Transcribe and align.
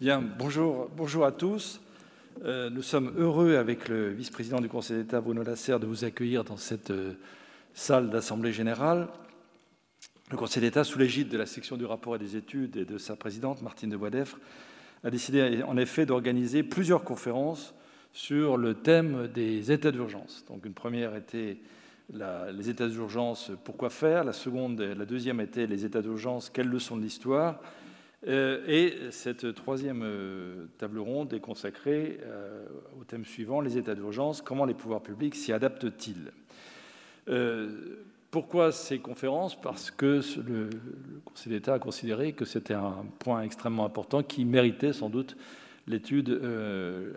Bien, 0.00 0.22
bonjour, 0.22 0.88
bonjour 0.96 1.24
à 1.24 1.32
tous. 1.32 1.80
Euh, 2.44 2.70
nous 2.70 2.82
sommes 2.82 3.12
heureux 3.16 3.56
avec 3.56 3.88
le 3.88 4.10
vice-président 4.10 4.60
du 4.60 4.68
Conseil 4.68 4.98
d'État, 4.98 5.20
Bruno 5.20 5.42
Lasserre, 5.42 5.80
de 5.80 5.88
vous 5.88 6.04
accueillir 6.04 6.44
dans 6.44 6.56
cette 6.56 6.92
euh, 6.92 7.14
salle 7.74 8.08
d'Assemblée 8.08 8.52
générale. 8.52 9.08
Le 10.30 10.36
Conseil 10.36 10.60
d'État, 10.60 10.84
sous 10.84 11.00
l'égide 11.00 11.28
de 11.30 11.36
la 11.36 11.46
section 11.46 11.76
du 11.76 11.84
rapport 11.84 12.14
et 12.14 12.20
des 12.20 12.36
études 12.36 12.76
et 12.76 12.84
de 12.84 12.96
sa 12.96 13.16
présidente, 13.16 13.60
Martine 13.60 13.90
de 13.90 13.96
Boisdeffre, 13.96 14.38
a 15.02 15.10
décidé 15.10 15.64
en 15.64 15.76
effet 15.76 16.06
d'organiser 16.06 16.62
plusieurs 16.62 17.02
conférences 17.02 17.74
sur 18.12 18.56
le 18.56 18.74
thème 18.74 19.26
des 19.26 19.72
états 19.72 19.90
d'urgence. 19.90 20.44
Donc 20.46 20.64
une 20.64 20.74
première 20.74 21.16
était 21.16 21.58
les 22.52 22.70
états 22.70 22.86
d'urgence, 22.86 23.50
pourquoi 23.64 23.90
faire? 23.90 24.22
La 24.22 24.32
seconde, 24.32 24.80
la 24.80 25.04
deuxième 25.04 25.40
était 25.40 25.66
les 25.66 25.84
états 25.84 26.02
d'urgence, 26.02 26.50
quelles 26.50 26.68
leçons 26.68 26.96
de 26.96 27.02
l'histoire? 27.02 27.60
Et 28.26 28.94
cette 29.10 29.54
troisième 29.54 30.02
euh, 30.02 30.66
table 30.78 30.98
ronde 30.98 31.32
est 31.32 31.40
consacrée 31.40 32.18
euh, 32.24 32.66
au 33.00 33.04
thème 33.04 33.24
suivant, 33.24 33.60
les 33.60 33.78
états 33.78 33.94
d'urgence, 33.94 34.42
comment 34.42 34.64
les 34.64 34.74
pouvoirs 34.74 35.02
publics 35.02 35.34
s'y 35.34 35.52
adaptent-ils? 35.52 36.32
Pourquoi 38.30 38.72
ces 38.72 38.98
conférences? 38.98 39.58
Parce 39.60 39.90
que 39.90 40.20
le, 40.46 40.70
Conseil 41.24 41.52
d'État 41.52 41.74
a 41.74 41.78
considéré 41.78 42.32
que 42.32 42.44
c'était 42.44 42.74
un 42.74 43.04
point 43.18 43.42
extrêmement 43.42 43.84
important 43.84 44.22
qui 44.22 44.44
méritait 44.44 44.92
sans 44.92 45.10
doute 45.10 45.36
l'étude 45.86 46.40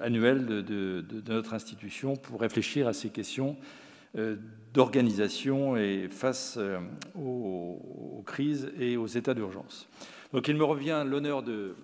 annuelle 0.02 0.46
de, 0.46 1.04
notre 1.28 1.54
institution 1.54 2.16
pour 2.18 2.42
réfléchir 2.42 2.88
à 2.88 2.94
ces 2.94 3.10
questions 3.10 3.58
euh, 4.18 4.36
d'organisation 4.74 5.78
et 5.78 6.10
face 6.10 6.56
euh, 6.58 6.80
aux, 7.18 8.24
crises 8.26 8.70
et 8.78 8.96
aux 8.98 9.08
états 9.08 9.34
d'urgence. 9.34 9.88
Donc 10.34 10.48
il 10.48 10.56
me 10.56 10.64
revient 10.64 11.04
l'honneur 11.06 11.44
de 11.44 11.76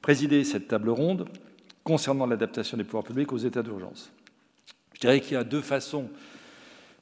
présider 0.00 0.44
cette 0.44 0.68
table 0.68 0.90
ronde 0.90 1.28
concernant 1.82 2.26
l'adaptation 2.26 2.76
des 2.76 2.84
pouvoirs 2.84 3.04
publics 3.04 3.32
aux 3.32 3.38
états 3.38 3.62
d'urgence. 3.62 4.10
Je 4.94 5.00
dirais 5.00 5.20
qu'il 5.20 5.34
y 5.34 5.36
a 5.36 5.44
deux 5.44 5.60
façons 5.60 6.08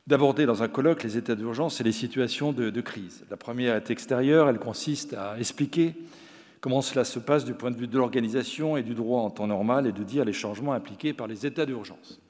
d'aborder 0.07 0.47
dans 0.47 0.63
un 0.63 0.69
colloque 0.69 1.03
les 1.03 1.17
états 1.17 1.35
d'urgence 1.35 1.81
et 1.81 1.85
les 1.85 1.93
situations 1.93 2.53
de, 2.53 2.81
crise. 2.81 3.25
La 3.31 3.37
première 3.37 3.77
est 3.77 3.91
extérieure, 3.91 4.49
elle 4.49 4.59
consiste 4.59 5.15
à 5.15 5.39
expliquer 5.39 5.95
comment 6.61 6.83
cela 6.83 7.05
se 7.05 7.19
passe 7.19 7.45
du 7.45 7.55
point 7.55 7.71
de 7.71 7.77
vue 7.77 7.87
de 7.87 7.97
l'organisation 7.97 8.77
et 8.77 8.83
du 8.83 8.95
droit 8.95 9.23
en 9.23 9.31
temps 9.31 9.47
normal 9.47 9.87
et 9.87 9.93
de 9.93 10.03
dire 10.03 10.25
les 10.25 10.33
changements 10.33 10.73
impliqués 10.73 11.13
par 11.13 11.27
les 11.27 11.47
états 11.47 11.67
d'urgence. 11.67 12.21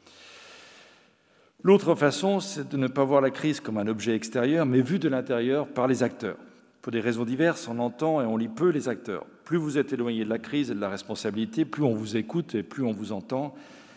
L'autre 1.63 1.95
façon, 1.95 2.41
c'est 2.41 2.69
de 2.69 2.77
ne 2.77 2.89
pas 2.89 3.05
voir 3.05 3.21
la 3.21 3.31
crise 3.31 3.61
comme 3.61 3.79
un 3.79 3.87
objet 3.87 4.15
extérieur, 4.15 4.67
mais 4.67 4.83
vu 4.83 4.99
de 4.99 5.09
l'intérieur 5.09 5.67
par 5.67 5.87
les 5.87 6.03
acteurs. 6.03 6.37
Pour 6.85 6.93
des 6.93 7.01
raisons 7.01 7.25
diverses, 7.25 7.67
on 7.67 7.79
entend 7.79 8.21
et 8.21 8.27
on 8.27 8.37
lit 8.37 8.47
peu 8.47 8.69
les 8.69 8.91
acteurs. 8.91 9.25
Plus 9.45 9.57
vous 9.57 9.79
êtes 9.79 9.95
éloigné 9.95 10.23
de 10.23 10.29
la 10.29 10.39
crise 10.39 10.71
et 10.71 10.75
de 10.75 10.81
la 10.81 10.91
responsabilité, 10.91 11.65
plus 11.65 11.83
on 11.83 11.95
vous 11.95 12.19
écoute 12.19 12.55
et 12.55 12.63
plus 12.63 12.85
on 12.85 12.93
vous 12.93 13.13
entend. 13.13 13.55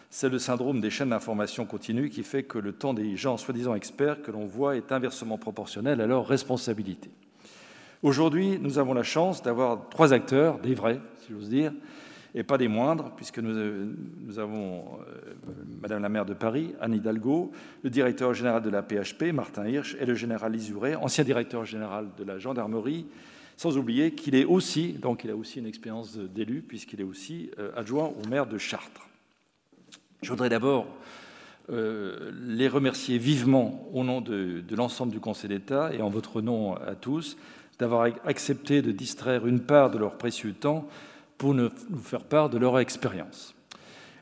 C'est 0.09 0.29
le 0.29 0.39
syndrome 0.39 0.79
des 0.79 0.89
chaînes 0.89 1.09
d'information 1.09 1.65
continue 1.65 2.09
qui 2.09 2.23
fait 2.23 2.43
que 2.43 2.57
le 2.57 2.71
temps 2.71 2.93
des 2.93 3.17
gens 3.17 3.35
soi-disant 3.35 3.75
experts 3.75 4.21
que 4.21 4.31
l'on 4.31 4.45
voit 4.45 4.77
est 4.77 4.93
inversement 4.93 5.37
proportionnel 5.37 5.99
à 5.99 6.07
leur 6.07 6.25
responsabilité. 6.25 7.09
Aujourd'hui, 8.03 8.57
nous 8.61 8.79
avons 8.79 8.93
la 8.93 9.03
chance 9.03 9.43
d'avoir 9.43 9.89
trois 9.89 10.13
acteurs, 10.13 10.57
des 10.59 10.73
vrais, 10.73 11.01
si 11.25 11.33
j'ose 11.33 11.49
dire, 11.49 11.73
et 12.35 12.43
pas 12.43 12.57
des 12.57 12.67
moindres, 12.67 13.11
puisque 13.15 13.39
nous, 13.39 13.55
euh, 13.55 13.93
avons 14.37 14.99
euh, 15.01 15.51
Madame 15.81 16.01
la 16.01 16.09
maire 16.09 16.25
de 16.25 16.33
Paris, 16.33 16.73
Anne 16.81 16.93
Hidalgo, 16.93 17.51
le 17.83 17.89
directeur 17.89 18.33
général 18.33 18.61
de 18.61 18.69
la 18.69 18.81
PHP, 18.81 19.33
Martin 19.33 19.67
Hirsch, 19.67 19.95
et 19.99 20.05
le 20.05 20.15
général 20.15 20.55
Isouré, 20.55 20.95
ancien 20.95 21.23
directeur 21.23 21.65
général 21.65 22.09
de 22.17 22.23
la 22.23 22.37
gendarmerie, 22.37 23.05
sans 23.55 23.77
oublier 23.77 24.11
qu'il 24.11 24.35
est 24.35 24.45
aussi, 24.45 24.93
donc 24.93 25.23
il 25.23 25.31
a 25.31 25.35
aussi 25.35 25.59
une 25.59 25.65
expérience 25.65 26.17
d'élu, 26.17 26.61
puisqu'il 26.61 27.01
est 27.01 27.05
aussi 27.05 27.49
euh, 27.59 27.71
adjoint 27.75 28.13
au 28.23 28.27
maire 28.27 28.45
de 28.45 28.57
Chartres. 28.57 29.07
Je 30.21 30.29
voudrais 30.29 30.49
d'abord 30.49 30.87
les 31.69 32.69
remercier 32.69 33.17
vivement 33.17 33.89
au 33.91 34.05
nom 34.05 34.21
de 34.21 34.63
l'ensemble 34.73 35.11
du 35.11 35.19
Conseil 35.19 35.49
d'État 35.49 35.93
et 35.93 36.01
en 36.01 36.09
votre 36.09 36.39
nom 36.41 36.75
à 36.75 36.95
tous 36.95 37.35
d'avoir 37.79 38.09
accepté 38.25 38.81
de 38.81 38.91
distraire 38.91 39.45
une 39.45 39.59
part 39.59 39.91
de 39.91 39.97
leur 39.97 40.17
précieux 40.17 40.53
temps 40.53 40.87
pour 41.37 41.53
nous 41.53 41.69
faire 42.03 42.23
part 42.23 42.49
de 42.49 42.57
leur 42.57 42.79
expérience. 42.79 43.55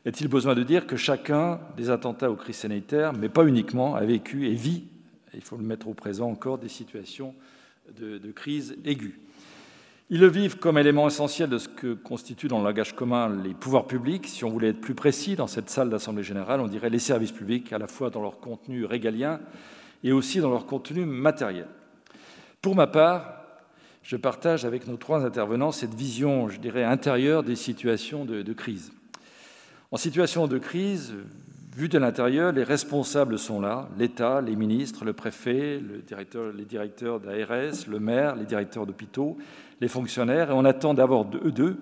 Est-il 0.04 0.28
besoin 0.28 0.54
de 0.54 0.62
dire 0.62 0.86
que 0.86 0.96
chacun 0.96 1.58
des 1.76 1.90
attentats 1.90 2.30
aux 2.30 2.36
crises 2.36 2.56
sanitaires, 2.56 3.12
mais 3.12 3.28
pas 3.28 3.44
uniquement, 3.44 3.96
a 3.96 4.04
vécu 4.04 4.46
et 4.46 4.54
vit, 4.54 4.84
il 5.34 5.40
faut 5.40 5.56
le 5.56 5.64
mettre 5.64 5.88
au 5.88 5.94
présent 5.94 6.30
encore, 6.30 6.58
des 6.58 6.68
situations 6.68 7.34
de, 7.98 8.30
crise 8.30 8.76
aiguë? 8.84 9.18
Ils 10.08 10.20
le 10.20 10.28
vivent 10.28 10.58
comme 10.58 10.78
élément 10.78 11.08
essentiel 11.08 11.50
de 11.50 11.58
ce 11.58 11.66
que 11.66 11.94
constituent 11.94 12.46
dans 12.46 12.58
le 12.58 12.64
langage 12.64 12.94
commun 12.94 13.28
les 13.42 13.54
pouvoirs 13.54 13.88
publics. 13.88 14.28
Si 14.28 14.44
on 14.44 14.50
voulait 14.50 14.68
être 14.68 14.80
plus 14.80 14.94
précis, 14.94 15.34
dans 15.34 15.48
cette 15.48 15.68
salle 15.68 15.90
d'Assemblée 15.90 16.22
générale, 16.22 16.60
on 16.60 16.68
dirait 16.68 16.90
les 16.90 17.00
services 17.00 17.32
publics, 17.32 17.72
à 17.72 17.78
la 17.78 17.88
fois 17.88 18.10
dans 18.10 18.22
leur 18.22 18.38
contenu 18.38 18.84
régalien 18.84 19.40
et 20.04 20.12
aussi 20.12 20.38
dans 20.38 20.50
leur 20.50 20.66
contenu 20.66 21.04
matériel. 21.04 21.66
Pour 22.62 22.76
ma 22.76 22.86
part, 22.86 23.35
je 24.06 24.16
partage 24.16 24.64
avec 24.64 24.86
nos 24.86 24.96
trois 24.96 25.26
intervenants 25.26 25.72
cette 25.72 25.94
vision, 25.94 26.48
je 26.48 26.60
dirais, 26.60 26.84
intérieure 26.84 27.42
des 27.42 27.56
situations 27.56 28.24
de, 28.24 28.52
crise. 28.52 28.92
En 29.90 29.96
situation 29.96 30.46
de 30.46 30.58
crise, 30.58 31.12
vue 31.76 31.88
de 31.88 31.98
l'intérieur, 31.98 32.52
les 32.52 32.62
responsables 32.62 33.36
sont 33.36 33.60
là, 33.60 33.88
l'État, 33.98 34.40
les 34.40 34.54
ministres, 34.54 35.04
le 35.04 35.12
préfet, 35.12 35.80
les 35.80 36.64
directeurs 36.64 37.18
d'ARS, 37.18 37.88
le 37.88 37.98
maire, 37.98 38.36
les 38.36 38.44
directeurs 38.44 38.86
d'hôpitaux, 38.86 39.38
les 39.80 39.88
fonctionnaires, 39.88 40.50
et 40.50 40.54
on 40.54 40.64
attend 40.64 40.94
d'abord 40.94 41.24
d'eux 41.24 41.76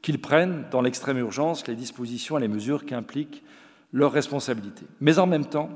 qu'ils 0.00 0.22
prennent, 0.22 0.64
dans 0.70 0.80
l'extrême 0.80 1.18
urgence, 1.18 1.66
les 1.66 1.76
dispositions 1.76 2.38
et 2.38 2.40
les 2.40 2.48
mesures 2.48 2.86
qui 2.86 2.94
impliquent 2.94 3.44
leurs 3.92 4.12
responsabilités. 4.12 4.86
Mais 5.00 5.18
en 5.18 5.26
même 5.26 5.46
temps, 5.46 5.68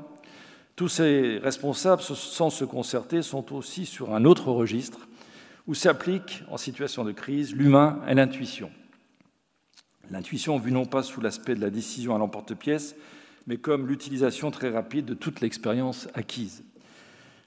tous 0.75 0.87
ces 0.87 1.37
responsables, 1.37 2.01
sans 2.01 2.49
se 2.49 2.65
concerter, 2.65 3.21
sont 3.21 3.53
aussi 3.53 3.85
sur 3.85 4.15
un 4.15 4.25
autre 4.25 4.51
registre, 4.51 5.07
où 5.67 5.73
s'applique 5.73 6.43
en 6.49 6.57
situation 6.57 7.03
de 7.03 7.11
crise 7.11 7.53
l'humain 7.53 8.01
et 8.07 8.13
l'intuition. 8.13 8.71
L'intuition 10.11 10.57
vue 10.57 10.71
non 10.71 10.85
pas 10.85 11.03
sous 11.03 11.21
l'aspect 11.21 11.55
de 11.55 11.61
la 11.61 11.69
décision 11.69 12.15
à 12.15 12.17
l'emporte-pièce, 12.17 12.95
mais 13.47 13.57
comme 13.57 13.87
l'utilisation 13.87 14.51
très 14.51 14.69
rapide 14.69 15.05
de 15.05 15.13
toute 15.13 15.41
l'expérience 15.41 16.07
acquise. 16.13 16.63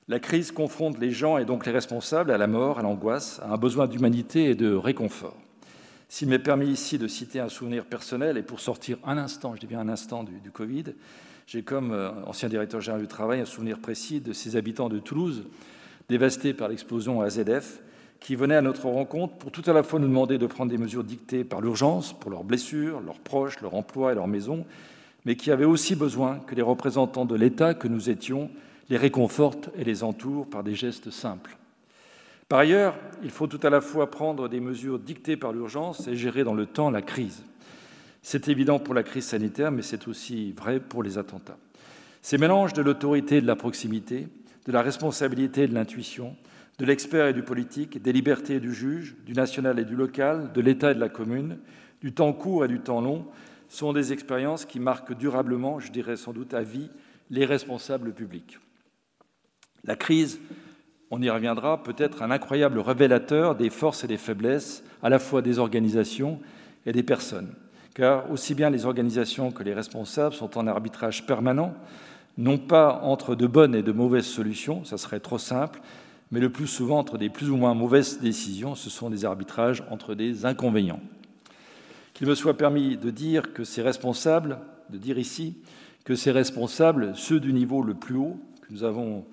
La 0.09 0.21
crise 0.21 0.53
confronte 0.53 0.99
les 0.99 1.11
gens 1.11 1.37
et 1.37 1.45
donc 1.45 1.67
les 1.67 1.73
responsables 1.73 2.31
à 2.31 2.39
la 2.39 2.47
mort, 2.47 2.79
à 2.79 2.83
l'angoisse, 2.83 3.41
à 3.43 3.53
un 3.53 3.57
besoin 3.57 3.87
d'humanité 3.87 4.45
et 4.45 4.55
de 4.55 4.73
réconfort. 4.73 5.37
S'il 6.09 6.29
m'est 6.29 6.39
permis 6.39 6.69
ici 6.69 6.99
de 6.99 7.09
citer 7.09 7.41
un 7.41 7.49
souvenir 7.49 7.85
personnel, 7.85 8.39
et 8.39 8.43
pour 8.43 8.61
sortir 8.61 8.99
un 9.05 9.19
instant, 9.19 9.55
je 9.57 9.61
dis 9.61 9.67
bien 9.67 9.81
un 9.81 9.89
instant 9.89 10.23
du, 10.23 10.39
du 10.39 10.53
Covid, 10.53 10.85
j'ai 11.47 11.63
comme 11.63 11.93
euh, 11.93 12.11
ancien 12.25 12.49
directeur 12.49 12.81
général 12.81 13.03
du 13.03 13.09
travail 13.09 13.41
un 13.41 13.45
souvenir 13.45 13.81
précis 13.81 14.21
de 14.21 14.33
ces 14.33 14.57
habitants 14.57 14.89
de 14.89 14.99
Toulouse 14.99 15.45
dévastés 16.09 16.55
par 16.55 16.69
l'explosion 16.69 17.21
à 17.21 17.31
ZF 17.31 17.81
qui 18.21 18.35
venaient 18.35 18.57
à 18.57 18.63
notre 18.63 18.87
rencontre 18.87 19.35
pour 19.35 19.51
tout 19.51 19.63
à 19.67 19.73
la 19.73 19.83
fois 19.83 20.01
nous 20.01 20.09
demander 20.09 20.39
de 20.39 20.47
prendre 20.47 20.71
des 20.71 20.79
mesures 20.79 21.05
dictées 21.05 21.45
par 21.45 21.61
l'urgence 21.61 22.13
pour 22.13 22.31
leurs 22.31 22.45
blessures, 22.45 23.01
leurs 23.01 23.21
proches, 23.21 23.61
leur 23.61 23.75
emploi 23.75 24.13
et 24.13 24.15
leur 24.15 24.27
maison, 24.27 24.65
mais 25.25 25.37
qui 25.37 25.51
avaient 25.51 25.65
aussi 25.65 25.95
besoin 25.95 26.39
que 26.47 26.55
les 26.55 26.63
représentants 26.63 27.25
de 27.25 27.35
l'État 27.35 27.75
que 27.75 27.89
nous 27.89 28.11
étions 28.11 28.51
les 28.89 28.97
réconfortent 28.97 29.71
et 29.77 29.85
les 29.85 30.05
entourent 30.05 30.49
par 30.49 30.63
des 30.63 30.75
gestes 30.75 31.11
simples. 31.11 31.57
Par 32.49 32.61
ailleurs, 32.61 32.95
il 33.25 33.31
faut 33.31 33.49
tout 33.49 33.61
à 33.65 33.71
la 33.71 33.81
fois 33.81 34.09
prendre 34.09 34.49
des 34.49 34.61
mesures 34.61 35.01
dictées 35.01 35.37
par 35.37 35.53
l'urgence 35.53 36.07
et 36.07 36.15
gérer 36.15 36.45
dans 36.45 36.55
le 36.55 36.67
temps 36.67 36.91
la 36.91 37.03
crise. 37.03 37.43
C'est 38.23 38.49
évident 38.49 38.79
pour 38.79 38.95
la 38.95 39.03
crise 39.03 39.27
sanitaire, 39.27 39.73
mais 39.73 39.83
c'est 39.83 40.07
aussi 40.07 40.53
vrai 40.53 40.79
pour 40.79 41.03
les 41.03 41.19
attentats. 41.19 41.59
Ces 42.23 42.39
mélanges 42.39 42.73
de 42.73 42.83
l'autorité 42.83 43.37
et 43.37 43.41
de 43.41 43.47
la 43.47 43.57
proximité, 43.57 44.29
de 44.67 44.73
la 44.73 44.83
responsabilité 44.83 45.63
et 45.63 45.69
de 45.69 45.75
l'intuition, 45.75 46.37
de 46.79 46.85
l'expert 46.85 47.27
et 47.27 47.33
du 47.33 47.43
politique, 47.43 48.03
des 48.03 48.13
libertés 48.13 48.57
et 48.57 48.61
du 48.61 48.75
juge, 48.75 49.17
du 49.25 49.33
national 49.33 49.79
et 49.79 49.85
du 49.85 49.97
local, 49.97 50.53
de 50.53 50.61
l'État 50.61 50.91
et 50.91 50.95
de 50.95 51.01
la 51.01 51.09
commune, 51.09 51.59
du 52.01 52.13
temps 52.13 52.33
court 52.33 52.65
et 52.65 52.69
du 52.69 52.81
temps 52.81 53.01
long, 53.01 53.27
sont 53.69 53.93
des 53.93 54.13
expériences 54.13 54.65
qui 54.65 54.79
marquent 54.79 55.17
durablement, 55.17 55.81
je 55.81 55.91
dirais 55.91 56.17
sans 56.17 56.33
doute 56.33 56.55
à 56.55 56.63
vie, 56.63 56.91
les 57.31 57.45
responsables 57.45 58.13
publics. 58.13 58.59
La 59.85 59.97
crise, 59.97 60.39
on 61.11 61.23
y 61.23 61.31
reviendra, 61.31 61.83
peut 61.83 61.95
être 61.99 62.23
un 62.23 62.31
incroyable 62.31 62.79
révélateur 62.79 63.55
des 63.55 63.71
forces 63.71 64.05
et 64.05 64.09
des 64.09 64.17
faiblesses, 64.17 64.85
à 65.03 65.09
la 65.09 65.19
fois 65.19 65.43
des 65.43 65.59
organisations 65.59 66.41
et 66.85 66.93
des 66.93 67.03
personnes. 67.03 67.55
Car 67.95 68.31
aussi 68.31 68.55
bien 68.55 68.71
les 68.71 68.85
organisations 68.85 69.51
que 69.51 69.63
les 69.63 69.73
responsables 69.73 70.35
sont 70.35 70.59
en 70.59 70.67
arbitrage 70.67 71.27
permanent, 71.27 71.75
non 72.37 72.59
pas 72.59 73.01
entre 73.03 73.35
de 73.35 73.47
bonnes 73.47 73.75
et 73.75 73.83
de 73.83 73.93
mauvaises 73.93 74.27
solutions, 74.27 74.85
ça 74.85 74.99
serait 74.99 75.21
trop 75.21 75.39
simple, 75.39 75.81
mais 76.31 76.41
le 76.41 76.51
plus 76.51 76.67
souvent 76.67 76.99
entre 76.99 77.19
des 77.19 77.29
plus 77.29 77.51
ou 77.51 77.57
moins 77.57 77.75
mauvaises 77.75 78.21
décisions, 78.21 78.75
ce 78.75 78.91
sont 78.91 79.11
des 79.11 79.25
arbitrages 79.25 79.83
entre 79.91 80.15
des 80.15 80.45
inconvénients. 80.45 81.01
Qu'il 82.15 82.27
me 82.27 82.35
soit 82.35 82.57
permis 82.57 82.97
de 82.97 83.11
dire 83.11 83.53
que 83.53 83.65
ces 83.65 83.83
responsables, 83.83 84.59
de 84.91 84.99
dire 84.99 85.19
ici 85.19 85.59
que 86.05 86.15
ces 86.15 86.31
responsables, 86.31 87.13
ceux 87.17 87.41
du 87.41 87.53
niveau 87.53 87.83
le 87.83 87.95
plus 87.95 88.17
haut, 88.17 88.39
que 88.63 88.73
nous 88.73 88.85
avons 88.85 89.25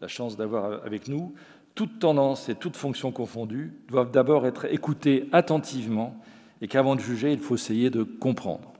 la 0.00 0.08
chance 0.08 0.36
d'avoir 0.36 0.84
avec 0.84 1.08
nous, 1.08 1.34
toutes 1.74 1.98
tendances 1.98 2.48
et 2.48 2.54
toutes 2.54 2.76
fonctions 2.76 3.12
confondues, 3.12 3.72
doivent 3.88 4.10
d'abord 4.10 4.46
être 4.46 4.66
écoutés 4.66 5.28
attentivement 5.32 6.16
et 6.60 6.68
qu'avant 6.68 6.94
de 6.94 7.00
juger, 7.00 7.32
il 7.32 7.40
faut 7.40 7.56
essayer 7.56 7.90
de 7.90 8.02
comprendre. 8.02 8.72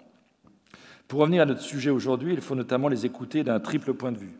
Pour 1.09 1.21
revenir 1.21 1.43
à 1.43 1.47
notre 1.47 1.63
sujet 1.63 1.91
aujourd'hui, 1.91 2.33
il 2.33 2.41
faut 2.41 2.55
notamment 2.55 2.89
les 2.89 3.05
écouter 3.05 3.45
d'un 3.45 3.61
triple 3.61 3.93
point 3.93 4.13
de 4.13 4.19
vue, 4.19 4.35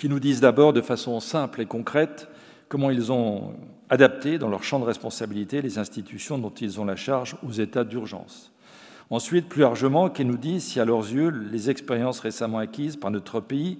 qui 0.00 0.08
nous 0.08 0.18
disent 0.18 0.40
d'abord 0.40 0.72
de 0.72 0.80
façon 0.80 1.20
simple 1.20 1.60
et 1.60 1.66
concrète 1.66 2.26
comment 2.70 2.90
ils 2.90 3.12
ont 3.12 3.52
adapté 3.90 4.38
dans 4.38 4.48
leur 4.48 4.64
champ 4.64 4.80
de 4.80 4.86
responsabilité 4.86 5.60
les 5.60 5.76
institutions 5.76 6.38
dont 6.38 6.48
ils 6.48 6.80
ont 6.80 6.86
la 6.86 6.96
charge 6.96 7.36
aux 7.46 7.52
états 7.52 7.84
d'urgence. 7.84 8.50
Ensuite, 9.10 9.46
plus 9.46 9.60
largement, 9.60 10.08
qu'ils 10.08 10.26
nous 10.26 10.38
disent 10.38 10.64
si 10.64 10.80
à 10.80 10.86
leurs 10.86 11.12
yeux 11.12 11.28
les 11.28 11.68
expériences 11.68 12.20
récemment 12.20 12.56
acquises 12.56 12.96
par 12.96 13.10
notre 13.10 13.40
pays 13.40 13.76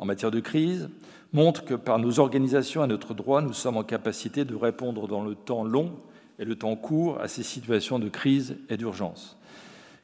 en 0.00 0.04
matière 0.04 0.32
de 0.32 0.40
crise 0.40 0.90
montrent 1.32 1.64
que 1.64 1.74
par 1.74 2.00
nos 2.00 2.18
organisations 2.18 2.82
et 2.82 2.88
notre 2.88 3.14
droit, 3.14 3.40
nous 3.40 3.52
sommes 3.52 3.76
en 3.76 3.84
capacité 3.84 4.44
de 4.44 4.56
répondre 4.56 5.06
dans 5.06 5.22
le 5.22 5.36
temps 5.36 5.62
long 5.62 5.92
et 6.40 6.44
le 6.44 6.56
temps 6.56 6.74
court 6.74 7.20
à 7.20 7.28
ces 7.28 7.44
situations 7.44 8.00
de 8.00 8.08
crise 8.08 8.56
et 8.68 8.76
d'urgence. 8.76 9.38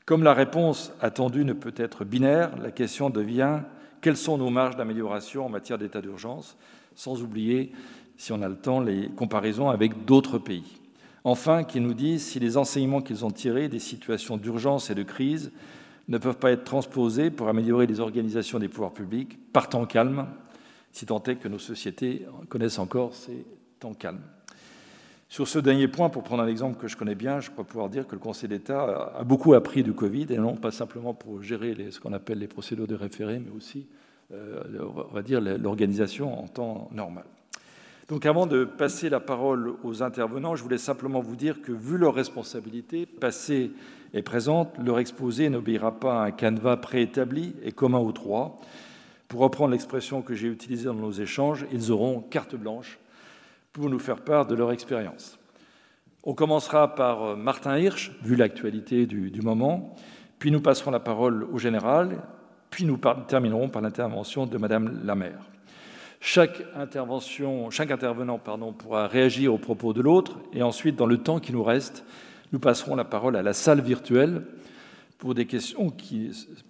Comme 0.07 0.23
la 0.23 0.35
réponse 0.35 0.93
attendue 1.01 1.45
ne 1.45 1.53
peut 1.53 1.75
être 1.77 2.05
binaire, 2.05 2.53
la 2.63 2.71
question 2.71 3.11
devient 3.11 3.59
quelles 4.01 4.17
sont 4.17 4.39
nos 4.39 4.51
marges 4.51 4.77
d'amélioration 4.77 5.47
en 5.47 5.49
matière 5.49 5.79
d'état 5.79 6.01
d'urgence, 6.01 6.57
sans 6.95 7.23
oublier 7.23 7.73
si 8.17 8.33
on 8.33 8.43
a 8.43 8.49
le 8.49 8.57
temps, 8.57 8.81
les 8.81 9.09
comparaisons 9.09 9.71
avec 9.71 10.05
d'autres 10.05 10.39
pays. 10.39 10.81
Enfin, 11.25 11.65
qui 11.65 11.81
nous 11.81 11.95
disent 11.95 12.25
si 12.25 12.41
les 12.41 12.57
enseignements 12.57 13.01
qu'ils 13.01 13.25
ont 13.25 13.31
tirés 13.31 13.69
des 13.69 13.79
situations 13.79 14.37
d'urgence 14.37 14.91
et 14.91 14.95
de 14.95 15.03
crise 15.03 15.53
ne 16.09 16.19
peuvent 16.19 16.39
pas 16.39 16.51
être 16.51 16.65
transposés 16.65 17.31
pour 17.31 17.49
améliorer 17.49 17.87
les 17.87 18.01
organisations 18.01 18.59
des 18.59 18.69
pouvoirs 18.69 18.95
publics 18.95 19.39
par 19.53 19.69
temps 19.69 19.87
calme, 19.87 20.27
si 20.91 21.07
tant 21.07 21.23
est 21.25 21.37
que 21.37 21.49
nos 21.49 21.59
sociétés 21.59 22.27
connaissent 22.49 22.79
encore 22.79 23.15
ces 23.15 23.45
temps 23.79 23.95
calmes. 23.95 24.23
Sur 25.31 25.47
ce 25.47 25.59
dernier 25.59 25.89
point, 25.89 26.09
pour 26.09 26.23
prendre 26.23 26.43
un 26.43 26.47
exemple 26.47 26.81
que 26.81 26.89
je 26.89 26.97
connais 26.97 27.15
bien, 27.15 27.41
je 27.41 27.51
crois 27.51 27.65
pouvoir 27.65 27.91
dire 27.91 28.07
que 28.07 28.15
le 28.15 28.19
Conseil 28.19 28.49
d'État 28.49 29.13
a 29.15 29.25
beaucoup 29.25 29.53
appris 29.53 29.83
du 29.83 29.93
Covid, 29.93 30.27
et 30.31 30.39
non 30.39 30.57
pas 30.57 30.71
simplement 30.71 31.13
pour 31.13 31.43
gérer 31.43 31.91
ce 31.91 32.01
qu'on 32.01 32.15
appelle 32.15 32.39
les 32.39 32.49
procédures 32.49 32.87
de 32.87 32.95
référé, 32.95 33.39
mais 33.39 33.55
aussi, 33.55 33.87
euh, 34.33 34.63
va 35.13 35.23
dire, 35.23 35.43
l'organisation 35.43 36.43
en 36.43 36.49
temps 36.49 36.89
normal. 36.93 37.25
Donc 38.09 38.25
avant 38.25 38.47
de 38.47 38.65
passer 38.65 39.11
la 39.11 39.21
parole 39.21 39.75
aux 39.85 40.03
intervenants, 40.03 40.57
je 40.57 40.63
voulais 40.63 40.79
simplement 40.79 41.21
vous 41.21 41.37
dire 41.37 41.61
que 41.61 41.73
vu 41.73 41.99
leurs 41.99 42.15
responsabilités 42.15 43.05
passées 43.05 43.73
et 44.15 44.23
présentes, 44.23 44.73
leur 44.83 44.99
exposé 44.99 45.51
n'obéira 45.51 46.01
pas 46.01 46.23
à 46.23 46.27
un 46.29 46.31
canevas 46.31 46.79
préétabli 46.79 47.55
et 47.63 47.73
commun 47.73 47.99
aux 47.99 48.13
trois. 48.13 48.59
Pour 49.29 49.41
reprendre 49.41 49.73
l'expression 49.73 50.23
que 50.23 50.33
j'ai 50.33 50.49
utilisée 50.49 50.87
dans 50.87 50.95
nos 50.95 51.13
échanges, 51.13 51.67
ils 51.71 51.93
auront 51.93 52.21
carte 52.21 52.57
blanche 52.57 52.99
pour 53.73 53.89
nous 53.91 53.99
faire 53.99 54.23
part 54.23 54.47
de 54.47 54.55
leur 54.55 54.73
expérience. 54.73 55.39
On 56.25 56.35
commencera 56.35 56.95
par 56.95 57.23
euh, 57.23 57.37
Martin 57.37 57.79
Hirsch, 57.79 58.13
vu 58.23 58.37
l'actualité 58.37 59.07
du, 59.07 59.41
moment, 59.41 59.95
puis 60.39 60.51
nous 60.51 60.61
passerons 60.61 60.91
la 60.91 61.01
parole 61.01 61.45
au 61.53 61.59
général, 61.59 62.23
puis 62.71 62.85
nous 62.85 62.99
terminerons 63.29 63.69
par 63.69 63.83
l'intervention 63.83 64.47
de 64.47 64.59
Madame 64.59 65.01
Lamère. 65.05 65.47
Chaque, 66.21 66.63
intervention, 66.75 67.71
chaque 67.71 67.93
intervenant 67.93 68.39
pourra 68.39 69.07
réagir 69.07 69.55
aux 69.55 69.59
propos 69.59 69.93
de 69.93 70.03
l'autre 70.03 70.39
et 70.53 70.63
ensuite, 70.63 70.97
dans 70.97 71.07
le 71.07 71.19
temps 71.19 71.39
qui 71.39 71.53
nous 71.53 71.63
reste, 71.63 72.05
nous 72.53 72.59
passerons 72.59 72.97
la 72.97 73.05
parole 73.05 73.37
à 73.37 73.43
la 73.43 73.53
salle 73.53 73.81
virtuelle 73.81 74.43
pour 75.19 75.35
des 75.35 75.47
questions, 75.47 75.93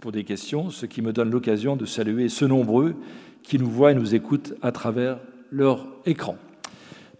pour 0.01 0.13
des 0.13 0.25
questions 0.25 0.71
ce 0.71 0.87
qui 0.87 1.03
me 1.03 1.13
donne 1.13 1.31
l'occasion 1.31 1.77
de 1.77 1.87
saluer 1.87 2.29
ceux 2.29 2.47
nombreux 2.47 2.95
qui 3.43 3.59
nous 3.59 3.71
voient 3.71 3.93
et 3.93 3.95
nous 3.95 4.15
écoutent 4.15 4.55
à 4.61 4.73
travers 4.73 5.19
leur 5.51 5.87
écran. 6.05 6.37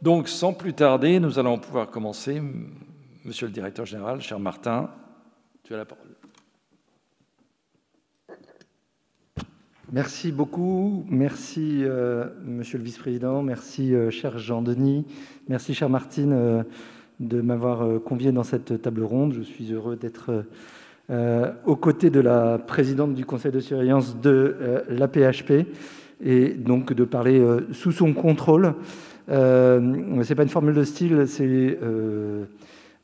Donc, 0.01 0.29
sans 0.29 0.53
plus 0.53 0.75
tarder, 0.75 1.19
nous 1.19 1.41
allons 1.41 1.59
pouvoir 1.59 1.91
commencer. 1.91 2.41
Monsieur 3.25 3.47
le 3.47 3.53
directeur 3.53 3.85
général, 3.85 4.21
cher 4.21 4.39
Martin, 4.39 4.91
tu 5.65 5.75
as 5.75 5.77
la 5.77 5.85
parole. 5.85 6.07
Merci 9.91 10.31
beaucoup. 10.31 11.05
Merci, 11.09 11.81
euh, 11.83 12.27
monsieur 12.45 12.79
le 12.79 12.85
vice-président. 12.85 13.43
Merci, 13.43 13.93
euh, 13.93 14.11
cher 14.11 14.39
Jean-Denis. 14.39 15.05
Merci, 15.49 15.75
chère 15.75 15.91
Martine, 15.91 16.33
euh, 16.33 16.63
de 17.19 17.41
m'avoir 17.41 18.01
convié 18.03 18.31
dans 18.31 18.45
cette 18.45 18.81
table 18.81 19.03
ronde. 19.03 19.33
Je 19.33 19.43
suis 19.43 19.73
heureux 19.73 19.97
d'être 19.97 20.45
aux 21.65 21.75
côtés 21.75 22.11
de 22.11 22.21
la 22.21 22.59
présidente 22.59 23.15
du 23.15 23.25
conseil 23.25 23.51
de 23.51 23.61
surveillance 23.61 24.21
de 24.21 24.85
l'APHP 24.91 25.67
et 26.23 26.51
donc 26.51 26.93
de 26.93 27.05
parler 27.05 27.43
sous 27.73 27.91
son 27.93 28.13
contrôle. 28.13 28.75
Ce 29.29 29.79
n'est 30.29 30.35
pas 30.35 30.43
une 30.43 30.49
formule 30.49 30.75
de 30.75 30.85
style, 30.85 31.27
c'est. 31.27 31.79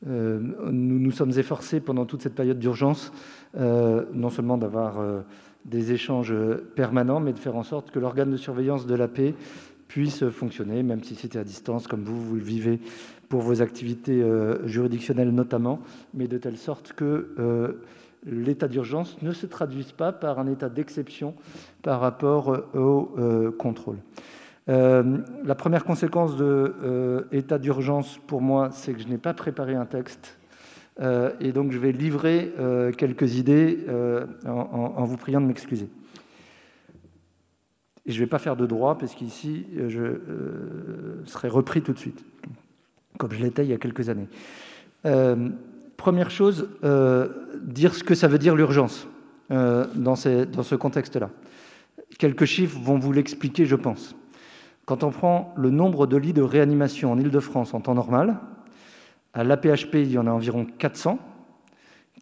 nous 0.07 0.99
nous 0.99 1.11
sommes 1.11 1.39
efforcés 1.39 1.81
pendant 1.81 2.07
toute 2.07 2.23
cette 2.23 2.35
période 2.35 2.59
d'urgence, 2.59 3.13
non 3.57 4.31
seulement 4.31 4.59
d'avoir 4.59 5.03
des 5.65 5.93
échanges 5.93 6.35
permanents, 6.75 7.21
mais 7.21 7.33
de 7.33 7.39
faire 7.39 7.57
en 7.57 7.63
sorte 7.63 7.91
que 7.91 7.99
l'organe 7.99 8.31
de 8.31 8.37
surveillance 8.37 8.87
de 8.87 8.95
la 8.95 9.09
paix 9.09 9.35
puisse 9.89 10.29
fonctionner, 10.31 10.83
même 10.83 11.03
si 11.05 11.15
c'était 11.15 11.39
à 11.39 11.45
distance, 11.45 11.87
comme 11.87 12.05
vous, 12.05 12.21
vous 12.21 12.35
le 12.35 12.43
vivez 12.43 12.81
pour 13.29 13.43
vos 13.43 13.63
activités 13.63 14.23
euh, 14.23 14.67
juridictionnelles 14.67 15.31
notamment, 15.31 15.81
mais 16.15 16.29
de 16.29 16.39
telle 16.39 16.57
sorte 16.57 16.93
que 16.93 17.35
euh, 17.39 17.73
l'état 18.25 18.69
d'urgence 18.69 19.17
ne 19.23 19.33
se 19.33 19.47
traduise 19.47 19.93
pas 19.93 20.13
par 20.13 20.39
un 20.39 20.47
état 20.47 20.69
d'exception 20.69 21.35
par 21.83 22.01
rapport 22.01 22.53
euh, 22.53 22.67
au 22.75 23.53
contrôle. 23.53 23.99
La 24.67 25.55
première 25.55 25.85
conséquence 25.85 26.37
de 26.37 27.27
l'état 27.33 27.59
d'urgence 27.59 28.19
pour 28.27 28.41
moi, 28.41 28.71
c'est 28.73 28.93
que 28.93 29.01
je 29.01 29.09
n'ai 29.09 29.19
pas 29.19 29.35
préparé 29.35 29.75
un 29.75 29.87
texte 29.87 30.39
euh, 31.01 31.33
et 31.41 31.53
donc, 31.53 31.73
je 31.73 31.79
vais 31.79 31.93
livrer 31.93 32.53
euh, 32.59 32.93
quelques 32.93 33.37
idées 33.37 33.85
euh, 33.89 34.27
en, 34.47 35.05
vous 35.05 35.17
priant 35.17 35.41
de 35.41 35.47
m'excuser. 35.47 35.89
Et 38.07 38.13
je 38.13 38.17
ne 38.17 38.21
vais 38.21 38.29
pas 38.29 38.39
faire 38.39 38.57
de 38.57 38.67
droit, 38.67 38.99
parce 38.99 39.15
qu'ici, 39.15 39.67
je 39.89 40.19
serai 41.25 41.49
repris 41.49 41.83
tout 41.83 41.93
de 41.93 41.99
suite, 41.99 42.23
comme 43.19 43.33
je 43.33 43.43
l'étais 43.43 43.65
il 43.65 43.71
y 43.71 43.73
a 43.73 43.79
quelques 43.79 44.11
années. 44.11 44.29
première 45.97 46.31
chose, 46.31 46.69
dire 47.63 47.95
ce 47.95 48.05
que 48.05 48.15
ça 48.15 48.29
veut 48.29 48.37
dire 48.37 48.57
l'urgence 48.57 49.09
dans 49.49 50.17
ce 50.17 50.75
contexte-là. 50.75 51.31
Quelques 52.19 52.45
chiffres 52.45 52.79
vont 52.79 52.99
vous 52.99 53.11
l'expliquer, 53.11 53.65
je 53.65 53.77
pense. 53.77 54.15
Quand 54.87 55.03
on 55.03 55.11
prend 55.11 55.55
le 55.57 55.71
nombre 55.71 56.07
de 56.07 56.17
lits 56.17 56.33
de 56.33 56.43
réanimation 56.43 57.13
en 57.13 57.19
Ile-de-France 57.19 57.73
en 57.73 57.81
temps 57.81 57.95
normal, 57.95 58.39
à 59.33 59.43
l'APHP, 59.43 59.95
il 59.95 60.13
y 60.13 60.19
en 60.19 60.27
a 60.27 60.31
environ 60.31 60.67
400, 60.67 61.19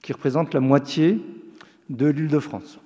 qui 0.01 0.13
représentent 0.13 0.55
la 0.55 0.61
moitié 0.61 1.21
de 1.91 2.07
l'Île-de-France. 2.07 2.79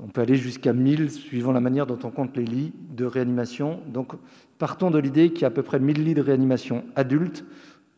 On 0.00 0.08
peut 0.08 0.20
aller 0.20 0.36
jusqu'à 0.36 0.72
1000 0.72 1.10
suivant 1.10 1.52
la 1.52 1.60
manière 1.60 1.86
dont 1.86 1.98
on 2.04 2.10
compte 2.10 2.36
les 2.36 2.44
lits 2.44 2.72
de 2.90 3.04
réanimation. 3.04 3.80
Donc, 3.88 4.12
partons 4.58 4.90
de 4.90 4.98
l'idée 4.98 5.30
qu'il 5.30 5.42
y 5.42 5.44
a 5.44 5.48
à 5.48 5.50
peu 5.50 5.62
près 5.62 5.80
1000 5.80 6.04
lits 6.04 6.14
de 6.14 6.22
réanimation 6.22 6.84
adultes 6.94 7.44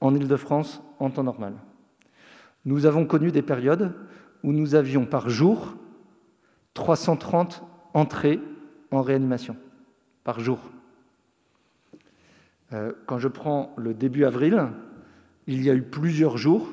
en 0.00 0.14
Île-de-France 0.14 0.82
en 1.00 1.10
temps 1.10 1.24
normal. 1.24 1.54
Nous 2.64 2.86
avons 2.86 3.04
connu 3.04 3.30
des 3.30 3.42
périodes 3.42 3.92
où 4.42 4.52
nous 4.52 4.74
avions 4.74 5.04
par 5.04 5.28
jour 5.28 5.74
330 6.74 7.62
entrées 7.92 8.40
en 8.90 9.02
réanimation 9.02 9.56
par 10.24 10.40
jour. 10.40 10.58
Euh, 12.72 12.92
quand 13.06 13.18
je 13.18 13.28
prends 13.28 13.74
le 13.76 13.94
début 13.94 14.24
avril, 14.24 14.68
il 15.46 15.62
y 15.62 15.70
a 15.70 15.74
eu 15.74 15.82
plusieurs 15.82 16.36
jours 16.36 16.68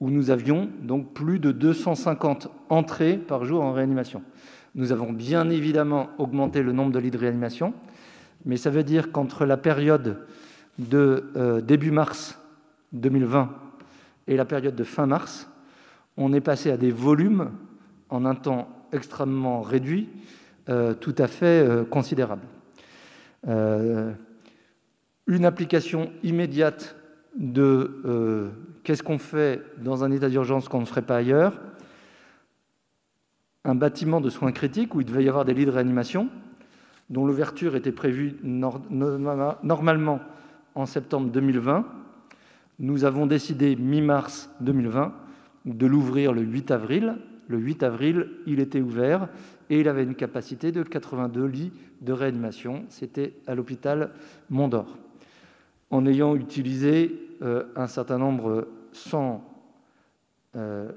où 0.00 0.10
nous 0.10 0.30
avions 0.30 0.68
donc 0.82 1.14
plus 1.14 1.38
de 1.38 1.52
250 1.52 2.48
entrées 2.68 3.16
par 3.16 3.44
jour 3.44 3.62
en 3.62 3.72
réanimation. 3.72 4.22
Nous 4.74 4.92
avons 4.92 5.12
bien 5.12 5.48
évidemment 5.48 6.10
augmenté 6.18 6.62
le 6.62 6.72
nombre 6.72 6.92
de 6.92 6.98
lits 6.98 7.10
de 7.10 7.16
réanimation, 7.16 7.72
mais 8.44 8.58
ça 8.58 8.68
veut 8.68 8.84
dire 8.84 9.10
qu'entre 9.10 9.46
la 9.46 9.56
période 9.56 10.26
de 10.78 11.30
euh, 11.36 11.62
début 11.62 11.90
mars 11.90 12.38
2020 12.92 13.50
et 14.26 14.36
la 14.36 14.44
période 14.44 14.76
de 14.76 14.84
fin 14.84 15.06
mars, 15.06 15.48
on 16.18 16.32
est 16.32 16.40
passé 16.40 16.70
à 16.70 16.76
des 16.76 16.90
volumes 16.90 17.50
en 18.10 18.24
un 18.24 18.34
temps 18.34 18.68
extrêmement 18.92 19.62
réduit, 19.62 20.08
tout 20.66 21.14
à 21.18 21.26
fait 21.26 21.66
euh, 21.68 21.84
considérables 21.84 22.46
une 25.26 25.44
application 25.44 26.12
immédiate 26.22 26.96
de 27.36 28.00
euh, 28.04 28.48
qu'est-ce 28.84 29.02
qu'on 29.02 29.18
fait 29.18 29.62
dans 29.78 30.04
un 30.04 30.10
état 30.10 30.28
d'urgence 30.28 30.68
qu'on 30.68 30.80
ne 30.80 30.86
ferait 30.86 31.02
pas 31.02 31.16
ailleurs, 31.16 31.60
un 33.64 33.74
bâtiment 33.74 34.20
de 34.20 34.30
soins 34.30 34.52
critiques 34.52 34.94
où 34.94 35.00
il 35.00 35.06
devait 35.06 35.24
y 35.24 35.28
avoir 35.28 35.44
des 35.44 35.54
lits 35.54 35.66
de 35.66 35.70
réanimation, 35.70 36.28
dont 37.10 37.26
l'ouverture 37.26 37.74
était 37.76 37.92
prévue 37.92 38.36
normalement 38.42 40.20
en 40.74 40.86
septembre 40.86 41.30
2020. 41.30 41.84
Nous 42.78 43.04
avons 43.04 43.26
décidé 43.26 43.74
mi-mars 43.76 44.50
2020 44.60 45.12
de 45.64 45.86
l'ouvrir 45.86 46.32
le 46.32 46.42
8 46.42 46.70
avril. 46.70 47.16
Le 47.48 47.58
8 47.58 47.82
avril, 47.82 48.28
il 48.46 48.60
était 48.60 48.80
ouvert 48.80 49.28
et 49.70 49.80
il 49.80 49.88
avait 49.88 50.04
une 50.04 50.14
capacité 50.14 50.72
de 50.72 50.82
82 50.82 51.44
lits 51.44 51.72
de 52.00 52.12
réanimation. 52.12 52.84
C'était 52.88 53.34
à 53.46 53.54
l'hôpital 53.54 54.10
Mont-d'Or 54.50 54.96
en 55.90 56.06
ayant 56.06 56.34
utilisé 56.34 57.20
un 57.40 57.86
certain 57.86 58.18
nombre 58.18 58.68
sans 58.92 59.44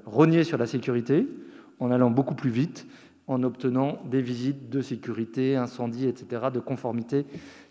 rogner 0.06 0.44
sur 0.44 0.58
la 0.58 0.66
sécurité, 0.66 1.28
en 1.78 1.90
allant 1.90 2.10
beaucoup 2.10 2.34
plus 2.34 2.50
vite, 2.50 2.86
en 3.26 3.42
obtenant 3.42 3.98
des 4.10 4.22
visites 4.22 4.70
de 4.70 4.80
sécurité, 4.80 5.56
incendie, 5.56 6.06
etc., 6.06 6.46
de 6.52 6.60
conformité, 6.60 7.26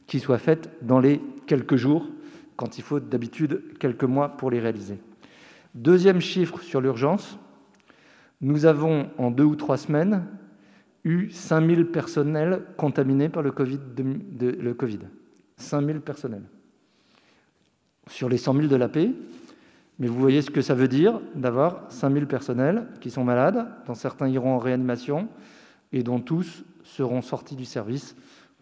qui 0.07 0.19
soient 0.19 0.37
faites 0.37 0.69
dans 0.81 0.99
les 0.99 1.19
quelques 1.47 1.75
jours, 1.75 2.07
quand 2.55 2.77
il 2.77 2.83
faut 2.83 2.99
d'habitude 2.99 3.61
quelques 3.79 4.03
mois 4.05 4.29
pour 4.29 4.51
les 4.51 4.59
réaliser. 4.59 4.99
Deuxième 5.75 6.21
chiffre 6.21 6.61
sur 6.61 6.81
l'urgence, 6.81 7.37
nous 8.41 8.65
avons 8.65 9.09
en 9.17 9.31
deux 9.31 9.43
ou 9.43 9.55
trois 9.55 9.77
semaines 9.77 10.25
eu 11.03 11.29
5000 11.29 11.87
personnels 11.87 12.63
contaminés 12.77 13.29
par 13.29 13.43
le 13.43 13.51
Covid. 13.51 13.79
De, 13.95 14.49
le 14.49 14.73
COVID. 14.73 14.99
5000 15.57 16.01
personnels. 16.01 16.43
Sur 18.07 18.29
les 18.29 18.37
100 18.37 18.53
000 18.55 18.67
de 18.67 18.75
la 18.75 18.89
paix, 18.89 19.11
mais 19.99 20.07
vous 20.07 20.19
voyez 20.19 20.41
ce 20.41 20.49
que 20.49 20.61
ça 20.61 20.73
veut 20.73 20.87
dire 20.87 21.19
d'avoir 21.35 21.91
5000 21.91 22.25
personnels 22.25 22.87
qui 23.01 23.11
sont 23.11 23.23
malades, 23.23 23.67
dont 23.85 23.93
certains 23.93 24.29
iront 24.29 24.55
en 24.55 24.57
réanimation 24.57 25.27
et 25.91 26.03
dont 26.03 26.19
tous 26.19 26.63
seront 26.83 27.21
sortis 27.21 27.55
du 27.55 27.65
service 27.65 28.15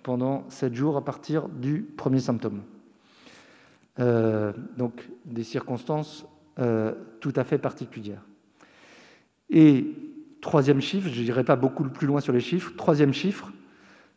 pendant 0.04 0.50
7 0.50 0.74
jours 0.74 0.98
à 0.98 1.06
partir 1.06 1.48
du 1.48 1.82
premier 1.82 2.20
symptôme. 2.20 2.64
Euh, 4.00 4.54
donc 4.78 5.08
des 5.26 5.44
circonstances 5.44 6.26
euh, 6.60 6.94
tout 7.20 7.34
à 7.36 7.44
fait 7.44 7.58
particulières. 7.58 8.24
Et 9.50 9.96
troisième 10.42 10.82
chiffre, 10.82 11.10
je 11.10 11.22
n'irai 11.22 11.44
pas 11.44 11.56
beaucoup 11.56 11.84
plus 11.84 12.08
loin 12.08 12.22
sur 12.22 12.34
les 12.34 12.40
chiffres, 12.40 12.74
troisième 12.76 13.14
chiffre, 13.14 13.52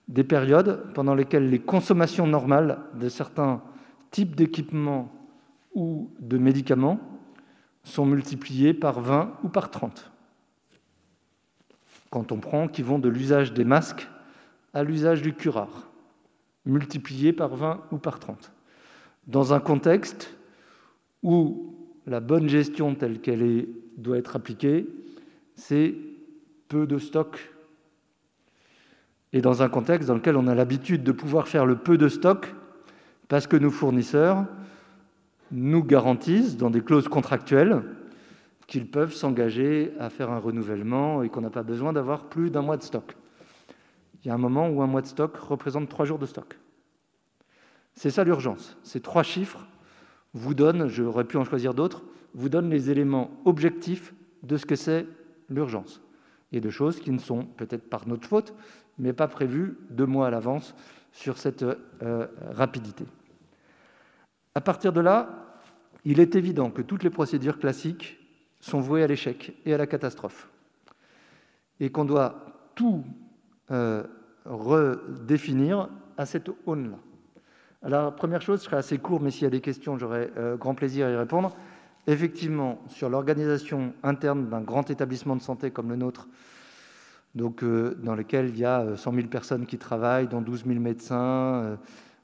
des 0.08 0.24
périodes 0.24 0.92
pendant 0.94 1.14
lesquelles 1.14 1.48
les 1.48 1.60
consommations 1.60 2.26
normales 2.26 2.80
de 2.94 3.08
certains 3.08 3.62
types 4.10 4.34
d'équipements 4.34 5.12
ou 5.74 6.10
de 6.18 6.36
médicaments 6.36 6.98
sont 7.84 8.04
multipliées 8.04 8.74
par 8.74 9.00
20 9.00 9.38
ou 9.44 9.48
par 9.48 9.70
30. 9.70 10.10
Quand 12.10 12.32
on 12.32 12.38
prend 12.38 12.66
qui 12.66 12.82
vont 12.82 12.98
de 12.98 13.08
l'usage 13.08 13.52
des 13.52 13.64
masques 13.64 14.08
à 14.74 14.82
l'usage 14.82 15.22
du 15.22 15.32
curare, 15.32 15.90
multiplié 16.66 17.32
par 17.32 17.54
20 17.54 17.80
ou 17.92 17.98
par 17.98 18.18
30. 18.18 18.52
Dans 19.26 19.52
un 19.52 19.60
contexte 19.60 20.36
où 21.22 21.76
la 22.06 22.20
bonne 22.20 22.48
gestion 22.48 22.94
telle 22.94 23.20
qu'elle 23.20 23.68
doit 23.96 24.18
être 24.18 24.34
appliquée, 24.34 24.88
c'est 25.54 25.94
peu 26.70 26.86
de 26.86 26.98
stock. 26.98 27.52
Et 29.34 29.42
dans 29.42 29.62
un 29.62 29.68
contexte 29.68 30.08
dans 30.08 30.14
lequel 30.14 30.36
on 30.36 30.46
a 30.46 30.54
l'habitude 30.54 31.02
de 31.02 31.12
pouvoir 31.12 31.48
faire 31.48 31.66
le 31.66 31.76
peu 31.76 31.98
de 31.98 32.08
stock, 32.08 32.54
parce 33.28 33.46
que 33.46 33.56
nos 33.56 33.70
fournisseurs 33.70 34.46
nous 35.50 35.82
garantissent, 35.82 36.56
dans 36.56 36.70
des 36.70 36.80
clauses 36.80 37.08
contractuelles, 37.08 37.82
qu'ils 38.68 38.88
peuvent 38.88 39.12
s'engager 39.12 39.92
à 39.98 40.10
faire 40.10 40.30
un 40.30 40.38
renouvellement 40.38 41.24
et 41.24 41.28
qu'on 41.28 41.40
n'a 41.40 41.50
pas 41.50 41.64
besoin 41.64 41.92
d'avoir 41.92 42.28
plus 42.28 42.50
d'un 42.50 42.62
mois 42.62 42.76
de 42.76 42.84
stock. 42.84 43.16
Il 44.22 44.28
y 44.28 44.30
a 44.30 44.34
un 44.34 44.38
moment 44.38 44.68
où 44.68 44.80
un 44.80 44.86
mois 44.86 45.02
de 45.02 45.08
stock 45.08 45.36
représente 45.36 45.88
trois 45.88 46.04
jours 46.04 46.20
de 46.20 46.26
stock. 46.26 46.56
C'est 47.94 48.10
ça 48.10 48.22
l'urgence. 48.22 48.76
Ces 48.84 49.00
trois 49.00 49.24
chiffres 49.24 49.66
vous 50.34 50.54
donnent, 50.54 50.86
j'aurais 50.86 51.24
pu 51.24 51.36
en 51.36 51.44
choisir 51.44 51.74
d'autres, 51.74 52.04
vous 52.34 52.48
donnent 52.48 52.70
les 52.70 52.90
éléments 52.90 53.32
objectifs 53.44 54.14
de 54.44 54.56
ce 54.56 54.66
que 54.66 54.76
c'est 54.76 55.04
l'urgence. 55.48 56.00
Et 56.52 56.61
de 56.61 56.71
choses 56.71 57.00
qui 57.00 57.11
ne 57.11 57.19
sont 57.19 57.45
peut-être 57.45 57.88
par 57.88 58.09
notre 58.09 58.26
faute, 58.26 58.54
mais 58.99 59.12
pas 59.12 59.28
prévues 59.28 59.78
deux 59.90 60.07
mois 60.07 60.26
à 60.26 60.30
l'avance 60.30 60.75
sur 61.12 61.38
cette 61.38 61.62
euh, 61.62 62.26
rapidité. 62.50 63.04
À 64.54 64.61
partir 64.61 64.92
de 64.92 65.00
là, 65.00 65.59
il 66.04 66.21
est 66.21 66.35
évident 66.35 66.71
que 66.71 66.83
toutes 66.83 67.02
les 67.02 67.11
procédures 67.11 67.59
classiques 67.59 68.19
sont 68.61 68.80
vouées 68.80 69.02
à 69.02 69.07
l'échec 69.07 69.54
et 69.64 69.75
à 69.75 69.78
la 69.78 69.87
catastrophe. 69.87 70.49
Et 71.78 71.90
qu'on 71.90 72.04
doit 72.04 72.73
tout 72.75 73.04
euh, 73.71 74.04
redéfinir 74.45 75.88
à 76.16 76.26
cette 76.26 76.50
aune-là. 76.66 76.99
Alors, 77.83 78.14
première 78.14 78.42
chose, 78.42 78.61
je 78.61 78.64
serai 78.64 78.76
assez 78.76 78.99
court, 78.99 79.21
mais 79.23 79.30
s'il 79.30 79.45
y 79.45 79.47
a 79.47 79.50
des 79.50 79.62
questions, 79.62 79.97
j'aurai 79.99 80.30
euh, 80.37 80.57
grand 80.57 80.75
plaisir 80.75 81.07
à 81.07 81.11
y 81.11 81.16
répondre. 81.16 81.57
Effectivement, 82.11 82.83
sur 82.88 83.09
l'organisation 83.09 83.95
interne 84.02 84.49
d'un 84.49 84.62
grand 84.62 84.90
établissement 84.90 85.37
de 85.37 85.43
santé 85.43 85.71
comme 85.71 85.90
le 85.90 85.95
nôtre, 85.97 86.26
donc, 87.37 87.62
euh, 87.62 87.95
dans 88.02 88.17
lequel 88.17 88.49
il 88.49 88.59
y 88.59 88.64
a 88.64 88.97
100 88.97 89.14
000 89.14 89.29
personnes 89.29 89.64
qui 89.64 89.79
travaillent, 89.79 90.26
dont 90.26 90.40
12 90.40 90.64
000 90.67 90.81
médecins, 90.81 91.79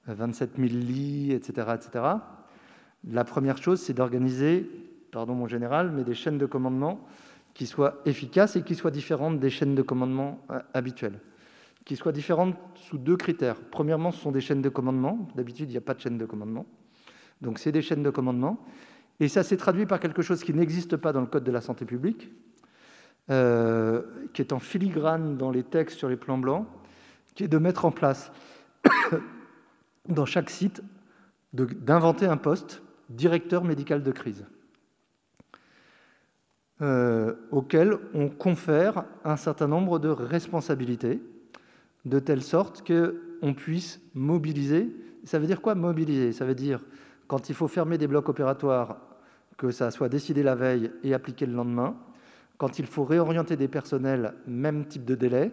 27 0.08 0.56
000 0.56 0.68
lits, 0.68 1.30
etc., 1.30 1.68
etc. 1.76 2.04
La 3.08 3.22
première 3.22 3.58
chose, 3.58 3.80
c'est 3.80 3.94
d'organiser, 3.94 4.68
pardon 5.12 5.34
mon 5.34 5.46
général, 5.46 5.92
mais 5.92 6.02
des 6.02 6.14
chaînes 6.14 6.38
de 6.38 6.46
commandement 6.46 7.06
qui 7.54 7.66
soient 7.66 8.02
efficaces 8.06 8.56
et 8.56 8.62
qui 8.62 8.74
soient 8.74 8.90
différentes 8.90 9.38
des 9.38 9.50
chaînes 9.50 9.76
de 9.76 9.82
commandement 9.82 10.40
euh, 10.50 10.58
habituelles. 10.74 11.20
Qui 11.84 11.94
soient 11.94 12.10
différentes 12.10 12.56
sous 12.74 12.98
deux 12.98 13.16
critères. 13.16 13.60
Premièrement, 13.70 14.10
ce 14.10 14.20
sont 14.20 14.32
des 14.32 14.40
chaînes 14.40 14.62
de 14.62 14.68
commandement. 14.68 15.28
D'habitude, 15.36 15.68
il 15.70 15.72
n'y 15.72 15.78
a 15.78 15.82
pas 15.82 15.94
de 15.94 16.00
chaîne 16.00 16.18
de 16.18 16.26
commandement. 16.26 16.66
Donc, 17.40 17.60
c'est 17.60 17.70
des 17.70 17.82
chaînes 17.82 18.02
de 18.02 18.10
commandement. 18.10 18.58
Et 19.20 19.28
ça 19.28 19.42
s'est 19.42 19.56
traduit 19.56 19.86
par 19.86 20.00
quelque 20.00 20.22
chose 20.22 20.42
qui 20.42 20.52
n'existe 20.52 20.96
pas 20.96 21.12
dans 21.12 21.20
le 21.20 21.26
Code 21.26 21.44
de 21.44 21.52
la 21.52 21.60
santé 21.60 21.84
publique, 21.84 22.30
euh, 23.30 24.02
qui 24.32 24.42
est 24.42 24.52
en 24.52 24.58
filigrane 24.58 25.36
dans 25.36 25.50
les 25.50 25.62
textes 25.62 25.98
sur 25.98 26.08
les 26.08 26.16
plans 26.16 26.38
blancs, 26.38 26.66
qui 27.34 27.44
est 27.44 27.48
de 27.48 27.58
mettre 27.58 27.84
en 27.84 27.90
place 27.90 28.30
dans 30.08 30.26
chaque 30.26 30.50
site 30.50 30.82
d'inventer 31.52 32.26
un 32.26 32.36
poste 32.36 32.82
directeur 33.08 33.64
médical 33.64 34.02
de 34.02 34.12
crise, 34.12 34.44
euh, 36.82 37.34
auquel 37.50 37.96
on 38.12 38.28
confère 38.28 39.04
un 39.24 39.36
certain 39.36 39.66
nombre 39.66 39.98
de 39.98 40.08
responsabilités, 40.08 41.22
de 42.04 42.18
telle 42.18 42.42
sorte 42.42 42.86
qu'on 42.86 43.54
puisse 43.54 44.00
mobiliser. 44.14 44.94
Ça 45.24 45.38
veut 45.38 45.46
dire 45.46 45.62
quoi 45.62 45.74
mobiliser? 45.74 46.32
Ça 46.32 46.44
veut 46.44 46.54
dire 46.54 46.80
quand 47.26 47.48
il 47.48 47.54
faut 47.54 47.68
fermer 47.68 47.98
des 47.98 48.06
blocs 48.06 48.28
opératoires, 48.28 48.98
que 49.56 49.70
ça 49.70 49.90
soit 49.90 50.08
décidé 50.08 50.42
la 50.42 50.54
veille 50.54 50.90
et 51.02 51.14
appliqué 51.14 51.46
le 51.46 51.54
lendemain, 51.54 51.96
quand 52.58 52.78
il 52.78 52.86
faut 52.86 53.04
réorienter 53.04 53.56
des 53.56 53.68
personnels, 53.68 54.34
même 54.46 54.86
type 54.86 55.04
de 55.04 55.14
délai, 55.14 55.52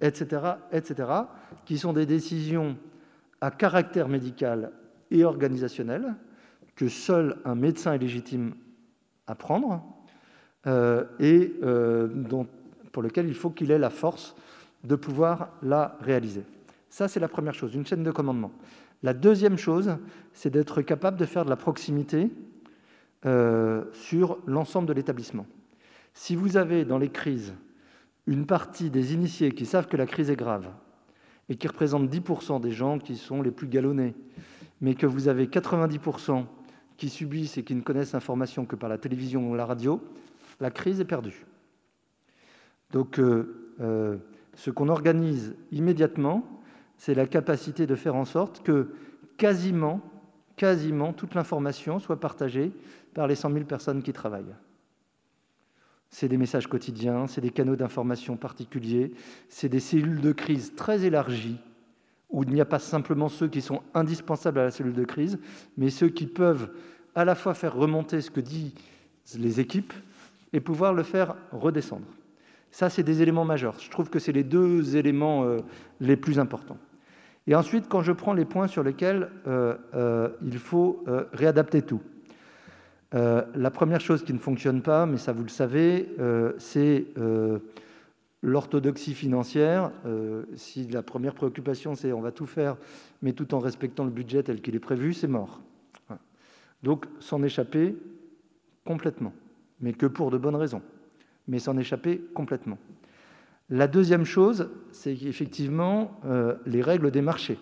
etc., 0.00 0.42
etc., 0.72 1.08
qui 1.64 1.78
sont 1.78 1.92
des 1.92 2.06
décisions 2.06 2.76
à 3.40 3.50
caractère 3.50 4.08
médical 4.08 4.72
et 5.10 5.24
organisationnel 5.24 6.14
que 6.74 6.88
seul 6.88 7.36
un 7.44 7.54
médecin 7.54 7.92
est 7.92 7.98
légitime 7.98 8.54
à 9.26 9.34
prendre 9.34 9.82
euh, 10.66 11.04
et 11.18 11.52
euh, 11.62 12.08
pour 12.92 13.02
lequel 13.02 13.28
il 13.28 13.34
faut 13.34 13.50
qu'il 13.50 13.70
ait 13.70 13.78
la 13.78 13.90
force 13.90 14.34
de 14.84 14.96
pouvoir 14.96 15.50
la 15.62 15.96
réaliser. 16.00 16.44
Ça, 16.88 17.08
c'est 17.08 17.20
la 17.20 17.28
première 17.28 17.54
chose, 17.54 17.74
une 17.74 17.86
chaîne 17.86 18.02
de 18.02 18.10
commandement. 18.10 18.52
La 19.02 19.14
deuxième 19.14 19.58
chose, 19.58 19.96
c'est 20.32 20.50
d'être 20.50 20.82
capable 20.82 21.16
de 21.16 21.24
faire 21.24 21.44
de 21.44 21.50
la 21.50 21.56
proximité 21.56 22.30
euh, 23.26 23.84
sur 23.92 24.38
l'ensemble 24.46 24.86
de 24.88 24.92
l'établissement. 24.92 25.46
Si 26.14 26.36
vous 26.36 26.56
avez 26.56 26.84
dans 26.84 26.98
les 26.98 27.10
crises 27.10 27.54
une 28.26 28.46
partie 28.46 28.90
des 28.90 29.14
initiés 29.14 29.52
qui 29.52 29.66
savent 29.66 29.88
que 29.88 29.96
la 29.96 30.06
crise 30.06 30.30
est 30.30 30.36
grave, 30.36 30.68
et 31.48 31.56
qui 31.56 31.68
représente 31.68 32.08
10% 32.08 32.60
des 32.60 32.70
gens 32.70 32.98
qui 32.98 33.16
sont 33.16 33.42
les 33.42 33.50
plus 33.50 33.68
galonnés, 33.68 34.14
mais 34.80 34.94
que 34.94 35.06
vous 35.06 35.28
avez 35.28 35.46
90% 35.46 36.46
qui 36.96 37.08
subissent 37.08 37.58
et 37.58 37.62
qui 37.62 37.74
ne 37.74 37.82
connaissent 37.82 38.12
l'information 38.12 38.64
que 38.64 38.76
par 38.76 38.88
la 38.88 38.98
télévision 38.98 39.50
ou 39.50 39.54
la 39.54 39.66
radio, 39.66 40.00
la 40.60 40.70
crise 40.70 41.00
est 41.00 41.04
perdue. 41.04 41.44
Donc, 42.90 43.18
euh, 43.18 43.74
euh, 43.80 44.16
ce 44.54 44.70
qu'on 44.70 44.88
organise 44.88 45.54
immédiatement, 45.72 46.61
c'est 47.04 47.14
la 47.14 47.26
capacité 47.26 47.84
de 47.84 47.96
faire 47.96 48.14
en 48.14 48.24
sorte 48.24 48.62
que 48.62 48.92
quasiment, 49.36 50.00
quasiment 50.54 51.12
toute 51.12 51.34
l'information 51.34 51.98
soit 51.98 52.20
partagée 52.20 52.70
par 53.12 53.26
les 53.26 53.34
100 53.34 53.54
000 53.54 53.64
personnes 53.64 54.04
qui 54.04 54.12
travaillent. 54.12 54.54
C'est 56.10 56.28
des 56.28 56.36
messages 56.36 56.68
quotidiens, 56.68 57.26
c'est 57.26 57.40
des 57.40 57.50
canaux 57.50 57.74
d'information 57.74 58.36
particuliers, 58.36 59.10
c'est 59.48 59.68
des 59.68 59.80
cellules 59.80 60.20
de 60.20 60.30
crise 60.30 60.76
très 60.76 61.02
élargies, 61.02 61.58
où 62.30 62.44
il 62.44 62.50
n'y 62.50 62.60
a 62.60 62.64
pas 62.64 62.78
simplement 62.78 63.28
ceux 63.28 63.48
qui 63.48 63.62
sont 63.62 63.82
indispensables 63.94 64.60
à 64.60 64.64
la 64.66 64.70
cellule 64.70 64.94
de 64.94 65.04
crise, 65.04 65.40
mais 65.76 65.90
ceux 65.90 66.08
qui 66.08 66.26
peuvent 66.26 66.70
à 67.16 67.24
la 67.24 67.34
fois 67.34 67.54
faire 67.54 67.74
remonter 67.74 68.20
ce 68.20 68.30
que 68.30 68.40
disent 68.40 68.74
les 69.36 69.58
équipes 69.58 69.92
et 70.52 70.60
pouvoir 70.60 70.94
le 70.94 71.02
faire 71.02 71.34
redescendre. 71.50 72.06
Ça, 72.70 72.90
c'est 72.90 73.02
des 73.02 73.22
éléments 73.22 73.44
majeurs. 73.44 73.80
Je 73.80 73.90
trouve 73.90 74.08
que 74.08 74.20
c'est 74.20 74.30
les 74.30 74.44
deux 74.44 74.96
éléments 74.96 75.42
euh, 75.42 75.58
les 75.98 76.16
plus 76.16 76.38
importants. 76.38 76.78
Et 77.46 77.54
ensuite, 77.54 77.88
quand 77.88 78.02
je 78.02 78.12
prends 78.12 78.34
les 78.34 78.44
points 78.44 78.68
sur 78.68 78.82
lesquels 78.82 79.28
euh, 79.46 79.76
euh, 79.94 80.28
il 80.42 80.58
faut 80.58 81.04
réadapter 81.32 81.82
tout, 81.82 82.00
euh, 83.14 83.42
la 83.54 83.70
première 83.70 84.00
chose 84.00 84.24
qui 84.24 84.32
ne 84.32 84.38
fonctionne 84.38 84.80
pas, 84.80 85.06
mais 85.06 85.18
ça 85.18 85.32
vous 85.32 85.42
le 85.42 85.48
savez, 85.48 86.08
euh, 86.18 86.52
c'est 86.58 87.06
euh, 87.18 87.58
l'orthodoxie 88.42 89.14
financière. 89.14 89.90
si 90.56 90.88
la 90.88 91.02
première 91.02 91.34
préoccupation 91.34 91.94
c'est 91.94 92.12
on 92.12 92.20
va 92.20 92.32
tout 92.32 92.46
faire, 92.46 92.76
mais 93.20 93.32
tout 93.32 93.54
en 93.54 93.58
respectant 93.58 94.04
le 94.04 94.10
budget 94.10 94.42
tel 94.42 94.60
qu'il 94.60 94.74
est 94.74 94.80
prévu, 94.80 95.12
c'est 95.12 95.28
mort. 95.28 95.60
Donc 96.82 97.06
s'en 97.20 97.42
échapper 97.42 97.94
complètement, 98.84 99.32
mais 99.80 99.92
que 99.92 100.06
pour 100.06 100.30
de 100.30 100.38
bonnes 100.38 100.56
raisons, 100.56 100.82
mais 101.46 101.60
s'en 101.60 101.76
échapper 101.78 102.20
complètement. 102.34 102.78
La 103.70 103.86
deuxième 103.86 104.24
chose, 104.24 104.68
c'est 104.90 105.14
qu'effectivement, 105.14 106.20
euh, 106.24 106.56
les 106.66 106.82
règles 106.82 107.10
des 107.10 107.22
marchés, 107.22 107.58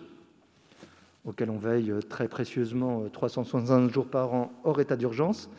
auxquelles 1.25 1.49
on 1.49 1.57
veille 1.57 1.93
très 2.09 2.27
précieusement 2.27 3.03
365 3.11 3.91
jours 3.91 4.07
par 4.07 4.33
an 4.33 4.51
hors 4.63 4.79
état 4.81 4.95
d'urgence, 4.95 5.49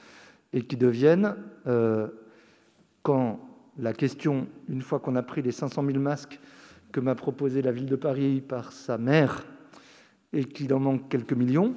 et 0.52 0.62
qui 0.62 0.76
deviennent, 0.76 1.36
euh, 1.66 2.08
quand 3.02 3.40
la 3.78 3.92
question, 3.92 4.46
une 4.68 4.82
fois 4.82 4.98
qu'on 4.98 5.16
a 5.16 5.22
pris 5.22 5.42
les 5.42 5.52
500 5.52 5.84
000 5.86 5.98
masques 5.98 6.38
que 6.90 7.00
m'a 7.00 7.14
proposé 7.14 7.62
la 7.62 7.72
ville 7.72 7.86
de 7.86 7.96
Paris 7.96 8.40
par 8.40 8.72
sa 8.72 8.98
maire, 8.98 9.46
et 10.32 10.44
qu'il 10.44 10.72
en 10.74 10.80
manque 10.80 11.08
quelques 11.08 11.32
millions, 11.32 11.74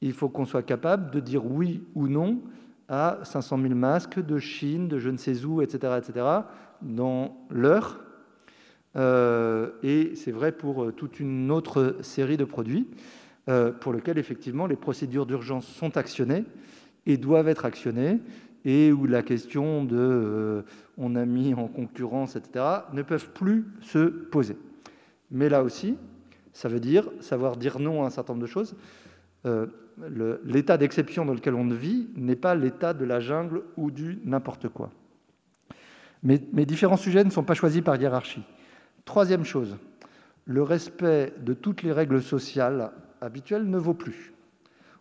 il 0.00 0.12
faut 0.12 0.28
qu'on 0.28 0.46
soit 0.46 0.62
capable 0.62 1.10
de 1.10 1.20
dire 1.20 1.44
oui 1.44 1.82
ou 1.94 2.08
non 2.08 2.40
à 2.88 3.18
500 3.22 3.58
000 3.60 3.74
masques 3.74 4.18
de 4.18 4.38
Chine, 4.38 4.88
de 4.88 4.98
je 4.98 5.10
ne 5.10 5.16
sais 5.16 5.44
où, 5.44 5.62
etc., 5.62 5.98
etc., 5.98 6.26
dans 6.82 7.46
l'heure. 7.50 8.00
Euh, 8.96 9.70
et 9.82 10.14
c'est 10.16 10.32
vrai 10.32 10.52
pour 10.52 10.84
euh, 10.84 10.92
toute 10.92 11.20
une 11.20 11.50
autre 11.50 11.96
série 12.00 12.36
de 12.36 12.44
produits 12.44 12.88
euh, 13.48 13.70
pour 13.70 13.92
lesquels 13.92 14.18
effectivement 14.18 14.66
les 14.66 14.76
procédures 14.76 15.26
d'urgence 15.26 15.66
sont 15.66 15.96
actionnées 15.96 16.44
et 17.06 17.16
doivent 17.16 17.48
être 17.48 17.64
actionnées 17.64 18.18
et 18.64 18.92
où 18.92 19.06
la 19.06 19.22
question 19.22 19.84
de 19.84 20.64
on 20.98 21.14
a 21.14 21.24
mis 21.24 21.54
en 21.54 21.66
concurrence, 21.66 22.36
etc., 22.36 22.64
ne 22.92 23.02
peuvent 23.02 23.30
plus 23.30 23.64
se 23.80 24.06
poser. 24.06 24.56
Mais 25.30 25.48
là 25.48 25.62
aussi, 25.62 25.96
ça 26.52 26.68
veut 26.68 26.80
dire 26.80 27.08
savoir 27.20 27.56
dire 27.56 27.78
non 27.78 28.02
à 28.02 28.06
un 28.06 28.10
certain 28.10 28.34
nombre 28.34 28.42
de 28.42 28.50
choses. 28.50 28.76
L'état 30.44 30.76
d'exception 30.76 31.24
dans 31.24 31.32
lequel 31.32 31.54
on 31.54 31.66
vit 31.68 32.10
n'est 32.16 32.36
pas 32.36 32.54
l'état 32.54 32.92
de 32.92 33.06
la 33.06 33.18
jungle 33.18 33.62
ou 33.78 33.90
du 33.90 34.18
n'importe 34.24 34.68
quoi. 34.68 34.90
Mais 36.22 36.40
mes 36.52 36.66
différents 36.66 36.96
sujets 36.96 37.24
ne 37.24 37.30
sont 37.30 37.42
pas 37.42 37.54
choisis 37.54 37.82
par 37.82 37.96
hiérarchie. 37.96 38.42
Troisième 39.04 39.44
chose, 39.44 39.76
le 40.44 40.62
respect 40.62 41.32
de 41.40 41.54
toutes 41.54 41.82
les 41.82 41.92
règles 41.92 42.22
sociales 42.22 42.92
habituelles 43.20 43.68
ne 43.68 43.78
vaut 43.78 43.94
plus. 43.94 44.32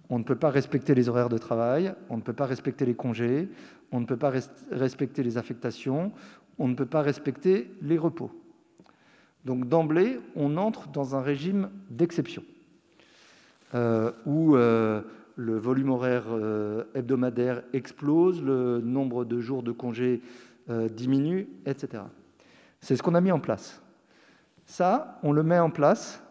On 0.09 0.17
ne 0.17 0.23
peut 0.23 0.35
pas 0.35 0.49
respecter 0.49 0.95
les 0.95 1.09
horaires 1.09 1.29
de 1.29 1.37
travail, 1.37 1.93
on 2.09 2.17
ne 2.17 2.21
peut 2.21 2.33
pas 2.33 2.45
respecter 2.45 2.85
les 2.85 2.95
congés, 2.95 3.49
on 3.91 3.99
ne 3.99 4.05
peut 4.05 4.17
pas 4.17 4.31
respecter 4.71 5.23
les 5.23 5.37
affectations, 5.37 6.11
on 6.57 6.67
ne 6.67 6.75
peut 6.75 6.85
pas 6.85 7.01
respecter 7.01 7.71
les 7.81 7.97
repos. 7.97 8.31
Donc 9.45 9.67
d'emblée, 9.67 10.19
on 10.35 10.57
entre 10.57 10.89
dans 10.89 11.15
un 11.15 11.21
régime 11.21 11.69
d'exception, 11.89 12.43
euh, 13.75 14.11
où 14.25 14.55
euh, 14.55 15.01
le 15.35 15.57
volume 15.57 15.91
horaire 15.91 16.25
euh, 16.29 16.83
hebdomadaire 16.95 17.63
explose, 17.73 18.43
le 18.43 18.81
nombre 18.81 19.25
de 19.25 19.39
jours 19.39 19.63
de 19.63 19.71
congés 19.71 20.21
diminue, 20.69 21.49
etc. 21.65 22.03
C'est 22.81 22.95
ce 22.95 23.03
qu'on 23.03 23.15
a 23.15 23.21
mis 23.21 23.31
en 23.31 23.39
place. 23.39 23.81
Ça, 24.65 25.19
on 25.23 25.31
le 25.31 25.41
met 25.41 25.57
en 25.59 25.71
place 25.71 26.21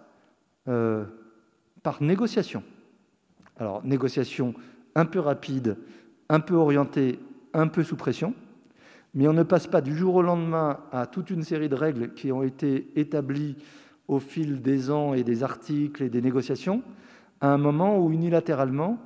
euh, 0.68 1.04
par 1.82 2.02
négociation. 2.02 2.62
Alors, 3.56 3.84
négociation 3.84 4.54
un 4.94 5.06
peu 5.06 5.18
rapide, 5.18 5.76
un 6.28 6.40
peu 6.40 6.54
orientée, 6.54 7.18
un 7.52 7.66
peu 7.66 7.82
sous 7.82 7.96
pression, 7.96 8.34
mais 9.14 9.26
on 9.26 9.32
ne 9.32 9.42
passe 9.42 9.66
pas 9.66 9.80
du 9.80 9.96
jour 9.96 10.14
au 10.14 10.22
lendemain 10.22 10.80
à 10.92 11.06
toute 11.06 11.30
une 11.30 11.42
série 11.42 11.68
de 11.68 11.74
règles 11.74 12.14
qui 12.14 12.30
ont 12.30 12.42
été 12.42 12.92
établies 12.94 13.56
au 14.06 14.20
fil 14.20 14.62
des 14.62 14.90
ans 14.90 15.14
et 15.14 15.24
des 15.24 15.42
articles 15.42 16.02
et 16.02 16.08
des 16.08 16.22
négociations, 16.22 16.82
à 17.40 17.52
un 17.52 17.58
moment 17.58 17.98
où 17.98 18.12
unilatéralement 18.12 18.98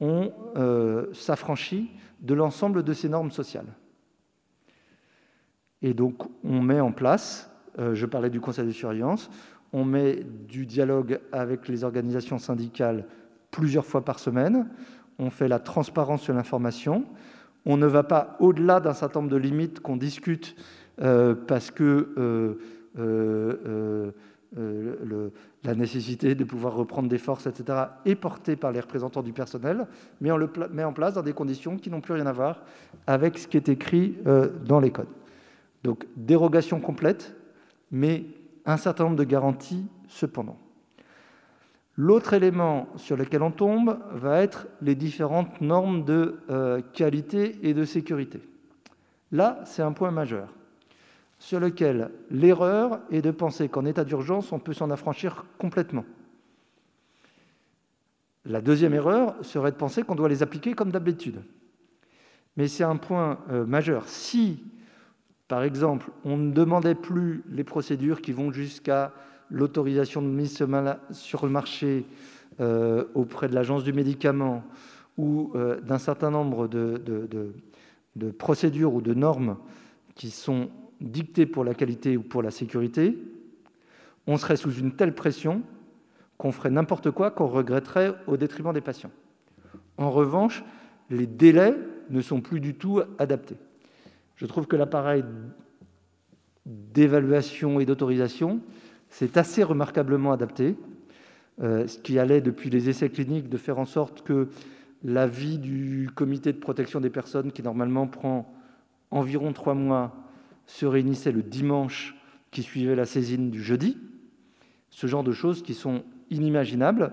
on 0.00 0.32
euh, 0.56 1.12
s'affranchit 1.12 1.90
de 2.20 2.34
l'ensemble 2.34 2.82
de 2.82 2.92
ces 2.92 3.08
normes 3.08 3.32
sociales. 3.32 3.74
Et 5.82 5.94
donc 5.94 6.22
on 6.44 6.60
met 6.60 6.80
en 6.80 6.92
place 6.92 7.48
euh, 7.78 7.94
je 7.94 8.06
parlais 8.06 8.30
du 8.30 8.40
conseil 8.40 8.66
de 8.66 8.72
surveillance, 8.72 9.30
on 9.72 9.84
met 9.84 10.24
du 10.48 10.66
dialogue 10.66 11.20
avec 11.32 11.68
les 11.68 11.84
organisations 11.84 12.38
syndicales 12.38 13.04
plusieurs 13.50 13.84
fois 13.84 14.04
par 14.04 14.18
semaine, 14.18 14.66
on 15.18 15.30
fait 15.30 15.48
la 15.48 15.58
transparence 15.58 16.22
sur 16.22 16.34
l'information, 16.34 17.04
on 17.66 17.76
ne 17.76 17.86
va 17.86 18.02
pas 18.02 18.36
au-delà 18.40 18.80
d'un 18.80 18.94
certain 18.94 19.20
nombre 19.20 19.32
de 19.32 19.36
limites 19.36 19.80
qu'on 19.80 19.96
discute 19.96 20.56
euh, 21.00 21.34
parce 21.34 21.70
que 21.70 22.56
euh, 22.98 24.12
la 25.64 25.74
nécessité 25.74 26.34
de 26.34 26.44
pouvoir 26.44 26.74
reprendre 26.74 27.08
des 27.08 27.18
forces, 27.18 27.46
etc., 27.46 27.78
est 28.04 28.14
portée 28.14 28.56
par 28.56 28.72
les 28.72 28.80
représentants 28.80 29.22
du 29.22 29.32
personnel, 29.32 29.86
mais 30.20 30.32
on 30.32 30.36
le 30.36 30.50
met 30.72 30.84
en 30.84 30.92
place 30.92 31.14
dans 31.14 31.22
des 31.22 31.32
conditions 31.32 31.76
qui 31.76 31.90
n'ont 31.90 32.00
plus 32.00 32.14
rien 32.14 32.26
à 32.26 32.32
voir 32.32 32.62
avec 33.06 33.38
ce 33.38 33.46
qui 33.46 33.56
est 33.56 33.68
écrit 33.68 34.16
dans 34.64 34.80
les 34.80 34.90
codes. 34.90 35.06
Donc, 35.84 36.06
dérogation 36.16 36.80
complète, 36.80 37.34
mais 37.90 38.24
un 38.66 38.76
certain 38.76 39.04
nombre 39.04 39.16
de 39.16 39.24
garanties 39.24 39.86
cependant. 40.08 40.58
L'autre 41.96 42.32
élément 42.32 42.88
sur 42.96 43.16
lequel 43.16 43.42
on 43.42 43.50
tombe 43.50 43.98
va 44.12 44.40
être 44.40 44.68
les 44.80 44.94
différentes 44.94 45.60
normes 45.60 46.04
de 46.04 46.40
euh, 46.48 46.80
qualité 46.92 47.58
et 47.62 47.74
de 47.74 47.84
sécurité. 47.84 48.40
Là, 49.32 49.60
c'est 49.64 49.82
un 49.82 49.92
point 49.92 50.10
majeur 50.10 50.48
sur 51.38 51.60
lequel 51.60 52.10
l'erreur 52.30 53.00
est 53.10 53.22
de 53.22 53.30
penser 53.30 53.68
qu'en 53.68 53.84
état 53.84 54.04
d'urgence, 54.04 54.52
on 54.52 54.58
peut 54.58 54.72
s'en 54.72 54.90
affranchir 54.90 55.44
complètement. 55.58 56.04
La 58.44 58.60
deuxième 58.60 58.94
erreur 58.94 59.34
serait 59.42 59.70
de 59.70 59.76
penser 59.76 60.02
qu'on 60.02 60.14
doit 60.14 60.28
les 60.28 60.42
appliquer 60.42 60.74
comme 60.74 60.90
d'habitude. 60.90 61.42
Mais 62.56 62.66
c'est 62.66 62.84
un 62.84 62.96
point 62.96 63.38
euh, 63.50 63.66
majeur. 63.66 64.08
Si 64.08 64.64
par 65.48 65.62
exemple, 65.62 66.10
on 66.24 66.36
ne 66.36 66.52
demandait 66.52 66.94
plus 66.94 67.42
les 67.50 67.64
procédures 67.64 68.20
qui 68.20 68.32
vont 68.32 68.52
jusqu'à 68.52 69.12
l'autorisation 69.50 70.20
de 70.20 70.26
mise 70.26 70.62
sur 71.10 71.46
le 71.46 71.50
marché 71.50 72.04
euh, 72.60 73.04
auprès 73.14 73.48
de 73.48 73.54
l'agence 73.54 73.82
du 73.82 73.94
médicament 73.94 74.62
ou 75.16 75.50
euh, 75.54 75.80
d'un 75.80 75.98
certain 75.98 76.30
nombre 76.30 76.68
de, 76.68 77.02
de, 78.14 78.30
procédures 78.32 78.92
ou 78.92 79.00
de 79.00 79.14
normes 79.14 79.56
qui 80.14 80.30
sont 80.30 80.68
dictées 81.00 81.46
pour 81.46 81.64
la 81.64 81.74
qualité 81.74 82.16
ou 82.16 82.22
pour 82.22 82.42
la 82.42 82.50
sécurité, 82.50 83.16
on 84.26 84.36
serait 84.36 84.56
sous 84.56 84.72
une 84.72 84.92
telle 84.92 85.14
pression 85.14 85.62
qu'on 86.36 86.52
ferait 86.52 86.70
n'importe 86.70 87.10
quoi 87.10 87.30
qu'on 87.30 87.46
regretterait 87.46 88.14
au 88.26 88.36
détriment 88.36 88.72
des 88.72 88.80
patients. 88.80 89.10
En 89.96 90.10
revanche, 90.10 90.62
les 91.10 91.26
délais 91.26 91.74
ne 92.10 92.20
sont 92.20 92.40
plus 92.40 92.60
du 92.60 92.74
tout 92.74 93.00
adaptés. 93.18 93.56
Je 94.38 94.46
trouve 94.46 94.68
que 94.68 94.76
l'appareil 94.76 95.24
d'évaluation 96.64 97.80
et 97.80 97.86
d'autorisation 97.86 98.60
s'est 99.10 99.36
assez 99.36 99.64
remarquablement 99.64 100.30
adapté, 100.30 100.76
euh, 101.60 101.88
ce 101.88 101.98
qui 101.98 102.20
allait 102.20 102.40
depuis 102.40 102.70
les 102.70 102.88
essais 102.88 103.08
cliniques 103.10 103.48
de 103.48 103.56
faire 103.56 103.80
en 103.80 103.84
sorte 103.84 104.22
que 104.22 104.48
l'avis 105.02 105.58
du 105.58 106.08
comité 106.14 106.52
de 106.52 106.58
protection 106.58 107.00
des 107.00 107.10
personnes, 107.10 107.50
qui 107.50 107.64
normalement 107.64 108.06
prend 108.06 108.54
environ 109.10 109.52
trois 109.52 109.74
mois, 109.74 110.14
se 110.66 110.86
réunissait 110.86 111.32
le 111.32 111.42
dimanche 111.42 112.14
qui 112.52 112.62
suivait 112.62 112.94
la 112.94 113.06
saisine 113.06 113.50
du 113.50 113.60
jeudi. 113.60 113.98
Ce 114.90 115.08
genre 115.08 115.24
de 115.24 115.32
choses 115.32 115.62
qui 115.64 115.74
sont 115.74 116.04
inimaginables, 116.30 117.12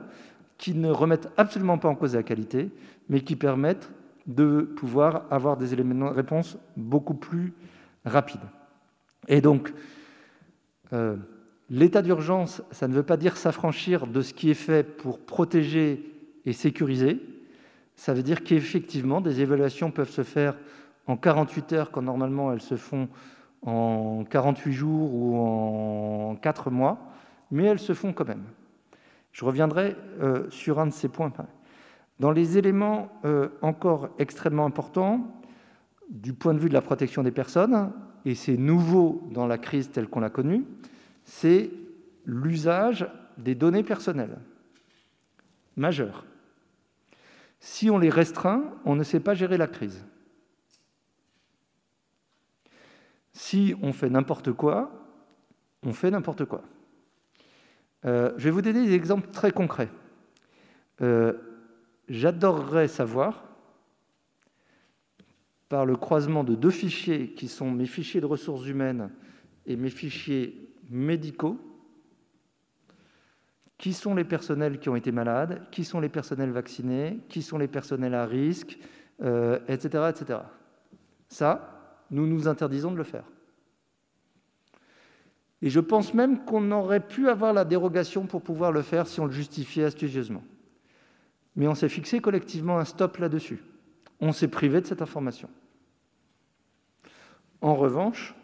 qui 0.59 0.75
ne 0.75 0.91
remettent 0.91 1.29
absolument 1.37 1.79
pas 1.79 1.89
en 1.89 1.95
cause 1.95 2.13
la 2.13 2.23
qualité, 2.23 2.69
mais 3.09 3.21
qui 3.21 3.35
permettent 3.35 3.89
de 4.27 4.61
pouvoir 4.61 5.25
avoir 5.29 5.57
des 5.57 5.73
éléments 5.73 6.09
de 6.09 6.15
réponse 6.15 6.57
beaucoup 6.77 7.13
plus 7.13 7.53
rapides. 8.05 8.41
Et 9.27 9.41
donc, 9.41 9.73
euh, 10.93 11.15
l'état 11.69 12.01
d'urgence, 12.01 12.61
ça 12.71 12.87
ne 12.87 12.93
veut 12.93 13.03
pas 13.03 13.17
dire 13.17 13.37
s'affranchir 13.37 14.07
de 14.07 14.21
ce 14.21 14.33
qui 14.33 14.49
est 14.49 14.55
fait 14.55 14.83
pour 14.83 15.19
protéger 15.19 16.11
et 16.45 16.53
sécuriser. 16.53 17.21
Ça 17.95 18.13
veut 18.13 18.23
dire 18.23 18.43
qu'effectivement, 18.43 19.21
des 19.21 19.41
évaluations 19.41 19.91
peuvent 19.91 20.09
se 20.09 20.23
faire 20.23 20.55
en 21.07 21.17
48 21.17 21.73
heures 21.73 21.91
quand 21.91 22.01
normalement 22.01 22.51
elles 22.51 22.61
se 22.61 22.75
font 22.75 23.07
en 23.61 24.23
48 24.29 24.73
jours 24.73 25.13
ou 25.13 25.37
en 25.37 26.35
4 26.35 26.69
mois, 26.69 26.99
mais 27.51 27.63
elles 27.63 27.79
se 27.79 27.93
font 27.93 28.13
quand 28.13 28.27
même. 28.27 28.43
Je 29.31 29.43
reviendrai 29.43 29.95
euh, 30.21 30.49
sur 30.49 30.79
un 30.79 30.87
de 30.87 30.93
ces 30.93 31.09
points. 31.09 31.31
Dans 32.19 32.31
les 32.31 32.57
éléments 32.57 33.11
euh, 33.25 33.49
encore 33.61 34.09
extrêmement 34.19 34.65
importants 34.65 35.41
du 36.09 36.33
point 36.33 36.53
de 36.53 36.59
vue 36.59 36.69
de 36.69 36.73
la 36.73 36.81
protection 36.81 37.23
des 37.23 37.31
personnes, 37.31 37.91
et 38.25 38.35
c'est 38.35 38.57
nouveau 38.57 39.27
dans 39.31 39.47
la 39.47 39.57
crise 39.57 39.91
telle 39.91 40.07
qu'on 40.07 40.19
l'a 40.19 40.29
connue, 40.29 40.65
c'est 41.23 41.71
l'usage 42.25 43.07
des 43.37 43.55
données 43.55 43.83
personnelles 43.83 44.37
majeur. 45.75 46.25
Si 47.59 47.89
on 47.89 47.97
les 47.97 48.09
restreint, 48.09 48.63
on 48.85 48.95
ne 48.95 49.03
sait 49.03 49.19
pas 49.19 49.33
gérer 49.33 49.57
la 49.57 49.67
crise. 49.67 50.05
Si 53.33 53.75
on 53.81 53.91
fait 53.91 54.09
n'importe 54.09 54.53
quoi, 54.53 54.91
on 55.83 55.93
fait 55.93 56.11
n'importe 56.11 56.45
quoi. 56.45 56.63
Euh, 58.05 58.33
je 58.37 58.45
vais 58.45 58.51
vous 58.51 58.61
donner 58.61 58.85
des 58.85 58.93
exemples 58.93 59.29
très 59.31 59.51
concrets. 59.51 59.89
Euh, 61.01 61.33
j'adorerais 62.09 62.87
savoir, 62.87 63.43
par 65.69 65.85
le 65.85 65.95
croisement 65.95 66.43
de 66.43 66.55
deux 66.55 66.71
fichiers 66.71 67.31
qui 67.31 67.47
sont 67.47 67.71
mes 67.71 67.87
fichiers 67.87 68.21
de 68.21 68.25
ressources 68.25 68.67
humaines 68.67 69.09
et 69.65 69.75
mes 69.75 69.89
fichiers 69.89 70.69
médicaux, 70.89 71.59
qui 73.77 73.93
sont 73.93 74.15
les 74.15 74.23
personnels 74.23 74.79
qui 74.79 74.89
ont 74.89 74.95
été 74.95 75.11
malades, 75.11 75.67
qui 75.71 75.83
sont 75.83 75.99
les 75.99 76.09
personnels 76.09 76.51
vaccinés, 76.51 77.19
qui 77.29 77.41
sont 77.41 77.57
les 77.57 77.67
personnels 77.67 78.13
à 78.13 78.25
risque, 78.25 78.77
euh, 79.21 79.59
etc., 79.67 80.09
etc. 80.09 80.39
Ça, 81.27 82.03
nous 82.11 82.27
nous 82.27 82.47
interdisons 82.47 82.91
de 82.91 82.97
le 82.97 83.03
faire. 83.03 83.25
Et 85.61 85.69
je 85.69 85.79
pense 85.79 86.13
même 86.13 86.45
qu'on 86.45 86.71
aurait 86.71 87.05
pu 87.05 87.27
avoir 87.27 87.51
la 87.51 87.65
dérogation 87.65 88.27
pour 88.27 88.43
pouvoir 88.43 88.71
le 88.71 88.81
faire 88.81 89.07
si 89.07 89.19
on 89.19 89.25
le 89.25 89.31
justifiait 89.31 89.85
astucieusement. 89.85 90.43
Mais 91.55 91.67
on 91.67 91.75
s'est 91.75 91.89
fixé 91.89 92.19
collectivement 92.19 92.79
un 92.79 92.85
stop 92.85 93.17
là-dessus. 93.17 93.63
On 94.19 94.31
s'est 94.31 94.47
privé 94.47 94.81
de 94.81 94.85
cette 94.85 95.01
information. 95.01 95.49
En 97.61 97.75
revanche, 97.75 98.35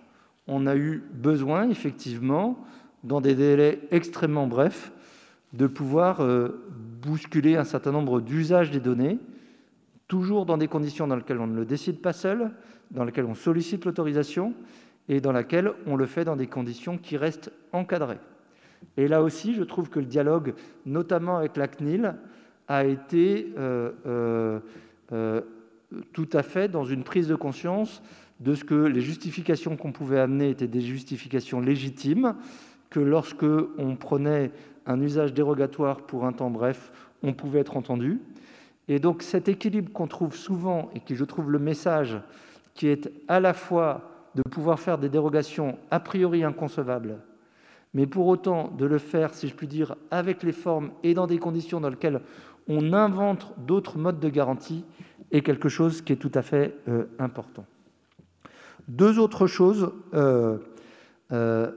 on 0.48 0.66
a 0.66 0.76
eu 0.76 1.04
besoin, 1.14 1.70
effectivement, 1.70 2.64
dans 3.04 3.22
des 3.22 3.36
délais 3.36 3.80
extrêmement 3.92 4.48
brefs, 4.48 4.92
de 5.54 5.68
pouvoir 5.68 6.22
euh, 6.22 6.64
bousculer 7.02 7.56
un 7.58 7.64
certain 7.64 7.92
nombre 7.92 8.22
d'usages 8.22 8.72
des 8.72 8.80
données, 8.80 9.20
toujours 10.08 10.46
dans 10.46 10.58
des 10.58 10.68
conditions 10.68 11.08
dans 11.08 11.16
lesquelles 11.16 11.40
on 11.40 11.48
ne 11.48 11.56
le 11.56 11.66
décide 11.66 12.02
pas 12.02 12.14
seul, 12.14 12.52
dans 12.92 13.04
lesquelles 13.04 13.26
on 13.26 13.36
sollicite 13.36 13.86
l'autorisation 13.86 14.54
et 15.10 15.20
dans 15.20 15.32
lesquelles 15.32 15.72
on 15.88 15.96
le 15.96 16.06
fait 16.06 16.26
dans 16.26 16.36
des 16.36 16.48
conditions 16.48 16.98
qui 16.98 17.18
restent 17.18 17.52
encadrées. 17.74 18.20
Et 18.98 19.08
là 19.08 19.22
aussi, 19.22 19.54
je 19.54 19.64
trouve 19.64 19.90
que 19.90 20.00
le 20.00 20.06
dialogue, 20.06 20.54
notamment 20.86 21.38
avec 21.38 21.58
la 21.58 21.68
CNIL, 21.68 22.16
a 22.68 22.86
été 22.86 23.54
euh, 23.58 24.60
euh, 25.12 25.42
tout 26.14 26.30
à 26.34 26.44
fait 26.44 26.70
dans 26.70 26.86
une 26.86 27.04
prise 27.04 27.28
de 27.28 27.36
conscience 27.36 28.02
de 28.40 28.56
ce 28.56 28.64
que 28.64 28.76
les 28.76 29.02
justifications 29.02 29.78
qu'on 29.78 29.92
pouvait 29.92 30.20
amener 30.20 30.50
étaient 30.50 30.68
des 30.68 30.82
justifications 30.82 31.60
légitimes, 31.60 32.36
que 32.90 33.00
lorsque 33.00 33.46
on 33.78 33.96
prenait 33.96 34.52
un 34.86 35.00
usage 35.00 35.34
dérogatoire 35.34 36.02
pour 36.02 36.26
un 36.26 36.34
temps 36.34 36.50
bref, 36.50 36.92
on 37.24 37.34
pouvait 37.34 37.60
être 37.60 37.78
entendu. 37.78 38.20
Et 38.88 39.00
donc 39.00 39.22
cet 39.22 39.48
équilibre 39.48 39.92
qu'on 39.94 40.08
trouve 40.08 40.36
souvent 40.36 40.90
et 40.96 41.00
qui, 41.00 41.16
je 41.16 41.24
trouve, 41.24 41.52
le 41.52 41.60
message 41.60 42.20
qui 42.74 42.88
est 42.88 43.12
à 43.28 43.40
la 43.40 43.54
fois 43.54 44.10
de 44.36 44.42
pouvoir 44.42 44.80
faire 44.80 44.98
des 44.98 45.10
dérogations 45.10 45.78
a 45.92 46.00
priori 46.00 46.44
inconcevables, 46.44 47.20
mais 47.94 48.08
pour 48.08 48.28
autant 48.28 48.70
de 48.78 48.86
le 48.86 48.98
faire, 48.98 49.34
si 49.34 49.48
je 49.48 49.54
puis 49.54 49.68
dire, 49.68 49.96
avec 50.10 50.44
les 50.44 50.54
formes 50.54 50.92
et 51.04 51.14
dans 51.14 51.28
des 51.28 51.38
conditions 51.38 51.82
dans 51.82 51.90
lesquelles 51.90 52.22
on 52.68 52.94
invente 52.94 53.54
d'autres 53.58 53.98
modes 53.98 54.20
de 54.20 54.30
garantie, 54.30 54.86
est 55.32 55.42
quelque 55.42 55.70
chose 55.70 56.02
qui 56.02 56.14
est 56.14 56.18
tout 56.18 56.32
à 56.34 56.42
fait 56.42 56.76
euh, 56.88 57.06
important. 57.20 57.66
Deux 58.88 59.20
autres 59.20 59.48
choses. 59.48 59.92
Euh, 60.14 60.58
euh, 61.32 61.72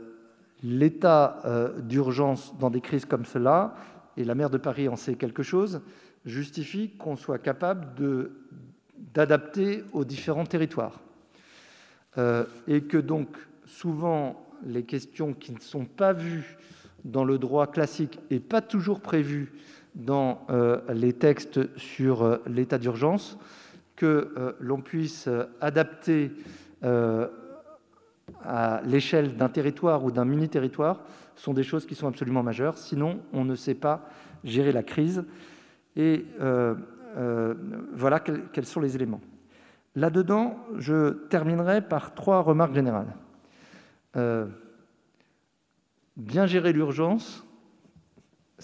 l'état 0.63 1.43
d'urgence 1.81 2.57
dans 2.59 2.71
des 2.71 2.81
crises 2.81 3.05
comme 3.05 3.27
cela, 3.27 3.75
et 4.17 4.25
la 4.25 4.35
maire 4.35 4.49
de 4.49 4.57
Paris 4.57 4.89
en 4.89 4.97
sait 4.97 5.15
quelque 5.15 5.43
chose, 5.43 5.83
justifie 6.25 6.89
qu'on 6.97 7.17
soit 7.17 7.39
capable 7.39 7.89
d'adapter 9.13 9.85
aux 9.93 10.07
différents 10.07 10.47
territoires. 10.47 11.01
Et 12.17 12.81
que 12.85 12.97
donc 12.97 13.29
souvent 13.67 14.47
les 14.65 14.85
questions 14.85 15.35
qui 15.35 15.53
ne 15.53 15.61
sont 15.61 15.85
pas 15.85 16.15
vues 16.15 16.57
dans 17.05 17.25
le 17.25 17.37
droit 17.37 17.67
classique 17.67 18.19
et 18.31 18.41
pas 18.41 18.63
toujours 18.63 19.01
prévues 19.01 19.53
dans 19.95 20.47
euh, 20.51 20.81
les 20.93 21.13
textes 21.13 21.77
sur 21.79 22.41
l'état 22.47 22.79
d'urgence, 22.79 23.39
que 23.97 24.57
l'on 24.59 24.81
puisse 24.81 25.29
adapter 25.61 26.33
à 28.43 28.81
l'échelle 28.85 29.37
d'un 29.37 29.49
territoire 29.49 30.05
ou 30.05 30.11
d'un 30.11 30.25
mini-territoire 30.25 31.01
sont 31.37 31.55
des 31.55 31.63
choses 31.63 31.87
qui 31.87 31.95
sont 31.95 32.09
absolument 32.09 32.43
majeures. 32.43 32.79
Sinon, 32.79 33.21
on 33.33 33.45
ne 33.45 33.55
sait 33.55 33.75
pas 33.75 34.09
gérer 34.45 34.73
la 34.73 34.83
crise. 34.83 35.25
Et 35.97 36.25
euh, 36.41 36.75
euh, 37.17 37.55
voilà 37.93 38.21
quels, 38.21 38.67
sont 38.67 38.81
les 38.81 38.95
éléments. 38.95 39.21
Là-dedans, 39.97 40.59
je 40.77 41.11
terminerai 41.29 41.83
par 41.83 42.15
trois 42.15 42.41
remarques 42.41 42.75
générales. 42.75 43.15
Euh, 44.17 44.47
bien 46.17 46.47
gérer 46.47 46.73
l'urgence, 46.73 47.44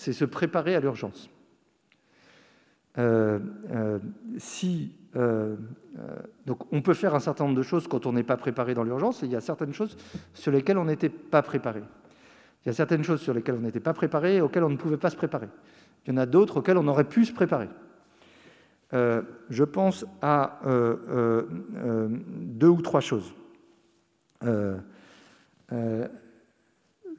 c'est 0.00 0.12
se 0.12 0.24
préparer 0.24 0.74
à 0.74 0.80
l'urgence. 0.80 1.30
si 4.38 4.92
euh, 5.16 5.56
euh, 5.98 6.16
donc 6.46 6.72
on 6.72 6.82
peut 6.82 6.94
faire 6.94 7.16
un 7.16 7.20
certain 7.20 7.44
nombre 7.44 7.56
de 7.56 7.62
choses 7.62 7.88
quand 7.88 8.06
on 8.06 8.12
n'est 8.12 8.22
pas 8.22 8.36
préparé 8.36 8.74
dans 8.74 8.84
l'urgence, 8.84 9.22
et 9.22 9.26
il 9.26 9.32
y 9.32 9.36
a 9.36 9.40
certaines 9.40 9.72
choses 9.72 9.96
sur 10.34 10.52
lesquelles 10.52 10.78
on 10.78 10.84
n'était 10.84 11.08
pas 11.08 11.42
préparé. 11.42 11.82
Il 12.64 12.68
y 12.68 12.70
a 12.70 12.72
certaines 12.72 13.02
choses 13.02 13.20
sur 13.20 13.34
lesquelles 13.34 13.56
on 13.56 13.62
n'était 13.62 13.80
pas 13.80 13.94
préparé 13.94 14.36
et 14.36 14.40
auxquelles 14.40 14.64
on 14.64 14.70
ne 14.70 14.76
pouvait 14.76 14.98
pas 14.98 15.10
se 15.10 15.16
préparer. 15.16 15.48
Il 16.06 16.10
y 16.10 16.14
en 16.14 16.18
a 16.18 16.26
d'autres 16.26 16.58
auxquelles 16.58 16.78
on 16.78 16.86
aurait 16.86 17.04
pu 17.04 17.24
se 17.24 17.32
préparer. 17.32 17.68
Euh, 18.92 19.22
je 19.48 19.64
pense 19.64 20.04
à 20.20 20.60
deux 20.64 22.68
ou 22.68 22.82
trois 22.82 23.00
choses. 23.00 23.34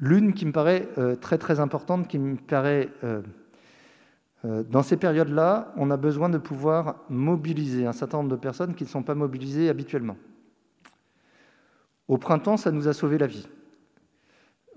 L'une 0.01 0.33
qui 0.33 0.45
me 0.45 0.51
paraît 0.51 0.89
très 1.21 1.37
très 1.37 1.59
importante, 1.59 2.07
qui 2.07 2.17
me 2.17 2.35
paraît 2.35 2.89
euh, 4.45 4.63
dans 4.63 4.81
ces 4.81 4.97
périodes-là, 4.97 5.71
on 5.77 5.91
a 5.91 5.97
besoin 5.97 6.29
de 6.29 6.37
pouvoir 6.37 6.95
mobiliser 7.09 7.85
un 7.85 7.93
certain 7.93 8.17
nombre 8.17 8.31
de 8.31 8.35
personnes 8.35 8.73
qui 8.73 8.83
ne 8.83 8.89
sont 8.89 9.03
pas 9.03 9.15
mobilisées 9.15 9.69
habituellement. 9.69 10.17
Au 12.07 12.17
printemps, 12.17 12.57
ça 12.57 12.71
nous 12.71 12.87
a 12.87 12.93
sauvé 12.93 13.17
la 13.17 13.27
vie, 13.27 13.47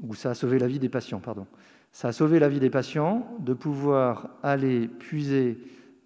ou 0.00 0.14
ça 0.14 0.30
a 0.30 0.34
sauvé 0.34 0.58
la 0.58 0.66
vie 0.66 0.78
des 0.78 0.88
patients, 0.88 1.20
pardon. 1.20 1.46
Ça 1.92 2.08
a 2.08 2.12
sauvé 2.12 2.38
la 2.38 2.48
vie 2.48 2.60
des 2.60 2.70
patients 2.70 3.26
de 3.38 3.54
pouvoir 3.54 4.28
aller 4.42 4.88
puiser 4.88 5.58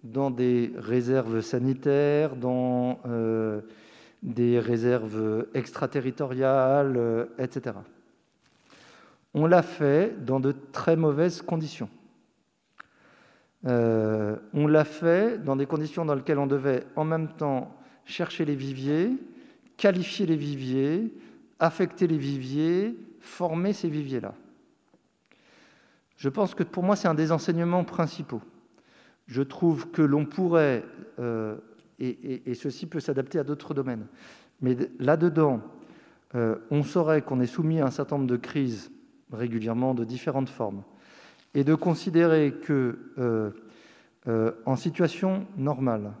dans 0.03 0.31
des 0.31 0.71
réserves 0.77 1.41
sanitaires, 1.41 2.35
dans 2.35 2.99
euh, 3.05 3.61
des 4.23 4.59
réserves 4.59 5.47
extraterritoriales, 5.53 6.95
euh, 6.95 7.25
etc. 7.37 7.75
On 9.33 9.45
l'a 9.45 9.61
fait 9.61 10.25
dans 10.25 10.39
de 10.39 10.53
très 10.71 10.95
mauvaises 10.95 11.41
conditions. 11.41 11.89
Euh, 13.65 14.37
on 14.53 14.67
l'a 14.67 14.85
fait 14.85 15.43
dans 15.43 15.55
des 15.55 15.65
conditions 15.65 16.05
dans 16.05 16.15
lesquelles 16.15 16.39
on 16.39 16.47
devait 16.47 16.85
en 16.95 17.03
même 17.03 17.27
temps 17.27 17.75
chercher 18.05 18.45
les 18.45 18.55
viviers, 18.55 19.11
qualifier 19.77 20.25
les 20.25 20.37
viviers, 20.37 21.13
affecter 21.59 22.07
les 22.07 22.17
viviers, 22.17 22.97
former 23.19 23.73
ces 23.73 23.89
viviers-là. 23.89 24.33
Je 26.15 26.29
pense 26.29 26.55
que 26.55 26.63
pour 26.63 26.83
moi, 26.83 26.95
c'est 26.95 27.07
un 27.07 27.13
des 27.13 27.31
enseignements 27.31 27.83
principaux. 27.83 28.41
Je 29.27 29.41
trouve 29.41 29.91
que 29.91 30.01
l'on 30.01 30.25
pourrait, 30.25 30.83
euh, 31.19 31.55
et, 31.99 32.53
ceci 32.55 32.87
peut 32.87 32.99
s'adapter 32.99 33.39
à 33.39 33.43
d'autres 33.43 33.73
domaines, 33.73 34.07
mais 34.61 34.75
là-dedans, 34.99 35.61
euh, 36.35 36.55
on 36.71 36.83
saurait 36.83 37.21
qu'on 37.21 37.39
est 37.39 37.45
soumis 37.47 37.79
à 37.79 37.85
un 37.85 37.91
certain 37.91 38.17
nombre 38.17 38.29
de 38.29 38.37
crises 38.37 38.91
régulièrement 39.31 39.93
de 39.93 40.03
différentes 40.03 40.49
formes 40.49 40.83
et 41.53 41.63
de 41.63 41.75
considérer 41.75 42.53
que, 42.53 43.11
euh, 43.17 43.51
euh, 44.27 44.51
en 44.65 44.75
situation 44.75 45.45
normale, 45.57 46.11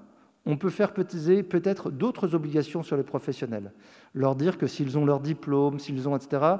on 0.45 0.57
peut 0.57 0.69
faire 0.69 0.93
peut-être 0.93 1.91
d'autres 1.91 2.33
obligations 2.33 2.81
sur 2.81 2.97
les 2.97 3.03
professionnels. 3.03 3.71
Leur 4.13 4.35
dire 4.35 4.57
que 4.57 4.67
s'ils 4.67 4.97
ont 4.97 5.05
leur 5.05 5.19
diplôme, 5.19 5.79
s'ils 5.79 6.07
ont, 6.07 6.15
etc., 6.15 6.55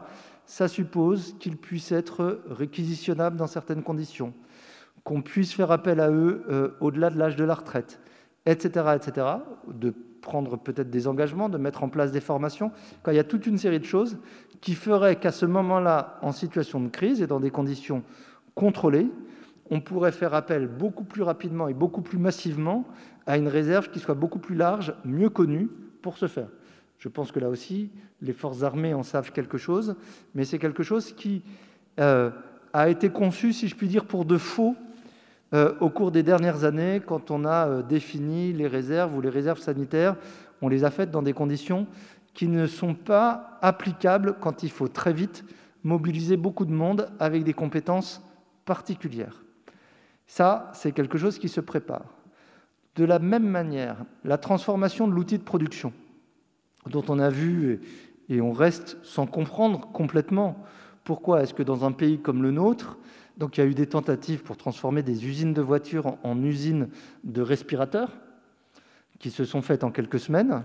ça 0.46 0.68
suppose 0.68 1.36
qu'ils 1.40 1.58
puissent 1.58 1.92
être 1.92 2.42
réquisitionnables 2.50 3.38
dans 3.38 3.48
certaines 3.48 3.84
conditions, 3.84 4.34
qu'on 5.04 5.22
puisse 5.22 5.54
faire 5.54 5.72
appel 5.72 6.00
à 6.00 6.12
eux 6.12 6.44
euh, 6.50 6.72
au-delà 6.82 7.10
de 7.10 7.18
l'âge 7.18 7.36
de 7.36 7.44
la 7.44 7.56
retraite, 7.56 8.00
etc., 8.46 8.96
etc., 8.96 9.28
de 9.68 9.94
prendre 10.22 10.58
peut-être 10.58 10.90
des 10.90 11.08
engagements, 11.08 11.50
de 11.50 11.58
mettre 11.58 11.84
en 11.84 11.90
place 11.90 12.12
des 12.12 12.20
formations, 12.20 12.72
quand 13.04 13.12
il 13.12 13.18
y 13.18 13.20
a 13.20 13.24
toute 13.24 13.48
une 13.48 13.58
série 13.58 13.80
de 13.80 13.86
choses 13.86 14.18
qui 14.62 14.76
feraient 14.76 15.16
qu'à 15.18 15.32
ce 15.32 15.46
moment-là, 15.46 16.20
en 16.22 16.32
situation 16.32 16.80
de 16.80 16.90
crise 16.90 17.22
et 17.22 17.28
dans 17.28 17.40
des 17.40 17.52
conditions 17.52 18.04
contrôlée, 18.56 19.08
on 19.70 19.82
pourrait 19.82 20.12
faire 20.12 20.34
appel 20.34 20.68
beaucoup 20.68 21.04
plus 21.04 21.22
rapidement 21.22 21.68
et 21.68 21.74
beaucoup 21.74 22.02
plus 22.02 22.18
massivement 22.18 22.86
à 23.26 23.38
une 23.38 23.48
réserve 23.48 23.90
qui 23.90 24.00
soit 24.00 24.16
beaucoup 24.16 24.40
plus 24.40 24.56
large, 24.56 24.94
mieux 25.06 25.30
connue 25.30 25.70
pour 26.02 26.18
ce 26.18 26.28
faire. 26.28 26.50
Je 26.98 27.08
pense 27.08 27.32
que 27.32 27.40
là 27.40 27.50
aussi, 27.50 27.92
les 28.22 28.34
forces 28.34 28.64
armées 28.64 28.94
en 28.94 29.04
savent 29.04 29.32
quelque 29.32 29.58
chose, 29.58 29.96
mais 30.36 30.44
c'est 30.44 30.60
quelque 30.60 30.84
chose 30.84 31.14
qui 31.14 31.44
euh, 32.00 32.32
a 32.74 32.90
été 32.90 33.10
conçu, 33.10 33.54
si 33.54 33.68
je 33.68 33.76
puis 33.76 33.88
dire, 33.88 34.06
pour 34.06 34.26
de 34.26 34.38
faux 34.38 34.76
euh, 35.54 35.74
au 35.80 35.90
cours 35.90 36.12
des 36.12 36.24
dernières 36.24 36.64
années, 36.64 37.02
quand 37.04 37.32
on 37.32 37.44
a 37.44 37.68
euh, 37.68 37.82
défini 37.82 38.54
les 38.54 38.68
réserves 38.68 39.16
ou 39.16 39.22
les 39.22 39.30
réserves 39.30 39.60
sanitaires, 39.60 40.16
on 40.62 40.70
les 40.70 40.84
a 40.84 40.92
faites 40.92 41.10
dans 41.10 41.24
des 41.24 41.34
conditions 41.34 41.88
qui 42.34 42.48
ne 42.48 42.68
sont 42.68 42.94
pas 42.94 43.58
applicables 43.62 44.36
quand 44.40 44.62
il 44.64 44.70
faut 44.70 44.88
très 44.88 45.14
vite 45.14 45.44
mobiliser 45.84 46.38
beaucoup 46.38 46.66
de 46.66 46.72
monde 46.72 47.10
avec 47.20 47.44
des 47.44 47.54
compétences 47.54 48.22
particulière. 48.66 49.44
Ça, 50.28 50.70
c'est 50.74 50.92
quelque 50.92 51.18
chose 51.18 51.40
qui 51.40 51.50
se 51.50 51.62
prépare. 51.62 52.06
De 52.96 53.06
la 53.06 53.18
même 53.18 53.48
manière, 53.48 53.98
la 54.24 54.38
transformation 54.38 55.08
de 55.08 55.14
l'outil 55.14 55.40
de 55.40 55.44
production, 55.44 55.92
dont 56.86 57.04
on 57.08 57.18
a 57.18 57.30
vu 57.30 57.82
et 58.30 58.42
on 58.42 58.52
reste 58.52 58.98
sans 59.02 59.26
comprendre 59.26 59.90
complètement 59.92 60.64
pourquoi 61.04 61.42
est-ce 61.42 61.56
que 61.56 61.64
dans 61.64 61.86
un 61.86 61.92
pays 61.92 62.20
comme 62.20 62.44
le 62.44 62.52
nôtre, 62.52 63.00
donc 63.40 63.58
il 63.58 63.62
y 63.62 63.64
a 63.64 63.68
eu 63.68 63.74
des 63.74 63.88
tentatives 63.88 64.44
pour 64.44 64.58
transformer 64.58 65.02
des 65.02 65.26
usines 65.26 65.54
de 65.54 65.62
voitures 65.62 66.18
en, 66.24 66.44
usines 66.44 66.90
de 67.24 67.42
respirateurs, 67.42 68.12
qui 69.18 69.32
se 69.32 69.46
sont 69.46 69.62
faites 69.62 69.84
en 69.84 69.92
quelques 69.92 70.20
semaines. 70.20 70.64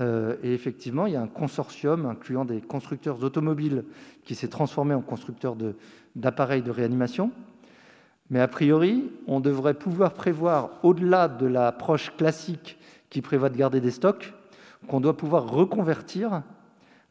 Euh, 0.00 0.36
et 0.42 0.54
effectivement, 0.54 1.06
il 1.06 1.12
y 1.12 1.16
a 1.16 1.20
un 1.20 1.28
consortium 1.28 2.06
incluant 2.06 2.46
des 2.46 2.62
constructeurs 2.62 3.22
automobiles 3.22 3.84
qui 4.24 4.34
s'est 4.34 4.48
transformé 4.48 4.94
en 4.94 5.02
constructeur 5.02 5.56
d'appareils 6.16 6.62
de, 6.62 6.70
réanimation. 6.70 7.32
Mais 8.30 8.40
a 8.40 8.48
priori, 8.48 9.10
on 9.26 9.40
devrait 9.40 9.74
pouvoir 9.74 10.14
prévoir, 10.14 10.70
au-delà 10.82 11.28
de 11.28 11.46
l'approche 11.46 12.16
classique 12.16 12.78
qui 13.10 13.20
prévoit 13.20 13.50
de 13.50 13.56
garder 13.56 13.80
des 13.80 13.90
stocks, 13.90 14.32
qu'on 14.88 15.00
doit 15.00 15.16
pouvoir 15.16 15.50
reconvertir 15.50 16.42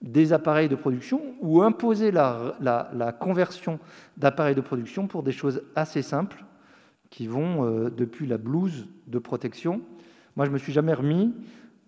des 0.02 0.34
appareils 0.34 0.70
de 0.70 0.76
production 0.76 1.22
ou 1.42 1.62
imposer 1.62 2.12
la, 2.12 3.16
conversion 3.20 3.80
d'appareils 4.18 4.56
de 4.56 4.62
production 4.62 5.08
pour 5.08 5.24
des 5.24 5.32
choses 5.32 5.62
assez 5.76 6.02
simples 6.02 6.46
qui 7.10 7.28
vont 7.28 7.66
euh, 7.66 7.90
depuis 7.90 8.28
la 8.28 8.38
blouse 8.38 8.88
de 9.08 9.20
protection. 9.20 9.82
Moi, 10.36 10.46
je 10.46 10.52
me 10.52 10.58
suis 10.58 10.72
jamais 10.72 10.94
remis 10.94 11.34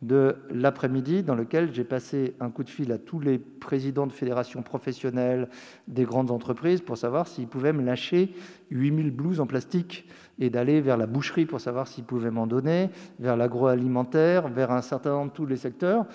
de 0.02 0.36
l'après-midi 0.50 1.22
dans 1.22 1.36
lequel 1.36 1.72
j'ai 1.74 1.84
passé 1.84 2.34
un 2.40 2.50
coup 2.50 2.64
de 2.64 2.70
fil 2.70 2.92
à 2.92 2.98
tous 2.98 3.20
les 3.20 3.38
présidents 3.38 4.08
de 4.08 4.12
fédérations 4.12 4.64
professionnelles 4.64 5.48
des 5.88 6.06
grandes 6.06 6.32
entreprises 6.32 6.82
pour 6.82 6.98
savoir 6.98 7.28
s'ils 7.28 7.48
pouvaient 7.48 7.74
me 7.74 7.84
lâcher 7.84 8.34
8000 8.72 9.12
blouses 9.12 9.40
en 9.40 9.46
plastique 9.46 10.08
et 10.40 10.50
d'aller 10.50 10.82
vers 10.82 10.98
la 10.98 11.06
boucherie 11.06 11.46
pour 11.46 11.62
savoir 11.62 11.88
s'ils 11.88 12.04
pouvaient 12.04 12.32
m'en 12.32 12.48
donner, 12.48 12.90
vers 13.20 13.38
l'agroalimentaire, 13.38 14.48
vers 14.48 14.72
un 14.72 14.82
certain 14.82 15.12
nombre 15.12 15.32
de 15.32 15.36
tous 15.36 15.46
les 15.46 15.58
secteurs 15.58 16.08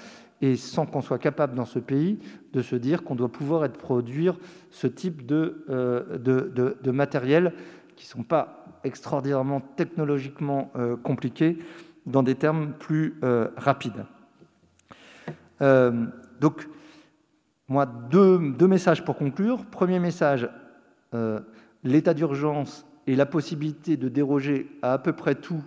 et 0.42 0.56
sans 0.56 0.86
qu'on 0.86 1.00
soit 1.00 1.18
capable 1.18 1.54
dans 1.54 1.64
ce 1.64 1.78
pays 1.78 2.18
de 2.52 2.62
se 2.62 2.76
dire 2.76 3.04
qu'on 3.04 3.14
doit 3.14 3.30
pouvoir 3.30 3.64
être 3.64 3.78
produire 3.78 4.36
ce 4.70 4.86
type 4.86 5.26
de, 5.26 5.64
euh, 5.70 6.18
de, 6.18 6.76
de, 6.82 6.90
matériel 6.90 7.54
qui 7.96 8.06
ne 8.06 8.10
sont 8.10 8.22
pas 8.22 8.64
extraordinairement 8.84 9.60
technologiquement 9.60 10.70
euh, 10.76 10.96
compliqués 10.96 11.58
dans 12.04 12.22
des 12.22 12.34
termes 12.34 12.72
plus 12.72 13.14
euh, 13.24 13.48
rapides. 13.56 14.04
donc, 15.60 16.68
moi, 17.68 17.86
deux, 17.86 18.38
deux, 18.52 18.68
messages 18.68 19.04
pour 19.04 19.16
conclure. 19.16 19.64
Premier 19.66 19.98
message, 19.98 20.48
l'état 21.82 22.14
d'urgence 22.14 22.86
et 23.08 23.16
la 23.16 23.26
possibilité 23.26 23.96
de 23.96 24.08
déroger 24.08 24.68
à 24.82 24.92
à 24.92 24.98
peu 24.98 25.12
près 25.12 25.34
tout 25.34 25.64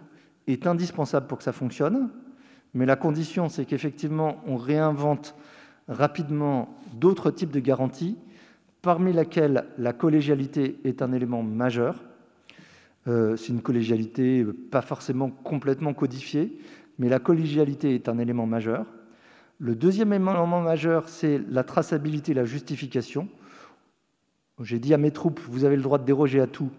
est 0.47 0.67
indispensable 0.67 1.27
pour 1.27 1.39
que 1.39 1.43
ça 1.43 1.51
fonctionne. 1.51 2.10
Mais 2.73 2.86
la 2.86 2.95
condition, 2.95 3.49
c'est 3.49 3.65
qu'effectivement, 3.65 4.41
on 4.45 4.55
réinvente 4.58 5.36
rapidement 5.88 6.69
d'autres 6.93 7.32
types 7.32 7.51
de 7.51 7.60
garanties, 7.60 8.17
parmi 8.82 9.12
lesquelles 9.12 9.65
la 9.77 9.93
collégialité 9.93 10.79
est 10.84 11.01
un 11.01 11.12
élément 11.12 11.43
majeur. 11.43 12.03
Euh, 13.08 13.36
c'est 13.36 13.49
une 13.49 13.62
collégialité 13.62 14.45
pas 14.71 14.82
forcément 14.82 15.29
complètement 15.29 15.93
codifiée, 15.93 16.58
mais 16.99 17.10
la 17.10 17.19
collégialité 17.19 17.95
est 17.95 18.08
un 18.08 18.19
élément 18.19 18.45
majeur. 18.45 18.86
Le 19.58 19.75
deuxième 19.75 20.13
élément 20.13 20.62
majeur, 20.62 21.10
c'est 21.10 21.41
la 21.49 21.63
traçabilité, 21.63 22.34
la 22.34 22.45
justification. 22.45 23.27
J'ai 24.62 24.79
dit 24.79 24.93
à 24.93 24.97
mes 24.97 25.12
troupes, 25.12 25.39
vous 25.49 25.65
avez 25.65 25.75
le 25.75 25.82
droit 25.82 25.97
de 25.97 26.05
déroger 26.05 26.39
à 26.39 26.47
tout, 26.47 26.69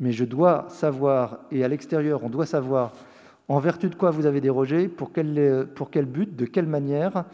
mais 0.00 0.12
je 0.12 0.24
dois 0.24 0.66
savoir, 0.68 1.40
et 1.50 1.62
à 1.62 1.68
l'extérieur, 1.68 2.24
on 2.24 2.30
doit 2.30 2.46
savoir 2.46 2.92
en 3.48 3.58
vertu 3.58 3.88
de 3.88 3.94
quoi 3.94 4.10
vous 4.10 4.26
avez 4.26 4.40
dérogé, 4.40 4.88
pour 4.88 5.12
quel, 5.12 5.68
quel 5.90 6.04
but, 6.06 6.34
de 6.34 6.46
quelle 6.46 6.66
manière 6.66 7.24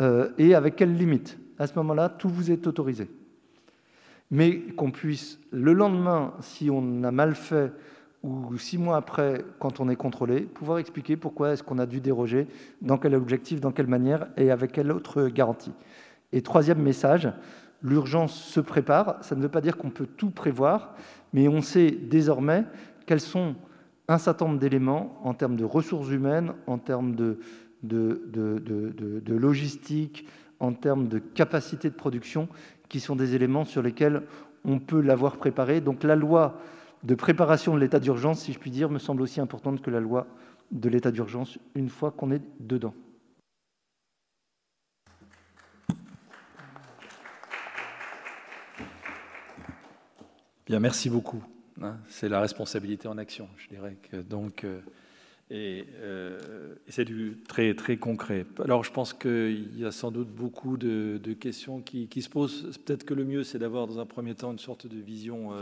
euh, 0.00 0.30
et 0.38 0.54
avec 0.54 0.76
quelles 0.76 0.94
limites? 0.94 1.38
À 1.58 1.66
ce 1.66 1.74
moment-là, 1.76 2.08
tout 2.08 2.28
vous 2.28 2.50
est 2.50 2.66
autorisé. 2.66 3.08
Mais 4.30 4.60
qu'on 4.60 4.90
puisse, 4.90 5.38
le 5.50 5.72
lendemain, 5.72 6.34
si 6.40 6.70
on 6.70 7.04
a 7.04 7.10
mal 7.10 7.34
fait, 7.34 7.72
ou 8.22 8.56
six 8.56 8.78
mois 8.78 8.96
après, 8.96 9.44
quand 9.58 9.80
on 9.80 9.88
est 9.88 9.96
contrôlé, 9.96 10.42
pouvoir 10.42 10.78
expliquer 10.78 11.16
pourquoi 11.16 11.52
est-ce 11.52 11.62
qu'on 11.62 11.78
a 11.78 11.86
dû 11.86 12.00
déroger, 12.00 12.46
dans 12.80 12.96
quel 12.96 13.14
objectif, 13.14 13.60
dans 13.60 13.72
quelle 13.72 13.88
manière 13.88 14.28
et 14.36 14.50
avec 14.50 14.72
quelle 14.72 14.92
autre 14.92 15.28
garantie. 15.28 15.72
Et 16.32 16.40
troisième 16.40 16.80
message, 16.80 17.30
l'urgence 17.82 18.34
se 18.34 18.60
prépare. 18.60 19.16
Ça 19.22 19.34
ne 19.34 19.42
veut 19.42 19.48
pas 19.48 19.60
dire 19.60 19.76
qu'on 19.76 19.90
peut 19.90 20.06
tout 20.06 20.30
prévoir, 20.30 20.94
mais 21.32 21.48
on 21.48 21.62
sait 21.62 21.90
désormais 21.90 22.64
quels 23.06 23.20
sont 23.20 23.56
un 24.08 24.18
certain 24.18 24.46
nombre 24.46 24.58
d'éléments 24.58 25.18
en 25.24 25.34
termes 25.34 25.56
de 25.56 25.64
ressources 25.64 26.10
humaines, 26.10 26.52
en 26.66 26.78
termes 26.78 27.14
de, 27.14 27.38
logistique, 29.28 30.26
en 30.60 30.72
termes 30.72 31.08
de 31.08 31.18
capacité 31.18 31.88
de 31.90 31.94
production, 31.94 32.48
qui 32.88 33.00
sont 33.00 33.16
des 33.16 33.34
éléments 33.34 33.64
sur 33.64 33.82
lesquels 33.82 34.22
on 34.64 34.78
peut 34.78 35.00
l'avoir 35.00 35.36
préparé. 35.36 35.80
Donc 35.80 36.02
la 36.04 36.16
loi 36.16 36.60
de 37.04 37.14
préparation 37.14 37.74
de 37.74 37.80
l'état 37.80 37.98
d'urgence, 37.98 38.40
si 38.40 38.52
je 38.52 38.58
puis 38.58 38.70
dire, 38.70 38.90
me 38.90 38.98
semble 38.98 39.22
aussi 39.22 39.40
importante 39.40 39.80
que 39.82 39.90
la 39.90 40.00
loi 40.00 40.26
de 40.70 40.88
l'état 40.88 41.10
d'urgence 41.10 41.58
une 41.74 41.88
fois 41.88 42.10
qu'on 42.10 42.30
est 42.30 42.42
dedans. 42.60 42.94
Bien, 50.66 50.80
merci 50.80 51.10
beaucoup. 51.10 51.42
Hein, 51.80 51.96
c'est 52.08 52.28
la 52.28 52.40
responsabilité 52.40 53.08
en 53.08 53.18
action, 53.18 53.48
je 53.56 53.68
dirais. 53.68 53.96
Que, 54.10 54.16
donc, 54.18 54.64
euh, 54.64 54.80
euh, 55.52 56.74
et, 56.86 56.90
c'est 56.90 57.04
du 57.04 57.38
très 57.48 57.74
très 57.74 57.96
concret. 57.96 58.46
Alors, 58.62 58.84
je 58.84 58.92
pense 58.92 59.12
qu'il 59.12 59.78
y 59.78 59.84
a 59.84 59.92
sans 59.92 60.10
doute 60.10 60.28
beaucoup 60.28 60.76
de, 60.76 61.18
questions 61.38 61.80
qui, 61.80 62.22
se 62.22 62.28
posent. 62.28 62.78
Peut-être 62.84 63.04
que 63.04 63.14
le 63.14 63.24
mieux, 63.24 63.44
c'est 63.44 63.58
d'avoir 63.58 63.86
dans 63.86 63.98
un 63.98 64.06
premier 64.06 64.34
temps 64.34 64.52
une 64.52 64.58
sorte 64.58 64.86
de 64.86 64.98
vision 64.98 65.52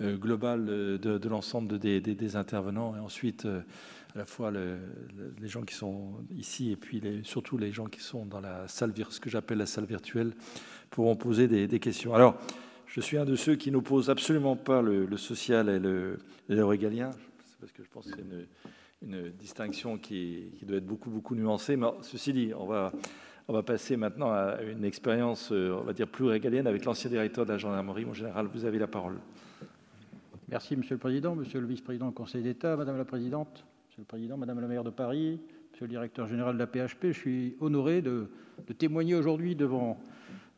euh, 0.00 0.16
globale 0.16 0.66
de, 0.66 1.28
l'ensemble 1.28 1.78
des, 1.78 2.36
intervenants, 2.36 2.96
et 2.96 3.00
ensuite 3.00 3.46
à 3.46 4.18
la 4.18 4.26
fois 4.26 4.50
les 4.50 5.48
gens 5.48 5.62
qui 5.62 5.74
sont 5.74 6.14
ici 6.36 6.70
et 6.70 6.76
puis 6.76 7.02
surtout 7.24 7.56
les 7.56 7.72
gens 7.72 7.86
qui 7.86 8.00
sont 8.00 8.26
dans 8.26 8.40
la 8.40 8.68
salle, 8.68 8.92
ce 9.08 9.20
que 9.20 9.30
j'appelle 9.30 9.58
la 9.58 9.66
salle 9.66 9.86
virtuelle, 9.86 10.32
pourront 10.90 11.16
poser 11.16 11.48
des, 11.48 11.80
questions. 11.80 12.14
Alors. 12.14 12.38
Je 12.92 13.00
suis 13.00 13.16
un 13.16 13.24
de 13.24 13.36
ceux 13.36 13.54
qui 13.54 13.70
n'opposent 13.70 14.10
absolument 14.10 14.54
pas 14.54 14.82
le, 14.82 15.16
social 15.16 15.70
et 15.70 15.78
le, 15.78 16.18
régalien, 16.62 17.08
parce 17.58 17.72
que 17.72 17.82
je 17.82 17.88
pense 17.88 18.04
que 18.04 18.10
c'est 18.14 19.06
une, 19.06 19.30
distinction 19.30 19.96
qui, 19.96 20.52
doit 20.60 20.76
être 20.76 20.84
beaucoup, 20.84 21.08
beaucoup 21.08 21.34
nuancée. 21.34 21.74
Mais 21.76 21.86
ceci 22.02 22.34
dit, 22.34 22.52
on 22.54 22.66
va, 22.66 22.92
passer 23.62 23.96
maintenant 23.96 24.30
à 24.30 24.58
une 24.60 24.84
expérience, 24.84 25.52
euh, 25.52 25.74
on 25.80 25.84
va 25.84 25.94
dire, 25.94 26.06
plus 26.06 26.26
régalienne 26.26 26.66
avec 26.66 26.84
l'ancien 26.84 27.08
directeur 27.08 27.46
de 27.46 27.52
la 27.52 27.56
gendarmerie. 27.56 28.04
Mon 28.04 28.12
général, 28.12 28.46
vous 28.52 28.66
avez 28.66 28.78
la 28.78 28.88
parole. 28.88 29.16
Merci, 30.50 30.76
Monsieur 30.76 30.96
le 30.96 31.00
Président, 31.00 31.34
Monsieur 31.34 31.60
le 31.60 31.66
Vice-président 31.66 32.08
du 32.08 32.14
Conseil 32.14 32.42
d'État, 32.42 32.76
Madame 32.76 32.98
la 32.98 33.06
Présidente, 33.06 33.64
Monsieur 33.88 34.02
le 34.02 34.06
Président, 34.06 34.36
Madame 34.36 34.60
la 34.60 34.66
maire 34.66 34.84
de 34.84 34.90
Paris, 34.90 35.40
Monsieur 35.72 35.86
le 35.86 35.92
Directeur 35.92 36.26
général 36.26 36.56
de 36.56 36.58
la 36.58 36.66
PHP. 36.66 37.06
Je 37.06 37.18
suis 37.18 37.56
honoré 37.58 38.02
de 38.02 38.28
témoigner 38.76 39.14
aujourd'hui 39.14 39.56
devant 39.56 39.98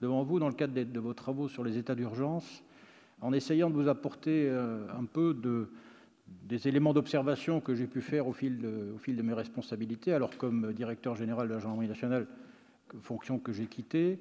devant 0.01 0.23
vous 0.23 0.39
dans 0.39 0.49
le 0.49 0.55
cadre 0.55 0.75
de, 0.75 1.01
vos 1.01 1.15
travaux 1.15 1.49
sur 1.49 1.65
les 1.65 1.79
états 1.79 1.95
d'urgence, 1.95 2.63
en 3.21 3.33
essayant 3.33 3.71
de 3.71 3.75
vous 3.75 3.89
apporter 3.89 4.49
euh, 4.49 4.87
un 4.99 5.05
peu 5.05 5.35
de, 5.35 5.69
des 6.45 6.69
éléments 6.69 6.93
d'observation 6.93 7.61
que 7.61 7.75
j'ai 7.75 7.87
pu 7.87 8.01
faire 8.01 8.27
au 8.27 8.33
fil, 8.33 8.59
de, 8.59 8.93
au 8.95 8.99
fil 8.99 9.17
de 9.17 9.23
mes 9.23 9.33
responsabilités, 9.33 10.13
alors 10.13 10.37
comme 10.37 10.73
directeur 10.73 11.15
général 11.15 11.49
de 11.49 11.55
la 11.55 11.61
gendarmerie 11.61 11.89
nationale, 11.89 12.27
fonction 13.01 13.39
que 13.39 13.53
j'ai 13.53 13.67
quittée. 13.67 14.19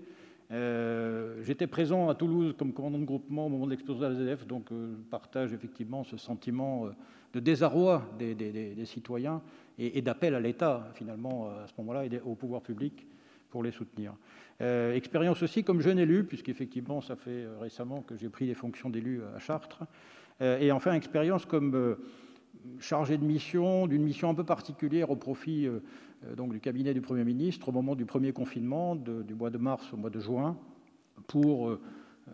Euh, 0.51 1.41
j'étais 1.43 1.67
présent 1.67 2.09
à 2.09 2.15
Toulouse 2.15 2.55
comme 2.57 2.73
commandant 2.73 2.99
de 2.99 3.05
groupement 3.05 3.47
au 3.47 3.49
moment 3.49 3.65
de 3.65 3.71
l'explosion 3.71 4.09
de 4.09 4.25
la 4.25 4.35
ZF, 4.35 4.45
donc 4.45 4.71
euh, 4.71 4.93
je 4.95 5.09
partage 5.09 5.53
effectivement 5.53 6.03
ce 6.03 6.17
sentiment 6.17 6.87
de 7.33 7.39
désarroi 7.39 8.07
des, 8.19 8.85
citoyens 8.85 9.41
et, 9.79 9.97
et 9.97 10.01
d'appel 10.01 10.35
à 10.35 10.39
l'État, 10.39 10.91
finalement, 10.93 11.47
à 11.47 11.67
ce 11.67 11.73
moment-là, 11.79 12.05
et 12.05 12.21
au 12.23 12.35
pouvoir 12.35 12.61
public 12.61 13.07
pour 13.49 13.63
les 13.63 13.71
soutenir. 13.71 14.13
Euh, 14.61 14.93
expérience 14.93 15.41
aussi 15.41 15.63
comme 15.63 15.81
jeune 15.81 15.99
élu, 15.99 16.23
puisqu'effectivement, 16.23 17.01
ça 17.01 17.15
fait 17.15 17.31
euh, 17.31 17.57
récemment 17.59 18.01
que 18.01 18.15
j'ai 18.15 18.29
pris 18.29 18.45
des 18.45 18.53
fonctions 18.53 18.89
d'élu 18.89 19.21
à 19.35 19.39
Chartres. 19.39 19.83
Euh, 20.41 20.59
et 20.59 20.71
enfin, 20.71 20.93
expérience 20.93 21.45
comme 21.45 21.97
chargé 22.79 23.17
de 23.17 23.25
mission, 23.25 23.87
d'une 23.87 24.03
mission 24.03 24.29
un 24.29 24.35
peu 24.35 24.43
particulière 24.43 25.09
au 25.09 25.15
profit 25.15 25.67
donc, 26.37 26.53
du 26.53 26.59
cabinet 26.59 26.93
du 26.93 27.01
Premier 27.01 27.25
ministre 27.25 27.69
au 27.69 27.71
moment 27.71 27.95
du 27.95 28.05
premier 28.05 28.31
confinement, 28.31 28.95
du 28.95 29.33
mois 29.33 29.49
de 29.49 29.57
mars 29.57 29.91
au 29.91 29.97
mois 29.97 30.09
de 30.09 30.19
juin, 30.19 30.57
pour 31.27 31.77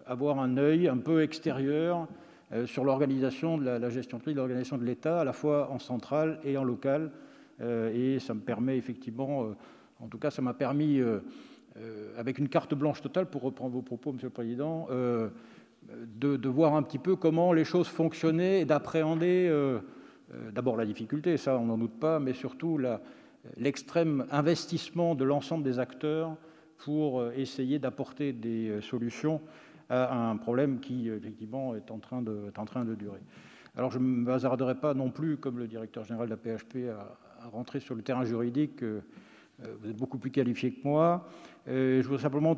avoir 0.05 0.39
un 0.39 0.57
œil 0.57 0.87
un 0.87 0.97
peu 0.97 1.23
extérieur 1.23 2.07
sur 2.65 2.83
l'organisation 2.83 3.57
de 3.57 3.63
la, 3.65 3.89
gestion 3.89 4.19
de 4.23 4.31
l'organisation 4.33 4.77
de 4.77 4.85
l'État, 4.85 5.21
à 5.21 5.23
la 5.23 5.33
fois 5.33 5.71
en 5.71 5.79
centrale 5.79 6.39
et 6.43 6.57
en 6.57 6.63
local. 6.63 7.11
et 7.61 8.19
ça 8.19 8.35
me 8.35 8.41
permet 8.41 8.77
effectivement, 8.77 9.55
en 10.01 10.07
tout 10.07 10.17
cas, 10.17 10.31
ça 10.31 10.41
m'a 10.41 10.53
permis 10.53 10.99
euh, 10.99 11.19
avec 12.17 12.37
une 12.37 12.49
carte 12.49 12.73
blanche 12.73 13.01
totale, 13.01 13.27
pour 13.27 13.41
reprendre 13.41 13.73
vos 13.73 13.81
propos, 13.81 14.11
Monsieur 14.11 14.27
le 14.27 14.33
Président, 14.33 14.87
euh, 14.91 15.29
de, 16.17 16.49
voir 16.49 16.75
un 16.75 16.83
petit 16.83 16.97
peu 16.97 17.15
comment 17.15 17.53
les 17.53 17.63
choses 17.63 17.87
fonctionnaient 17.87 18.61
et 18.61 18.65
d'appréhender 18.65 19.47
euh, 19.49 19.79
d'abord 20.51 20.77
la 20.77 20.85
difficulté, 20.85 21.37
ça 21.37 21.57
on 21.57 21.65
n'en 21.65 21.77
doute 21.77 21.99
pas, 21.99 22.19
mais 22.19 22.33
surtout 22.33 22.79
l'extrême 23.57 24.25
investissement 24.31 25.15
de 25.15 25.23
l'ensemble 25.23 25.63
des 25.63 25.79
acteurs 25.79 26.35
pour 26.77 27.25
essayer 27.31 27.79
d'apporter 27.79 28.33
des 28.33 28.79
solutions 28.81 29.41
à 29.89 30.29
un 30.29 30.37
problème 30.37 30.79
qui, 30.79 31.09
effectivement, 31.09 31.75
est 31.75 31.89
en 31.89 31.97
train 31.97 32.21
de, 32.21 32.95
durer. 32.95 33.21
Alors, 33.75 33.91
je 33.91 33.97
ne 33.97 34.03
me 34.03 34.31
hasarderai 34.31 34.75
pas 34.75 34.93
non 34.93 35.09
plus, 35.09 35.37
comme 35.37 35.57
le 35.57 35.67
directeur 35.67 36.03
général 36.03 36.29
de 36.29 36.31
la 36.31 36.37
PHP, 36.37 36.89
à, 36.89 37.47
rentrer 37.47 37.79
sur 37.79 37.95
le 37.95 38.01
terrain 38.01 38.25
juridique. 38.25 38.83
Euh, 39.63 39.75
vous 39.81 39.89
êtes 39.89 39.97
beaucoup 39.97 40.17
plus 40.17 40.31
qualifié 40.31 40.71
que 40.71 40.79
moi. 40.83 41.27
Euh, 41.67 42.01
je 42.01 42.07
voudrais 42.07 42.23
simplement, 42.23 42.57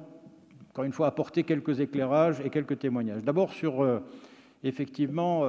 encore 0.70 0.86
une 0.86 0.94
fois, 0.94 1.08
apporter 1.08 1.44
quelques 1.44 1.80
éclairages 1.80 2.42
et 2.46 2.50
quelques 2.50 2.80
témoignages. 2.80 3.24
D'abord, 3.24 3.52
sur, 3.52 3.82
euh, 3.82 4.00
effectivement, 4.64 5.46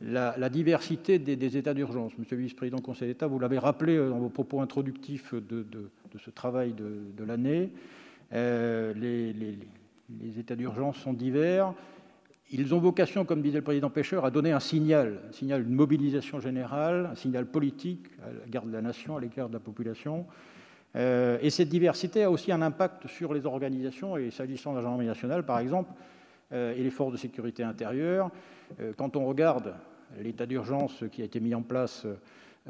la, 0.00 0.48
diversité 0.48 1.18
des, 1.18 1.56
états 1.56 1.74
d'urgence. 1.74 2.16
Monsieur 2.18 2.36
le 2.36 2.42
vice-président 2.42 2.76
du 2.76 2.82
Conseil 2.82 3.08
d'État, 3.08 3.26
vous 3.26 3.38
l'avez 3.38 3.58
rappelé 3.58 3.96
dans 3.96 4.18
vos 4.18 4.28
propos 4.28 4.60
introductifs 4.60 5.34
de, 5.34 5.62
de, 5.62 5.90
ce 6.18 6.30
travail 6.30 6.74
de, 6.74 7.24
l'année. 7.24 7.70
les, 8.32 9.32
les 9.32 10.38
états 10.38 10.56
d'urgence 10.56 10.96
sont 10.96 11.12
divers. 11.12 11.72
Ils 12.52 12.74
ont 12.74 12.78
vocation, 12.78 13.24
comme 13.24 13.42
disait 13.42 13.58
le 13.58 13.64
président 13.64 13.90
Pêcheur, 13.90 14.24
à 14.24 14.30
donner 14.30 14.52
un 14.52 14.60
signal, 14.60 15.20
un 15.28 15.32
signal 15.32 15.64
de 15.64 15.70
mobilisation 15.70 16.38
générale, 16.38 17.08
un 17.10 17.16
signal 17.16 17.46
politique 17.46 18.06
à 18.22 18.44
l'égard 18.44 18.64
de 18.64 18.72
la 18.72 18.82
nation, 18.82 19.16
à 19.16 19.20
l'égard 19.20 19.48
de 19.48 19.54
la 19.54 19.60
population. 19.60 20.26
Euh, 20.96 21.38
et 21.42 21.50
cette 21.50 21.68
diversité 21.68 22.22
a 22.22 22.30
aussi 22.30 22.52
un 22.52 22.62
impact 22.62 23.06
sur 23.06 23.34
les 23.34 23.44
organisations, 23.46 24.16
et 24.16 24.30
s'agissant 24.30 24.72
de 24.72 24.76
la 24.76 24.82
gendarmerie 24.82 25.06
nationale, 25.06 25.44
par 25.44 25.58
exemple, 25.58 25.92
euh, 26.52 26.74
et 26.74 26.82
les 26.82 26.90
forces 26.90 27.12
de 27.12 27.18
sécurité 27.18 27.62
intérieure. 27.62 28.30
Euh, 28.80 28.92
quand 28.96 29.16
on 29.16 29.26
regarde 29.26 29.74
l'état 30.20 30.46
d'urgence 30.46 31.04
qui 31.12 31.22
a 31.22 31.24
été 31.24 31.40
mis 31.40 31.54
en 31.54 31.62
place 31.62 32.06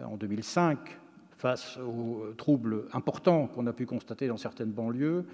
en 0.02 0.16
2005 0.16 0.78
face 1.36 1.78
aux 1.78 2.32
troubles 2.36 2.84
importants 2.94 3.46
qu'on 3.46 3.66
a 3.66 3.72
pu 3.74 3.84
constater 3.84 4.26
dans 4.26 4.38
certaines 4.38 4.70
banlieues, 4.70 5.26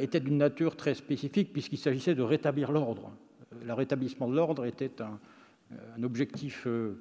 était 0.00 0.20
d'une 0.20 0.38
nature 0.38 0.76
très 0.76 0.94
spécifique 0.94 1.52
puisqu'il 1.52 1.78
s'agissait 1.78 2.14
de 2.14 2.22
rétablir 2.22 2.70
l'ordre. 2.70 3.10
Le 3.64 3.72
rétablissement 3.72 4.28
de 4.28 4.36
l'ordre 4.36 4.64
était 4.64 5.02
un, 5.02 5.18
objectif, 6.02 6.66
euh, 6.66 6.94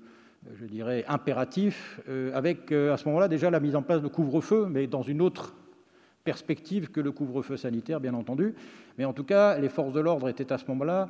je 0.59 0.65
dirais, 0.65 1.03
impératif, 1.07 1.99
euh, 2.07 2.31
avec 2.35 2.71
à 2.71 2.97
ce 2.97 3.05
moment-là 3.07 3.27
déjà 3.27 3.49
la 3.49 3.59
mise 3.59 3.75
en 3.75 3.81
place 3.81 4.01
de 4.01 4.07
couvre-feu, 4.07 4.67
mais 4.69 4.87
dans 4.87 5.01
une 5.01 5.21
autre 5.21 5.55
perspective 6.23 6.89
que 6.89 7.01
le 7.01 7.11
couvre-feu 7.11 7.57
sanitaire, 7.57 7.99
bien 7.99 8.13
entendu. 8.13 8.55
Mais 8.97 9.05
en 9.05 9.13
tout 9.13 9.23
cas, 9.23 9.57
les 9.59 9.69
forces 9.69 9.93
de 9.93 9.99
l'ordre 9.99 10.29
étaient 10.29 10.51
à 10.51 10.57
ce 10.57 10.65
moment-là 10.69 11.09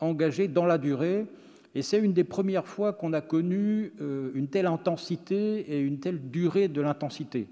engagées 0.00 0.48
dans 0.48 0.66
la 0.66 0.78
durée. 0.78 1.26
Et 1.74 1.82
c'est 1.82 1.98
une 1.98 2.12
des 2.12 2.24
premières 2.24 2.66
fois 2.66 2.92
qu'on 2.92 3.12
a 3.12 3.20
connu 3.20 3.92
une 4.34 4.48
telle 4.48 4.66
intensité 4.66 5.60
et 5.72 5.80
une 5.80 6.00
telle 6.00 6.30
durée 6.30 6.68
de 6.68 6.80
l'intensité. 6.80 7.48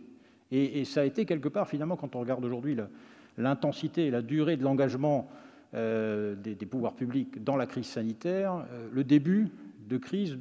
Et, 0.50 0.84
ça 0.84 1.02
a 1.02 1.04
été 1.04 1.24
quelque 1.24 1.48
part, 1.48 1.68
finalement, 1.68 1.96
quand 1.96 2.16
on 2.16 2.20
regarde 2.20 2.44
aujourd'hui 2.44 2.76
l'intensité 3.36 4.06
et 4.06 4.10
la 4.10 4.22
durée 4.22 4.56
de 4.56 4.64
l'engagement 4.64 5.28
euh, 5.74 6.34
des, 6.34 6.54
pouvoirs 6.54 6.94
publics 6.94 7.44
dans 7.44 7.56
la 7.56 7.66
crise 7.66 7.86
sanitaire, 7.86 8.64
euh, 8.72 8.88
le 8.90 9.04
début 9.04 9.48
de 9.88 9.96
crise 9.96 10.38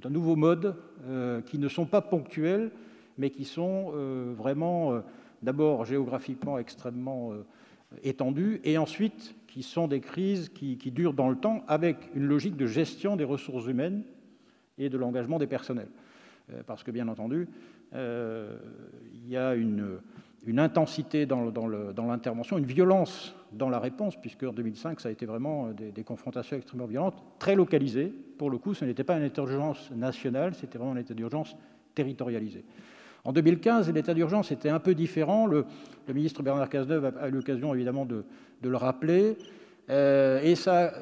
d'un 0.00 0.10
nouveau 0.10 0.36
mode 0.36 0.76
euh, 1.06 1.40
qui 1.40 1.58
ne 1.58 1.68
sont 1.68 1.86
pas 1.86 2.02
ponctuels, 2.02 2.70
mais 3.18 3.30
qui 3.30 3.44
sont 3.44 3.92
vraiment 4.36 5.02
d'abord 5.42 5.84
géographiquement 5.84 6.58
extrêmement 6.58 7.32
étendus, 8.02 8.60
et 8.64 8.78
ensuite 8.78 9.34
qui 9.46 9.62
sont 9.62 9.86
des 9.86 10.00
crises 10.00 10.48
qui, 10.48 10.76
durent 10.90 11.12
dans 11.12 11.28
le 11.28 11.36
temps 11.36 11.62
avec 11.68 11.96
une 12.14 12.24
logique 12.24 12.56
de 12.56 12.66
gestion 12.66 13.16
des 13.16 13.24
ressources 13.24 13.66
humaines 13.66 14.02
et 14.78 14.88
de 14.88 14.96
l'engagement 14.96 15.38
des 15.38 15.46
personnels. 15.46 15.90
parce 16.66 16.82
que 16.82 16.90
bien 16.90 17.06
entendu, 17.06 17.48
il 17.92 19.28
y 19.28 19.36
a 19.36 19.54
une 19.54 19.98
une 20.44 20.58
intensité 20.58 21.26
dans, 21.26 21.44
l'intervention, 22.08 22.58
une 22.58 22.66
violence 22.66 23.34
dans 23.52 23.68
la 23.68 23.78
réponse, 23.78 24.16
puisque 24.20 24.42
en 24.42 24.52
2005, 24.52 25.00
ça 25.00 25.08
a 25.08 25.12
été 25.12 25.24
vraiment 25.24 25.68
euh, 25.68 25.90
des, 25.92 26.04
confrontations 26.04 26.56
extrêmement 26.56 26.86
violentes, 26.86 27.22
très 27.38 27.54
localisées. 27.54 28.12
Pour 28.38 28.50
le 28.50 28.58
coup, 28.58 28.74
ce 28.74 28.84
n'était 28.84 29.04
pas 29.04 29.14
un 29.14 29.22
état 29.22 29.42
d'urgence 29.42 29.90
national, 29.92 30.54
c'était 30.54 30.78
vraiment 30.78 30.92
un 30.94 31.00
état 31.00 31.14
d'urgence 31.14 31.56
territorialisé. 31.94 32.64
En 33.24 33.32
2015, 33.32 33.92
l'état 33.92 34.14
d'urgence 34.14 34.50
était 34.50 34.68
un 34.68 34.80
peu 34.80 34.94
différent. 34.94 35.46
Le, 35.46 35.64
ministre 36.12 36.42
Bernard 36.42 36.68
Cazeneuve 36.68 37.12
a, 37.20 37.28
eu 37.28 37.30
l'occasion, 37.30 37.72
évidemment, 37.72 38.04
de, 38.04 38.24
le 38.62 38.76
rappeler. 38.76 39.36
Euh, 39.90 40.40
et 40.42 40.56
ça 40.56 40.92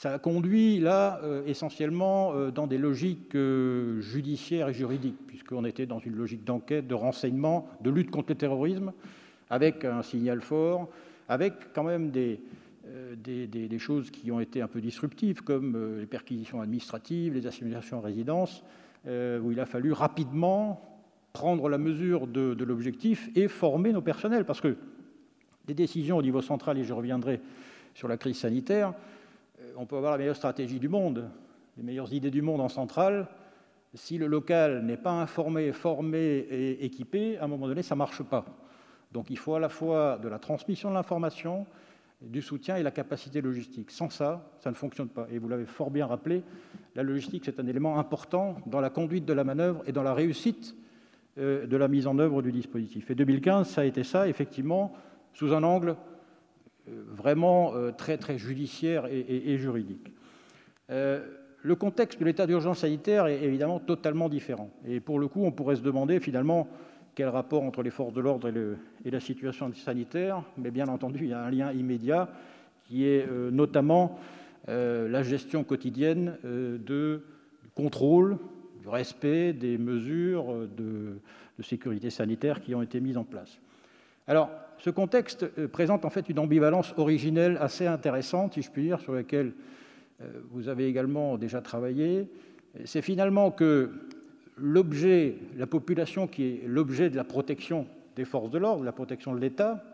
ça 0.00 0.14
a 0.14 0.18
conduit 0.18 0.80
là 0.80 1.20
euh, 1.24 1.44
essentiellement 1.44 2.32
euh, 2.32 2.50
dans 2.50 2.66
des 2.66 2.78
logiques 2.78 3.34
euh, 3.34 4.00
judiciaires 4.00 4.70
et 4.70 4.72
juridiques, 4.72 5.26
puisqu'on 5.26 5.66
était 5.66 5.84
dans 5.84 5.98
une 5.98 6.16
logique 6.16 6.42
d'enquête, 6.42 6.86
de 6.86 6.94
renseignement, 6.94 7.68
de 7.82 7.90
lutte 7.90 8.10
contre 8.10 8.30
le 8.30 8.36
terrorisme, 8.36 8.94
avec 9.50 9.84
un 9.84 10.00
signal 10.00 10.40
fort, 10.40 10.88
avec 11.28 11.52
quand 11.74 11.82
même 11.82 12.10
des, 12.10 12.40
choses 13.78 14.10
qui 14.10 14.32
ont 14.32 14.40
été 14.40 14.62
un 14.62 14.68
peu 14.68 14.80
disruptives, 14.80 15.42
comme 15.42 15.98
les 15.98 16.06
perquisitions 16.06 16.62
administratives, 16.62 17.34
les 17.34 17.46
assimilations 17.46 17.98
en 17.98 18.00
résidence, 18.00 18.64
où 19.06 19.52
il 19.52 19.60
a 19.60 19.66
fallu 19.66 19.92
rapidement 19.92 20.80
prendre 21.34 21.68
la 21.68 21.78
mesure 21.78 22.26
de, 22.26 22.54
de 22.54 22.64
l'objectif 22.64 23.28
et 23.34 23.48
former 23.48 23.92
nos 23.92 24.00
personnels, 24.02 24.46
parce 24.46 24.62
que 24.62 24.78
des 25.66 25.74
décisions 25.74 26.16
au 26.16 26.22
niveau 26.22 26.40
central, 26.40 26.78
et 26.78 26.84
je 26.84 26.94
reviendrai 26.94 27.40
sur 27.94 28.08
la 28.08 28.16
crise 28.16 28.38
sanitaire, 28.38 28.94
on 29.76 29.86
peut 29.86 29.96
avoir 29.96 30.12
la 30.12 30.18
meilleure 30.18 30.36
stratégie 30.36 30.78
du 30.78 30.88
monde, 30.88 31.30
les 31.76 31.82
meilleures 31.82 32.12
idées 32.12 32.30
du 32.30 32.42
monde 32.42 32.60
en 32.60 32.68
centrale. 32.68 33.28
Si 33.94 34.18
le 34.18 34.26
local 34.26 34.84
n'est 34.84 34.96
pas 34.96 35.12
informé, 35.12 35.72
formé 35.72 36.18
et 36.18 36.84
équipé, 36.84 37.38
à 37.38 37.44
un 37.44 37.48
moment 37.48 37.66
donné, 37.66 37.82
ça 37.82 37.94
ne 37.94 37.98
marche 37.98 38.22
pas. 38.22 38.44
Donc 39.12 39.30
il 39.30 39.38
faut 39.38 39.54
à 39.54 39.60
la 39.60 39.68
fois 39.68 40.18
de 40.18 40.28
la 40.28 40.38
transmission 40.38 40.90
de 40.90 40.94
l'information, 40.94 41.66
du 42.20 42.42
soutien 42.42 42.76
et 42.76 42.82
la 42.82 42.90
capacité 42.90 43.40
logistique. 43.40 43.90
Sans 43.90 44.10
ça, 44.10 44.50
ça 44.58 44.70
ne 44.70 44.74
fonctionne 44.76 45.08
pas. 45.08 45.26
Et 45.30 45.38
vous 45.38 45.48
l'avez 45.48 45.64
fort 45.64 45.90
bien 45.90 46.06
rappelé, 46.06 46.42
la 46.94 47.02
logistique, 47.02 47.44
c'est 47.44 47.58
un 47.60 47.66
élément 47.66 47.98
important 47.98 48.56
dans 48.66 48.80
la 48.80 48.90
conduite 48.90 49.24
de 49.24 49.32
la 49.32 49.44
manœuvre 49.44 49.82
et 49.86 49.92
dans 49.92 50.02
la 50.02 50.14
réussite 50.14 50.76
euh, 51.38 51.66
de 51.66 51.76
la 51.76 51.88
mise 51.88 52.06
en 52.06 52.18
œuvre 52.18 52.42
du 52.42 52.52
dispositif. 52.52 53.10
Et 53.10 53.14
2015, 53.14 53.68
ça 53.68 53.80
a 53.80 53.84
été 53.84 54.04
ça, 54.04 54.28
effectivement, 54.28 54.92
sous 55.32 55.52
un 55.54 55.62
angle 55.62 55.90
euh, 55.90 55.94
vraiment 57.08 57.74
euh, 57.74 57.92
très, 57.92 58.16
très 58.18 58.38
judiciaire 58.38 59.06
et, 59.06 59.56
juridique. 59.58 60.12
Euh, 60.90 61.24
le 61.62 61.74
contexte 61.74 62.18
de 62.20 62.24
l'état 62.24 62.46
d'urgence 62.46 62.80
sanitaire 62.80 63.26
est 63.26 63.42
évidemment 63.42 63.78
totalement 63.80 64.28
différent. 64.28 64.70
Et 64.86 65.00
pour 65.00 65.18
le 65.18 65.28
coup, 65.28 65.44
on 65.44 65.52
pourrait 65.52 65.76
se 65.76 65.82
demander 65.82 66.20
finalement 66.20 66.68
quel 67.14 67.28
rapport 67.28 67.62
entre 67.62 67.82
les 67.82 67.90
forces 67.90 68.14
de 68.14 68.20
l'ordre 68.20 68.50
et, 69.04 69.10
la 69.10 69.20
situation 69.20 69.70
sanitaire. 69.74 70.42
Mais 70.56 70.70
bien 70.70 70.88
entendu, 70.88 71.24
il 71.24 71.30
y 71.30 71.32
a 71.34 71.42
un 71.42 71.50
lien 71.50 71.72
immédiat 71.72 72.28
qui 72.84 73.06
est 73.06 73.30
notamment 73.50 74.18
la 74.66 75.22
gestion 75.22 75.64
quotidienne 75.64 76.38
de, 76.44 77.22
du 77.62 77.68
contrôle, 77.74 78.38
du 78.80 78.88
respect 78.88 79.52
des 79.52 79.76
mesures 79.76 80.66
de, 80.78 81.18
de 81.58 81.62
sécurité 81.62 82.08
sanitaire 82.08 82.62
qui 82.62 82.74
ont 82.74 82.80
été 82.80 83.00
mises 83.00 83.18
en 83.18 83.24
place. 83.24 83.60
Alors, 84.26 84.50
ce 84.80 84.90
contexte 84.90 85.46
euh, 85.58 85.68
présente 85.68 86.04
en 86.04 86.10
fait 86.10 86.28
une 86.28 86.38
ambivalence 86.38 86.94
originelle 86.96 87.58
assez 87.60 87.86
intéressante, 87.86 88.54
si 88.54 88.62
je 88.62 88.70
puis 88.70 88.82
dire, 88.82 89.00
sur 89.00 89.14
laquelle 89.14 89.52
euh, 90.20 90.26
vous 90.50 90.68
avez 90.68 90.86
également 90.86 91.36
déjà 91.36 91.60
travaillé. 91.60 92.28
C'est 92.84 93.02
finalement 93.02 93.50
que 93.50 93.90
l'objet, 94.56 95.36
la 95.56 95.66
population 95.66 96.26
qui 96.26 96.44
est 96.44 96.62
l'objet 96.66 97.10
de 97.10 97.16
la 97.16 97.24
protection 97.24 97.86
des 98.16 98.24
forces 98.24 98.50
de 98.50 98.58
l'ordre, 98.58 98.80
de 98.80 98.86
la 98.86 98.92
protection 98.92 99.34
de 99.34 99.40
l'État, 99.40 99.84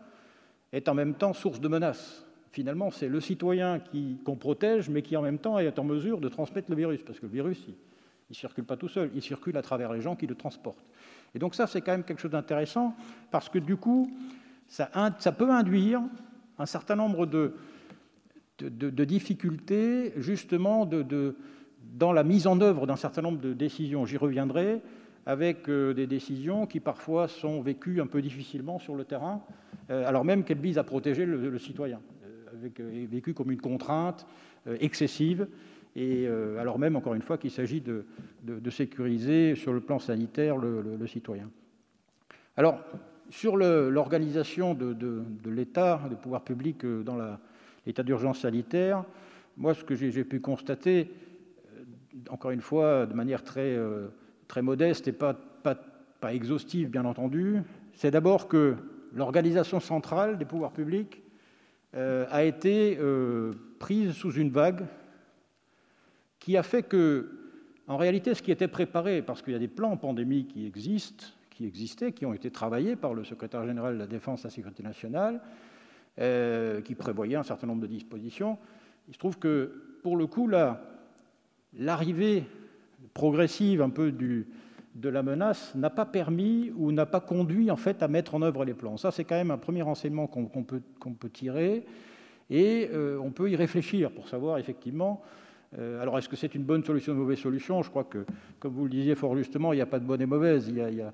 est 0.71 0.87
en 0.87 0.93
même 0.93 1.15
temps 1.15 1.33
source 1.33 1.59
de 1.59 1.67
menaces. 1.67 2.25
Finalement, 2.51 2.91
c'est 2.91 3.07
le 3.07 3.19
citoyen 3.19 3.81
qu'on 4.23 4.35
protège, 4.35 4.89
mais 4.89 5.01
qui 5.01 5.17
en 5.17 5.21
même 5.21 5.37
temps 5.37 5.59
est 5.59 5.79
en 5.79 5.83
mesure 5.83 6.19
de 6.19 6.29
transmettre 6.29 6.69
le 6.69 6.75
virus, 6.75 7.01
parce 7.03 7.19
que 7.19 7.25
le 7.25 7.31
virus, 7.31 7.63
il 7.67 7.75
ne 8.29 8.35
circule 8.35 8.63
pas 8.63 8.77
tout 8.77 8.87
seul, 8.87 9.09
il 9.15 9.21
circule 9.21 9.57
à 9.57 9.61
travers 9.61 9.91
les 9.91 10.01
gens 10.01 10.15
qui 10.15 10.27
le 10.27 10.35
transportent. 10.35 10.85
Et 11.35 11.39
donc 11.39 11.55
ça, 11.55 11.67
c'est 11.67 11.81
quand 11.81 11.91
même 11.91 12.03
quelque 12.03 12.21
chose 12.21 12.31
d'intéressant, 12.31 12.95
parce 13.31 13.49
que 13.49 13.59
du 13.59 13.75
coup, 13.75 14.09
ça, 14.67 15.31
peut 15.37 15.49
induire 15.49 16.01
un 16.59 16.65
certain 16.65 16.95
nombre 16.95 17.25
de, 17.25 17.53
difficultés, 19.03 20.13
justement, 20.17 20.89
dans 21.95 22.11
la 22.11 22.23
mise 22.23 22.47
en 22.47 22.59
œuvre 22.61 22.87
d'un 22.87 22.95
certain 22.95 23.21
nombre 23.21 23.39
de 23.39 23.53
décisions. 23.53 24.05
J'y 24.05 24.17
reviendrai, 24.17 24.81
avec 25.27 25.67
euh, 25.67 25.93
des 25.93 26.07
décisions 26.07 26.65
qui 26.65 26.79
parfois 26.79 27.27
sont 27.27 27.61
vécues 27.61 27.99
un 27.99 28.07
peu 28.07 28.21
difficilement 28.21 28.79
sur 28.79 28.95
le 28.95 29.03
terrain, 29.03 29.41
euh, 29.89 30.07
alors 30.07 30.23
même 30.23 30.45
qu'elles 30.45 30.57
visent 30.57 30.77
à 30.77 30.85
protéger 30.85 31.25
le, 31.25 31.59
citoyen, 31.59 31.99
euh, 32.23 32.45
avec, 32.53 32.79
vécues 32.79 33.33
comme 33.33 33.51
une 33.51 33.61
contrainte 33.61 34.25
excessive 34.79 35.47
et 35.95 36.27
alors 36.59 36.77
même, 36.77 36.95
encore 36.95 37.15
une 37.15 37.23
fois, 37.23 37.39
qu'il 37.39 37.49
s'agit 37.49 37.81
de, 37.81 38.05
sécuriser 38.69 39.55
sur 39.55 39.73
le 39.73 39.79
plan 39.79 39.97
sanitaire 39.97 40.55
le, 40.55 41.07
citoyen. 41.07 41.49
Alors, 42.55 42.79
sur 43.29 43.57
l'organisation 43.57 44.73
de, 44.73 45.23
l'État, 45.49 46.01
des 46.09 46.15
pouvoirs 46.15 46.43
publics 46.43 46.83
euh, 46.85 47.03
dans 47.03 47.17
l'état 47.85 48.03
d'urgence 48.03 48.39
sanitaire, 48.39 49.03
moi, 49.57 49.73
ce 49.73 49.83
que 49.83 49.95
j'ai 49.95 50.23
pu 50.23 50.39
constater, 50.39 51.09
euh, 51.75 51.83
encore 52.29 52.51
une 52.51 52.61
fois, 52.61 53.05
de 53.05 53.13
manière 53.13 53.43
très, 53.43 53.77
très 54.47 54.61
modeste 54.61 55.07
et 55.07 55.13
pas 55.13 55.35
exhaustive, 56.29 56.89
bien 56.89 57.05
entendu, 57.05 57.61
c'est 57.93 58.11
d'abord 58.11 58.47
que 58.47 58.75
l'organisation 59.13 59.79
centrale 59.79 60.37
des 60.37 60.45
pouvoirs 60.45 60.73
publics 60.73 61.23
a 61.93 62.43
été 62.43 62.99
prise 63.79 64.11
sous 64.11 64.33
une 64.33 64.49
vague 64.49 64.85
qui 66.39 66.57
a 66.57 66.63
fait 66.63 66.83
que, 66.83 67.29
en 67.87 67.97
réalité, 67.97 68.33
ce 68.33 68.41
qui 68.41 68.51
était 68.51 68.67
préparé, 68.67 69.21
parce 69.21 69.41
qu'il 69.41 69.53
y 69.53 69.55
a 69.55 69.59
des 69.59 69.67
plans 69.67 69.97
pandémie 69.97 70.45
qui 70.45 70.65
existent, 70.65 71.25
qui 71.57 71.65
existaient, 71.65 72.11
qui 72.11 72.23
ont 72.27 72.33
été 72.33 72.51
travaillés 72.51 72.95
par 72.95 73.15
le 73.15 73.23
secrétaire 73.23 73.65
général 73.65 73.95
de 73.95 73.99
la 73.99 74.05
Défense 74.05 74.41
et 74.41 74.43
de 74.43 74.47
la 74.47 74.51
Sécurité 74.51 74.83
nationale, 74.83 75.41
euh, 76.19 76.81
qui 76.81 76.93
prévoyaient 76.93 77.35
un 77.35 77.43
certain 77.43 77.65
nombre 77.65 77.81
de 77.81 77.87
dispositions. 77.87 78.59
Il 79.07 79.15
se 79.15 79.19
trouve 79.19 79.39
que, 79.39 79.99
pour 80.03 80.17
le 80.17 80.27
coup, 80.27 80.47
l'arrivée 81.73 82.43
progressive 83.15 83.81
un 83.81 83.89
peu 83.89 84.11
de 84.11 85.09
la 85.09 85.23
menace 85.23 85.73
n'a 85.73 85.89
pas 85.89 86.05
permis 86.05 86.71
ou 86.75 86.91
n'a 86.91 87.07
pas 87.07 87.21
conduit 87.21 87.71
en 87.71 87.75
fait 87.75 88.03
à 88.03 88.07
mettre 88.07 88.35
en 88.35 88.43
œuvre 88.43 88.63
les 88.63 88.75
plans. 88.75 88.97
Ça, 88.97 89.09
c'est 89.09 89.23
quand 89.23 89.35
même 89.35 89.49
un 89.49 89.57
premier 89.57 89.81
renseignement 89.81 90.27
qu'on 90.27 90.45
peut, 90.45 90.81
peut, 91.19 91.29
tirer, 91.29 91.85
et 92.51 92.87
euh, 92.93 93.17
on 93.19 93.31
peut 93.31 93.49
y 93.49 93.55
réfléchir 93.55 94.11
pour 94.11 94.27
savoir 94.27 94.59
effectivement 94.59 95.23
euh, 95.77 96.01
alors, 96.01 96.17
est-ce 96.17 96.29
que 96.29 96.35
c'est 96.35 96.55
une 96.55 96.63
bonne 96.63 96.83
solution 96.83 97.11
ou 97.11 97.15
une 97.15 97.21
mauvaise 97.21 97.39
solution? 97.39 97.81
Je 97.83 97.89
crois 97.89 98.05
que, 98.05 98.25
comme 98.59 98.73
vous 98.73 98.85
le 98.85 98.89
disiez 98.89 99.15
fort 99.15 99.35
justement, 99.35 99.73
il 99.73 99.77
n'y 99.77 99.81
a 99.81 99.85
pas 99.87 99.99
de 99.99 100.05
bonne 100.05 100.21
et 100.21 100.25
mauvaise. 100.25 100.67
Il 100.69 100.77
y 100.77 101.01
a, 101.01 101.13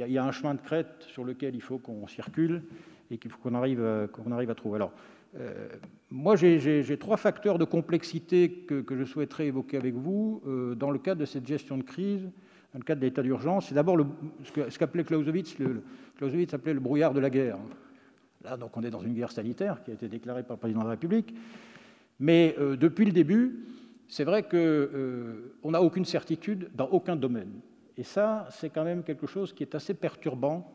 un 0.00 0.32
chemin 0.32 0.54
de 0.54 0.60
crête 0.60 1.06
sur 1.08 1.24
lequel 1.24 1.54
il 1.54 1.62
faut 1.62 1.78
qu'on 1.78 2.06
circule 2.06 2.62
et 3.10 3.18
qu'il 3.18 3.30
faut 3.30 3.38
qu'on 3.38 3.54
arrive, 3.54 4.08
qu'on 4.12 4.32
arrive 4.32 4.50
à 4.50 4.54
trouver. 4.54 4.76
Alors, 4.76 4.92
euh, 5.40 5.68
moi, 6.10 6.36
j'ai 6.36 6.96
trois 6.98 7.16
facteurs 7.16 7.58
de 7.58 7.64
complexité 7.64 8.50
que, 8.50 8.84
je 8.90 9.04
souhaiterais 9.04 9.46
évoquer 9.46 9.78
avec 9.78 9.94
vous 9.94 10.42
euh, 10.46 10.74
dans 10.74 10.90
le 10.90 10.98
cadre 10.98 11.20
de 11.20 11.24
cette 11.26 11.46
gestion 11.46 11.78
de 11.78 11.82
crise, 11.82 12.22
dans 12.72 12.78
le 12.78 12.84
cadre 12.84 13.00
de 13.00 13.06
l'état 13.06 13.22
d'urgence. 13.22 13.68
C'est 13.68 13.74
d'abord 13.74 13.96
ce 14.44 14.78
qu'appelait 14.78 15.04
Clausewitz, 15.04 15.58
le, 15.58 15.82
Clausewitz 16.16 16.52
appelait 16.52 16.74
le 16.74 16.80
brouillard 16.80 17.14
de 17.14 17.20
la 17.20 17.30
guerre. 17.30 17.58
Là, 18.44 18.56
donc, 18.56 18.76
on 18.76 18.82
est 18.82 18.90
dans 18.90 19.00
une 19.00 19.14
guerre 19.14 19.30
sanitaire 19.30 19.82
qui 19.84 19.90
a 19.90 19.94
été 19.94 20.08
déclarée 20.08 20.42
par 20.42 20.56
le 20.56 20.60
président 20.60 20.80
de 20.80 20.86
la 20.86 20.92
République. 20.92 21.34
Mais 22.20 22.54
euh, 22.58 22.76
depuis 22.76 23.06
le 23.06 23.12
début, 23.12 23.64
c'est 24.08 24.24
vrai 24.24 24.42
qu'on 24.42 25.70
n'a 25.70 25.82
aucune 25.82 26.04
certitude 26.04 26.68
dans 26.74 26.86
aucun 26.88 27.16
domaine. 27.16 27.52
Et 27.96 28.02
ça, 28.02 28.46
c'est 28.50 28.70
quand 28.70 28.84
même 28.84 29.02
quelque 29.02 29.26
chose 29.26 29.52
qui 29.52 29.62
est 29.62 29.74
assez 29.74 29.94
perturbant 29.94 30.72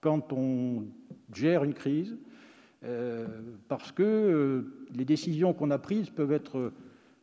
quand 0.00 0.32
on 0.32 0.84
gère 1.32 1.64
une 1.64 1.74
crise, 1.74 2.16
euh, 2.84 3.26
parce 3.68 3.92
que 3.92 4.86
les 4.94 5.04
décisions 5.04 5.52
qu'on 5.52 5.70
a 5.70 5.78
prises 5.78 6.10
peuvent 6.10 6.32
être 6.32 6.72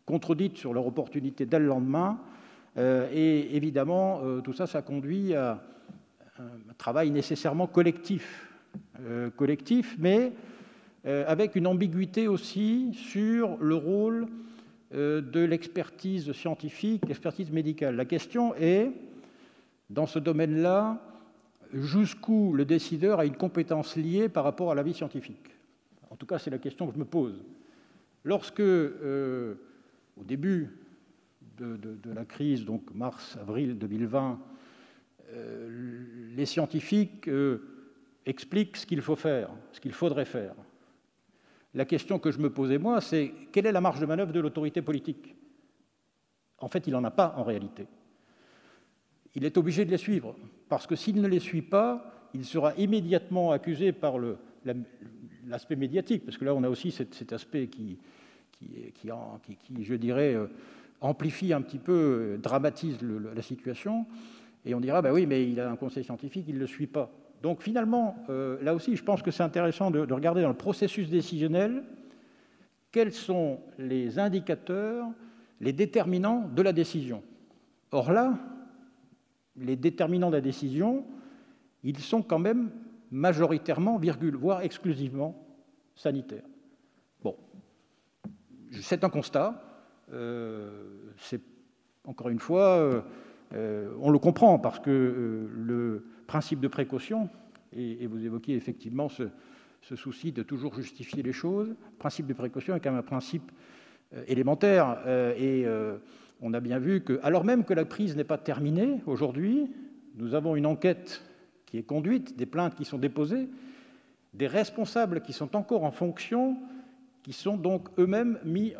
contredites 0.05 0.57
sur 0.57 0.73
leur 0.73 0.85
opportunité 0.85 1.45
dès 1.45 1.59
le 1.59 1.65
lendemain. 1.65 2.19
et 2.77 3.55
évidemment, 3.55 4.21
tout 4.41 4.53
ça, 4.53 4.67
ça 4.67 4.81
conduit 4.81 5.33
à 5.33 5.61
un 6.39 6.73
travail 6.77 7.09
nécessairement 7.09 7.67
collectif. 7.67 8.47
collectif, 9.35 9.95
mais 9.99 10.31
euh, 11.07 11.23
avec 11.25 11.55
une 11.55 11.67
ambiguïté 11.67 12.27
aussi 12.27 12.93
sur 12.93 13.55
le 13.61 13.75
rôle 13.75 14.27
euh, 14.93 15.21
de 15.21 15.39
l'expertise 15.39 16.33
scientifique, 16.33 17.07
l'expertise 17.07 17.49
médicale. 17.49 17.95
La 17.95 18.03
question 18.03 18.53
est, 18.55 18.91
dans 19.89 20.05
ce 20.05 20.19
domaine-là, 20.19 21.01
jusqu'où 21.73 22.53
le 22.53 22.65
décideur 22.65 23.19
a 23.19 23.25
une 23.25 23.35
compétence 23.35 23.95
liée 23.95 24.29
par 24.29 24.43
rapport 24.43 24.71
à 24.71 24.75
la 24.75 24.83
vie 24.83 24.93
scientifique 24.93 25.51
En 26.09 26.15
tout 26.15 26.25
cas, 26.25 26.39
c'est 26.39 26.49
la 26.49 26.57
question 26.57 26.87
que 26.87 26.93
je 26.93 26.99
me 26.99 27.05
pose. 27.05 27.43
Lorsque, 28.23 28.59
euh, 28.59 29.55
au 30.17 30.23
début 30.23 30.77
de, 31.57 31.79
la 32.13 32.25
crise, 32.25 32.65
donc 32.65 32.83
mars-avril 32.93 33.77
2020, 33.77 34.39
les 36.35 36.45
scientifiques 36.45 37.29
expliquent 38.25 38.77
ce 38.77 38.85
qu'il 38.85 39.01
faut 39.01 39.15
faire, 39.15 39.49
ce 39.71 39.79
qu'il 39.79 39.91
faudrait 39.91 40.25
faire 40.25 40.53
la 41.77 41.85
question 41.85 42.17
que 42.17 42.31
je 42.31 42.39
me 42.39 42.49
posais 42.49 42.79
moi, 42.79 43.01
c'est 43.01 43.31
quelle 43.51 43.67
est 43.67 43.71
la 43.71 43.81
marge 43.81 43.99
de 43.99 44.05
manœuvre 44.05 44.33
de 44.33 44.39
l'autorité 44.39 44.81
politique? 44.81 45.35
En 46.57 46.67
fait, 46.67 46.87
il 46.87 46.93
n'en 46.93 47.03
a 47.03 47.11
pas 47.11 47.35
en 47.37 47.43
réalité. 47.43 47.87
Il 49.37 49.45
est 49.45 49.55
obligé 49.55 49.85
de 49.85 49.91
les 49.91 49.97
suivre, 49.97 50.35
parce 50.67 50.87
que 50.87 50.95
s'il 50.95 51.21
ne 51.21 51.27
les 51.27 51.39
suit 51.39 51.61
pas, 51.61 52.27
il 52.33 52.43
sera 52.43 52.73
immédiatement 52.73 53.51
accusé 53.51 53.91
par 53.91 54.15
l'aspect 55.45 55.75
médiatique, 55.75 56.25
parce 56.25 56.39
que 56.39 56.45
là, 56.45 56.55
on 56.55 56.63
a 56.63 56.69
aussi 56.69 56.89
cet, 56.89 57.31
aspect 57.33 57.67
qui, 57.67 57.99
qui, 58.51 59.83
je 59.83 59.93
dirais, 59.93 60.33
euh, 60.33 60.47
amplifie 61.01 61.53
un 61.53 61.61
petit 61.61 61.77
peu, 61.77 61.93
euh, 61.93 62.37
dramatise 62.37 62.97
la 63.03 63.43
situation, 63.43 64.07
et 64.65 64.73
on 64.73 64.79
dira, 64.79 65.03
bah 65.03 65.13
oui, 65.13 65.27
mais 65.27 65.47
il 65.47 65.59
a 65.59 65.69
un 65.69 65.75
conseil 65.75 66.03
scientifique, 66.03 66.45
il 66.47 66.55
ne 66.55 66.59
le 66.61 66.65
suit 66.65 66.87
pas. 66.87 67.11
Donc 67.43 67.61
finalement, 67.61 68.15
euh, 68.31 68.57
là 68.63 68.73
aussi, 68.73 68.95
je 68.95 69.03
pense 69.03 69.21
que 69.21 69.29
c'est 69.29 69.43
intéressant 69.43 69.91
de, 69.91 69.99
regarder 70.11 70.41
dans 70.41 70.49
le 70.49 70.55
processus 70.55 71.09
décisionnel 71.09 71.83
quels 72.91 73.13
sont 73.13 73.59
les 73.77 74.17
indicateurs, 74.17 75.05
les 75.61 75.73
déterminants 75.73 76.49
de 76.55 76.61
la 76.63 76.73
décision. 76.73 77.21
Or 77.91 78.11
là, 78.11 78.39
les 79.57 79.75
déterminants 79.75 80.29
de 80.29 80.35
la 80.35 80.41
décision, 80.41 81.05
ils 81.83 81.99
sont 81.99 82.21
quand 82.21 82.39
même 82.39 82.71
majoritairement, 83.11 83.97
virgule, 83.97 84.35
voire 84.35 84.61
exclusivement 84.61 85.45
sanitaires. 85.95 86.45
Bon, 87.23 87.35
c'est 88.81 89.03
un 89.03 89.09
constat. 89.09 89.63
Euh, 90.13 91.11
encore 92.05 92.29
une 92.29 92.39
fois, 92.39 93.03
euh, 93.53 93.93
on 93.99 94.09
le 94.09 94.19
comprend 94.19 94.59
parce 94.59 94.79
que 94.79 95.49
le 95.53 96.05
principe 96.27 96.59
de 96.59 96.67
précaution, 96.67 97.29
et, 97.73 98.07
vous 98.07 98.25
évoquiez 98.25 98.55
effectivement 98.55 99.09
ce, 99.09 99.29
souci 99.95 100.31
de 100.31 100.43
toujours 100.43 100.75
justifier 100.75 101.23
les 101.23 101.33
choses. 101.33 101.69
Le 101.69 101.97
principe 101.97 102.27
de 102.27 102.33
précaution 102.33 102.75
est 102.75 102.79
quand 102.79 102.91
même 102.91 102.99
un 102.99 103.03
principe 103.03 103.51
euh, 104.13 104.23
élémentaire. 104.27 105.01
Euh, 105.05 105.33
et 105.37 105.65
euh, 105.65 105.97
on 106.41 106.53
a 106.53 106.59
bien 106.59 106.79
vu 106.79 107.01
que, 107.01 107.19
alors 107.23 107.43
même 107.43 107.63
que 107.63 107.73
la 107.73 107.85
crise 107.85 108.15
n'est 108.15 108.23
pas 108.23 108.37
terminée 108.37 109.01
aujourd'hui, 109.05 109.67
nous 110.15 110.33
avons 110.33 110.55
une 110.55 110.65
enquête 110.65 111.23
qui 111.65 111.77
est 111.77 111.83
conduite, 111.83 112.37
des 112.37 112.45
plaintes 112.45 112.75
qui 112.75 112.85
sont 112.85 112.97
déposées, 112.97 113.47
des 114.33 114.47
responsables 114.47 115.21
qui 115.21 115.33
sont 115.33 115.55
encore 115.55 115.83
en 115.83 115.91
fonction, 115.91 116.57
qui 117.23 117.33
sont 117.33 117.57
donc 117.57 117.89
eux-mêmes 117.97 118.39
mis, 118.45 118.73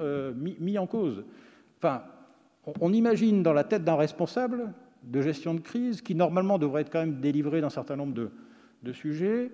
mis, 0.59 0.77
en 0.77 0.87
cause. 0.87 1.25
Enfin, 1.79 2.03
on 2.79 2.93
imagine 2.93 3.43
dans 3.43 3.53
la 3.53 3.63
tête 3.63 3.83
d'un 3.83 3.95
responsable 3.95 4.71
de 5.03 5.21
gestion 5.21 5.53
de 5.53 5.59
crise, 5.59 6.01
qui 6.01 6.15
normalement 6.15 6.57
devrait 6.57 6.81
être 6.81 6.91
quand 6.91 6.99
même 6.99 7.19
délivré 7.19 7.61
d'un 7.61 7.69
certain 7.69 7.95
nombre 7.95 8.13
de, 8.13 8.93
sujets, 8.93 9.51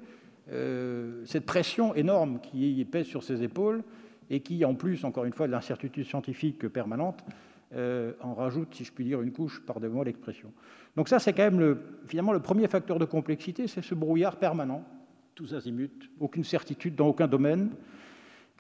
euh, 0.51 1.23
cette 1.25 1.45
pression 1.45 1.95
énorme 1.95 2.39
qui 2.39 2.85
pèse 2.85 3.07
sur 3.07 3.23
ses 3.23 3.43
épaules 3.43 3.83
et 4.29 4.41
qui, 4.41 4.63
en 4.65 4.75
plus, 4.75 5.03
encore 5.05 5.25
une 5.25 5.33
fois, 5.33 5.47
de 5.47 5.51
l'incertitude 5.51 6.05
scientifique 6.05 6.67
permanente, 6.67 7.23
euh, 7.75 8.13
en 8.21 8.33
rajoute, 8.33 8.73
si 8.75 8.83
je 8.83 8.91
puis 8.91 9.05
dire, 9.05 9.21
une 9.21 9.31
couche, 9.31 9.61
pardonnez-moi 9.65 10.05
l'expression. 10.05 10.51
Donc 10.95 11.09
ça, 11.09 11.19
c'est 11.19 11.33
quand 11.33 11.43
même 11.43 11.59
le, 11.59 11.77
finalement 12.07 12.33
le 12.33 12.39
premier 12.39 12.67
facteur 12.67 12.99
de 12.99 13.05
complexité, 13.05 13.67
c'est 13.67 13.81
ce 13.81 13.95
brouillard 13.95 14.37
permanent, 14.37 14.83
tous 15.35 15.53
azimuts, 15.53 16.09
aucune 16.19 16.43
certitude 16.43 16.95
dans 16.95 17.07
aucun 17.07 17.27
domaine. 17.27 17.71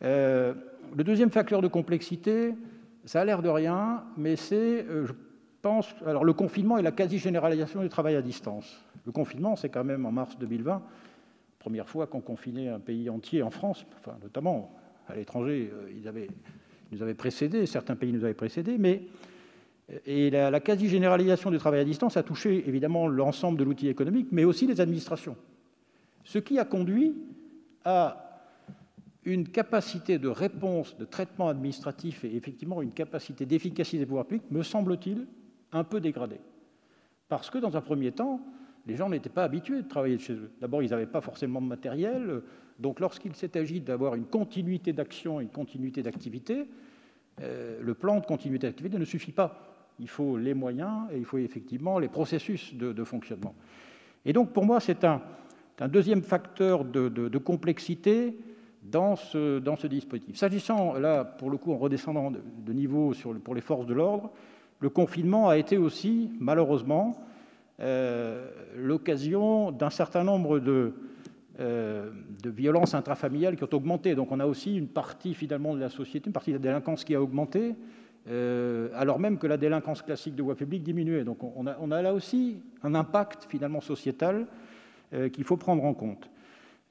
Euh, 0.01 0.53
le 0.95 1.03
deuxième 1.03 1.29
facteur 1.29 1.61
de 1.61 1.67
complexité, 1.67 2.53
ça 3.05 3.21
a 3.21 3.25
l'air 3.25 3.41
de 3.41 3.49
rien, 3.49 4.03
mais 4.17 4.35
c'est, 4.35 4.85
pense, 5.63 5.95
alors 6.05 6.25
le 6.25 6.33
confinement 6.33 6.77
et 6.77 6.83
la 6.83 6.91
quasi-généralisation 6.91 7.81
du 7.81 7.89
travail 7.89 8.15
à 8.15 8.21
distance. 8.21 8.83
Le 9.05 9.11
confinement, 9.11 9.55
c'est 9.55 9.69
quand 9.69 9.83
même 9.83 10.05
en 10.05 10.11
mars 10.11 10.37
2020, 10.37 10.83
première 11.57 11.87
fois 11.87 12.05
qu'on 12.05 12.21
confinait 12.21 12.67
un 12.67 12.79
pays 12.79 13.09
entier 13.09 13.41
en 13.41 13.49
France, 13.49 13.85
enfin, 13.97 14.17
notamment 14.21 14.75
à 15.07 15.15
l'étranger, 15.15 15.71
euh, 15.73 15.89
ils, 15.95 16.07
avaient, 16.07 16.27
nous 16.93 17.03
avaient 17.03 17.13
précédés, 17.13 17.65
certains 17.65 17.95
pays 17.95 18.13
nous 18.13 18.23
avaient 18.23 18.33
précédés, 18.33 18.77
mais 18.77 19.03
et 20.05 20.29
la, 20.29 20.49
la 20.49 20.59
quasi-généralisation 20.59 21.51
du 21.51 21.57
travail 21.57 21.81
à 21.81 21.83
distance 21.83 22.15
a 22.15 22.23
touché 22.23 22.67
évidemment 22.67 23.07
l'ensemble 23.07 23.59
de 23.59 23.63
l'outil 23.63 23.89
économique, 23.89 24.27
mais 24.31 24.45
aussi 24.45 24.65
les 24.65 24.79
administrations. 24.79 25.35
Ce 26.23 26.39
qui 26.39 26.57
a 26.57 26.65
conduit 26.65 27.15
à 27.83 28.23
une 29.25 29.47
capacité 29.47 30.19
de 30.19 30.27
réponse, 30.27 30.97
de 30.97 31.05
traitement 31.05 31.47
administratif 31.47 32.23
et 32.23 32.35
effectivement 32.35 32.81
une 32.81 32.91
capacité 32.91 33.45
d'efficacité 33.45 33.99
des 33.99 34.05
pouvoirs 34.05 34.25
publics, 34.25 34.49
me 34.51 34.63
semble-t-il, 34.63 35.27
un 35.71 35.83
peu 35.83 35.99
dégradé. 35.99 36.37
Parce 37.29 37.49
que 37.49 37.57
dans 37.57 37.75
un 37.75 37.81
premier 37.81 38.11
temps, 38.11 38.41
les 38.85 38.95
gens 38.95 39.09
n'étaient 39.09 39.29
pas 39.29 39.43
habitués 39.43 39.81
de 39.81 39.87
travailler 39.87 40.19
chez 40.19 40.33
eux. 40.33 40.51
D'abord, 40.59 40.83
ils 40.83 40.89
n'avaient 40.89 41.05
pas 41.05 41.21
forcément 41.21 41.61
de 41.61 41.67
matériel. 41.67 42.41
Donc 42.79 42.99
lorsqu'il 42.99 43.35
s'est 43.35 43.51
d'avoir 43.79 44.15
une 44.15 44.25
continuité 44.25 44.93
d'action, 44.93 45.39
une 45.39 45.49
continuité 45.49 46.01
d'activité, 46.01 46.67
euh, 47.41 47.79
le 47.81 47.93
plan 47.93 48.19
de 48.19 48.25
continuité 48.25 48.67
d'activité 48.67 48.97
ne 48.97 49.05
suffit 49.05 49.31
pas. 49.31 49.89
Il 49.99 50.09
faut 50.09 50.37
les 50.37 50.53
moyens 50.53 51.07
et 51.11 51.17
il 51.17 51.25
faut 51.25 51.37
effectivement 51.37 51.99
les 51.99 52.07
processus 52.07 52.73
de, 52.73 53.03
fonctionnement. 53.03 53.53
Et 54.25 54.33
donc 54.33 54.51
pour 54.51 54.65
moi, 54.65 54.79
c'est 54.79 55.03
un, 55.03 55.21
deuxième 55.87 56.23
facteur 56.23 56.83
de, 56.83 57.37
complexité 57.37 58.37
dans 58.81 59.15
ce, 59.15 59.59
dans 59.59 59.75
ce 59.75 59.87
dispositif. 59.87 60.35
S'agissant, 60.35 60.93
là, 60.93 61.23
pour 61.23 61.49
le 61.49 61.57
coup, 61.57 61.71
en 61.73 61.77
redescendant 61.77 62.31
de, 62.31 62.73
niveau 62.73 63.13
sur 63.13 63.33
pour 63.39 63.55
les 63.55 63.61
forces 63.61 63.85
de 63.85 63.93
l'ordre, 63.93 64.31
le 64.79 64.89
confinement 64.89 65.47
a 65.47 65.57
été 65.57 65.77
aussi, 65.77 66.31
malheureusement, 66.39 67.15
euh, 67.79 68.49
l'occasion 68.75 69.71
d'un 69.71 69.89
certain 69.89 70.23
nombre 70.23 70.59
de, 70.59 70.93
euh, 71.59 72.09
de 72.41 72.49
violences 72.49 72.93
intrafamiliales 72.93 73.55
qui 73.55 73.63
ont 73.63 73.73
augmenté. 73.73 74.15
Donc 74.15 74.31
on 74.31 74.39
a 74.39 74.45
aussi 74.45 74.75
une 74.75 74.87
partie 74.87 75.33
finalement 75.33 75.75
de 75.75 75.79
la 75.79 75.89
société, 75.89 76.27
une 76.27 76.33
partie 76.33 76.51
de 76.51 76.57
la 76.57 76.61
délinquance 76.61 77.03
qui 77.03 77.15
a 77.15 77.21
augmenté, 77.21 77.75
euh, 78.27 78.89
alors 78.95 79.19
même 79.19 79.37
que 79.37 79.47
la 79.47 79.57
délinquance 79.57 80.01
classique 80.01 80.35
de 80.35 80.43
voie 80.43 80.55
publique 80.55 80.83
diminuait. 80.83 81.23
Donc 81.23 81.43
on 81.43 81.65
a, 81.67 82.01
là 82.01 82.13
aussi 82.13 82.57
un 82.81 82.95
impact 82.95 83.45
finalement 83.49 83.81
sociétal 83.81 84.47
qu'il 85.31 85.43
faut 85.43 85.57
prendre 85.57 85.83
en 85.85 85.93
compte. 85.93 86.27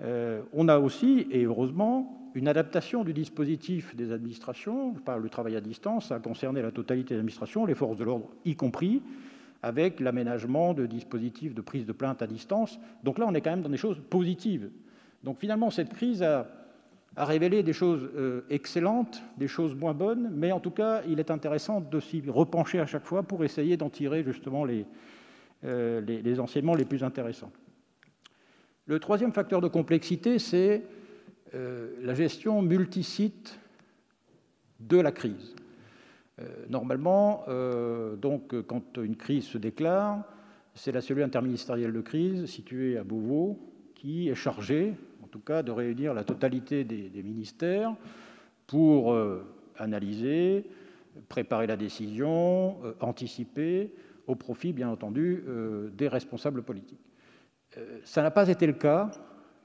on 0.01 0.69
a 0.69 0.79
aussi, 0.79 1.27
et 1.33 1.43
heureusement, 1.43 2.31
une 2.35 2.49
adaptation 2.49 3.05
du 3.05 3.13
dispositif 3.13 3.95
des 3.97 4.13
administrations. 4.13 4.95
Je 4.95 5.01
parle 5.01 5.23
du 5.23 5.31
travail 5.31 5.57
à 5.57 5.61
distance, 5.61 6.09
ça 6.09 6.17
a 6.17 6.21
concerné 6.21 6.63
la 6.63 6.71
totalité 6.71 7.15
des 7.15 7.19
administrations, 7.19 7.67
les 7.67 7.75
forces 7.75 7.97
de 7.97 8.05
l'ordre 8.05 8.29
y 8.45 8.55
compris, 8.55 9.03
avec 9.63 10.01
l'aménagement 10.01 10.75
de 10.75 10.87
dispositifs 10.87 11.55
de 11.55 11.61
prise 11.61 11.87
de 11.87 11.93
plainte 11.93 12.21
à 12.21 12.27
distance. 12.27 12.79
Donc 13.05 13.19
là, 13.19 13.27
on 13.29 13.35
est 13.35 13.41
quand 13.41 13.51
même 13.51 13.63
dans 13.63 13.69
des 13.69 13.77
choses 13.77 14.01
positives. 14.11 14.71
Donc 15.23 15.39
finalement, 15.39 15.71
cette 15.71 15.93
crise 15.95 16.23
a, 16.23 16.47
révélé 17.17 17.63
des 17.63 17.75
choses 17.75 18.09
euh, 18.17 18.41
excellentes, 18.49 19.23
des 19.37 19.47
choses 19.47 19.75
moins 19.75 19.93
bonnes, 19.93 20.31
mais 20.35 20.51
en 20.51 20.61
tout 20.61 20.71
cas, 20.71 21.03
il 21.07 21.21
est 21.21 21.31
intéressant 21.31 21.81
de 21.81 22.01
s'y 22.01 22.23
repencher 22.27 22.81
à 22.81 22.87
chaque 22.87 23.05
fois 23.05 23.23
pour 23.23 23.45
essayer 23.45 23.77
d'en 23.77 23.91
tirer 23.91 24.25
justement 24.25 24.65
les, 24.65 24.87
euh, 25.65 26.39
enseignements 26.39 26.75
les 26.75 26.87
plus 26.87 27.05
intéressants. 27.05 27.53
Le 28.87 28.99
troisième 28.99 29.33
facteur 29.33 29.61
de 29.61 29.69
complexité, 29.69 30.39
c'est 30.39 30.83
euh, 31.55 31.91
la 32.01 32.15
gestion 32.15 32.63
multisite 32.63 33.61
de 34.81 34.99
la 34.99 35.13
crise. 35.13 35.55
Euh, 36.41 36.45
normalement, 36.69 37.45
euh, 37.49 38.17
donc, 38.17 38.55
quand 38.63 38.97
une 38.97 39.17
crise 39.17 39.45
se 39.45 39.59
déclare, 39.59 40.25
c'est 40.75 40.93
la 40.93 41.01
cellule 41.01 41.25
interministérielle 41.25 41.93
de 41.93 42.01
crise 42.01 42.47
située 42.47 42.97
à 42.97 43.05
Beauvau 43.05 43.59
qui 43.95 44.29
est 44.29 44.35
chargée, 44.35 44.95
en 45.23 45.27
tout 45.27 45.41
cas, 45.41 45.63
de 45.63 45.71
réunir 45.71 46.15
la 46.15 46.25
totalité 46.25 46.85
des, 46.85 47.23
ministères 47.23 47.95
pour 48.67 49.13
euh, 49.13 49.45
analyser, 49.77 50.65
préparer 51.29 51.67
la 51.67 51.77
décision, 51.77 52.79
anticiper, 53.01 53.93
au 54.27 54.35
profit, 54.35 54.73
bien 54.73 54.89
entendu, 54.89 55.45
des 55.93 56.09
responsables 56.09 56.63
politiques. 56.63 57.05
ça 58.05 58.23
n'a 58.23 58.31
pas 58.31 58.49
été 58.49 58.67
le 58.67 58.73
cas, 58.73 59.11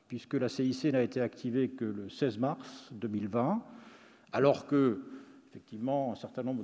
puisque 0.08 0.34
la 0.34 0.50
CIC 0.50 0.86
n'a 0.92 1.04
été 1.04 1.22
activée 1.22 1.70
que 1.70 1.86
le 1.86 2.10
16 2.10 2.40
mars 2.40 2.90
2020, 2.92 3.62
alors 4.34 4.66
que 4.66 5.02
effectivement, 5.50 6.12
un 6.12 6.16
certain 6.16 6.44
nombre 6.44 6.64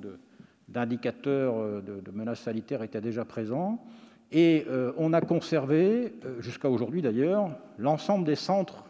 d'indicateurs 0.68 1.56
euh, 1.58 1.82
de, 1.82 2.12
menaces 2.12 2.42
sanitaires 2.42 2.84
étaient 2.84 3.02
déjà 3.02 3.26
présents. 3.26 3.84
Et 4.32 4.66
euh, 4.68 4.92
on 4.98 5.14
a 5.14 5.22
conservé, 5.22 6.14
euh, 6.26 6.42
jusqu'à 6.42 6.70
aujourd'hui 6.70 7.02
d'ailleurs, 7.02 7.50
l'ensemble 7.78 8.26
des 8.26 8.36
centres 8.36 8.86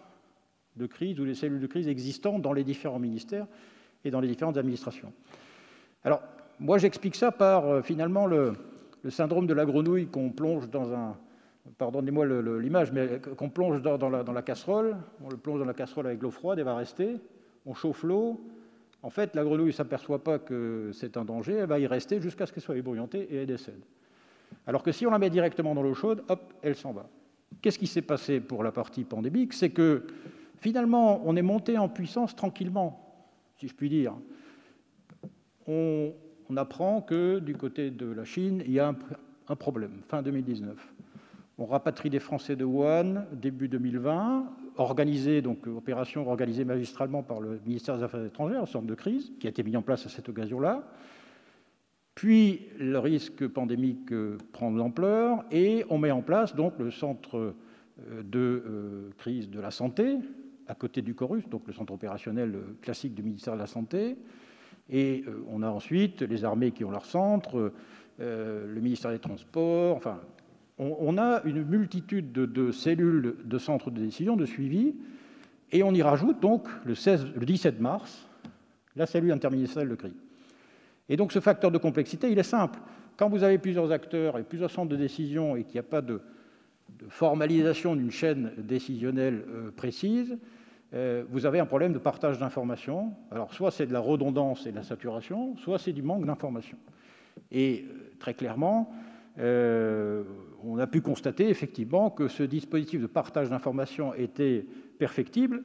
de 0.75 0.85
crise 0.85 1.19
ou 1.19 1.25
les 1.25 1.35
cellules 1.35 1.59
de 1.59 1.67
crise 1.67 1.87
existants 1.87 2.39
dans 2.39 2.53
les 2.53 2.63
différents 2.63 2.99
ministères 2.99 3.45
et 4.03 4.11
dans 4.11 4.19
les 4.19 4.27
différentes 4.27 4.57
administrations. 4.57 5.13
Alors, 6.03 6.21
moi, 6.59 6.77
j'explique 6.77 7.15
ça 7.15 7.31
par 7.31 7.83
finalement 7.83 8.25
le, 8.25 8.53
syndrome 9.09 9.47
de 9.47 9.53
la 9.53 9.65
grenouille 9.65 10.07
qu'on 10.07 10.29
plonge 10.29 10.69
dans 10.69 10.93
un. 10.93 11.17
Pardonnez-moi 11.77 12.25
l'image, 12.59 12.91
mais 12.91 13.21
qu'on 13.37 13.49
plonge 13.49 13.81
dans, 13.81 14.09
la, 14.09 14.23
dans, 14.23 14.33
la, 14.33 14.41
casserole. 14.41 14.97
On 15.23 15.29
le 15.29 15.37
plonge 15.37 15.59
dans 15.59 15.65
la 15.65 15.73
casserole 15.73 16.07
avec 16.07 16.21
l'eau 16.21 16.31
froide, 16.31 16.59
elle 16.59 16.65
va 16.65 16.75
rester. 16.75 17.17
On 17.65 17.73
chauffe 17.73 18.03
l'eau, 18.03 18.41
en 19.03 19.09
fait, 19.09 19.35
la 19.35 19.43
grenouille 19.43 19.67
ne 19.67 19.71
s'aperçoit 19.71 20.23
pas 20.23 20.39
que 20.39 20.91
c'est 20.93 21.17
un 21.17 21.25
danger, 21.25 21.55
elle 21.55 21.67
va 21.67 21.77
y 21.77 21.85
rester 21.85 22.21
jusqu'à 22.21 22.45
ce 22.45 22.53
qu'elle 22.53 22.63
soit 22.63 22.77
ébrouillantée 22.77 23.27
et 23.29 23.35
elle 23.35 23.45
décède. 23.45 23.81
Alors 24.65 24.81
que 24.81 24.93
si 24.93 25.05
on 25.05 25.11
la 25.11 25.19
met 25.19 25.29
directement 25.29 25.75
dans 25.75 25.83
l'eau 25.83 25.93
chaude, 25.93 26.23
hop, 26.29 26.53
elle 26.61 26.75
s'en 26.75 26.93
va. 26.93 27.09
Qu'est-ce 27.61 27.77
qui 27.77 27.87
s'est 27.87 28.01
passé 28.01 28.39
pour 28.39 28.63
la 28.63 28.71
partie 28.71 29.03
pandémique? 29.03 29.53
C'est 29.53 29.71
que 29.71 30.03
finalement, 30.57 31.21
on 31.25 31.35
est 31.35 31.41
monté 31.41 31.77
en 31.77 31.89
puissance 31.89 32.33
tranquillement, 32.33 33.27
si 33.57 33.67
je 33.67 33.75
puis 33.75 33.89
dire. 33.89 34.13
On, 35.67 36.13
apprend 36.55 37.01
que 37.01 37.39
du 37.39 37.55
côté 37.55 37.89
de 37.89 38.05
la 38.05 38.25
Chine, 38.25 38.61
il 38.63 38.73
y 38.73 38.79
a 38.79 38.89
un, 38.89 38.95
un 39.47 39.55
problème, 39.55 40.01
fin 40.07 40.21
2019. 40.21 40.92
On 41.59 41.65
rapatrie 41.65 42.09
des 42.09 42.19
Français 42.19 42.55
de 42.55 42.65
Wuhan 42.65 43.25
début 43.31 43.67
2020 43.67 44.49
organisée, 44.77 45.43
donc 45.43 45.67
opération 45.67 46.27
organisée 46.27 46.65
magistralement 46.65 47.21
par 47.21 47.39
le 47.39 47.59
ministère 47.65 47.95
des 47.97 48.03
Affaires 48.03 48.25
étrangères, 48.25 48.63
un 48.63 48.65
centre 48.65 48.87
de 48.87 48.95
crise, 48.95 49.31
qui 49.39 49.45
a 49.45 49.51
été 49.51 49.61
mis 49.61 49.77
en 49.77 49.83
place 49.83 50.05
à 50.07 50.09
cette 50.09 50.27
occasion-là. 50.29 50.83
Puis 52.15 52.67
le 52.79 52.97
risque 52.97 53.47
pandémique 53.47 54.11
euh, 54.11 54.37
prend 54.51 54.71
de 54.71 54.77
l'ampleur 54.77 55.43
et 55.51 55.83
on 55.89 55.97
met 55.97 56.11
en 56.11 56.21
place 56.21 56.55
donc 56.55 56.77
le 56.79 56.91
centre 56.91 57.37
euh, 57.37 58.23
de 58.23 58.39
euh, 58.39 59.09
crise 59.17 59.49
de 59.49 59.59
la 59.59 59.71
santé 59.71 60.17
à 60.67 60.75
côté 60.75 61.01
du 61.01 61.13
Corus, 61.13 61.47
donc 61.49 61.67
le 61.67 61.73
centre 61.73 61.93
opérationnel 61.93 62.57
classique 62.81 63.13
du 63.13 63.21
ministère 63.21 63.53
de 63.53 63.59
la 63.59 63.67
Santé. 63.67 64.17
Et 64.89 65.25
on 65.49 65.61
a 65.61 65.69
ensuite 65.69 66.21
les 66.21 66.45
armées 66.45 66.71
qui 66.71 66.85
ont 66.85 66.91
leur 66.91 67.05
centre, 67.05 67.73
le 68.19 68.79
ministère 68.79 69.11
des 69.11 69.19
Transports, 69.19 69.97
enfin 69.97 70.21
on, 70.79 71.17
a 71.17 71.41
une 71.45 71.63
multitude 71.63 72.31
de, 72.31 72.71
cellules 72.71 73.35
de 73.45 73.57
centres 73.57 73.91
de 73.91 73.99
décision, 73.99 74.35
de 74.35 74.45
suivi, 74.45 74.95
et 75.71 75.83
on 75.83 75.93
y 75.93 76.01
rajoute 76.01 76.39
donc 76.39 76.67
le, 76.85 76.93
17 77.45 77.79
mars 77.79 78.27
la 78.95 79.05
cellule 79.05 79.31
interministérielle 79.31 79.89
de 79.89 79.95
crise. 79.95 80.23
Et 81.09 81.17
donc 81.17 81.31
ce 81.31 81.39
facteur 81.39 81.71
de 81.71 81.77
complexité, 81.77 82.31
il 82.31 82.39
est 82.39 82.43
simple. 82.43 82.79
Quand 83.17 83.29
vous 83.29 83.43
avez 83.43 83.57
plusieurs 83.57 83.91
acteurs 83.91 84.37
et 84.37 84.43
plusieurs 84.43 84.71
centres 84.71 84.89
de 84.89 84.95
décision 84.95 85.55
et 85.55 85.63
qu'il 85.63 85.73
n'y 85.73 85.79
a 85.79 85.83
pas 85.83 86.01
de, 86.01 86.21
formalisation 87.09 87.95
d'une 87.95 88.11
chaîne 88.11 88.51
décisionnelle 88.57 89.43
euh, 89.49 89.71
précise, 89.71 90.37
euh, 90.93 91.23
vous 91.29 91.45
avez 91.45 91.59
un 91.59 91.65
problème 91.65 91.91
de 91.91 91.97
partage 91.97 92.37
d'informations. 92.37 93.13
Alors 93.31 93.53
soit 93.53 93.71
c'est 93.71 93.87
de 93.87 93.93
la 93.93 93.99
redondance 93.99 94.67
et 94.67 94.71
de 94.71 94.75
la 94.75 94.83
saturation, 94.83 95.57
soit 95.57 95.79
c'est 95.79 95.91
du 95.91 96.03
manque 96.03 96.25
d'informations. 96.25 96.77
Et 97.51 97.85
euh, 97.87 98.11
très 98.19 98.33
clairement, 98.35 98.91
on 100.65 100.79
a 100.79 100.87
pu 100.87 101.01
constater 101.01 101.49
effectivement 101.49 102.09
que 102.09 102.27
ce 102.27 102.43
dispositif 102.43 103.01
de 103.01 103.07
partage 103.07 103.49
d'informations 103.49 104.13
était 104.13 104.65
perfectible. 104.97 105.63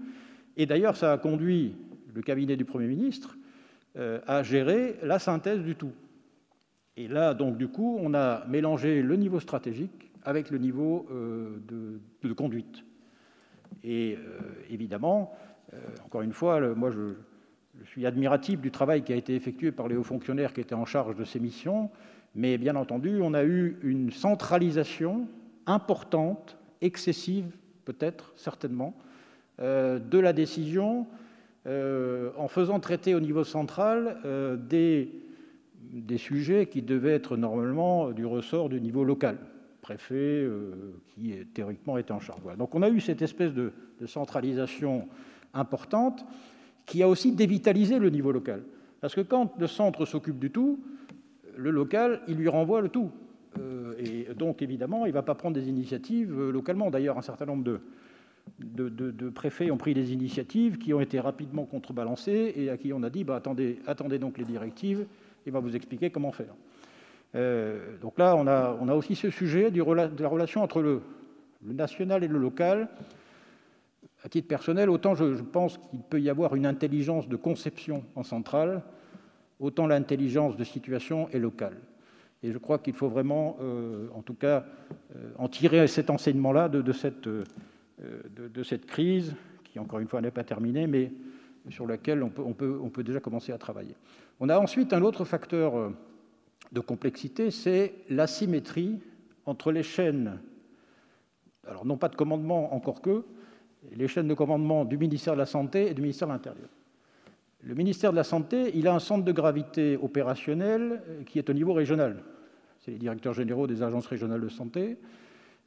Et 0.57 0.67
d'ailleurs, 0.67 0.97
ça 0.97 1.13
a 1.13 1.19
conduit 1.19 1.77
le 2.15 2.23
cabinet 2.23 2.57
du 2.57 2.65
Premier 2.65 2.89
ministre 2.89 3.37
euh, 3.97 4.21
à 4.27 4.43
gérer 4.43 4.97
la 5.03 5.19
synthèse 5.19 5.61
du 5.61 5.77
tout. 5.77 5.93
Et 6.97 7.07
là, 7.07 7.33
donc, 7.33 7.57
du 7.57 7.69
coup, 7.69 7.99
on 8.01 8.13
a 8.15 8.45
mélangé 8.47 9.03
le 9.03 9.17
niveau 9.17 9.39
stratégique 9.39 10.11
avec 10.25 10.51
le 10.51 10.59
niveau 10.59 11.07
euh, 11.11 11.59
de, 12.23 12.33
conduite. 12.33 12.85
Et 13.85 14.19
évidemment, 14.71 15.37
encore 16.05 16.23
une 16.23 16.33
fois, 16.33 16.61
moi, 16.75 16.91
je 16.91 17.15
suis 17.85 18.07
admiratif 18.07 18.61
du 18.61 18.71
travail 18.71 19.03
qui 19.03 19.13
a 19.13 19.17
été 19.17 19.35
effectué 19.35 19.73
par 19.73 19.89
les 19.89 19.97
hauts 19.97 20.03
fonctionnaires 20.03 20.53
qui 20.53 20.61
étaient 20.61 20.75
en 20.75 20.85
charge 20.85 21.17
de 21.17 21.25
ces 21.25 21.39
missions 21.39 21.91
mais 22.39 22.57
bien 22.57 22.77
entendu, 22.77 23.21
on 23.21 23.35
a 23.35 23.43
eu 23.43 23.79
une 23.83 24.13
centralisation 24.13 25.27
importante, 25.67 26.57
excessive 26.81 27.51
peut-être, 27.85 28.33
certainement, 28.37 28.97
euh, 29.61 29.99
de 29.99 30.21
la 30.21 30.33
décision 30.33 31.09
euh, 31.67 32.31
en 32.37 32.47
faisant 32.47 32.79
traiter 32.79 33.17
au 33.17 33.21
niveau 33.21 33.43
central 33.43 34.19
euh, 34.25 34.57
des, 34.57 35.11
sujets 36.17 36.67
qui 36.67 36.81
devaient 36.81 37.15
être 37.15 37.37
normalement 37.37 38.13
du 38.13 38.25
ressort 38.25 38.69
du 38.69 38.81
niveau 38.81 39.03
local, 39.03 39.39
préfet 39.83 40.47
qui 41.09 41.35
théoriquement 41.55 41.99
était 41.99 42.13
en 42.13 42.21
charge. 42.21 42.41
Donc 42.57 42.73
on 42.77 42.83
a 42.83 42.89
eu 42.89 43.01
cette 43.01 43.21
espèce 43.21 43.53
de, 43.53 43.73
de 44.01 44.07
centralisation 44.07 45.09
importante 45.55 46.25
qui 46.87 47.03
a 47.03 47.09
aussi 47.09 47.33
dévitalisé 47.33 47.99
le 47.99 48.11
niveau 48.11 48.31
local. 48.31 48.63
Parce 49.01 49.17
que 49.17 49.23
quand 49.23 49.59
le 49.59 49.67
centre 49.67 50.05
s'occupe 50.05 50.39
du 50.39 50.53
tout, 50.53 50.79
le 51.59 51.71
local, 51.71 52.21
il 52.29 52.37
lui 52.37 52.49
renvoie 52.49 52.81
le 52.81 52.89
tout. 52.89 53.11
Euh, 53.59 53.95
et 53.99 54.33
donc, 54.35 54.63
évidemment, 54.63 55.07
il 55.07 55.09
ne 55.09 55.15
va 55.15 55.23
pas 55.23 55.35
prendre 55.35 55.57
des 55.57 55.69
initiatives 55.69 56.33
euh, 56.39 56.53
localement. 56.53 56.89
D'ailleurs, 56.89 57.19
un 57.19 57.23
certain 57.23 57.47
nombre 57.47 57.65
de, 58.61 59.29
préfets 59.31 59.71
ont 59.73 59.77
pris 59.77 59.93
des 59.93 60.13
initiatives 60.13 60.79
qui 60.79 60.95
ont 60.95 61.01
été 61.01 61.19
rapidement 61.19 61.65
contrebalancées 61.65 62.53
et 62.57 62.71
à 62.71 62.77
qui 62.77 62.93
on 62.93 63.03
a 63.03 63.11
dit 63.11 63.25
bah, 63.25 63.37
attendez, 63.37 63.81
attendez 63.87 64.19
donc 64.21 64.39
les 64.39 64.45
directives, 64.45 65.05
il 65.47 65.53
va 65.53 65.59
vous 65.59 65.75
expliquer 65.75 66.11
comment 66.11 66.31
faire. 66.31 66.55
Euh, 67.35 67.99
donc 68.01 68.19
là, 68.19 68.37
on 68.37 68.47
a, 68.47 68.95
aussi 68.95 69.17
ce 69.17 69.29
sujet 69.29 69.73
de 69.73 69.83
la 69.83 70.29
relation 70.29 70.63
entre 70.63 70.81
le, 70.81 71.03
national 71.63 72.23
et 72.23 72.29
le 72.29 72.39
local. 72.39 72.89
À 74.25 74.29
titre 74.29 74.47
personnel, 74.47 74.91
autant 74.91 75.17
je 75.17 75.43
pense 75.43 75.79
qu'il 75.79 76.01
peut 76.01 76.21
y 76.21 76.31
avoir 76.31 76.55
une 76.55 76.67
intelligence 76.67 77.29
de 77.29 77.37
conception 77.37 78.05
en 78.15 78.23
centrale, 78.23 78.83
autant 79.61 79.87
l'intelligence 79.87 80.57
de 80.57 80.65
situation 80.65 81.29
est 81.31 81.39
locale. 81.39 81.77
Et 82.43 82.53
je 82.53 82.59
crois 82.59 82.79
qu'il 82.79 82.95
faut 82.95 83.09
vraiment, 83.09 83.57
euh, 83.61 84.09
en 84.15 84.23
tout 84.23 84.35
cas, 84.35 84.65
euh, 85.17 85.31
en 85.39 85.49
tirer 85.49 85.87
cet 85.89 86.09
enseignement-là 86.11 86.69
de, 86.69 86.93
cette, 86.93 87.27
euh, 87.27 87.45
de, 87.99 88.63
cette 88.63 88.87
crise, 88.87 89.35
qui 89.65 89.79
encore 89.79 89.99
une 89.99 90.09
fois 90.09 90.21
n'est 90.21 90.31
pas 90.31 90.45
terminé, 90.45 90.87
mais 90.87 91.13
sur 91.71 91.87
laquelle 91.87 92.23
on 92.23 92.31
peut, 92.31 93.03
déjà 93.03 93.21
commencer 93.21 93.53
à 93.53 93.59
travailler. 93.59 93.95
On 94.41 94.49
a 94.49 94.59
ensuite 94.59 94.93
un 94.93 95.03
autre 95.03 95.25
facteur 95.25 95.93
de 96.73 96.81
complexité, 96.81 97.51
c'est 97.51 97.95
l'asymétrie 98.09 99.01
entre 99.45 99.71
les 99.71 99.83
chaînes, 99.83 100.39
alors 101.67 101.85
non 101.85 101.99
pas 101.99 102.09
de 102.09 102.17
commandement 102.17 102.75
encore 102.75 103.03
que, 103.03 103.25
les 103.93 104.09
chaînes 104.09 104.29
de 104.29 104.35
commandement 104.35 104.87
du 104.87 104.97
ministère 104.97 105.35
de 105.35 105.41
la 105.41 105.47
Santé 105.47 105.91
et 105.91 105.95
du 105.95 106.01
ministère 106.01 106.29
de 106.29 106.33
l'Intérieur. 106.33 106.69
Le 107.65 107.75
ministère 107.75 108.13
de 108.13 108.17
la 108.17 108.25
Santé, 108.25 108.71
il 108.75 108.87
a 108.87 108.95
un 108.95 109.01
centre 109.01 109.25
de 109.25 109.33
gravité 109.33 109.97
opérationnel 109.97 111.03
euh, 111.09 111.25
qui 111.25 111.39
est 111.39 111.51
au 111.51 111.53
niveau 111.53 111.73
régional. 111.73 112.23
C'est 112.79 112.93
les 112.93 112.99
directeurs 112.99 113.35
généraux 113.35 113.67
des 113.67 113.83
agences 113.83 114.07
régionales 114.07 114.41
de 114.41 114.49
santé 114.49 114.97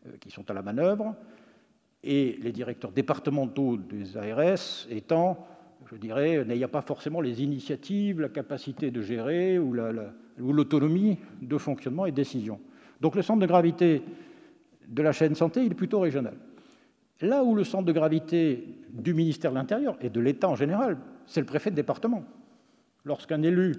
euh, 0.07 0.11
qui 0.21 0.31
sont 0.31 0.49
à 0.49 0.53
la 0.53 0.61
manœuvre, 0.61 1.15
et 2.03 2.39
les 2.41 2.51
directeurs 2.51 2.91
départementaux 2.91 3.77
des 3.77 4.17
ARS 4.17 4.87
étant, 4.89 5.45
je 5.91 5.97
dirais, 5.97 6.43
n'ayant 6.45 6.69
pas 6.69 6.81
forcément 6.81 7.21
les 7.21 7.43
initiatives, 7.43 8.21
la 8.21 8.29
capacité 8.29 8.89
de 8.89 9.01
gérer 9.01 9.59
ou 9.59 9.73
l'autonomie 9.73 11.19
de 11.41 11.57
fonctionnement 11.57 12.05
et 12.05 12.11
de 12.11 12.15
décision. 12.15 12.59
Donc 13.01 13.15
le 13.15 13.21
centre 13.21 13.39
de 13.39 13.45
gravité 13.45 14.01
de 14.87 15.03
la 15.03 15.11
chaîne 15.11 15.35
santé, 15.35 15.63
il 15.63 15.73
est 15.73 15.75
plutôt 15.75 15.99
régional. 15.99 16.33
Là 17.21 17.43
où 17.43 17.53
le 17.53 17.63
centre 17.63 17.85
de 17.85 17.91
gravité 17.91 18.65
du 18.89 19.13
ministère 19.13 19.51
de 19.51 19.57
l'Intérieur 19.57 19.95
et 20.01 20.09
de 20.09 20.19
l'État 20.19 20.49
en 20.49 20.55
général, 20.55 20.97
c'est 21.31 21.39
le 21.39 21.45
préfet 21.45 21.71
de 21.71 21.75
département. 21.75 22.25
Lorsqu'un 23.05 23.41
élu 23.41 23.73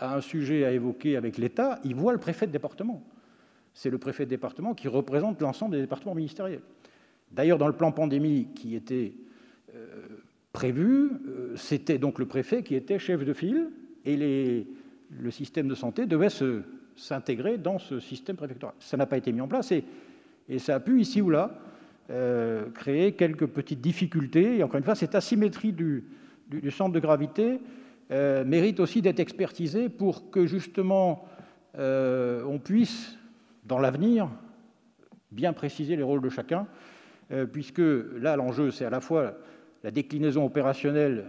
a 0.00 0.16
un 0.16 0.20
sujet 0.20 0.64
à 0.64 0.72
évoquer 0.72 1.16
avec 1.16 1.38
l'État, 1.38 1.78
il 1.84 1.94
voit 1.94 2.12
le 2.12 2.18
préfet 2.18 2.48
de 2.48 2.52
département. 2.52 3.04
C'est 3.72 3.88
le 3.88 3.98
préfet 3.98 4.24
de 4.24 4.30
département 4.30 4.74
qui 4.74 4.88
représente 4.88 5.40
l'ensemble 5.40 5.76
des 5.76 5.80
départements 5.80 6.16
ministériels. 6.16 6.60
D'ailleurs, 7.30 7.58
dans 7.58 7.68
le 7.68 7.72
plan 7.72 7.92
pandémie 7.92 8.48
qui 8.56 8.74
était 8.74 9.14
euh, 9.76 9.86
prévu, 10.52 11.10
euh, 11.28 11.54
c'était 11.54 11.98
donc 11.98 12.18
le 12.18 12.26
préfet 12.26 12.64
qui 12.64 12.74
était 12.74 12.98
chef 12.98 13.24
de 13.24 13.32
file 13.32 13.70
et 14.04 14.66
le 15.08 15.30
système 15.30 15.68
de 15.68 15.76
santé 15.76 16.06
devait 16.06 16.30
s'intégrer 16.96 17.58
dans 17.58 17.78
ce 17.78 18.00
système 18.00 18.34
préfectoral. 18.34 18.74
Ça 18.80 18.96
n'a 18.96 19.06
pas 19.06 19.18
été 19.18 19.30
mis 19.30 19.40
en 19.40 19.46
place 19.46 19.70
et, 19.70 19.84
et 20.48 20.58
ça 20.58 20.74
a 20.74 20.80
pu, 20.80 21.00
ici 21.00 21.22
ou 21.22 21.30
là, 21.30 21.60
euh, 22.10 22.68
créer 22.70 23.12
quelques 23.12 23.46
petites 23.46 23.80
difficultés. 23.80 24.58
Et 24.58 24.64
encore 24.64 24.78
une 24.78 24.84
fois, 24.84 24.96
cette 24.96 25.14
asymétrie 25.14 25.72
du, 25.72 26.04
du, 26.60 26.70
centre 26.70 26.92
de 26.92 27.00
gravité 27.00 27.60
euh, 28.10 28.44
mérite 28.44 28.80
aussi 28.80 29.02
d'être 29.02 29.20
expertisée 29.20 29.88
pour 29.88 30.30
que 30.30 30.46
justement 30.46 31.26
euh, 31.78 32.44
on 32.44 32.58
puisse, 32.58 33.16
dans 33.64 33.78
l'avenir, 33.78 34.28
bien 35.30 35.52
préciser 35.52 35.96
les 35.96 36.02
rôles 36.02 36.20
de 36.20 36.28
chacun, 36.28 36.66
puisque 37.50 37.80
là, 37.80 38.36
l'enjeu, 38.36 38.70
c'est 38.70 38.84
à 38.84 38.90
la 38.90 39.00
fois 39.00 39.32
la 39.82 39.90
déclinaison 39.90 40.44
opérationnelle 40.44 41.24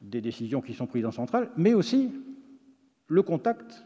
des 0.00 0.20
décisions 0.20 0.60
qui 0.60 0.72
sont 0.72 0.86
prises 0.86 1.04
en 1.04 1.10
centrale, 1.10 1.50
mais 1.56 1.74
aussi 1.74 2.12
le 3.08 3.22
contact, 3.22 3.84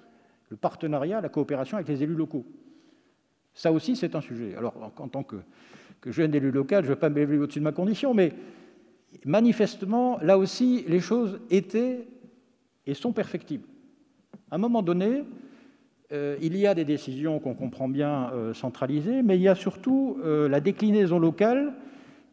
le 0.51 0.57
partenariat, 0.57 1.21
la 1.21 1.31
coopération 1.31 1.79
avec 1.79 1.89
les 1.89 2.03
élus 2.03 2.15
locaux. 2.15 2.45
Ça 3.55 3.73
aussi, 3.73 3.97
c'est 3.97 4.15
un 4.15 4.21
sujet. 4.21 4.55
Alors, 4.57 4.93
en, 4.99 5.09
tant 5.09 5.23
que, 5.23 5.37
jeune 6.07 6.35
élu 6.35 6.51
local, 6.51 6.85
je 6.85 6.91
ne 6.91 6.95
vais 6.95 7.01
pas 7.01 7.09
m'élever 7.09 7.39
au-dessus 7.39 7.61
de 7.61 7.65
ma 7.65 7.73
condition, 7.73 8.13
mais 8.13 8.33
manifestement, 9.25 10.19
là 10.21 10.39
aussi, 10.39 10.85
les 10.89 11.01
choses 11.01 11.41
étaient 11.51 12.07
et 12.87 12.95
sont 12.95 13.13
perfectibles. 13.13 13.67
À 14.51 14.57
un 14.57 14.59
moment 14.59 14.83
donné, 14.83 15.25
euh, 16.13 16.37
il 16.41 16.57
y 16.57 16.67
a 16.67 16.75
des 16.75 16.85
décisions 16.85 17.41
qu'on 17.41 17.55
comprend 17.55 17.89
bien 17.89 18.31
euh, 18.33 18.55
centralisées, 18.55 19.23
mais 19.23 19.37
il 19.37 19.43
y 19.43 19.49
a 19.49 19.55
surtout 19.55 20.19
euh, 20.23 20.49
la 20.49 20.61
déclinaison 20.61 21.19
locale 21.19 21.75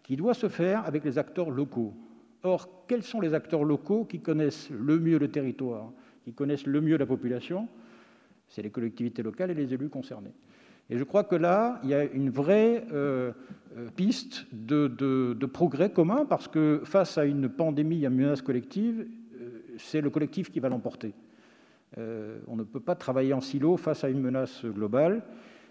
qui 0.04 0.16
doit 0.16 0.34
se 0.34 0.50
faire 0.50 0.86
avec 0.86 1.06
les 1.06 1.18
acteurs 1.18 1.50
locaux. 1.50 1.94
Or, 2.44 2.86
quels 2.88 3.04
sont 3.04 3.22
les 3.22 3.34
acteurs 3.34 3.64
locaux 3.64 4.06
qui 4.06 4.20
connaissent 4.20 4.70
le 4.70 5.00
mieux 5.00 5.20
le 5.20 5.30
territoire, 5.30 5.92
qui 6.24 6.34
connaissent 6.34 6.66
le 6.66 6.82
mieux 6.82 6.98
la 6.98 7.06
population? 7.06 7.68
C'est 8.48 8.62
les 8.62 8.72
collectivités 8.72 9.24
locales 9.24 9.52
et 9.52 9.54
les 9.54 9.74
élus 9.74 9.90
concernés. 9.90 10.34
Et 10.92 10.98
je 10.98 11.04
crois 11.06 11.24
que 11.24 11.36
là, 11.36 11.80
il 11.84 11.90
y 11.90 11.94
a 11.94 12.04
une 12.04 12.30
vraie 12.30 12.84
euh, 12.92 13.32
euh, 13.78 13.88
piste 13.96 14.46
de, 14.52 15.46
progrès 15.46 15.90
commun, 15.90 16.26
parce 16.26 16.50
que 16.50 16.82
face 16.84 17.18
à 17.18 17.24
une 17.24 17.48
pandémie, 17.48 18.06
à 18.06 18.10
une 18.10 18.16
menace 18.16 18.42
collective, 18.42 19.08
euh, 19.40 19.62
c'est 19.78 20.02
le 20.02 20.10
collectif 20.10 20.52
qui 20.52 20.60
va 20.60 20.68
l'emporter. 20.68 21.14
on 21.98 22.56
ne 22.58 22.64
peut 22.64 22.82
pas 22.82 22.96
travailler 22.96 23.34
en 23.34 23.42
silo 23.42 23.78
face 23.78 24.04
à 24.04 24.10
une 24.10 24.20
menace 24.20 24.66
globale, 24.66 25.24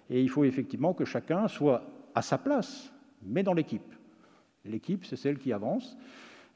et 0.09 0.23
il 0.23 0.31
faut 0.31 0.45
effectivement 0.45 0.95
que 0.95 1.05
chacun 1.05 1.49
soit 1.49 1.83
à 2.15 2.23
sa 2.23 2.39
place, 2.39 2.91
mais 3.23 3.43
dans 3.43 3.55
l'équipe. 3.55 3.95
L'équipe, 4.65 5.05
c'est 5.05 5.17
celle 5.17 5.39
qui 5.39 5.53
avance. 5.53 5.99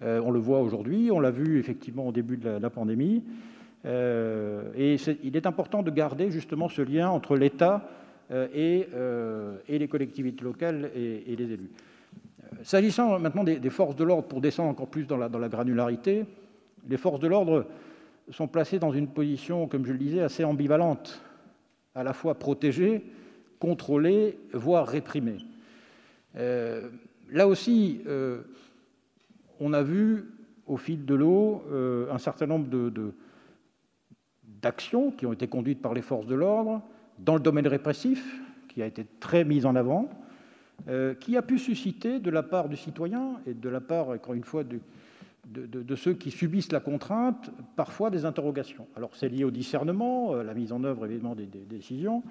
on 0.00 0.30
le 0.30 0.38
voit 0.38 0.60
aujourd'hui, 0.60 1.10
on 1.10 1.20
l'a 1.20 1.30
vu 1.30 1.58
effectivement 1.58 2.08
au 2.08 2.12
début 2.12 2.36
de 2.36 2.48
la, 2.48 2.70
pandémie. 2.70 3.22
et 3.84 4.96
il 5.22 5.36
est 5.36 5.46
important 5.46 5.82
de 5.82 5.90
garder 5.90 6.30
justement 6.30 6.68
ce 6.68 6.82
lien 6.82 7.08
entre 7.08 7.36
l'État 7.36 7.88
euh, 8.30 8.48
euh, 8.94 9.58
et, 9.68 9.78
les 9.78 9.88
collectivités 9.88 10.42
locales 10.42 10.90
et, 10.94 11.36
les 11.36 11.52
élus. 11.52 11.70
Euh, 12.42 12.56
s'agissant 12.62 13.18
maintenant 13.18 13.44
des, 13.44 13.70
forces 13.70 13.96
de 13.96 14.04
l'ordre, 14.04 14.26
pour 14.26 14.40
descendre 14.40 14.70
encore 14.70 14.88
plus 14.88 15.04
dans 15.04 15.18
la, 15.18 15.28
granularité, 15.48 16.24
les 16.88 16.96
forces 16.96 17.20
de 17.20 17.28
l'ordre 17.28 17.66
sont 18.30 18.48
placées 18.48 18.78
dans 18.78 18.92
une 18.92 19.08
position, 19.08 19.68
comme 19.68 19.84
je 19.84 19.92
le 19.92 19.98
disais, 19.98 20.20
assez 20.20 20.42
ambivalente, 20.42 21.22
à 21.94 22.02
la 22.02 22.14
fois 22.14 22.34
protégées, 22.34 23.04
contrôlées, 23.58 24.38
voire 24.54 24.86
réprimées. 24.86 25.38
là 26.34 27.46
aussi, 27.46 28.00
on 29.60 29.72
a 29.74 29.82
vu 29.82 30.24
au 30.66 30.78
fil 30.78 31.04
de 31.04 31.14
l'eau 31.14 31.62
un 32.10 32.18
certain 32.18 32.46
nombre 32.46 32.66
d'actions 34.62 35.10
qui 35.10 35.26
ont 35.26 35.32
été 35.34 35.46
conduites 35.46 35.82
par 35.82 35.92
les 35.92 36.02
forces 36.02 36.26
de 36.26 36.34
l'ordre, 36.34 36.82
dans 37.18 37.34
le 37.34 37.40
domaine 37.40 37.66
répressif, 37.66 38.40
qui 38.68 38.82
a 38.82 38.86
été 38.86 39.06
très 39.20 39.44
mis 39.44 39.66
en 39.66 39.76
avant, 39.76 40.08
euh, 40.88 41.14
qui 41.14 41.36
a 41.36 41.42
pu 41.42 41.58
susciter 41.58 42.18
de 42.18 42.30
la 42.30 42.42
part 42.42 42.68
du 42.68 42.76
citoyen 42.76 43.40
et 43.46 43.54
de 43.54 43.68
la 43.68 43.80
part, 43.80 44.08
encore 44.08 44.34
une 44.34 44.44
fois, 44.44 44.64
de, 44.64 45.94
ceux 45.94 46.14
qui 46.14 46.30
subissent 46.30 46.72
la 46.72 46.80
contrainte, 46.80 47.50
parfois 47.76 48.10
des 48.10 48.24
interrogations. 48.24 48.86
Alors 48.96 49.14
c'est 49.14 49.28
lié 49.28 49.44
au 49.44 49.50
discernement, 49.50 50.34
euh, 50.34 50.42
la 50.42 50.52
mise 50.52 50.72
en 50.72 50.84
œuvre 50.84 51.06
évidemment 51.06 51.34
des, 51.34 51.46
décisions, 51.46 52.22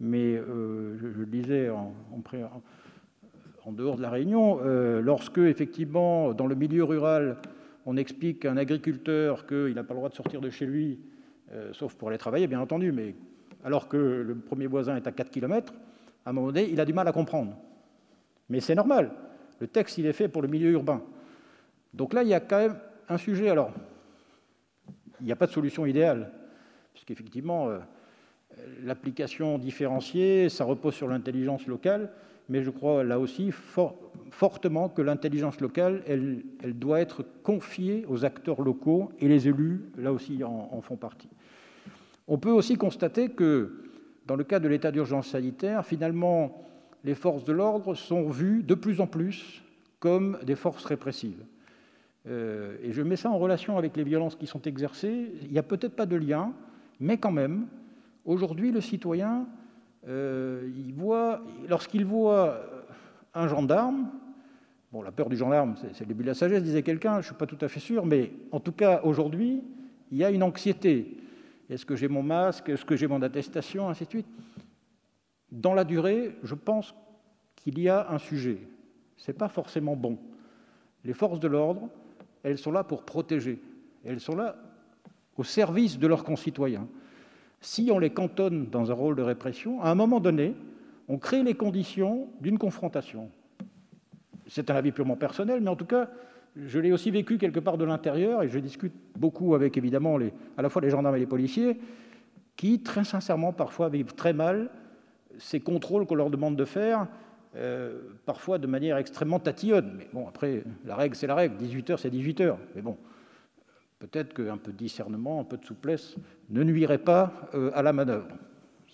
mais 0.00 0.34
euh, 0.34 0.96
je, 0.98 1.06
le 1.06 1.26
disais 1.26 1.70
en, 1.70 1.94
en, 3.64 3.72
dehors 3.72 3.96
de 3.96 4.02
la 4.02 4.10
réunion, 4.10 4.60
lorsque 5.00 5.38
effectivement 5.38 6.32
dans 6.32 6.46
le 6.46 6.54
milieu 6.54 6.84
rural, 6.84 7.36
on 7.86 7.96
explique 7.96 8.44
à 8.44 8.50
un 8.50 8.56
agriculteur 8.56 9.46
qu'il 9.46 9.74
n'a 9.74 9.84
pas 9.84 9.94
le 9.94 9.98
droit 9.98 10.08
de 10.08 10.14
sortir 10.14 10.40
de 10.40 10.50
chez 10.50 10.66
lui, 10.66 10.98
sauf 11.72 11.94
pour 11.94 12.08
aller 12.08 12.18
travailler, 12.18 12.46
bien 12.46 12.60
entendu, 12.60 12.92
mais 12.92 13.14
alors 13.64 13.88
que 13.88 13.96
le 13.96 14.34
premier 14.36 14.66
voisin 14.66 14.96
est 14.96 15.06
à 15.06 15.12
4 15.12 15.30
km, 15.30 15.72
à 16.24 16.30
un 16.30 16.32
moment 16.32 16.48
donné, 16.48 16.68
il 16.70 16.78
a 16.80 16.84
du 16.84 16.92
mal 16.92 17.08
à 17.08 17.12
comprendre. 17.12 17.56
Mais 18.50 18.60
c'est 18.60 18.74
normal. 18.74 19.10
Le 19.58 19.66
texte, 19.66 19.96
il 19.98 20.06
est 20.06 20.12
fait 20.12 20.28
pour 20.28 20.42
le 20.42 20.48
milieu 20.48 20.70
urbain. 20.70 21.02
Donc 21.94 22.12
là, 22.12 22.22
il 22.22 22.28
y 22.28 22.34
a 22.34 22.40
quand 22.40 22.58
même 22.58 22.76
un 23.08 23.16
sujet. 23.16 23.48
Alors, 23.48 23.72
il 25.20 25.26
n'y 25.26 25.32
a 25.32 25.36
pas 25.36 25.46
de 25.46 25.52
solution 25.52 25.86
idéale, 25.86 26.30
puisqu'effectivement, 26.92 27.70
euh, 27.70 27.78
l'application 28.82 29.58
différenciée, 29.58 30.50
ça 30.50 30.64
repose 30.64 30.94
sur 30.94 31.08
l'intelligence 31.08 31.66
locale, 31.66 32.10
mais 32.50 32.62
je 32.62 32.70
crois 32.70 33.02
là 33.04 33.18
aussi 33.18 33.50
fortement 34.30 34.90
que 34.90 35.00
l'intelligence 35.00 35.60
locale, 35.60 36.02
elle, 36.06 36.42
doit 36.78 37.00
être 37.00 37.24
confiée 37.42 38.04
aux 38.08 38.26
acteurs 38.26 38.60
locaux, 38.60 39.10
et 39.20 39.28
les 39.28 39.48
élus, 39.48 39.86
là 39.96 40.12
aussi, 40.12 40.44
en 40.44 40.80
font 40.82 40.96
partie. 40.96 41.30
On 42.26 42.38
peut 42.38 42.50
aussi 42.50 42.76
constater 42.76 43.28
que, 43.28 43.84
dans 44.26 44.36
le 44.36 44.44
cas 44.44 44.60
de 44.60 44.68
l'état 44.68 44.90
d'urgence 44.90 45.28
sanitaire, 45.28 45.84
finalement, 45.84 46.64
les 47.04 47.14
forces 47.14 47.44
de 47.44 47.52
l'ordre 47.52 47.94
sont 47.94 48.30
vues 48.30 48.62
de 48.62 48.74
plus 48.74 49.00
en 49.00 49.06
plus 49.06 49.62
comme 50.00 50.38
des 50.44 50.54
forces 50.54 50.84
répressives. 50.84 51.44
Euh, 52.26 52.76
et 52.82 52.92
je 52.92 53.02
mets 53.02 53.16
ça 53.16 53.30
en 53.30 53.38
relation 53.38 53.76
avec 53.76 53.96
les 53.96 54.04
violences 54.04 54.36
qui 54.36 54.46
sont 54.46 54.62
exercées. 54.62 55.32
Il 55.42 55.52
n'y 55.52 55.58
a 55.58 55.62
peut-être 55.62 55.94
pas 55.94 56.06
de 56.06 56.16
lien, 56.16 56.52
mais 57.00 57.18
quand 57.18 57.32
même, 57.32 57.66
aujourd'hui, 58.24 58.72
le 58.72 58.80
citoyen, 58.80 59.46
euh, 60.08 60.68
lorsqu'il 61.68 62.04
voit 62.04 62.60
un 63.34 63.48
gendarme, 63.48 64.08
bon, 64.92 65.02
la 65.02 65.12
peur 65.12 65.28
du 65.28 65.36
gendarme, 65.36 65.74
c'est 65.92 66.00
le 66.00 66.06
début 66.06 66.22
de 66.22 66.28
la 66.28 66.34
sagesse, 66.34 66.62
disait 66.62 66.82
quelqu'un, 66.82 67.14
je 67.14 67.18
ne 67.18 67.22
suis 67.22 67.34
pas 67.34 67.46
tout 67.46 67.58
à 67.60 67.68
fait 67.68 67.80
sûr, 67.80 68.06
mais 68.06 68.32
en 68.52 68.60
tout 68.60 68.72
cas, 68.72 69.02
aujourd'hui, 69.04 69.62
il 70.10 70.18
y 70.18 70.24
a 70.24 70.30
une 70.30 70.42
anxiété. 70.42 71.18
Est-ce 71.70 71.86
que 71.86 71.96
j'ai 71.96 72.08
mon 72.08 72.22
masque? 72.22 72.68
Est-ce 72.68 72.84
que 72.84 72.96
j'ai 72.96 73.06
mon 73.06 73.22
attestation? 73.22 73.88
Ainsi 73.88 74.04
de 74.04 74.10
suite. 74.10 74.26
Dans 75.50 75.74
la 75.74 75.84
durée, 75.84 76.36
je 76.42 76.54
pense 76.54 76.94
qu'il 77.56 77.78
y 77.78 77.88
a 77.88 78.10
un 78.10 78.18
sujet. 78.18 78.58
Ce 79.16 79.30
n'est 79.30 79.36
pas 79.36 79.48
forcément 79.48 79.96
bon. 79.96 80.18
Les 81.04 81.12
forces 81.12 81.40
de 81.40 81.48
l'ordre, 81.48 81.88
elles 82.42 82.58
sont 82.58 82.72
là 82.72 82.84
pour 82.84 83.04
protéger. 83.04 83.60
Elles 84.04 84.20
sont 84.20 84.36
là 84.36 84.56
au 85.36 85.44
service 85.44 85.98
de 85.98 86.06
leurs 86.06 86.24
concitoyens. 86.24 86.86
Si 87.60 87.90
on 87.90 87.98
les 87.98 88.10
cantonne 88.10 88.66
dans 88.66 88.90
un 88.90 88.94
rôle 88.94 89.16
de 89.16 89.22
répression, 89.22 89.80
à 89.80 89.90
un 89.90 89.94
moment 89.94 90.20
donné, 90.20 90.54
on 91.08 91.18
crée 91.18 91.42
les 91.42 91.54
conditions 91.54 92.28
d'une 92.40 92.58
confrontation. 92.58 93.30
c'est 94.46 94.70
un 94.70 94.76
avis 94.76 94.92
purement 94.92 95.16
personnel, 95.16 95.60
mais 95.60 95.70
en 95.70 95.76
tout 95.76 95.86
cas, 95.86 96.10
je 96.56 96.78
l'ai 96.78 96.92
aussi 96.92 97.10
vécu 97.10 97.38
quelque 97.38 97.60
part 97.60 97.78
de 97.78 97.84
l'intérieur, 97.84 98.42
et 98.42 98.48
je 98.48 98.58
discute 98.58 98.92
beaucoup 99.16 99.54
avec 99.54 99.76
évidemment 99.76 100.16
les, 100.16 100.32
à 100.56 100.62
la 100.62 100.68
fois 100.68 100.82
les 100.82 100.90
gendarmes 100.90 101.16
et 101.16 101.20
les 101.20 101.26
policiers, 101.26 101.78
qui 102.56 102.82
très 102.82 103.04
sincèrement 103.04 103.52
parfois 103.52 103.88
vivent 103.88 104.14
très 104.14 104.32
mal 104.32 104.70
ces 105.38 105.60
contrôles 105.60 106.06
qu'on 106.06 106.14
leur 106.14 106.30
demande 106.30 106.56
de 106.56 106.64
faire, 106.64 107.08
euh, 107.56 108.00
parfois 108.26 108.58
de 108.58 108.66
manière 108.66 108.96
extrêmement 108.96 109.38
tatillonne. 109.38 109.94
Mais 109.98 110.08
bon, 110.12 110.28
après, 110.28 110.64
la 110.84 110.96
règle, 110.96 111.14
c'est 111.14 111.26
la 111.26 111.34
règle. 111.34 111.56
18 111.56 111.90
heures, 111.90 111.98
c'est 111.98 112.10
18 112.10 112.40
heures. 112.40 112.58
Mais 112.74 112.82
bon, 112.82 112.96
peut-être 113.98 114.34
qu'un 114.34 114.56
peu 114.56 114.72
de 114.72 114.76
discernement, 114.76 115.40
un 115.40 115.44
peu 115.44 115.56
de 115.56 115.64
souplesse 115.64 116.16
ne 116.50 116.62
nuirait 116.62 116.98
pas 116.98 117.48
euh, 117.54 117.70
à 117.74 117.82
la 117.82 117.92
manœuvre. 117.92 118.28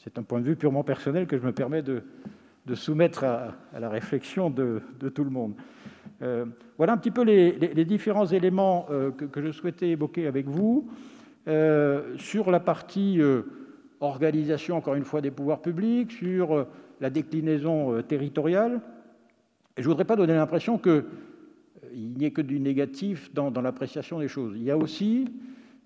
C'est 0.02 0.18
un 0.18 0.22
point 0.22 0.40
de 0.40 0.46
vue 0.46 0.56
purement 0.56 0.84
personnel 0.84 1.26
que 1.26 1.36
je 1.36 1.42
me 1.42 1.52
permets 1.52 1.82
de, 1.82 2.02
soumettre 2.74 3.24
à, 3.24 3.54
la 3.78 3.88
réflexion 3.88 4.48
de, 4.48 4.80
tout 5.12 5.24
le 5.24 5.30
monde. 5.30 5.54
Euh, 6.22 6.44
voilà 6.76 6.92
un 6.92 6.96
petit 6.96 7.10
peu 7.10 7.22
les, 7.22 7.84
différents 7.84 8.26
éléments 8.26 8.86
que, 8.88 9.24
que, 9.24 9.42
je 9.42 9.52
souhaitais 9.52 9.90
évoquer 9.90 10.26
avec 10.26 10.46
vous. 10.46 10.88
sur 12.16 12.50
la 12.50 12.60
partie 12.60 13.20
organisation, 14.00 14.76
encore 14.76 14.94
une 14.94 15.04
fois, 15.04 15.20
des 15.20 15.30
pouvoirs 15.30 15.60
publics, 15.60 16.12
sur 16.12 16.52
euh, 16.52 16.64
la 17.00 17.10
déclinaison 17.10 17.94
euh, 17.94 18.02
territoriale. 18.02 18.80
Et 19.76 19.82
je 19.82 19.86
ne 19.86 19.92
voudrais 19.92 20.04
pas 20.04 20.16
donner 20.16 20.34
l'impression 20.34 20.78
qu'il 20.78 20.92
euh, 20.92 21.04
n'y 21.94 22.24
ait 22.24 22.30
que 22.30 22.42
du 22.42 22.58
négatif 22.60 23.32
dans, 23.32 23.50
l'appréciation 23.60 24.18
des 24.18 24.28
choses. 24.28 24.54
Il 24.56 24.62
y 24.62 24.70
a 24.70 24.76
aussi, 24.76 25.28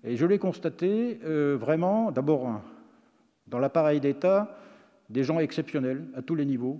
et 0.03 0.15
je 0.15 0.25
l'ai 0.25 0.39
constaté, 0.39 1.19
vraiment, 1.23 2.11
d'abord, 2.11 2.61
dans 3.47 3.59
l'appareil 3.59 3.99
d'État, 3.99 4.57
des 5.09 5.23
gens 5.23 5.39
exceptionnels 5.39 6.05
à 6.15 6.21
tous 6.21 6.35
les 6.35 6.45
niveaux. 6.45 6.79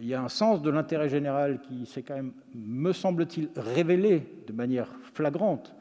Il 0.00 0.06
y 0.08 0.14
a 0.14 0.22
un 0.22 0.28
sens 0.28 0.60
de 0.60 0.70
l'intérêt 0.70 1.08
général 1.08 1.60
qui 1.60 1.86
s'est 1.86 2.02
quand 2.02 2.16
même, 2.16 2.32
me 2.54 2.92
semble-t-il, 2.92 3.50
révélé 3.56 4.26
de 4.46 4.52
manière 4.52 4.88
flagrante 5.14 5.74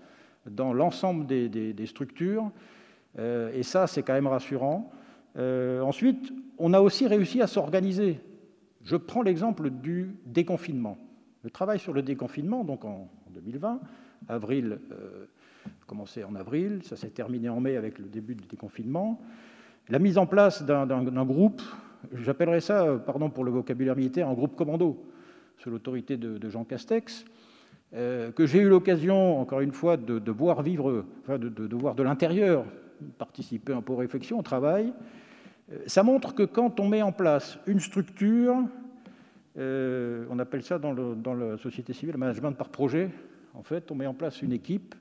dans 0.45 0.73
l'ensemble 0.73 1.25
des 1.25 1.85
structures. 1.85 2.51
Euh, 3.19 3.51
et 3.53 3.63
ça, 3.63 3.87
c'est 3.87 4.03
quand 4.03 4.13
même 4.13 4.27
rassurant. 4.27 4.91
Euh, 5.37 5.81
ensuite, 5.81 6.33
on 6.57 6.73
a 6.73 6.81
aussi 6.81 7.07
réussi 7.07 7.41
à 7.41 7.47
s'organiser. 7.47 8.19
Je 8.83 8.95
prends 8.95 9.21
l'exemple 9.21 9.69
du 9.69 10.15
déconfinement. 10.25 10.97
Le 11.43 11.49
travail 11.49 11.79
sur 11.79 11.93
le 11.93 12.01
déconfinement, 12.01 12.63
donc 12.63 12.85
en 12.85 13.09
2020, 13.31 13.79
avril, 14.29 14.79
euh, 14.91 15.25
commencé 15.85 16.23
en 16.23 16.35
avril, 16.35 16.81
ça 16.83 16.95
s'est 16.95 17.09
terminé 17.09 17.49
en 17.49 17.59
mai 17.59 17.75
avec 17.75 17.99
le 17.99 18.05
début 18.05 18.35
du 18.35 18.45
déconfinement. 18.45 19.21
La 19.89 19.99
mise 19.99 20.17
en 20.17 20.25
place 20.25 20.63
d'un 20.63 21.25
groupe, 21.25 21.61
j'appellerais 22.13 22.61
ça, 22.61 23.01
pardon 23.05 23.29
pour 23.29 23.43
le 23.43 23.51
vocabulaire 23.51 23.95
militaire, 23.95 24.29
un 24.29 24.33
groupe 24.33 24.55
commando, 24.55 25.03
sous 25.57 25.69
l'autorité 25.69 26.17
de, 26.17 26.49
Jean 26.49 26.63
Castex, 26.63 27.25
que 27.91 28.45
j'ai 28.45 28.59
eu 28.59 28.69
l'occasion, 28.69 29.39
encore 29.39 29.61
une 29.61 29.71
fois, 29.71 29.97
de, 29.97 30.31
voir 30.31 30.61
vivre, 30.61 31.05
enfin 31.23 31.39
de, 31.39 31.75
voir 31.75 31.95
de 31.95 32.03
l'intérieur 32.03 32.65
participer 33.17 33.73
un 33.73 33.81
peu 33.81 33.93
aux 33.93 33.97
réflexions, 33.97 34.39
au 34.39 34.43
travail. 34.43 34.93
Euh, 35.71 35.79
ça 35.87 36.03
montre 36.03 36.33
que 36.33 36.43
quand 36.43 36.79
on 36.79 36.87
met 36.87 37.01
en 37.01 37.11
place 37.11 37.59
une 37.67 37.79
structure, 37.79 38.55
euh, 39.57 40.25
on 40.29 40.39
appelle 40.39 40.63
ça 40.63 40.79
dans, 40.79 40.93
la 40.93 41.57
société 41.57 41.93
civile 41.93 42.13
le 42.13 42.19
management 42.19 42.53
par 42.53 42.69
projet, 42.69 43.09
en 43.53 43.63
fait, 43.63 43.91
on 43.91 43.95
met 43.95 44.07
en 44.07 44.13
place 44.13 44.41
une 44.41 44.53
équipe 44.53 44.95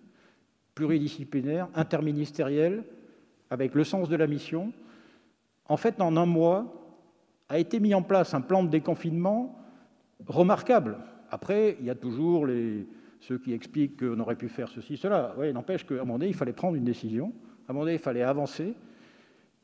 pluridisciplinaire, 0.74 1.68
interministérielle, 1.74 2.84
avec 3.50 3.74
le 3.74 3.84
sens 3.84 4.08
de 4.08 4.16
la 4.16 4.26
mission. 4.26 4.72
En 5.68 5.76
fait, 5.76 6.00
en 6.00 6.16
un 6.16 6.26
mois, 6.26 6.85
a 7.48 7.58
été 7.58 7.80
mis 7.80 7.94
en 7.94 8.02
place 8.02 8.34
un 8.34 8.40
plan 8.40 8.62
de 8.64 8.68
déconfinement 8.68 9.56
remarquable. 10.26 10.98
Après, 11.30 11.76
il 11.80 11.86
y 11.86 11.90
a 11.90 11.94
toujours 11.94 12.46
ceux 13.20 13.38
qui 13.38 13.52
expliquent 13.52 14.00
qu'on 14.00 14.18
aurait 14.20 14.36
pu 14.36 14.48
faire 14.48 14.68
ceci, 14.68 14.96
cela. 14.96 15.34
Oui, 15.38 15.52
n'empêche 15.52 15.84
qu'à 15.84 15.94
un 15.94 15.98
moment 15.98 16.18
donné, 16.18 16.28
il 16.28 16.34
fallait 16.34 16.52
prendre 16.52 16.76
une 16.76 16.84
décision. 16.84 17.32
À 17.66 17.70
un 17.70 17.74
moment 17.74 17.84
donné, 17.84 17.94
il 17.94 18.00
fallait 18.00 18.22
avancer. 18.22 18.74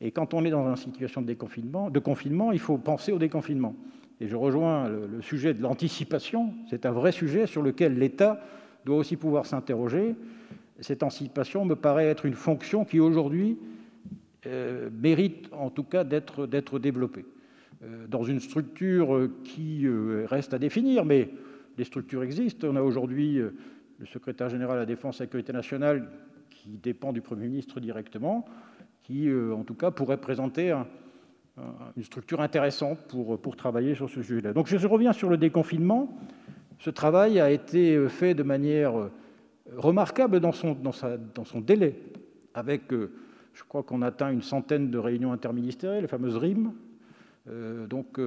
Et 0.01 0.11
quand 0.11 0.33
on 0.33 0.43
est 0.43 0.49
dans 0.49 0.67
une 0.69 0.75
situation 0.75 1.21
de, 1.21 1.27
déconfinement, 1.27 1.89
confinement, 2.03 2.51
il 2.51 2.59
faut 2.59 2.77
penser 2.77 3.11
au 3.11 3.17
déconfinement. 3.17 3.75
Et 4.19 4.27
je 4.27 4.35
rejoins 4.35 4.89
le, 4.89 5.21
sujet 5.21 5.53
de 5.53 5.61
l'anticipation. 5.61 6.53
C'est 6.69 6.85
un 6.85 6.91
vrai 6.91 7.11
sujet 7.11 7.47
sur 7.47 7.61
lequel 7.61 7.97
l'État 7.97 8.41
doit 8.85 8.97
aussi 8.97 9.15
pouvoir 9.15 9.45
s'interroger. 9.45 10.15
Cette 10.79 11.03
anticipation 11.03 11.65
me 11.65 11.75
paraît 11.75 12.07
être 12.07 12.25
une 12.25 12.33
fonction 12.33 12.83
qui 12.83 12.99
aujourd'hui 12.99 13.57
euh, 14.45 14.89
mérite 14.91 15.47
en 15.53 15.69
tout 15.69 15.83
cas 15.83 16.03
d'être 16.03 16.79
développée. 16.79 17.25
Euh, 17.83 18.07
dans 18.07 18.23
une 18.23 18.39
structure 18.39 19.29
qui 19.43 19.85
euh, 19.85 20.25
reste 20.29 20.53
à 20.53 20.59
définir, 20.59 21.05
mais 21.05 21.29
les 21.77 21.83
structures 21.83 22.23
existent. 22.23 22.67
On 22.69 22.75
a 22.75 22.81
aujourd'hui 22.81 23.39
le 24.03 24.05
secrétaire 24.05 24.49
général 24.49 24.77
à 24.77 24.79
la 24.81 24.85
Défense 24.85 25.17
et 25.17 25.23
la 25.23 25.25
Sécurité 25.27 25.53
nationale 25.53 26.09
qui 26.49 26.77
dépend 26.77 27.11
du 27.13 27.21
Premier 27.21 27.47
ministre 27.47 27.79
directement, 27.79 28.45
qui, 29.03 29.27
euh, 29.27 29.53
en 29.53 29.63
tout 29.63 29.75
cas, 29.75 29.91
pourrait 29.91 30.17
présenter 30.17 30.75
une 31.95 32.03
structure 32.03 32.41
intéressante 32.41 32.99
pour, 33.07 33.39
pour 33.39 33.55
travailler 33.55 33.95
sur 33.95 34.09
ce 34.09 34.21
sujet-là. 34.21 34.53
Donc, 34.53 34.67
je 34.67 34.87
reviens 34.87 35.13
sur 35.13 35.29
le 35.29 35.37
déconfinement. 35.37 36.17
Ce 36.79 36.89
travail 36.89 37.39
a 37.39 37.51
été 37.51 37.95
euh, 37.95 38.07
fait 38.07 38.33
de 38.33 38.43
manière 38.43 38.97
euh, 38.97 39.11
remarquable 39.75 40.39
dans 40.39 40.51
son, 40.51 40.73
dans 40.73 40.91
sa, 40.91 41.17
dans 41.17 41.45
son 41.45 41.61
délai, 41.61 41.95
avec, 42.53 42.91
je 42.91 43.63
crois 43.67 43.83
qu'on 43.83 44.01
atteint 44.01 44.31
une 44.31 44.41
centaine 44.41 44.91
de 44.91 44.97
réunions 44.97 45.31
interministérielles, 45.31 46.03
les 46.03 46.07
fameuses 46.07 46.37
RIM, 46.37 46.73
donc 47.45 48.19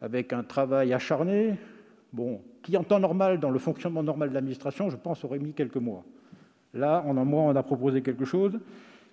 avec 0.00 0.32
un 0.32 0.42
travail 0.42 0.92
acharné, 0.92 1.56
bon, 2.12 2.40
qui 2.62 2.76
en 2.76 2.84
temps 2.84 3.00
normal, 3.00 3.40
dans 3.40 3.50
le 3.50 3.58
fonctionnement 3.58 4.02
normal 4.02 4.30
de 4.30 4.34
l'administration, 4.34 4.90
je 4.90 4.96
pense, 4.96 5.24
aurait 5.24 5.38
mis 5.38 5.52
quelques 5.52 5.76
mois. 5.76 6.04
Là, 6.74 7.02
en 7.06 7.16
un 7.16 7.24
mois, 7.24 7.42
on 7.42 7.56
a 7.56 7.62
proposé 7.62 8.02
quelque 8.02 8.24
chose. 8.24 8.58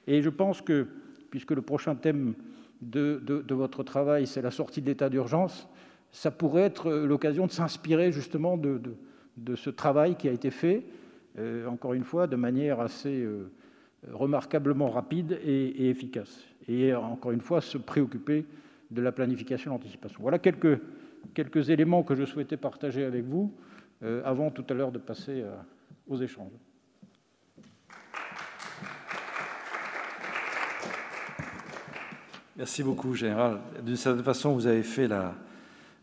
Et 0.07 0.21
je 0.21 0.29
pense 0.29 0.61
que, 0.61 0.87
puisque 1.29 1.51
le 1.51 1.61
prochain 1.61 1.95
thème 1.95 2.33
de, 2.81 3.43
votre 3.49 3.83
travail, 3.83 4.27
c'est 4.27 4.41
la 4.41 4.51
sortie 4.51 4.81
de 4.81 4.87
l'état 4.87 5.09
d'urgence, 5.09 5.67
ça 6.11 6.31
pourrait 6.31 6.63
être 6.63 6.91
l'occasion 6.91 7.45
de 7.45 7.51
s'inspirer 7.51 8.11
justement 8.11 8.57
de, 8.57 8.81
ce 9.55 9.69
travail 9.69 10.15
qui 10.15 10.27
a 10.27 10.31
été 10.31 10.51
fait, 10.51 10.85
euh, 11.37 11.67
encore 11.67 11.93
une 11.93 12.03
fois, 12.03 12.27
de 12.27 12.35
manière 12.35 12.79
assez 12.79 13.21
euh, 13.21 13.51
remarquablement 14.11 14.89
rapide 14.89 15.39
et, 15.43 15.89
efficace. 15.89 16.43
Et 16.67 16.93
encore 16.93 17.31
une 17.31 17.41
fois, 17.41 17.61
se 17.61 17.77
préoccuper 17.77 18.45
de 18.91 19.01
la 19.01 19.11
planification 19.11 19.71
et 19.71 19.73
l'anticipation. 19.75 20.19
Voilà 20.21 20.39
quelques, 20.39 20.79
quelques 21.33 21.69
éléments 21.69 22.03
que 22.03 22.15
je 22.15 22.25
souhaitais 22.25 22.57
partager 22.57 23.03
avec 23.03 23.25
vous 23.25 23.53
euh, 24.03 24.21
avant 24.25 24.49
tout 24.49 24.65
à 24.69 24.73
l'heure 24.73 24.91
de 24.91 24.99
passer 24.99 25.43
aux 26.07 26.17
échanges. 26.17 26.51
Merci 32.59 32.83
beaucoup, 32.83 33.13
Général. 33.13 33.59
D'une 33.85 33.95
certaine 33.95 34.23
façon, 34.23 34.53
vous 34.53 34.67
avez 34.67 34.83
fait 34.83 35.07
la, 35.07 35.33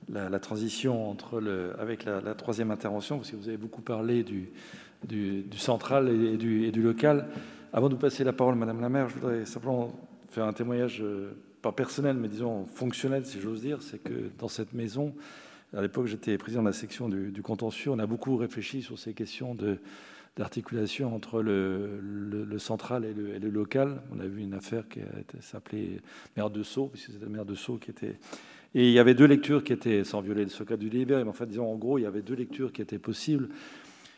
la, 0.08 0.38
transition 0.38 1.10
entre 1.10 1.38
le, 1.38 1.72
avec 1.78 2.04
la, 2.04 2.34
troisième 2.34 2.70
intervention, 2.70 3.18
parce 3.18 3.30
que 3.30 3.36
vous 3.36 3.48
avez 3.48 3.58
beaucoup 3.58 3.82
parlé 3.82 4.22
du, 4.22 4.48
du, 5.06 5.44
central 5.58 6.08
et 6.08 6.38
du, 6.38 6.64
et 6.64 6.72
du, 6.72 6.80
local. 6.80 7.28
Avant 7.74 7.88
de 7.88 7.94
vous 7.94 8.00
passer 8.00 8.24
la 8.24 8.32
parole, 8.32 8.54
Madame 8.54 8.80
la 8.80 8.88
maire, 8.88 9.08
je 9.10 9.14
voudrais 9.16 9.44
simplement 9.44 9.92
faire 10.30 10.46
un 10.46 10.54
témoignage, 10.54 11.02
euh, 11.02 11.36
personnel, 11.74 12.16
mais 12.16 12.28
disons 12.28 12.66
fonctionnel, 12.66 13.26
si 13.26 13.40
j'ose 13.40 13.60
dire. 13.60 13.82
C'est 13.82 14.02
que 14.02 14.30
dans 14.38 14.48
cette 14.48 14.72
maison, 14.72 15.14
à 15.76 15.82
l'époque, 15.82 16.06
j'étais 16.06 16.38
président 16.38 16.62
de 16.62 16.68
la 16.68 16.72
section 16.72 17.08
du, 17.08 17.42
contentieux, 17.42 17.90
on 17.90 17.98
a 17.98 18.06
beaucoup 18.06 18.36
réfléchi 18.36 18.82
sur 18.82 18.98
ces 18.98 19.14
questions 19.14 19.56
d'articulation 20.36 21.14
entre 21.14 21.42
le, 21.42 21.98
le, 22.00 22.58
central 22.58 23.04
et 23.04 23.12
le, 23.12 23.50
local. 23.50 24.00
On 24.14 24.20
a 24.20 24.26
vu 24.26 24.42
une 24.42 24.54
affaire 24.54 24.84
qui 24.88 25.00
s'appelait 25.40 26.00
Maire 26.36 26.50
de 26.50 26.62
Sceaux, 26.62 26.86
puisque 26.86 27.12
c'était 27.12 27.26
Maire 27.26 27.46
de 27.46 27.54
Sceaux 27.54 27.78
qui 27.78 27.90
était. 27.90 28.16
Et 28.74 28.88
il 28.88 28.92
y 28.92 28.98
avait 28.98 29.14
deux 29.14 29.24
lectures 29.24 29.64
qui 29.64 29.72
étaient, 29.72 30.04
sans 30.04 30.20
violer 30.20 30.44
le 30.44 30.50
secret 30.50 30.76
du 30.76 30.90
délibéré, 30.90 31.24
mais 31.24 31.30
en 31.30 31.34
fait, 31.34 31.46
disons, 31.46 31.72
en 31.72 31.76
gros, 31.76 31.98
il 31.98 32.02
y 32.02 32.06
avait 32.06 32.22
deux 32.22 32.34
lectures 32.34 32.72
qui 32.72 32.82
étaient 32.82 32.98
possibles. 32.98 33.48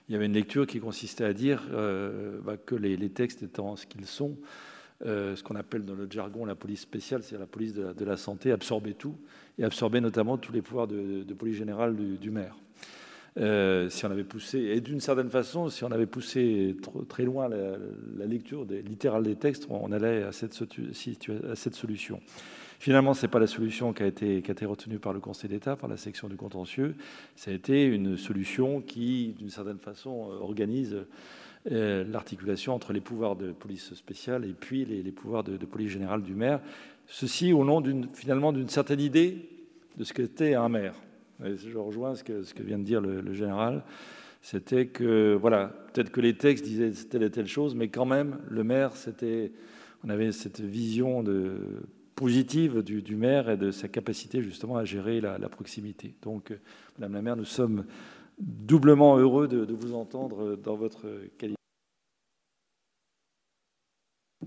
Il 0.09 0.13
y 0.13 0.17
avait 0.17 0.27
une 0.27 0.33
lecture 0.33 0.67
qui 0.67 0.81
consistait 0.81 1.25
à 1.25 1.35
dire 1.35 1.63
euh, 1.73 2.39
bah, 2.43 2.57
que 2.57 2.75
les, 2.75 2.97
textes 3.11 3.43
étant 3.43 3.77
ce 3.77 3.87
qu'ils 3.87 4.07
sont, 4.07 4.37
euh, 5.07 5.37
ce 5.37 5.43
qu'on 5.45 5.55
appelle 5.55 5.85
dans 5.85 5.95
le 5.95 6.09
jargon 6.11 6.45
la 6.45 6.55
police 6.55 6.81
spéciale, 6.81 7.23
c'est 7.23 7.39
la 7.39 7.47
police 7.47 7.73
de 7.73 8.05
la, 8.05 8.17
santé, 8.17 8.51
absorbait 8.51 8.95
tout, 8.95 9.15
et 9.59 9.65
absorbait 9.65 10.01
notamment 10.01 10.39
tous 10.39 10.53
les 10.53 10.63
pouvoirs 10.63 10.89
de, 10.89 11.35
police 11.35 11.57
générale 11.57 11.95
du, 11.97 12.31
maire. 12.31 12.57
Euh, 13.37 13.89
si 13.89 14.05
on 14.05 14.11
avait 14.11 14.25
poussé, 14.25 14.59
et 14.59 14.81
d'une 14.81 15.01
certaine 15.01 15.31
façon, 15.31 15.69
si 15.69 15.85
on 15.85 15.93
avait 15.93 16.07
poussé 16.07 16.77
trop, 16.83 17.03
très 17.03 17.23
loin 17.23 17.49
la, 17.49 18.27
lecture 18.27 18.65
littérale 18.65 19.23
des 19.23 19.37
textes, 19.37 19.67
on 19.71 19.93
allait 19.93 20.25
à 20.25 20.33
cette, 20.33 20.61
à 20.61 21.55
cette 21.55 21.75
solution. 21.75 22.21
Finalement, 22.81 23.13
ce 23.13 23.23
n'est 23.23 23.31
pas 23.31 23.41
la 23.41 23.49
solution 23.49 23.93
qui 23.93 24.05
a, 24.05 24.07
été, 24.07 24.41
qui 24.41 24.51
a 24.51 24.53
été 24.53 24.65
retenue 24.65 25.01
par 25.01 25.13
le 25.13 25.19
Conseil 25.19 25.51
d'État, 25.51 25.75
par 25.75 25.89
la 25.89 25.97
section 25.97 26.29
du 26.29 26.37
contentieux. 26.37 26.95
Ça 27.35 27.51
a 27.51 27.55
été 27.55 27.85
une 27.85 28.17
solution 28.17 28.81
qui, 28.81 29.35
d'une 29.37 29.51
certaine 29.51 29.79
façon, 29.79 30.31
euh, 30.31 30.37
organise 30.37 30.97
euh, 31.71 32.05
l'articulation 32.05 32.75
entre 32.75 32.93
les 32.93 33.01
pouvoirs 33.01 33.37
de 33.37 33.53
police 33.53 33.93
spéciale 33.95 34.45
et 34.45 34.53
puis 34.53 34.85
les, 34.85 35.13
pouvoirs 35.13 35.45
de, 35.45 35.57
police 35.67 35.91
générale 35.91 36.23
du 36.23 36.35
maire. 36.35 36.61
Ceci 37.07 37.53
au 37.53 37.65
nom 37.65 37.83
finalement 38.13 38.53
d'une 38.53 38.69
certaine 38.69 39.01
idée 39.01 39.49
de 39.97 40.05
ce 40.05 40.13
qu'était 40.13 40.55
un 40.55 40.69
maire. 40.69 40.95
je 41.41 41.77
rejoins 41.77 42.15
ce 42.15 42.23
que, 42.23 42.63
vient 42.63 42.79
de 42.79 42.85
dire 42.85 43.01
le, 43.01 43.33
général, 43.33 43.83
c'était 44.41 44.87
que, 44.87 45.37
voilà, 45.41 45.75
peut-être 45.93 46.11
que 46.11 46.21
les 46.21 46.35
textes 46.35 46.65
disaient 46.65 46.93
telle 47.11 47.25
et 47.25 47.31
telle 47.31 47.49
chose, 47.49 47.75
mais 47.75 47.89
quand 47.89 48.07
même, 48.07 48.39
le 48.49 48.63
maire, 48.63 48.95
c'était, 48.95 49.53
on 50.05 50.11
avait 50.11 50.31
cette 50.31 50.61
vision 50.61 51.25
positive 52.19 52.83
du, 52.83 53.17
maire 53.17 53.49
et 53.49 53.57
de 53.57 53.71
sa 53.71 53.87
capacité 53.87 54.43
justement 54.43 54.77
à 54.77 54.85
gérer 54.85 55.21
la, 55.21 55.39
proximité. 55.49 56.15
Donc, 56.23 56.53
Madame 56.99 57.15
la 57.15 57.23
maire, 57.23 57.37
nous 57.37 57.45
sommes 57.45 57.85
doublement 58.41 59.17
heureux 59.17 59.49
de, 59.49 59.73
vous 59.73 59.95
entendre 59.95 60.57
dans 60.57 60.77
votre 60.77 61.07
qualité. 61.39 61.59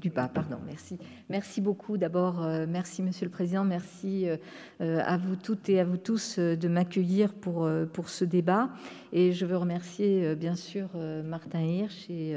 Du 0.02 0.10
pas, 0.10 0.28
pardon, 0.28 0.58
merci. 0.66 0.98
Merci 1.30 1.62
beaucoup. 1.62 1.96
D'abord, 1.98 2.44
euh, 2.44 2.66
merci 2.68 3.04
Monsieur 3.04 3.26
le 3.26 3.32
Président, 3.32 3.64
merci 3.64 4.28
euh, 4.28 4.38
euh, 4.82 5.00
à 5.06 5.18
vous 5.18 5.36
toutes 5.36 5.70
et 5.70 5.80
à 5.80 5.84
vous 5.84 5.98
tous 5.98 6.40
de 6.40 6.68
m'accueillir 6.68 7.34
pour, 7.34 7.70
pour 7.94 8.10
ce 8.10 8.26
débat. 8.26 8.70
Et 9.14 9.32
je 9.32 9.46
veux 9.46 9.58
remercier 9.58 10.34
bien 10.36 10.56
sûr 10.56 10.88
Martin 11.26 11.60
Hirsch 11.60 12.10
et 12.10 12.36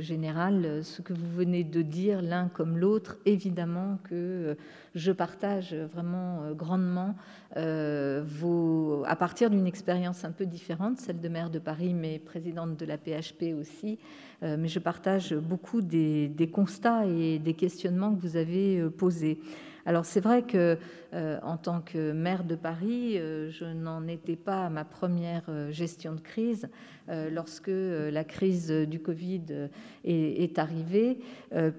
Général, 0.00 0.84
ce 0.84 1.02
que 1.02 1.12
vous 1.12 1.28
venez 1.34 1.64
de 1.64 1.82
dire 1.82 2.22
l'un 2.22 2.48
comme 2.48 2.78
l'autre. 2.78 3.18
Évidemment 3.26 3.98
que 4.04 4.56
je 4.94 5.12
partage 5.12 5.74
vraiment 5.74 6.52
grandement 6.52 7.16
vos, 7.56 9.02
à 9.06 9.16
partir 9.16 9.50
d'une 9.50 9.66
expérience 9.66 10.24
un 10.24 10.32
peu 10.32 10.46
différente, 10.46 10.98
celle 10.98 11.20
de 11.20 11.28
maire 11.28 11.50
de 11.50 11.58
Paris, 11.58 11.94
mais 11.94 12.18
présidente 12.18 12.76
de 12.76 12.86
la 12.86 12.96
PHP 12.96 13.54
aussi. 13.58 13.98
Euh, 14.42 14.56
mais 14.58 14.68
je 14.68 14.78
partage 14.78 15.34
beaucoup 15.34 15.82
des, 15.82 16.50
constats 16.52 17.04
et 17.06 17.38
des 17.38 17.54
questionnements 17.54 18.14
que 18.14 18.20
vous 18.20 18.36
avez 18.36 18.78
euh, 18.78 18.90
posés. 18.90 19.38
Alors 19.84 20.04
c'est 20.04 20.20
vrai 20.20 20.42
que 20.42 20.56
euh, 20.56 20.76
en 21.12 21.56
tant 21.56 21.80
que 21.80 22.12
maire 22.12 22.44
de 22.44 22.54
Paris, 22.54 23.16
je 23.16 23.64
n'en 23.64 24.06
étais 24.06 24.36
pas 24.36 24.66
à 24.66 24.70
ma 24.70 24.84
première 24.84 25.70
gestion 25.70 26.14
de 26.14 26.20
crise 26.20 26.68
lorsque 27.08 27.70
la 27.70 28.22
crise 28.24 28.70
du 28.70 29.00
Covid 29.00 29.68
est, 30.04 30.58
arrivée, 30.58 31.18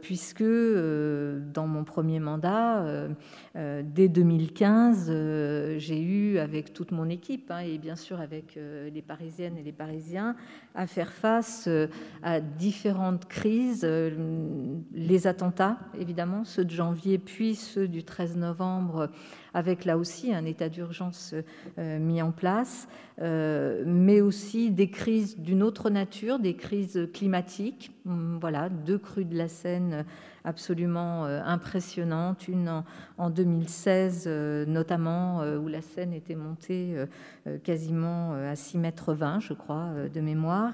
puisque 0.01 0.43
dans 0.43 1.67
mon 1.67 1.83
premier 1.85 2.19
mandat, 2.19 3.07
dès 3.55 4.09
2015, 4.09 5.07
j'ai 5.77 6.01
eu 6.01 6.37
avec 6.37 6.73
toute 6.73 6.91
mon 6.91 7.09
équipe 7.09 7.49
hein, 7.51 7.59
et 7.59 7.77
bien 7.77 7.95
sûr 7.95 8.19
avec 8.19 8.59
les 8.93 9.01
Parisiennes 9.01 9.57
et 9.57 9.63
les 9.63 9.71
Parisiens 9.71 10.35
à 10.75 10.87
faire 10.87 11.11
face 11.11 11.69
à 12.23 12.41
différentes 12.41 13.27
crises, 13.27 13.87
les 14.93 15.27
attentats 15.27 15.77
évidemment, 15.97 16.43
ceux 16.43 16.65
de 16.65 16.71
janvier 16.71 17.17
puis 17.17 17.55
ceux 17.55 17.87
du 17.87 18.03
13 18.03 18.37
novembre, 18.37 19.09
avec 19.53 19.85
là 19.85 19.97
aussi 19.97 20.33
un 20.33 20.45
état 20.45 20.69
d'urgence 20.69 21.35
euh, 21.77 21.99
mis 21.99 22.21
en 22.21 22.31
place, 22.31 22.87
euh, 23.21 23.83
mais 23.85 24.21
aussi 24.21 24.71
des 24.71 24.89
crises 24.89 25.37
d'une 25.37 25.63
autre 25.63 25.89
nature, 25.89 26.39
des 26.39 26.55
crises 26.55 27.09
climatiques. 27.13 27.91
Hum, 28.05 28.37
voilà, 28.39 28.69
deux 28.69 28.97
crues 28.97 29.25
de 29.25 29.37
la 29.37 29.47
Seine 29.47 30.05
absolument 30.43 31.25
euh, 31.25 31.41
impressionnantes, 31.45 32.47
une 32.47 32.83
en, 33.17 33.29
2016 33.29 34.27
notamment, 34.67 35.41
où 35.57 35.67
la 35.67 35.81
Seine 35.81 36.13
était 36.13 36.35
montée 36.35 36.95
quasiment 37.63 38.33
à 38.33 38.55
6 38.55 38.77
mètres 38.79 39.13
20, 39.13 39.39
je 39.39 39.53
crois, 39.53 39.89
de 40.11 40.21
mémoire. 40.21 40.73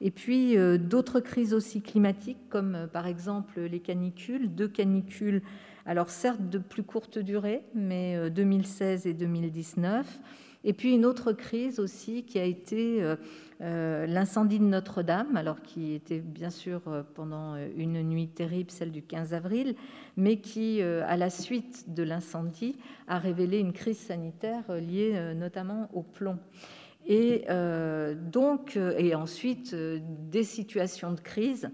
Et 0.00 0.10
puis 0.10 0.56
d'autres 0.78 1.20
crises 1.20 1.54
aussi 1.54 1.80
climatiques, 1.80 2.48
comme 2.48 2.88
par 2.92 3.06
exemple 3.06 3.60
les 3.60 3.78
canicules, 3.78 4.52
deux 4.52 4.68
canicules 4.68 5.42
alors 5.86 6.08
certes 6.08 6.48
de 6.48 6.58
plus 6.58 6.82
courte 6.82 7.18
durée, 7.18 7.62
mais 7.74 8.30
2016 8.30 9.06
euh, 9.06 9.10
et 9.10 9.12
2019. 9.12 10.20
Et 10.66 10.72
puis 10.72 10.94
une 10.94 11.04
autre 11.04 11.32
crise 11.32 11.78
aussi 11.78 12.24
qui 12.24 12.38
a 12.38 12.44
été 12.44 13.02
euh, 13.02 13.16
euh, 13.60 14.06
l'incendie 14.06 14.58
de 14.58 14.64
Notre-Dame, 14.64 15.36
alors 15.36 15.60
qui 15.60 15.92
était 15.92 16.20
bien 16.20 16.48
sûr 16.48 16.80
pendant 17.14 17.56
une 17.76 18.02
nuit 18.02 18.28
terrible, 18.28 18.70
celle 18.70 18.90
du 18.90 19.02
15 19.02 19.34
avril, 19.34 19.74
mais 20.16 20.38
qui, 20.38 20.80
à 20.80 21.16
la 21.18 21.28
suite 21.28 21.92
de 21.92 22.02
l'incendie, 22.02 22.76
a 23.08 23.18
révélé 23.18 23.58
une 23.58 23.74
crise 23.74 23.98
sanitaire 23.98 24.64
liée 24.72 25.34
notamment 25.36 25.90
au 25.92 26.02
plomb. 26.02 26.38
Et 27.06 27.44
donc, 28.32 28.76
et 28.76 29.14
ensuite 29.14 29.74
des 29.74 30.44
situations 30.44 31.12
de 31.12 31.20
crise 31.20 31.70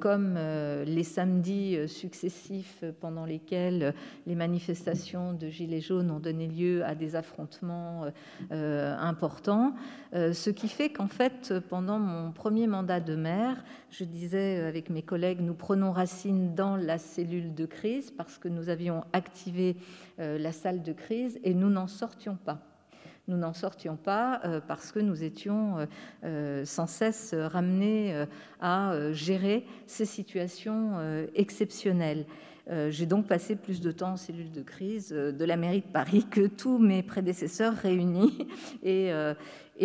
comme 0.00 0.34
euh, 0.36 0.84
les 0.84 1.02
samedis 1.02 1.76
euh, 1.76 1.86
successifs 1.86 2.84
pendant 3.00 3.24
lesquels 3.24 3.94
les 4.26 4.34
manifestations 4.34 5.32
de 5.32 5.48
Gilets 5.48 5.80
jaunes 5.80 6.10
ont 6.10 6.20
donné 6.20 6.46
lieu 6.46 6.84
à 6.84 6.94
des 6.94 7.16
affrontements 7.16 8.06
importants. 8.50 9.74
Ce 10.12 10.50
qui 10.50 10.68
fait 10.68 10.90
qu'en 10.90 11.08
fait, 11.08 11.54
pendant 11.68 11.98
mon 11.98 12.32
premier 12.32 12.66
mandat 12.66 13.00
de 13.00 13.14
maire, 13.14 13.64
je 13.90 14.04
disais 14.04 14.60
avec 14.60 14.90
mes 14.90 15.02
collègues, 15.02 15.40
nous 15.40 15.54
prenons 15.54 15.92
racine 15.92 16.54
dans 16.54 16.76
la 16.76 16.98
cellule 16.98 17.54
de 17.54 17.66
crise 17.66 18.10
parce 18.10 18.38
que 18.38 18.48
nous 18.48 18.68
avions 18.68 19.04
activé 19.12 19.76
la 20.18 20.52
salle 20.52 20.82
de 20.82 20.92
crise 20.92 21.38
et 21.42 21.54
nous 21.54 21.70
n'en 21.70 21.86
sortions 21.86 22.36
pas 22.36 22.73
nous 23.28 23.36
n'en 23.36 23.52
sortions 23.52 23.96
pas 23.96 24.40
euh, 24.44 24.60
parce 24.66 24.92
que 24.92 24.98
nous 24.98 25.22
étions 25.22 25.78
euh, 25.78 25.86
euh, 26.24 26.64
sans 26.64 26.86
cesse 26.86 27.34
ramenés 27.34 28.26
à 28.60 28.94
gérer 29.12 29.66
ces 29.86 30.04
situations 30.04 30.92
exceptionnelles. 31.34 32.26
J'ai 32.88 33.04
donc 33.06 33.26
passé 33.26 33.56
plus 33.56 33.80
de 33.80 33.90
temps 33.90 34.12
en 34.12 34.16
cellule 34.16 34.50
de 34.50 34.62
crise 34.62 35.10
de 35.10 35.44
la 35.44 35.56
mairie 35.56 35.82
de 35.82 35.92
Paris 35.92 36.26
que 36.30 36.46
tous 36.46 36.78
mes 36.78 37.02
prédécesseurs 37.02 37.74
réunis. 37.74 38.48
Et, 38.82 39.10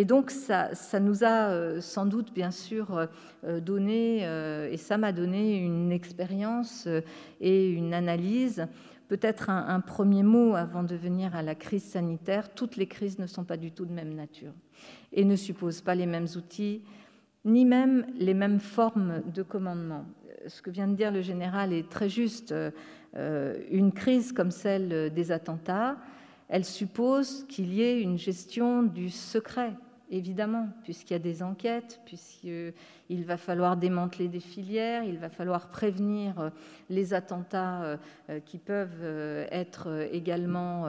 donc 0.04 0.30
ça, 0.30 0.70
nous 1.00 1.24
a 1.24 1.80
sans 1.80 2.06
doute 2.06 2.32
bien 2.32 2.50
sûr 2.50 3.08
donné, 3.44 4.22
et 4.72 4.76
ça 4.78 4.96
m'a 4.96 5.12
donné 5.12 5.58
une 5.58 5.92
expérience 5.92 6.88
et 7.40 7.68
une 7.68 7.92
analyse 7.92 8.66
Peut-être 9.10 9.50
un, 9.50 9.80
premier 9.80 10.22
mot 10.22 10.54
avant 10.54 10.84
de 10.84 10.94
venir 10.94 11.34
à 11.34 11.42
la 11.42 11.56
crise 11.56 11.82
sanitaire. 11.82 12.54
Toutes 12.54 12.76
les 12.76 12.86
crises 12.86 13.18
ne 13.18 13.26
sont 13.26 13.42
pas 13.42 13.56
du 13.56 13.72
tout 13.72 13.84
de 13.84 13.92
même 13.92 14.14
nature 14.14 14.52
et 15.12 15.24
ne 15.24 15.34
supposent 15.34 15.80
pas 15.80 15.96
les 15.96 16.06
mêmes 16.06 16.28
outils, 16.36 16.84
ni 17.44 17.64
même 17.64 18.06
les 18.16 18.34
mêmes 18.34 18.60
formes 18.60 19.20
de 19.34 19.42
commandement. 19.42 20.06
Ce 20.46 20.62
que 20.62 20.70
vient 20.70 20.86
de 20.86 20.94
dire 20.94 21.10
le 21.10 21.22
général 21.22 21.72
est 21.72 21.90
très 21.90 22.08
juste. 22.08 22.52
Euh, 22.52 23.58
une 23.68 23.90
crise 23.90 24.30
comme 24.30 24.52
celle 24.52 25.12
des 25.12 25.32
attentats, 25.32 25.96
elle 26.48 26.64
suppose 26.64 27.44
qu'il 27.48 27.74
y 27.74 27.82
ait 27.82 28.00
une 28.00 28.16
gestion 28.16 28.84
du 28.84 29.10
secret 29.10 29.72
évidemment, 30.10 30.68
puisqu'il 30.82 31.14
y 31.14 31.16
a 31.16 31.20
des 31.20 31.42
enquêtes, 31.42 32.00
puisqu'il 32.04 33.24
va 33.24 33.36
falloir 33.36 33.76
démanteler 33.76 34.28
des 34.28 34.40
filières, 34.40 35.04
il 35.04 35.18
va 35.18 35.30
falloir 35.30 35.68
prévenir 35.68 36.38
euh, 36.38 36.50
les 36.88 37.14
attentats 37.14 37.82
euh, 37.82 37.96
euh, 38.28 38.40
qui 38.40 38.58
peuvent 38.58 39.04
être 39.50 40.08
également 40.12 40.86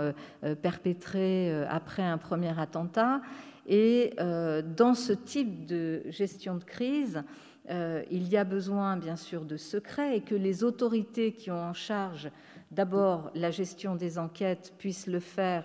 perpétrés 0.62 1.64
après 1.66 2.04
un 2.04 2.18
premier 2.18 2.60
attentat. 2.60 3.22
Et 3.68 4.14
dans 4.18 4.96
ce 4.96 5.14
type 5.14 5.66
de 5.66 6.02
gestion 6.10 6.56
de 6.56 6.64
crise, 6.64 7.24
il 7.70 8.28
y 8.28 8.38
a 8.38 8.44
besoin 8.44 8.98
bien 8.98 9.16
sûr 9.16 9.46
de 9.46 9.58
secret 9.58 10.18
et 10.18 10.22
que 10.22 10.36
les 10.36 10.64
autorités 10.64 11.34
qui 11.34 11.52
ont 11.52 11.62
en 11.62 11.74
charge 11.74 12.30
d'abord 12.72 13.32
la 13.36 13.52
gestion 13.52 13.96
des 13.96 14.18
enquêtes 14.18 14.74
puissent 14.78 15.08
le 15.08 15.20
faire 15.20 15.64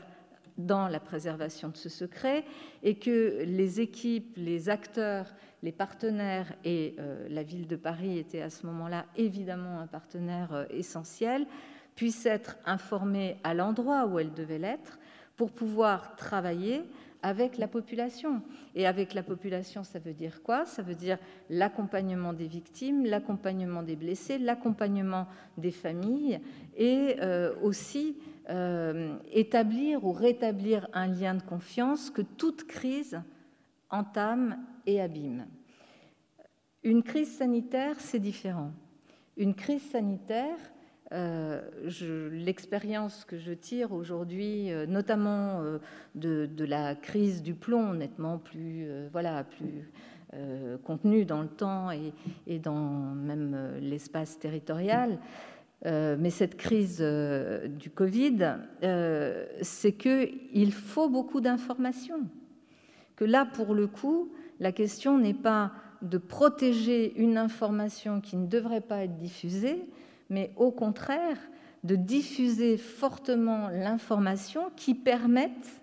dans 0.59 0.89
la 0.89 1.01
préservation 1.01 1.69
de 1.69 1.77
ce 1.77 1.89
secret 1.89 2.45
et 2.83 2.97
que 2.99 3.43
les 3.45 3.81
équipes, 3.81 4.35
les 4.37 4.69
acteurs, 4.69 5.35
les 5.63 5.73
partenaires, 5.73 6.53
et 6.65 6.95
euh, 6.99 7.27
la 7.29 7.43
ville 7.43 7.67
de 7.67 7.77
Paris 7.77 8.19
était 8.19 8.43
à 8.43 8.51
ce 8.51 8.67
moment-là 8.67 9.07
évidemment 9.17 9.81
un 9.81 9.87
partenaire 9.87 10.53
euh, 10.53 10.65
essentiel, 10.71 11.47
puissent 11.95 12.27
être 12.27 12.57
informés 12.67 13.37
à 13.43 13.55
l'endroit 13.55 14.07
où 14.07 14.19
elles 14.19 14.35
devaient 14.35 14.59
l'être 14.59 14.99
pour 15.37 15.51
pouvoir 15.51 16.17
travailler 16.17 16.83
avec 17.23 17.59
la 17.59 17.67
population. 17.67 18.43
Et 18.75 18.87
avec 18.87 19.15
la 19.15 19.23
population, 19.23 19.83
ça 19.83 19.99
veut 19.99 20.13
dire 20.13 20.43
quoi? 20.43 20.65
Ça 20.65 20.83
veut 20.83 20.95
dire 20.95 21.19
l'accompagnement 21.51 22.33
des 22.33 22.47
victimes, 22.47 23.05
l'accompagnement 23.05 23.83
des 23.83 23.97
blessés, 23.97 24.39
l'accompagnement 24.39 25.27
des 25.57 25.71
familles 25.71 26.41
et 26.77 27.17
euh, 27.21 27.55
aussi 27.63 28.17
euh, 28.49 29.17
établir 29.33 30.05
ou 30.05 30.13
rétablir 30.13 30.87
un 30.93 31.09
lien 31.09 31.35
de 31.35 31.43
confiance 31.43 32.11
que 32.11 32.23
toute 32.23 32.65
crise 32.69 33.21
entame 33.91 34.57
et 34.87 35.01
abîme. 35.01 35.47
Une 36.85 37.03
crise 37.03 37.37
sanitaire, 37.37 37.99
c'est 37.99 38.21
différent. 38.21 38.71
Une 39.37 39.53
crise 39.57 39.83
sanitaire, 39.91 40.59
euh, 41.11 41.61
l'expérience 42.31 43.25
que 43.25 43.37
je 43.37 43.53
tire 43.53 43.91
aujourd'hui, 43.91 44.71
euh, 44.71 44.87
notamment 44.87 45.61
de, 46.15 46.49
la 46.65 46.95
crise 46.95 47.43
du 47.43 47.55
plomb, 47.55 47.95
nettement 47.95 48.39
plus, 48.39 48.87
voilà, 49.11 49.43
plus 49.43 49.91
contenue 50.85 51.25
dans 51.25 51.43
le 51.43 51.49
temps 51.49 51.91
et, 51.91 52.13
et 52.47 52.59
dans 52.59 52.75
même 53.15 53.79
l'espace 53.81 54.39
territorial, 54.39 55.19
mais 55.85 56.31
cette 56.31 56.57
crise 56.57 57.01
du 57.01 57.91
Covid, 57.91 58.57
c'est 59.63 59.93
qu'il 59.93 60.73
faut 60.73 61.09
beaucoup 61.09 61.41
d'informations. 61.41 62.23
Que 63.15 63.25
là, 63.25 63.47
pour 63.47 63.75
le 63.75 63.87
coup, 63.87 64.33
la 64.61 64.73
question 64.73 65.19
n'est 65.19 65.35
pas 65.35 65.73
de 66.03 66.19
protéger 66.19 67.15
une 67.17 67.39
information 67.39 68.21
qui 68.21 68.37
ne 68.37 68.47
devrait 68.47 68.81
pas 68.81 69.05
être 69.05 69.17
diffusée, 69.17 69.89
mais 70.29 70.53
au 70.57 70.71
contraire 70.71 71.39
de 71.85 71.95
diffuser 71.95 72.77
fortement 72.77 73.69
l'information 73.69 74.71
qui 74.77 74.95
permette 74.95 75.81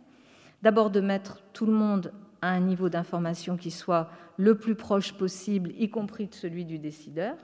d'abord 0.62 0.90
de 0.90 1.00
mettre 1.00 1.42
tout 1.54 1.66
le 1.66 1.72
monde 1.72 2.14
à 2.42 2.50
un 2.50 2.60
niveau 2.60 2.90
d'information 2.90 3.56
qui 3.58 3.72
soit 3.72 4.10
le 4.38 4.58
plus 4.58 4.76
proche 4.76 5.14
possible, 5.14 5.72
y 5.78 5.90
compris 5.90 6.28
de 6.28 6.34
celui 6.34 6.66
du 6.66 6.78
décideur, 6.78 7.38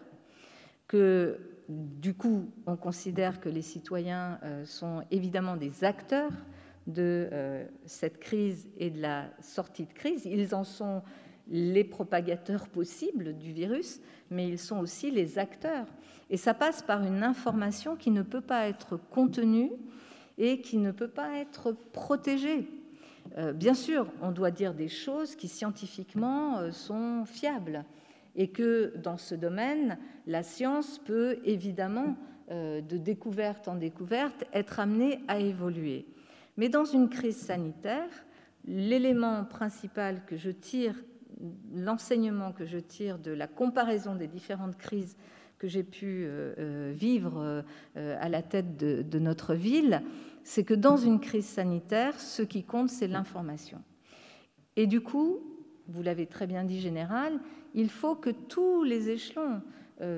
que 0.88 1.40
du 1.70 2.16
coup 2.16 2.50
on 2.66 2.76
considère 2.76 3.40
que 3.40 3.48
les 3.48 3.62
citoyens 3.62 4.40
euh, 4.44 4.66
sont 4.66 5.04
évidemment 5.12 5.56
des 5.56 5.84
acteurs 5.84 6.32
de 6.88 7.30
euh, 7.32 7.66
cette 7.86 8.20
crise 8.20 8.68
et 8.78 8.90
de 8.90 9.00
la 9.00 9.26
sortie 9.42 9.86
de 9.86 9.94
crise. 9.94 10.26
Ils 10.26 10.56
en 10.56 10.64
sont 10.64 11.04
les 11.48 11.84
propagateurs 11.84 12.68
possibles 12.68 13.38
du 13.38 13.54
virus, 13.54 14.02
mais 14.32 14.48
ils 14.48 14.60
sont 14.60 14.80
aussi 14.80 15.12
les 15.12 15.38
acteurs. 15.38 15.86
Et 16.32 16.38
ça 16.38 16.54
passe 16.54 16.82
par 16.82 17.04
une 17.04 17.24
information 17.24 17.96
qui 17.96 18.12
ne 18.12 18.24
peut 18.24 18.42
pas 18.42 18.68
être 18.68 18.98
contenue 18.98 19.72
et 20.38 20.62
qui 20.62 20.78
ne 20.78 20.92
peut 20.92 21.08
pas 21.08 21.38
être 21.38 21.72
protégée. 21.72 22.68
Euh, 23.38 23.54
bien 23.54 23.76
sûr, 23.76 24.08
on 24.22 24.32
doit 24.32 24.52
dire 24.52 24.74
des 24.74 24.88
choses 24.88 25.36
qui 25.36 25.48
scientifiquement 25.48 26.72
sont 26.72 27.26
fiables 27.26 27.86
et 28.40 28.48
que 28.48 28.94
dans 28.96 29.18
ce 29.18 29.36
domaine, 29.36 30.00
la 30.26 30.44
science 30.44 30.98
peut 30.98 31.40
évidemment, 31.44 32.16
euh, 32.50 32.80
de 32.80 32.98
découverte 32.98 33.68
en 33.68 33.76
découverte, 33.76 34.46
être 34.54 34.80
amenée 34.80 35.20
à 35.28 35.40
évoluer. 35.40 36.08
Mais 36.56 36.70
dans 36.70 36.86
une 36.86 37.10
crise 37.10 37.36
sanitaire, 37.36 38.10
l'élément 38.66 39.44
principal 39.44 40.26
que 40.26 40.38
je 40.38 40.50
tire 40.50 40.96
l'enseignement 41.74 42.52
que 42.52 42.66
je 42.66 42.80
tire 42.80 43.20
de 43.20 43.32
la 43.32 43.48
comparaison 43.48 44.16
des 44.16 44.28
différentes 44.28 44.78
crises 44.78 45.16
que 45.58 45.68
j'ai 45.68 45.84
pu 45.84 46.24
euh, 46.26 46.54
euh, 46.58 46.94
vivre 46.96 47.64
à 47.96 48.30
la 48.30 48.42
tête 48.42 48.78
de, 48.78 49.20
notre 49.20 49.54
ville, 49.54 50.02
c'est 50.44 50.64
que 50.64 50.74
dans 50.74 50.96
une 50.96 51.20
crise 51.20 51.46
sanitaire, 51.46 52.18
ce 52.18 52.42
qui 52.42 52.64
compte, 52.64 52.90
c'est 52.90 53.08
l'information. 53.08 53.82
Et 54.78 54.88
du 54.88 55.02
coup, 55.02 55.40
vous 55.90 56.04
l'avez 56.04 56.26
très 56.26 56.48
bien 56.48 56.64
dit, 56.64 56.80
Général, 56.80 57.40
il 57.74 57.90
faut 57.90 58.16
que 58.16 58.30
tous 58.30 58.84
les 58.84 59.10
échelons, 59.10 59.62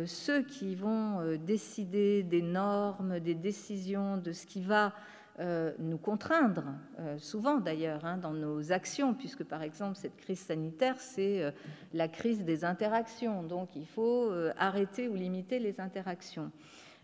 ceux 0.06 0.44
qui 0.44 0.76
vont 0.76 1.38
décider 1.38 2.24
des 2.24 2.42
normes, 2.42 3.20
des 3.20 3.34
décisions, 3.34 4.18
de 4.18 4.32
ce 4.32 4.46
qui 4.46 4.62
va 4.62 4.94
euh, 5.40 5.72
nous 5.80 5.98
contraindre, 5.98 6.66
euh, 7.00 7.18
souvent 7.18 7.58
d'ailleurs, 7.58 8.06
hein, 8.06 8.18
dans 8.18 8.34
nos 8.34 8.74
actions, 8.74 9.14
puisque 9.14 9.46
par 9.46 9.64
exemple 9.64 9.96
cette 9.96 10.18
crise 10.18 10.42
sanitaire, 10.42 11.00
c'est 11.00 11.42
euh, 11.42 11.52
la 11.94 12.10
crise 12.10 12.44
des 12.44 12.66
interactions, 12.66 13.42
donc 13.42 13.76
il 13.76 13.88
faut 13.88 14.32
arrêter 14.58 15.08
ou 15.08 15.16
limiter 15.16 15.60
les 15.60 15.80
interactions. 15.80 16.52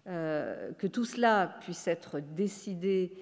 que 0.06 0.88
tout 0.88 1.06
cela 1.06 1.58
puisse 1.62 1.88
être 1.88 2.20
décidé, 2.20 3.14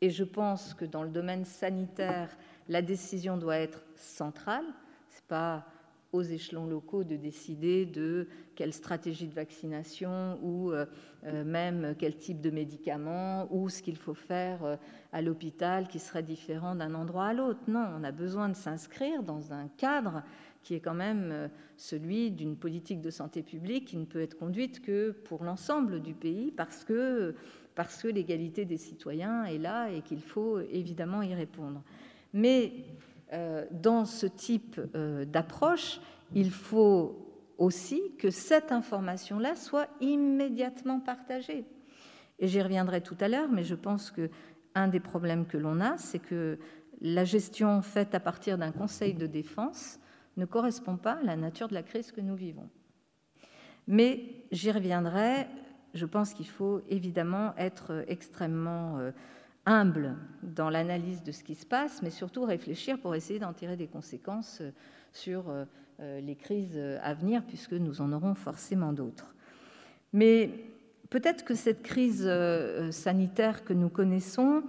et 0.00 0.10
je 0.10 0.24
pense 0.24 0.74
que 0.74 0.84
dans 0.84 1.02
le 1.02 1.10
domaine 1.10 1.44
sanitaire, 1.44 2.28
la 2.68 2.82
décision 2.82 3.38
doit 3.38 3.58
être 3.58 3.82
centrale, 3.96 4.66
c'est 5.10 5.24
pas 5.24 5.64
aux 6.12 6.22
échelons 6.22 6.66
locaux 6.66 7.04
de 7.04 7.16
décider 7.16 7.86
de 7.86 8.28
quelle 8.54 8.74
stratégie 8.74 9.26
de 9.26 9.34
vaccination 9.34 10.38
ou 10.42 10.70
euh, 10.70 10.84
euh, 11.24 11.42
même 11.42 11.94
quel 11.98 12.16
type 12.16 12.42
de 12.42 12.50
médicaments 12.50 13.48
ou 13.50 13.70
ce 13.70 13.82
qu'il 13.82 13.96
faut 13.96 14.14
faire 14.14 14.62
euh, 14.62 14.76
à 15.12 15.22
l'hôpital 15.22 15.88
qui 15.88 15.98
serait 15.98 16.22
différent 16.22 16.74
d'un 16.74 16.94
endroit 16.94 17.26
à 17.26 17.32
l'autre. 17.32 17.60
Non, 17.66 17.86
on 17.98 18.04
a 18.04 18.12
besoin 18.12 18.50
de 18.50 18.54
s'inscrire 18.54 19.22
dans 19.22 19.54
un 19.54 19.68
cadre 19.78 20.22
qui 20.62 20.74
est 20.74 20.80
quand 20.80 20.94
même 20.94 21.50
celui 21.76 22.30
d'une 22.30 22.56
politique 22.56 23.00
de 23.00 23.10
santé 23.10 23.42
publique 23.42 23.86
qui 23.86 23.96
ne 23.96 24.04
peut 24.04 24.20
être 24.20 24.38
conduite 24.38 24.80
que 24.80 25.10
pour 25.10 25.42
l'ensemble 25.42 26.00
du 26.00 26.14
pays 26.14 26.52
parce 26.52 26.84
que, 26.84 27.34
parce 27.74 28.00
que 28.00 28.06
l'égalité 28.06 28.64
des 28.64 28.76
citoyens 28.76 29.44
est 29.44 29.58
là 29.58 29.90
et 29.90 30.02
qu'il 30.02 30.22
faut 30.22 30.60
évidemment 30.60 31.22
y 31.22 31.34
répondre. 31.34 31.82
Mais 32.32 32.72
dans 33.70 34.04
ce 34.04 34.26
type 34.26 34.80
euh, 34.94 35.24
d'approche, 35.24 36.00
il 36.34 36.50
faut 36.50 37.32
aussi 37.58 38.00
que 38.18 38.30
cette 38.30 38.72
information-là 38.72 39.56
soit 39.56 39.88
immédiatement 40.00 41.00
partagée. 41.00 41.64
Et 42.38 42.48
j'y 42.48 42.60
reviendrai 42.60 43.00
tout 43.00 43.16
à 43.20 43.28
l'heure, 43.28 43.50
mais 43.50 43.64
je 43.64 43.74
pense 43.74 44.10
que 44.10 44.30
un 44.74 44.88
des 44.88 45.00
problèmes 45.00 45.46
que 45.46 45.58
l'on 45.58 45.80
a, 45.80 45.96
c'est 45.98 46.18
que 46.18 46.58
la 47.00 47.24
gestion 47.24 47.82
faite 47.82 48.14
à 48.14 48.20
partir 48.20 48.58
d'un 48.58 48.72
conseil 48.72 49.14
de 49.14 49.26
défense 49.26 49.98
ne 50.36 50.44
correspond 50.44 50.96
pas 50.96 51.12
à 51.12 51.22
la 51.22 51.36
nature 51.36 51.68
de 51.68 51.74
la 51.74 51.82
crise 51.82 52.12
que 52.12 52.20
nous 52.20 52.36
vivons. 52.36 52.68
Mais 53.86 54.46
j'y 54.50 54.70
reviendrai, 54.70 55.46
je 55.94 56.06
pense 56.06 56.32
qu'il 56.34 56.48
faut 56.48 56.82
évidemment 56.88 57.54
être 57.56 58.04
extrêmement 58.08 58.98
euh, 58.98 59.10
humble 59.66 60.16
dans 60.42 60.70
l'analyse 60.70 61.22
de 61.22 61.32
ce 61.32 61.44
qui 61.44 61.54
se 61.54 61.66
passe, 61.66 62.02
mais 62.02 62.10
surtout 62.10 62.44
réfléchir 62.44 62.98
pour 62.98 63.14
essayer 63.14 63.38
d'en 63.38 63.52
tirer 63.52 63.76
des 63.76 63.86
conséquences 63.86 64.60
euh, 64.60 64.70
sur 65.12 65.48
euh, 65.48 65.64
euh, 66.00 66.20
les 66.20 66.34
crises 66.34 66.78
à 67.02 67.14
venir, 67.14 67.42
puisque 67.46 67.74
nous 67.74 68.00
en 68.00 68.12
aurons 68.12 68.34
forcément 68.34 68.92
d'autres. 68.92 69.34
Mais 70.12 70.50
peut-être 71.10 71.44
que 71.44 71.54
cette 71.54 71.82
crise 71.82 72.28
sanitaire 72.90 73.64
que 73.64 73.72
nous 73.72 73.88
connaissons, 73.88 74.62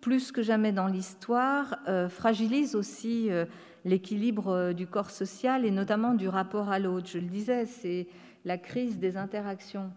plus 0.00 0.32
que 0.32 0.42
jamais 0.42 0.72
dans 0.72 0.86
l'histoire, 0.86 1.78
fragilise 2.08 2.74
aussi 2.74 3.30
l'équilibre 3.84 4.72
du 4.72 4.86
corps 4.86 5.10
social 5.10 5.64
et 5.64 5.70
notamment 5.70 6.14
du 6.14 6.28
rapport 6.28 6.70
à 6.70 6.78
l'autre. 6.78 7.08
Je 7.08 7.18
le 7.18 7.28
disais, 7.28 7.66
c'est 7.66 8.08
la 8.44 8.58
crise 8.58 8.98
des 8.98 9.16
interactions. 9.16 9.90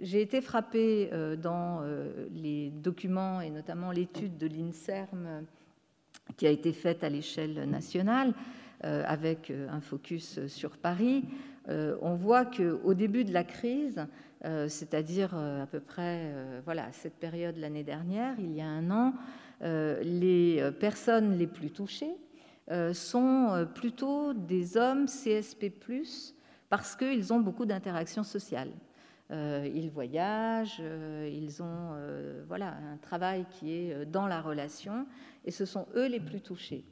J'ai 0.00 0.22
été 0.22 0.40
frappée 0.40 1.10
euh, 1.12 1.34
dans 1.34 1.80
euh, 1.82 2.28
les 2.32 2.70
documents 2.70 3.40
et 3.40 3.50
notamment 3.50 3.90
l'étude 3.90 4.38
de 4.38 4.46
l'INSERM 4.46 5.26
euh, 5.26 5.40
qui 6.36 6.46
a 6.46 6.50
été 6.50 6.72
faite 6.72 7.02
à 7.02 7.08
l'échelle 7.08 7.68
nationale 7.68 8.34
avec 8.80 9.50
un 9.50 9.80
focus 9.80 10.46
sur 10.46 10.76
Paris. 10.76 11.24
On 11.66 12.14
voit 12.14 12.44
qu'au 12.44 12.94
début 12.94 13.24
de 13.24 13.32
la 13.32 13.42
crise, 13.42 14.06
c'est-à-dire 14.44 15.34
à 15.34 15.66
peu 15.66 15.80
près 15.80 16.32
voilà, 16.64 16.84
à 16.84 16.92
cette 16.92 17.14
période 17.14 17.56
l'année 17.56 17.82
dernière, 17.82 18.36
il 18.38 18.52
y 18.54 18.60
a 18.60 18.68
un 18.68 18.88
an, 18.92 19.14
les 19.62 20.62
personnes 20.78 21.38
les 21.38 21.48
plus 21.48 21.70
touchées 21.70 22.14
sont 22.92 23.66
plutôt 23.74 24.32
des 24.32 24.76
hommes 24.76 25.06
CSP, 25.06 25.72
parce 26.68 26.94
qu'ils 26.94 27.32
ont 27.32 27.40
beaucoup 27.40 27.66
d'interactions 27.66 28.22
sociales. 28.22 28.70
Euh, 29.30 29.68
ils 29.74 29.90
voyagent, 29.90 30.80
euh, 30.80 31.30
ils 31.30 31.62
ont 31.62 31.92
euh, 31.92 32.42
voilà, 32.48 32.76
un 32.92 32.96
travail 32.96 33.44
qui 33.50 33.74
est 33.74 34.06
dans 34.06 34.26
la 34.26 34.40
relation, 34.40 35.06
et 35.44 35.50
ce 35.50 35.66
sont 35.66 35.86
eux 35.96 36.06
les 36.06 36.20
plus 36.20 36.40
touchés. 36.40 36.84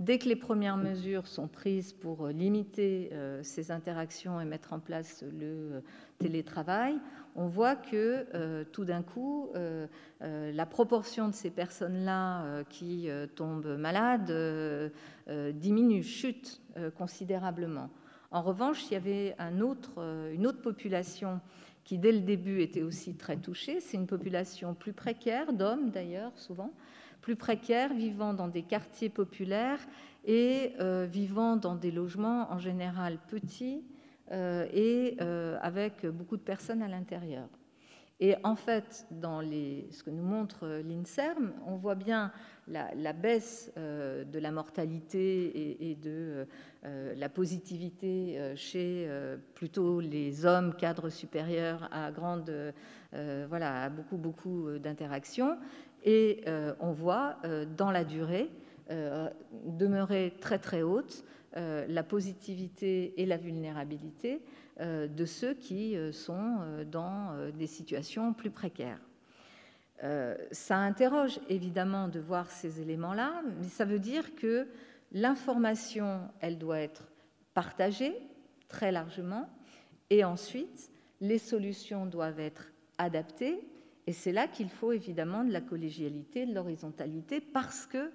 Dès 0.00 0.18
que 0.18 0.28
les 0.28 0.36
premières 0.36 0.76
mesures 0.76 1.26
sont 1.26 1.48
prises 1.48 1.94
pour 1.94 2.26
limiter 2.26 3.12
ces 3.40 3.70
interactions 3.70 4.38
et 4.42 4.44
mettre 4.44 4.74
en 4.74 4.78
place 4.78 5.24
le 5.32 5.82
télétravail, 6.18 7.00
on 7.34 7.46
voit 7.46 7.76
que 7.76 8.64
tout 8.72 8.84
d'un 8.84 9.02
coup, 9.02 9.48
la 10.20 10.66
proportion 10.66 11.28
de 11.28 11.32
ces 11.32 11.48
personnes-là 11.48 12.62
qui 12.68 13.08
tombent 13.36 13.78
malades 13.78 14.92
diminue, 15.54 16.02
chute 16.02 16.60
considérablement. 16.98 17.88
En 18.30 18.42
revanche, 18.42 18.86
il 18.90 18.94
y 18.94 18.96
avait 18.96 19.36
autre, 19.60 20.02
une 20.32 20.46
autre 20.46 20.60
population 20.60 21.40
qui 21.86 21.98
dès 21.98 22.12
le 22.12 22.20
début 22.20 22.60
était 22.60 22.82
aussi 22.82 23.14
très 23.14 23.36
touchée. 23.36 23.80
C'est 23.80 23.96
une 23.96 24.08
population 24.08 24.74
plus 24.74 24.92
précaire, 24.92 25.52
d'hommes 25.52 25.90
d'ailleurs 25.90 26.36
souvent, 26.36 26.72
plus 27.22 27.36
précaire, 27.36 27.94
vivant 27.94 28.34
dans 28.34 28.48
des 28.48 28.62
quartiers 28.62 29.08
populaires 29.08 29.78
et 30.24 30.72
euh, 30.80 31.06
vivant 31.08 31.56
dans 31.56 31.76
des 31.76 31.92
logements 31.92 32.52
en 32.52 32.58
général 32.58 33.18
petits 33.28 33.84
euh, 34.32 34.66
et 34.72 35.16
euh, 35.20 35.56
avec 35.62 36.04
beaucoup 36.06 36.36
de 36.36 36.42
personnes 36.42 36.82
à 36.82 36.88
l'intérieur. 36.88 37.48
Et 38.18 38.34
en 38.44 38.56
fait, 38.56 39.06
dans 39.10 39.42
ce 39.42 40.02
que 40.02 40.10
nous 40.10 40.22
montre 40.22 40.66
l'INSERM, 40.66 41.52
on 41.66 41.76
voit 41.76 41.94
bien 41.94 42.32
la, 42.66 43.12
baisse 43.12 43.70
euh, 43.76 44.24
de 44.24 44.38
la 44.38 44.50
mortalité 44.50 45.90
et, 45.90 45.94
de 45.96 46.46
euh, 46.84 47.14
la 47.14 47.28
positivité 47.28 48.38
euh, 48.38 48.56
chez 48.56 49.08
plutôt 49.54 50.00
les 50.00 50.46
hommes 50.46 50.74
cadres 50.74 51.10
supérieurs 51.10 51.88
à 51.92 52.10
grande, 52.10 52.50
voilà, 53.12 53.84
à 53.84 53.88
beaucoup 53.90 54.16
beaucoup 54.16 54.78
d'interactions. 54.78 55.58
Et 56.04 56.44
on 56.80 56.92
voit 56.92 57.36
dans 57.76 57.90
la 57.90 58.04
durée 58.04 58.50
demeurer 59.64 60.34
très 60.40 60.58
très 60.58 60.82
haute 60.82 61.24
la 61.54 62.02
positivité 62.02 63.20
et 63.20 63.26
la 63.26 63.36
vulnérabilité 63.36 64.42
de 64.80 65.24
ceux 65.24 65.54
qui 65.54 65.96
sont 66.12 66.84
dans 66.90 67.50
des 67.52 67.66
situations 67.66 68.32
plus 68.34 68.50
précaires. 68.50 69.00
ça 70.52 70.76
interroge 70.76 71.40
évidemment 71.48 72.08
de 72.08 72.20
voir 72.20 72.50
ces 72.50 72.80
éléments-là, 72.80 73.42
mais 73.60 73.68
ça 73.68 73.84
veut 73.84 73.98
dire 73.98 74.34
que 74.34 74.68
l'information, 75.12 76.28
elle 76.40 76.58
doit 76.58 76.80
être 76.80 77.08
partagée 77.54 78.14
très 78.68 78.92
largement, 78.92 79.48
et 80.10 80.24
ensuite, 80.24 80.90
les 81.20 81.38
solutions 81.38 82.04
doivent 82.04 82.40
être 82.40 82.70
adaptées 82.98 83.64
et 84.06 84.12
c'est 84.12 84.32
là 84.32 84.46
qu'il 84.46 84.68
faut 84.68 84.92
évidemment 84.92 85.44
de 85.44 85.52
la 85.52 85.60
collégialité, 85.60 86.46
de 86.46 86.54
l'horizontalité, 86.54 87.40
parce 87.40 87.86
que, 87.86 88.12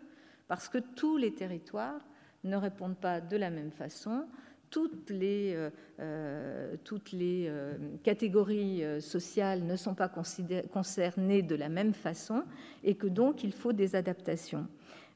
parce 0.47 0.69
que 0.69 0.77
tous 0.77 1.17
les 1.17 1.33
territoires 1.33 1.99
ne 2.43 2.55
répondent 2.55 2.97
pas 2.97 3.19
de 3.19 3.35
la 3.37 3.49
même 3.49 3.71
façon, 3.71 4.25
toutes 4.71 5.09
les, 5.09 5.53
euh, 5.53 5.69
euh, 5.99 6.75
toutes 6.83 7.11
les 7.11 7.45
euh, 7.47 7.73
catégories 8.03 8.83
sociales 8.99 9.63
ne 9.63 9.75
sont 9.75 9.93
pas 9.93 10.09
concernées 10.09 11.43
de 11.43 11.55
la 11.55 11.69
même 11.69 11.93
façon, 11.93 12.43
et 12.83 12.95
que 12.95 13.07
donc 13.07 13.43
il 13.43 13.51
faut 13.51 13.73
des 13.73 13.95
adaptations. 13.95 14.65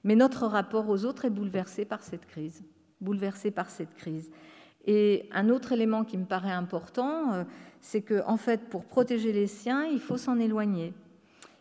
Mais 0.03 0.15
notre 0.15 0.45
rapport 0.45 0.87
aux 0.89 1.05
autres 1.05 1.25
est 1.25 1.31
bouleversé 1.31 1.85
par 1.85 2.03
cette 2.03 2.27
crise, 2.27 2.63
bouleversé 3.01 3.49
par 3.49 3.69
cette 3.71 3.95
crise. 3.95 4.29
Et 4.85 5.27
un 5.31 5.49
autre 5.49 5.71
élément 5.71 6.03
qui 6.03 6.17
me 6.17 6.25
paraît 6.25 6.51
important, 6.51 7.43
c'est 7.81 8.01
que, 8.01 8.23
en 8.27 8.37
fait, 8.37 8.69
pour 8.69 8.85
protéger 8.85 9.33
les 9.33 9.47
siens, 9.47 9.85
il 9.85 9.99
faut 9.99 10.17
s'en 10.17 10.37
éloigner. 10.37 10.93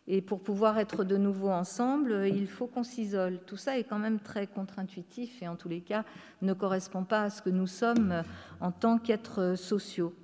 Et 0.06 0.20
pour 0.20 0.40
pouvoir 0.40 0.78
être 0.78 1.02
de 1.02 1.16
nouveau 1.16 1.48
ensemble, 1.48 2.26
il 2.26 2.46
faut 2.46 2.66
qu'on 2.66 2.82
s'isole. 2.82 3.38
Tout 3.46 3.56
ça 3.56 3.78
est 3.78 3.84
quand 3.84 3.98
même 3.98 4.20
très 4.20 4.46
contre-intuitif 4.46 5.42
et 5.42 5.48
en 5.48 5.56
tous 5.56 5.68
les 5.68 5.80
cas 5.80 6.04
ne 6.42 6.52
correspond 6.52 7.04
pas 7.04 7.22
à 7.22 7.30
ce 7.30 7.40
que 7.40 7.50
nous 7.50 7.66
sommes 7.66 8.22
en 8.60 8.70
tant 8.70 8.98
qu'êtres 8.98 9.54
sociaux. 9.56 10.14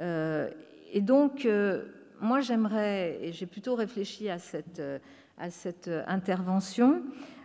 Euh, 0.00 0.50
et 0.92 1.00
donc, 1.00 1.46
euh, 1.46 1.84
moi 2.20 2.40
j'aimerais, 2.40 3.18
et 3.22 3.32
j'ai 3.32 3.46
plutôt 3.46 3.74
réfléchi 3.74 4.28
à 4.28 4.38
cette, 4.38 4.82
à 5.38 5.50
cette 5.50 5.90
intervention, 6.06 7.02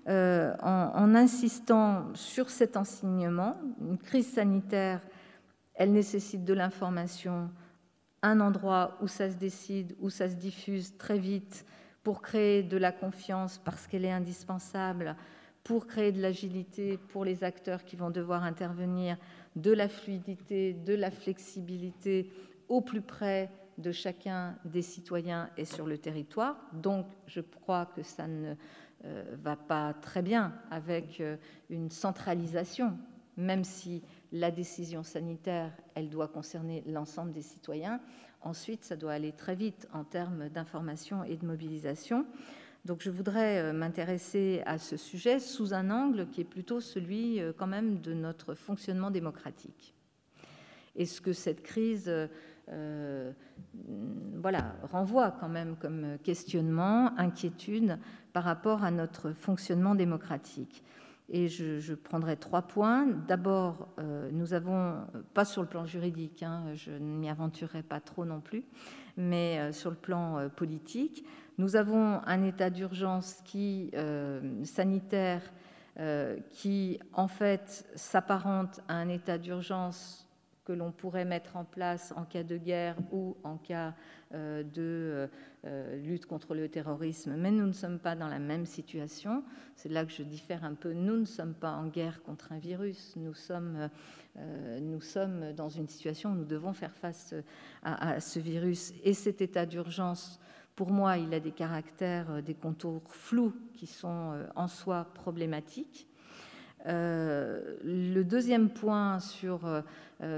euh, 0.07 0.53
en, 0.61 0.91
en, 0.95 1.13
insistant 1.13 2.05
sur 2.15 2.49
cet 2.49 2.77
enseignement. 2.77 3.57
Une 3.80 3.97
crise 3.97 4.27
sanitaire, 4.32 5.01
elle 5.75 5.91
nécessite 5.91 6.43
de 6.43 6.53
l'information, 6.53 7.49
un 8.22 8.39
endroit 8.39 8.97
où 9.01 9.07
ça 9.07 9.30
se 9.30 9.36
décide, 9.36 9.95
où 9.99 10.09
ça 10.09 10.30
se 10.30 10.36
diffuse 10.36 10.97
très 10.97 11.17
vite 11.17 11.65
pour 12.03 12.22
créer 12.22 12.63
de 12.63 12.78
la 12.78 12.91
confiance 12.91 13.57
parce 13.57 13.88
qu'elle 13.88 14.05
est 14.05 14.11
indispensable, 14.11 15.15
pour 15.63 15.88
créer 15.88 16.11
de 16.11 16.22
l'agilité 16.22 16.97
pour 16.97 17.26
les 17.26 17.43
acteurs 17.43 17.84
qui 17.84 17.95
vont 17.95 18.09
devoir 18.09 18.43
intervenir, 18.43 19.17
de 19.55 19.72
la 19.72 19.89
fluidité, 19.89 20.74
de 20.74 20.93
la 20.93 21.11
flexibilité 21.11 22.32
au 22.67 22.82
plus 22.82 23.01
près 23.01 23.49
de 23.78 23.91
chacun 23.91 24.55
des 24.65 24.82
citoyens 24.82 25.49
et 25.57 25.65
sur 25.65 25.86
le 25.86 25.97
territoire. 25.97 26.57
Donc 26.74 27.05
je 27.28 27.41
crois 27.41 27.86
que 27.86 28.03
ça 28.03 28.28
ne 28.28 28.55
euh, 29.05 29.24
va 29.41 29.55
pas 29.55 29.93
très 29.93 30.22
bien 30.22 30.53
avec 30.70 31.22
euh, 31.22 31.38
une 31.70 31.89
centralisation, 31.89 32.97
même 33.38 33.63
si 33.63 34.03
la 34.32 34.51
décision 34.51 35.03
sanitaire, 35.03 35.71
elle 35.95 36.09
doit 36.09 36.27
concerner 36.27 36.84
l'ensemble 36.88 37.32
des 37.32 37.41
citoyens. 37.41 37.99
Ensuite, 38.41 38.84
ça 38.84 38.95
doit 38.95 39.13
aller 39.13 39.32
très 39.32 39.55
vite 39.55 39.88
en 39.93 40.03
termes 40.03 40.49
d'information 40.49 41.23
et 41.23 41.36
de 41.36 41.45
mobilisation. 41.45 42.25
Donc 42.86 43.01
je 43.01 43.09
voudrais 43.09 43.59
euh, 43.59 43.73
m'intéresser 43.73 44.61
à 44.65 44.77
ce 44.77 44.95
sujet 44.95 45.39
sous 45.39 45.73
un 45.73 45.89
angle 45.91 46.27
qui 46.27 46.41
est 46.41 46.45
plutôt 46.45 46.80
celui 46.80 47.41
euh, 47.41 47.51
quand 47.55 47.67
même 47.67 47.99
de 47.99 48.13
notre 48.13 48.55
fonctionnement 48.55 49.11
démocratique. 49.11 49.93
Et 50.95 51.05
ce 51.05 51.21
que 51.21 51.34
cette 51.34 51.61
crise 51.61 52.09
euh, 52.69 53.32
voilà, 54.36 54.75
renvoie 54.91 55.32
quand 55.32 55.49
même 55.49 55.75
comme 55.75 56.17
questionnement, 56.23 57.17
inquiétude 57.17 57.99
par 58.32 58.43
rapport 58.43 58.84
à 58.84 58.91
notre 58.91 59.34
fonctionnement 59.34 59.95
démocratique? 59.95 60.84
Et 61.32 61.47
je, 61.47 61.93
prendrai 61.93 62.38
trois 62.38 62.63
points. 62.63 63.05
D'abord, 63.27 63.88
euh, 63.99 64.30
nous 64.32 64.53
avons, 64.53 65.05
pas 65.34 65.45
sur 65.45 65.61
le 65.61 65.67
plan 65.67 65.86
juridique, 65.86 66.41
hein, 66.41 66.63
je 66.73 66.91
ne 66.91 67.17
m'y 67.17 67.30
aventurerai 67.30 67.84
pas 67.84 67.99
trop 67.99 68.25
non 68.25 68.41
plus, 68.41 68.63
mais 69.15 69.59
euh, 69.59 69.71
sur 69.71 69.91
le 69.91 69.95
plan 69.95 70.39
euh, 70.39 70.49
politique, 70.49 71.23
nous 71.59 71.75
avons 71.75 72.21
un 72.25 72.43
état 72.43 72.69
d'urgence 72.69 73.41
qui, 73.43 73.91
sanitaire 74.63 75.41
qui, 76.51 76.97
en 77.11 77.27
fait, 77.27 77.86
s'apparente 77.95 78.80
à 78.88 78.93
un 78.93 79.09
état 79.09 79.38
d'urgence 79.38 80.28
que 80.70 80.74
l'on 80.74 80.91
pourrait 80.91 81.26
mettre 81.26 81.57
en 81.57 81.65
place 81.65 82.13
en 82.15 82.26
cas 82.26 82.43
de 82.43 82.55
guerre 82.55 82.95
ou 83.11 83.36
en 83.43 83.57
cas 83.57 83.95
euh, 84.36 84.61
de 84.61 85.28
euh, 85.65 85.97
lutte 85.97 86.28
contre 86.28 86.53
le 86.53 86.70
terrorisme, 86.70 87.36
mais 87.38 87.49
nous 87.49 87.65
ne 87.65 87.74
sommes 87.74 87.97
pas 87.97 88.15
dans 88.15 88.28
la 88.28 88.38
même 88.38 88.67
situation. 88.67 89.43
C'est 89.76 89.89
là 89.89 90.05
que 90.05 90.11
je 90.11 90.22
diffère 90.22 90.63
un 90.63 90.76
peu. 90.76 90.93
Nous 90.93 91.17
ne 91.17 91.26
sommes 91.26 91.55
pas 91.55 91.72
en 91.72 91.88
guerre 91.88 92.22
contre 92.22 92.51
un 92.51 92.59
virus. 92.59 93.15
Nous 93.15 93.34
sommes, 93.34 93.89
euh, 94.38 94.80
nous 94.80 95.01
sommes 95.01 95.53
dans 95.53 95.70
une 95.70 95.88
situation 95.88 96.34
où 96.34 96.36
nous 96.36 96.45
devons 96.45 96.74
faire 96.74 96.93
face 96.93 97.34
à, 97.82 98.20
ce 98.20 98.38
virus. 98.38 98.93
Et 99.03 99.15
cet 99.15 99.41
état 99.41 99.65
d'urgence, 99.65 100.39
pour 100.76 100.91
moi, 100.91 101.17
il 101.17 101.34
a 101.34 101.39
des 101.39 101.51
caractères, 101.51 102.43
des 102.43 102.53
contours 102.53 103.01
flous 103.07 103.55
qui 103.74 103.88
sont 103.88 104.36
en 104.55 104.67
soi 104.67 105.07
problématiques. 105.15 106.09
Euh, 106.86 107.76
le 107.84 108.24
deuxième 108.24 108.70
point 108.70 109.20
sur 109.20 109.65
euh, 109.65 109.82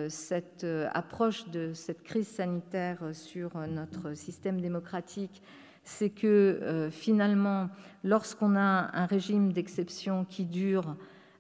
cette 0.09 0.63
euh, 0.63 0.87
approche 0.93 1.49
de 1.49 1.73
cette 1.73 2.03
crise 2.03 2.27
sanitaire 2.27 2.99
sur 3.13 3.57
notre 3.67 4.13
système 4.13 4.61
démocratique, 4.61 5.41
c'est 5.83 6.11
que 6.11 6.89
finalement, 6.91 7.69
lorsqu'on 8.03 8.55
a 8.55 8.91
un 8.93 9.07
régime 9.07 9.51
d'exception 9.51 10.25
qui 10.25 10.45
dure, 10.45 10.95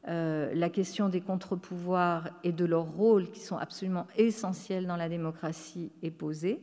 la 0.07 0.69
question 0.71 1.09
des 1.09 1.21
contre-pouvoirs 1.21 2.31
et 2.43 2.51
de 2.51 2.65
leur 2.65 2.85
rôle, 2.85 3.29
qui 3.29 3.39
sont 3.39 3.57
absolument 3.57 4.07
essentiels 4.17 4.87
dans 4.87 4.95
la 4.95 5.09
démocratie, 5.09 5.91
est 6.01 6.09
posée, 6.09 6.59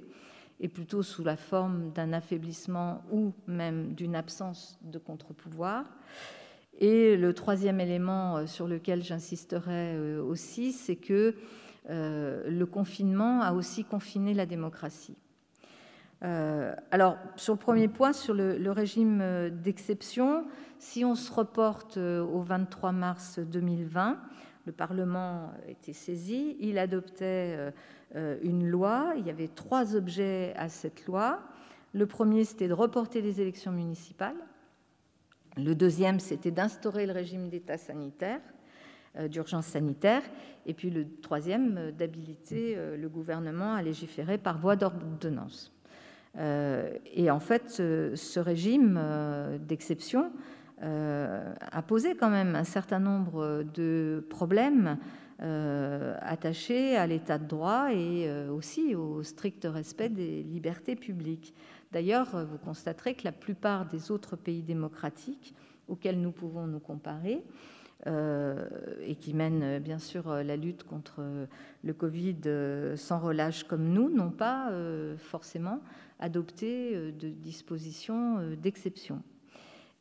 et 0.60 0.68
plutôt 0.68 1.02
sous 1.02 1.22
la 1.22 1.36
forme 1.36 1.92
d'un 1.92 2.12
affaiblissement 2.12 3.02
ou 3.12 3.32
même 3.46 3.94
d'une 3.94 4.16
absence 4.16 4.78
de 4.82 4.98
contre-pouvoir. 4.98 5.84
Et 6.80 7.16
le 7.16 7.34
troisième 7.34 7.80
élément 7.80 8.36
euh, 8.36 8.46
sur 8.46 8.68
lequel 8.68 9.02
j'insisterai 9.02 9.94
euh, 9.96 10.22
aussi, 10.22 10.72
c'est 10.72 10.96
que 10.96 11.12
euh, 11.12 11.32
le 11.86 12.64
confinement 12.64 13.42
a 13.42 13.52
aussi 13.52 13.84
confiné 13.84 14.34
la 14.34 14.46
démocratie. 14.46 15.16
alors, 16.20 17.16
sur 17.36 17.54
le 17.54 17.58
premier 17.58 17.88
point, 17.88 18.12
sur 18.12 18.34
le, 18.34 18.70
régime 18.70 19.50
d'exception, 19.50 20.44
si 20.78 21.04
on 21.04 21.14
se 21.14 21.32
reporte 21.32 21.96
au 21.96 22.40
23 22.40 22.92
mars 22.92 23.38
2020, 23.38 24.18
le 24.66 24.72
Parlement 24.72 25.52
était 25.66 25.94
saisi, 25.94 26.56
il 26.60 26.78
adoptait 26.78 27.72
une 28.14 28.68
loi, 28.68 29.14
il 29.16 29.26
y 29.26 29.30
avait 29.30 29.48
trois 29.48 29.96
objets 29.96 30.52
à 30.56 30.68
cette 30.68 31.06
loi. 31.06 31.40
Le 31.94 32.06
premier, 32.06 32.44
c'était 32.44 32.68
de 32.68 32.74
reporter 32.74 33.22
les 33.22 33.40
élections 33.40 33.72
municipales. 33.72 34.36
Le 35.56 35.74
deuxième, 35.74 36.20
c'était 36.20 36.50
d'instaurer 36.50 37.06
le 37.06 37.12
régime 37.12 37.48
d'état 37.48 37.78
sanitaire, 37.78 38.40
euh, 38.40 38.57
d'urgence 39.28 39.66
sanitaire. 39.66 40.22
Et 40.66 40.74
puis 40.74 40.90
le 40.90 41.06
troisième, 41.22 41.76
euh, 41.78 41.92
d'habiliter 41.92 42.74
euh, 42.76 42.96
le 42.96 43.08
gouvernement 43.08 43.74
à 43.74 43.82
légiférer 43.82 44.38
par 44.38 44.58
voie 44.58 44.76
d'ordonnance. 44.76 45.72
et 47.16 47.30
en 47.30 47.40
fait, 47.40 47.68
ce, 47.70 48.38
régime 48.38 49.00
d'exception 49.66 50.30
a 50.80 51.82
posé 51.82 52.14
quand 52.14 52.30
même 52.30 52.54
un 52.54 52.64
certain 52.64 53.00
nombre 53.00 53.64
de 53.74 54.24
problèmes 54.30 54.98
attachés 55.40 56.96
à 56.96 57.06
l'état 57.08 57.38
de 57.38 57.46
droit 57.46 57.92
et 57.92 58.30
aussi 58.50 58.94
au 58.94 59.24
strict 59.24 59.66
respect 59.68 60.10
des 60.10 60.44
libertés 60.44 60.94
publiques. 60.94 61.54
D'ailleurs, 61.92 62.34
euh, 62.34 62.44
vous 62.44 62.58
constaterez 62.58 63.14
que 63.14 63.24
la 63.24 63.32
plupart 63.32 63.86
des 63.86 64.10
autres 64.10 64.36
pays 64.36 64.62
démocratiques 64.62 65.54
auxquels 65.88 66.20
nous 66.20 66.32
pouvons 66.32 66.66
nous 66.66 66.80
comparer, 66.80 67.42
euh, 67.42 67.77
et 68.06 69.16
qui 69.16 69.34
mènent 69.34 69.62
euh, 69.62 69.80
bien 69.80 69.98
sûr 69.98 70.32
la 70.32 70.56
lutte 70.56 70.84
contre 70.84 71.22
le 71.82 71.92
Covid 71.92 72.36
sans 72.96 73.18
relâche 73.18 73.64
comme 73.64 73.88
nous, 73.88 74.08
n'ont 74.10 74.30
pas 74.30 74.70
forcément 75.18 75.80
adopté 76.20 77.12
de 77.12 77.28
dispositions 77.28 78.38
d'exception. 78.60 79.22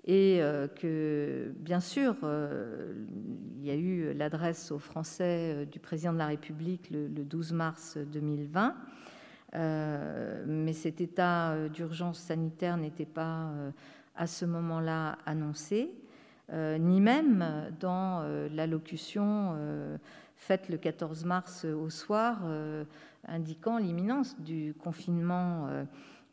Et 0.05 0.39
que, 0.79 1.51
bien 1.59 1.81
sûr, 1.81 2.15
il 2.23 3.65
y 3.65 3.69
a 3.69 3.75
eu 3.75 4.13
l'adresse 4.13 4.71
aux 4.71 4.79
Français 4.79 5.65
du 5.65 5.79
président 5.79 6.13
de 6.13 6.17
la 6.17 6.27
République 6.27 6.89
le 6.91 7.09
12 7.09 7.51
mars 7.51 7.97
2020 7.97 8.73
euh, 9.55 10.43
mais 10.45 10.73
cet 10.73 10.99
état 10.99 11.51
euh, 11.51 11.69
d'urgence 11.69 12.19
sanitaire 12.19 12.77
n'était 12.77 13.05
pas 13.05 13.45
euh, 13.45 13.71
à 14.15 14.27
ce 14.27 14.45
moment-là 14.45 15.17
annoncé. 15.25 15.91
Ni 16.51 17.01
même 17.01 17.71
dans 17.79 18.23
l'allocution 18.51 19.55
faite 20.35 20.69
le 20.69 20.77
14 20.77 21.25
mars 21.25 21.65
au 21.65 21.89
soir, 21.89 22.39
indiquant 23.27 23.77
l'imminence 23.77 24.39
du 24.39 24.73
confinement. 24.79 25.67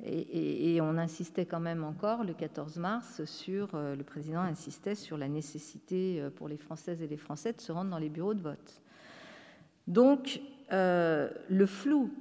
Et, 0.04 0.80
on 0.80 0.98
insistait 0.98 1.46
quand 1.46 1.60
même 1.60 1.82
encore 1.82 2.22
le 2.22 2.34
14 2.34 2.76
mars 2.76 3.24
sur, 3.24 3.70
le 3.74 4.02
président 4.04 4.40
insistait 4.40 4.94
sur 4.94 5.16
la 5.16 5.28
nécessité 5.28 6.22
pour 6.36 6.48
les 6.48 6.58
Françaises 6.58 7.02
et 7.02 7.08
les 7.08 7.16
Français 7.16 7.52
de 7.52 7.60
se 7.60 7.72
rendre 7.72 7.90
dans 7.90 7.98
les 7.98 8.08
bureaux 8.08 8.34
de 8.34 8.42
vote. 8.42 8.82
Donc, 9.88 10.40
le 10.70 11.66
flou 11.66 12.12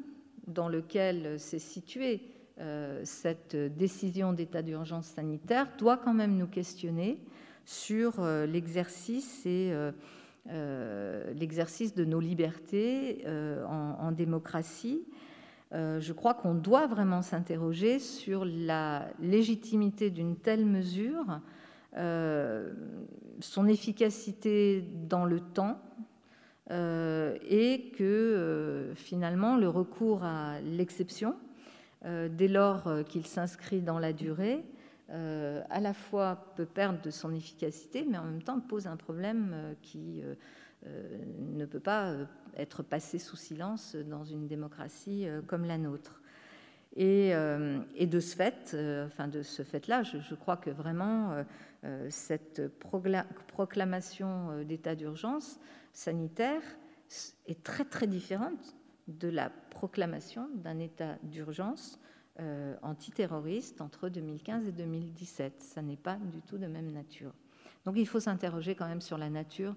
dans 0.48 0.70
lequel 0.70 1.40
s'est 1.40 1.60
située 1.60 2.22
euh, 2.60 3.02
cette 3.04 3.56
décision 3.56 4.32
d'état 4.32 4.62
d'urgence 4.62 5.08
sanitaire 5.08 5.68
doit 5.80 5.98
quand 5.98 6.14
même 6.14 6.38
nous 6.38 6.48
questionner 6.48 7.18
sur 7.66 8.20
euh, 8.20 8.46
l'exercice 8.46 9.46
et 9.46 9.72
euh, 10.50 11.34
l'exercice 11.34 11.96
de 11.96 12.06
nos 12.06 12.20
libertés 12.20 13.26
en, 13.28 14.12
démocratie. 14.12 15.06
je 15.72 16.12
crois 16.12 16.34
qu'on 16.34 16.54
doit 16.54 16.86
vraiment 16.88 17.22
s'interroger 17.22 18.00
sur 18.00 18.44
la 18.44 19.08
légitimité 19.22 20.10
d'une 20.10 20.36
telle 20.36 20.66
mesure, 20.66 21.40
son 21.96 23.68
efficacité 23.68 24.84
dans 25.08 25.24
le 25.24 25.40
temps, 25.40 25.80
euh, 26.72 27.38
et 27.46 27.92
que 27.98 28.04
euh, 28.04 28.96
finalement 28.96 29.58
le 29.58 29.68
recours 29.68 30.24
à 30.24 30.62
l'exception, 30.62 31.36
euh, 32.06 32.30
dès 32.32 32.48
lors 32.48 32.88
qu'il 33.10 33.28
s'inscrit 33.28 33.82
dans 33.82 34.00
la 34.00 34.14
durée, 34.14 34.64
à 35.10 35.80
la 35.80 35.94
fois 35.94 36.54
peut 36.56 36.66
perdre 36.66 37.02
de 37.02 37.12
son 37.12 37.34
efficacité, 37.34 38.06
mais 38.10 38.18
en 38.18 38.24
même 38.24 38.42
temps 38.42 38.60
pose 38.60 38.88
un 38.88 38.98
problème 38.98 39.76
qui 39.82 40.24
ne 40.86 41.66
peut 41.66 41.80
pas 41.80 42.14
être 42.58 42.84
passé 42.84 43.20
sous 43.20 43.36
silence 43.36 43.96
dans 43.96 44.24
une 44.24 44.48
démocratie 44.48 45.28
comme 45.48 45.66
la 45.66 45.78
nôtre. 45.78 46.22
Et, 46.96 47.34
de 47.34 48.20
ce 48.20 48.36
fait, 48.36 48.76
enfin 49.06 49.28
de 49.28 49.42
ce 49.42 49.64
fait-là, 49.64 50.04
je, 50.04 50.20
je, 50.20 50.36
crois 50.36 50.58
que 50.58 50.70
vraiment 50.70 51.44
cette 52.10 52.62
proclamation 53.48 54.64
d'état 54.64 54.96
d'urgence 54.96 55.60
sanitaire 55.92 56.62
est 57.48 57.64
très 57.64 57.86
très 57.86 58.08
différente 58.08 58.76
de 59.08 59.28
la 59.28 59.50
proclamation 59.70 60.50
d'un 60.56 60.80
état 60.80 61.18
d'urgence 61.24 62.00
euh, 62.40 62.74
antiterroriste 62.82 63.80
entre 63.80 64.10
2015 64.10 64.68
et 64.68 64.72
2017. 64.72 65.62
Ça 65.62 65.84
n'est 65.84 65.96
pas 65.96 66.18
du 66.32 66.42
tout 66.42 66.58
de 66.58 66.66
même 66.66 66.92
nature. 66.92 67.32
Donc 67.86 67.94
il 67.96 68.08
faut 68.08 68.20
s'interroger 68.20 68.74
quand 68.74 68.88
même 68.88 69.02
sur 69.02 69.20
la 69.20 69.30
nature 69.30 69.76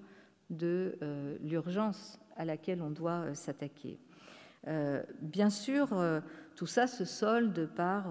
de 0.49 0.97
euh, 1.03 1.37
l'urgence 1.43 2.19
à 2.35 2.47
laquelle 2.47 2.81
on 2.81 2.89
doit 2.89 3.27
euh, 3.27 3.35
s'attaquer. 3.35 3.99
bien 5.21 5.51
sûr, 5.51 5.95
tout 6.55 6.67
ça 6.67 6.87
se 6.87 7.05
solde 7.05 7.69
par 7.77 8.07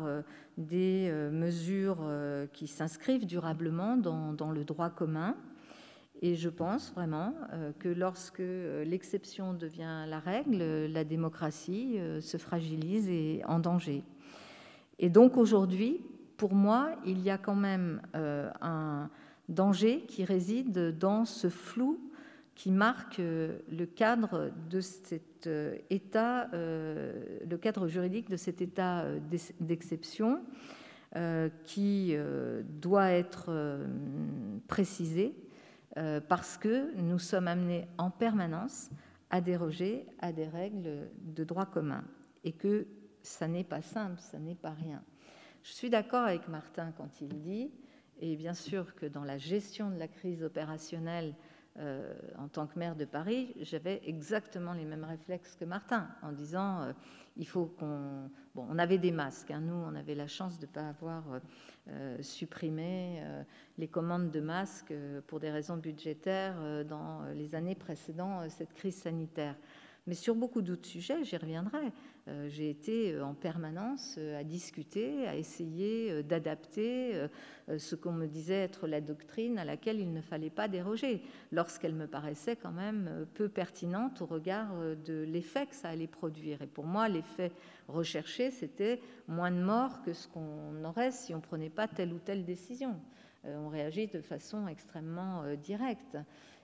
des 0.57 1.11
mesures 1.31 2.07
qui 2.53 2.67
s'inscrivent 2.67 3.25
durablement 3.25 3.97
dans, 3.97 4.51
le 4.51 4.63
droit 4.63 4.89
commun, 4.89 5.35
et 6.21 6.35
je 6.35 6.47
pense 6.47 6.93
vraiment 6.93 7.33
que 7.79 7.89
lorsque 7.89 8.39
l'exception 8.85 9.53
devient 9.53 10.05
la 10.07 10.19
règle, 10.19 10.85
la 10.85 11.03
démocratie 11.03 11.99
se 12.21 12.37
fragilise 12.37 13.09
et 13.09 13.41
en 13.47 13.59
danger. 13.59 14.05
Et 14.99 15.09
donc 15.09 15.37
aujourd'hui, 15.37 16.01
pour 16.37 16.53
moi, 16.53 16.91
il 17.05 17.21
y 17.21 17.29
a 17.29 17.37
quand 17.37 17.55
même 17.55 18.01
un 18.13 19.09
danger 19.49 20.01
qui 20.07 20.25
réside 20.25 20.97
dans 20.97 21.25
ce 21.25 21.49
flou 21.49 21.99
qui 22.55 22.71
marque 22.71 23.17
le 23.19 23.85
cadre 23.85 24.51
état, 25.89 26.49
le 26.53 27.55
cadre 27.57 27.87
juridique 27.87 28.29
de 28.29 28.37
cet 28.37 28.61
état 28.61 29.05
d'exception 29.59 30.41
qui 31.63 32.15
doit 32.81 33.11
être 33.11 33.79
précisé 34.67 35.35
euh, 35.97 36.19
parce 36.19 36.57
que 36.57 36.93
nous 36.99 37.19
sommes 37.19 37.47
amenés 37.47 37.87
en 37.97 38.09
permanence 38.09 38.89
à 39.29 39.39
déroger 39.39 40.05
à 40.19 40.33
des 40.33 40.45
règles 40.45 41.07
de 41.21 41.43
droit 41.45 41.65
commun 41.65 42.03
et 42.43 42.51
que 42.51 42.85
ça 43.25 43.47
n'est 43.47 43.63
pas 43.63 43.81
simple, 43.81 44.19
ça 44.19 44.39
n'est 44.39 44.55
pas 44.55 44.71
rien. 44.71 45.03
Je 45.63 45.71
suis 45.71 45.89
d'accord 45.89 46.23
avec 46.23 46.47
Martin 46.47 46.93
quand 46.97 47.21
il 47.21 47.41
dit, 47.41 47.71
et 48.19 48.35
bien 48.35 48.53
sûr 48.53 48.95
que 48.95 49.05
dans 49.05 49.23
la 49.23 49.37
gestion 49.37 49.89
de 49.89 49.97
la 49.97 50.07
crise 50.07 50.43
opérationnelle, 50.43 51.35
euh, 51.77 52.13
en 52.37 52.47
tant 52.47 52.67
que 52.67 52.79
maire 52.79 52.95
de 52.95 53.03
Paris, 53.03 53.53
j'avais 53.59 54.01
exactement 54.05 54.71
les 54.71 54.85
mêmes 54.85 55.03
réflexes 55.03 55.57
que 55.57 55.65
Martin, 55.65 56.07
en 56.21 56.31
disant 56.31 56.83
euh, 56.83 56.93
il 57.35 57.45
faut 57.45 57.65
qu'on. 57.65 58.29
Bon, 58.53 58.65
on 58.69 58.79
avait 58.79 58.97
des 58.97 59.11
masques, 59.11 59.51
hein. 59.51 59.59
nous, 59.59 59.73
on 59.73 59.93
avait 59.95 60.15
la 60.15 60.27
chance 60.27 60.57
de 60.57 60.67
ne 60.67 60.71
pas 60.71 60.87
avoir 60.87 61.23
euh, 61.89 62.21
supprimé 62.21 63.21
les 63.77 63.89
commandes 63.89 64.31
de 64.31 64.39
masques 64.39 64.93
pour 65.27 65.41
des 65.41 65.51
raisons 65.51 65.75
budgétaires 65.75 66.85
dans 66.85 67.25
les 67.33 67.55
années 67.55 67.75
précédant 67.75 68.47
cette 68.47 68.73
crise 68.73 68.95
sanitaire. 68.95 69.57
Mais 70.07 70.13
sur 70.13 70.35
beaucoup 70.35 70.61
d'autres 70.61 70.87
sujets, 70.87 71.25
j'y 71.25 71.35
reviendrai. 71.35 71.91
Euh, 72.27 72.49
j'ai 72.49 72.71
été 72.71 73.13
euh, 73.13 73.23
en 73.23 73.35
permanence 73.35 74.15
euh, 74.17 74.39
à 74.39 74.43
discuter, 74.43 75.27
à 75.27 75.35
essayer 75.35 76.23
d'adapter 76.23 77.27
ce 77.77 77.95
qu'on 77.95 78.11
me 78.11 78.27
disait 78.27 78.63
être 78.63 78.87
la 78.87 79.01
doctrine 79.01 79.57
à 79.57 79.65
laquelle 79.65 79.99
il 79.99 80.11
ne 80.11 80.21
fallait 80.21 80.49
pas 80.49 80.67
déroger, 80.67 81.21
lorsqu'elle 81.51 81.93
me 81.93 82.07
paraissait 82.07 82.55
quand 82.55 82.71
même 82.71 83.27
peu 83.33 83.49
pertinente 83.49 84.21
au 84.21 84.25
regard 84.25 84.75
de 85.05 85.23
l'effet 85.23 85.65
que 85.65 85.75
ça 85.75 85.89
allait 85.89 86.07
produire. 86.07 86.61
Et 86.61 86.67
pour 86.67 86.85
moi, 86.85 87.07
l'effet 87.09 87.51
recherché, 87.87 88.51
c'était 88.51 89.01
moins 89.27 89.51
de 89.51 89.61
morts 89.61 90.01
que 90.03 90.13
ce 90.13 90.27
qu'on 90.27 90.83
aurait 90.83 91.11
si 91.11 91.33
on 91.33 91.37
ne 91.37 91.43
prenait 91.43 91.69
pas 91.69 91.87
telle 91.87 92.13
ou 92.13 92.19
telle 92.19 92.45
décision. 92.45 92.99
On 93.43 93.69
réagit 93.69 94.07
de 94.07 94.21
façon 94.21 94.67
extrêmement 94.67 95.43
directe. 95.55 96.17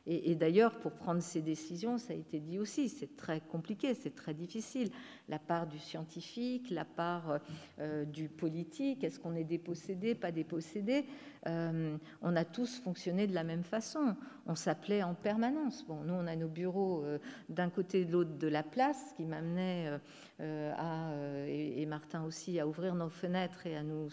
Et, 0.07 0.33
d'ailleurs, 0.33 0.79
pour 0.79 0.93
prendre 0.93 1.21
ces 1.21 1.41
décisions, 1.41 1.99
ça 1.99 2.13
a 2.13 2.15
été 2.15 2.39
dit 2.39 2.57
aussi, 2.57 2.89
c'est 2.89 3.15
très 3.15 3.39
compliqué, 3.39 3.93
c'est 3.93 4.15
très 4.15 4.33
difficile. 4.33 4.89
La 5.29 5.37
part 5.37 5.67
du 5.67 5.77
scientifique, 5.77 6.71
la 6.71 6.85
part 6.85 7.39
euh, 7.79 8.03
du 8.05 8.27
politique, 8.27 9.03
est-ce 9.03 9.19
qu'on 9.19 9.35
est 9.35 9.43
dépossédé, 9.43 10.15
pas 10.15 10.31
dépossédé? 10.31 11.05
Euh, 11.47 11.97
On 12.21 12.35
a 12.35 12.45
tous 12.45 12.79
fonctionné 12.79 13.27
de 13.27 13.33
la 13.33 13.43
même 13.43 13.63
façon. 13.63 14.15
On 14.45 14.55
s'appelait 14.55 15.03
en 15.03 15.13
permanence. 15.13 15.85
Bon, 15.87 16.01
nous, 16.03 16.13
on 16.13 16.27
a 16.27 16.35
nos 16.35 16.47
bureaux 16.47 17.03
euh, 17.03 17.19
d'un 17.49 17.69
côté 17.69 18.01
et 18.01 18.05
de 18.05 18.11
l'autre 18.11 18.37
de 18.37 18.47
la 18.47 18.63
place, 18.63 19.13
qui 19.17 19.25
m'amenait 19.25 19.99
à, 20.39 21.11
et, 21.47 21.85
Martin 21.85 22.23
aussi, 22.23 22.59
à 22.59 22.67
ouvrir 22.67 22.95
nos 22.95 23.09
fenêtres 23.09 23.67
et 23.67 23.77
à 23.77 23.83
nous, 23.83 24.09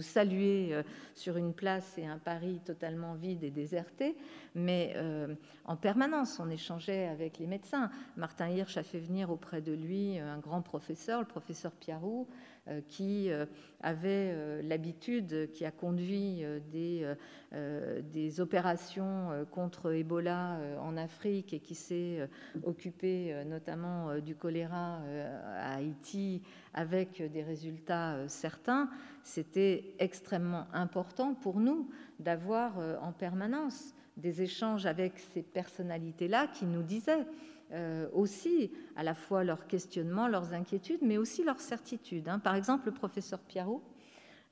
saluer 0.00 0.82
sur 1.14 1.36
une 1.36 1.54
place 1.54 1.96
et 1.98 2.06
un 2.06 2.18
Paris 2.18 2.60
totalement 2.64 3.14
vide 3.14 3.44
et 3.44 3.50
déserté 3.50 4.16
mais 4.54 4.92
euh, 4.96 5.34
en 5.64 5.76
permanence, 5.76 6.38
on 6.38 6.48
échangeait 6.48 7.06
avec 7.08 7.38
les 7.38 7.46
médecins. 7.46 7.90
Martin 8.16 8.48
Hirsch 8.48 8.76
a 8.76 8.82
fait 8.82 9.00
venir 9.00 9.30
auprès 9.30 9.60
de 9.60 9.72
lui 9.72 10.18
un 10.18 10.38
grand 10.38 10.62
professeur, 10.62 11.20
le 11.20 11.26
professeur 11.26 11.72
Piarou, 11.72 12.28
euh, 12.28 12.53
qui 12.88 13.30
euh, 13.30 13.46
avait 13.80 14.62
l'habitude, 14.62 15.50
qui 15.52 15.66
a 15.66 15.70
conduit 15.70 16.42
des, 16.72 17.06
des 18.12 18.40
opérations 18.40 19.46
contre 19.50 19.92
Ebola 19.92 20.58
en 20.80 20.96
Afrique 20.96 21.52
et 21.52 21.60
qui 21.60 21.74
s'est 21.74 22.26
occupé 22.62 23.44
notamment 23.44 24.18
du 24.20 24.34
choléra 24.34 25.02
à 25.58 25.74
Haïti 25.74 26.40
avec 26.72 27.22
des 27.30 27.42
résultats 27.42 28.26
certains. 28.26 28.88
C'était 29.22 29.94
extrêmement 29.98 30.66
important 30.72 31.34
pour 31.34 31.60
nous 31.60 31.90
d'avoir 32.18 32.78
en 33.02 33.12
permanence 33.12 33.94
des 34.16 34.42
échanges 34.42 34.86
avec 34.86 35.18
ces 35.18 35.42
personnalités-là 35.42 36.46
qui 36.46 36.64
nous 36.64 36.82
disaient 36.82 37.26
euh, 37.72 38.08
aussi 38.12 38.70
à 38.96 39.02
la 39.02 39.14
fois 39.14 39.42
leurs 39.42 39.66
questionnements, 39.66 40.28
leurs 40.28 40.52
inquiétudes, 40.52 41.00
mais 41.02 41.16
aussi 41.16 41.44
leurs 41.44 41.60
certitudes. 41.60 42.28
Hein. 42.28 42.38
Par 42.38 42.54
exemple, 42.54 42.86
le 42.86 42.92
professeur 42.92 43.40
Piarou, 43.40 43.82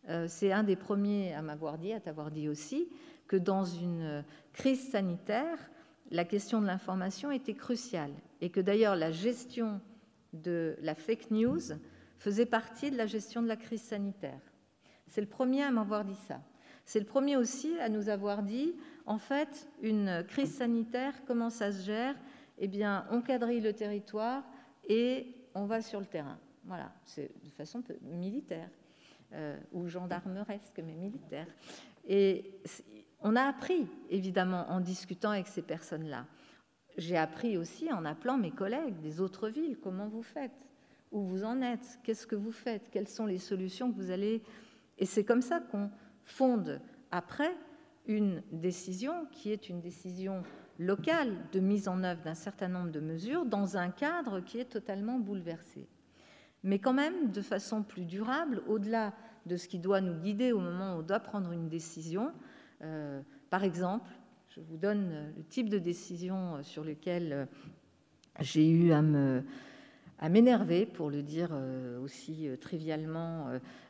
euh, 0.09 0.27
c'est 0.29 0.53
un 0.53 0.65
des 0.65 0.77
premiers 0.77 1.35
à 1.35 1.43
m'avoir 1.43 1.79
dit, 1.79 1.93
à 1.93 2.01
t'avoir 2.01 2.31
dit 2.31 2.49
aussi, 2.49 2.89
que 3.29 3.37
dans 3.37 3.65
une 3.65 4.25
crise 4.53 4.91
sanitaire, 4.91 5.59
la 6.11 6.25
question 6.25 6.61
de 6.61 6.67
l'information 6.67 7.31
était 7.31 7.55
cruciale 7.55 8.13
et 8.41 8.51
que 8.51 8.61
d'ailleurs 8.61 8.97
la 8.97 9.11
gestion 9.11 9.81
de 10.33 10.77
la 10.81 10.95
fake 10.95 11.31
news 11.31 11.61
faisait 12.19 12.47
partie 12.47 12.91
de 12.91 12.97
la 12.97 13.07
gestion 13.07 13.43
de 13.43 13.49
la 13.49 13.57
crise 13.57 13.83
sanitaire. 13.83 14.41
C'est 15.07 15.21
le 15.21 15.27
premier 15.27 15.63
à 15.63 15.71
m'avoir 15.71 16.05
dit 16.05 16.19
ça. 16.29 16.41
C'est 16.85 16.99
le 16.99 17.07
premier 17.07 17.37
aussi 17.37 17.79
à 17.79 17.89
nous 17.89 18.09
avoir 18.09 18.43
dit 18.43 18.75
en 19.07 19.19
fait, 19.19 19.69
une 19.83 20.25
crise 20.29 20.55
sanitaire, 20.55 21.15
comment 21.27 21.51
ça 21.51 21.73
se 21.73 21.85
gère 21.85 22.15
Eh 22.59 22.69
bien, 22.69 23.07
on 23.11 23.23
quadrille 23.23 23.61
le 23.61 23.73
territoire 23.73 24.45
et 24.89 25.35
on 25.55 25.67
va 25.67 25.83
sur 25.83 26.01
le 26.01 26.07
terrain. 26.07 26.39
Voilà, 26.65 26.93
c'est 27.05 27.31
de 27.45 27.51
façon 27.51 27.83
militaire, 28.03 28.71
euh, 29.33 29.59
ou 29.73 29.89
gendarmeresque, 29.89 30.81
mais 30.85 30.95
militaire. 30.95 31.47
Et 32.07 32.61
On 33.25 33.37
a 33.37 33.43
appris, 33.45 33.87
évidemment, 34.11 34.69
en 34.69 34.81
discutant 34.81 35.31
avec 35.31 35.47
ces 35.47 35.63
personnes-là. 35.63 36.27
J'ai 36.99 37.17
appris 37.17 37.57
aussi 37.57 37.93
en 37.93 38.05
appelant 38.05 38.37
mes 38.37 38.51
collègues 38.51 39.01
des 39.01 39.21
autres 39.21 39.49
villes, 39.49 39.79
comment 39.81 40.09
vous 40.09 40.25
faites, 40.25 40.51
où 41.13 41.23
vous 41.23 41.45
en 41.45 41.63
êtes, 41.63 42.01
qu'est-ce 42.03 42.27
que 42.27 42.35
vous 42.35 42.51
faites, 42.51 42.91
quelles 42.91 43.09
sont 43.09 43.27
les 43.27 43.39
solutions 43.39 43.93
que 43.93 43.97
vous 43.97 44.11
allez... 44.11 44.43
Et 44.99 45.07
c'est 45.07 45.25
comme 45.25 45.41
ça 45.41 45.61
qu'on 45.61 45.89
fonde 46.25 46.81
après 47.13 47.55
une 48.07 48.43
décision 48.51 49.27
qui 49.31 49.53
est 49.53 49.69
une 49.69 49.81
décision 49.81 50.43
locale 50.79 51.37
de 51.53 51.61
mise 51.61 51.89
en 51.89 52.03
œuvre 52.03 52.23
d'un 52.23 52.35
certain 52.35 52.69
nombre 52.69 52.91
de 52.91 53.01
mesures 53.01 53.45
dans 53.45 53.77
un 53.77 53.91
cadre 53.91 54.41
qui 54.41 54.59
est 54.59 54.67
totalement 54.67 55.19
bouleversé. 55.19 55.89
Mais 56.65 56.79
quand 56.79 56.93
même 56.93 57.31
de 57.31 57.41
façon 57.41 57.83
plus 57.83 58.05
durable, 58.05 58.63
au-delà 58.67 59.13
de 59.47 59.57
ce 59.57 59.69
qui 59.69 59.79
doit 59.79 60.01
nous 60.01 60.15
guider 60.21 60.53
au 60.53 60.61
moment 60.61 60.95
où 60.95 61.01
on 61.01 61.03
doit 61.03 61.21
prendre 61.21 61.53
une 61.53 61.69
décision. 61.69 62.33
Euh, 62.83 63.21
par 63.51 63.65
exemple, 63.65 64.11
je 64.51 64.61
vous 64.61 64.77
donne 64.77 65.33
le 65.37 65.43
type 65.45 65.69
de 65.69 65.79
décision 65.79 66.63
sur 66.63 66.85
lequel 66.85 67.49
j'ai 68.41 68.69
eu 68.69 68.93
à 68.93 69.03
me 69.03 69.43
à 70.23 70.29
m'énerver, 70.29 70.87
pour 70.87 71.11
le 71.11 71.21
dire 71.21 71.49
euh, 71.51 72.01
aussi 72.01 72.47
euh, 72.47 72.57
trivialement, 72.57 73.49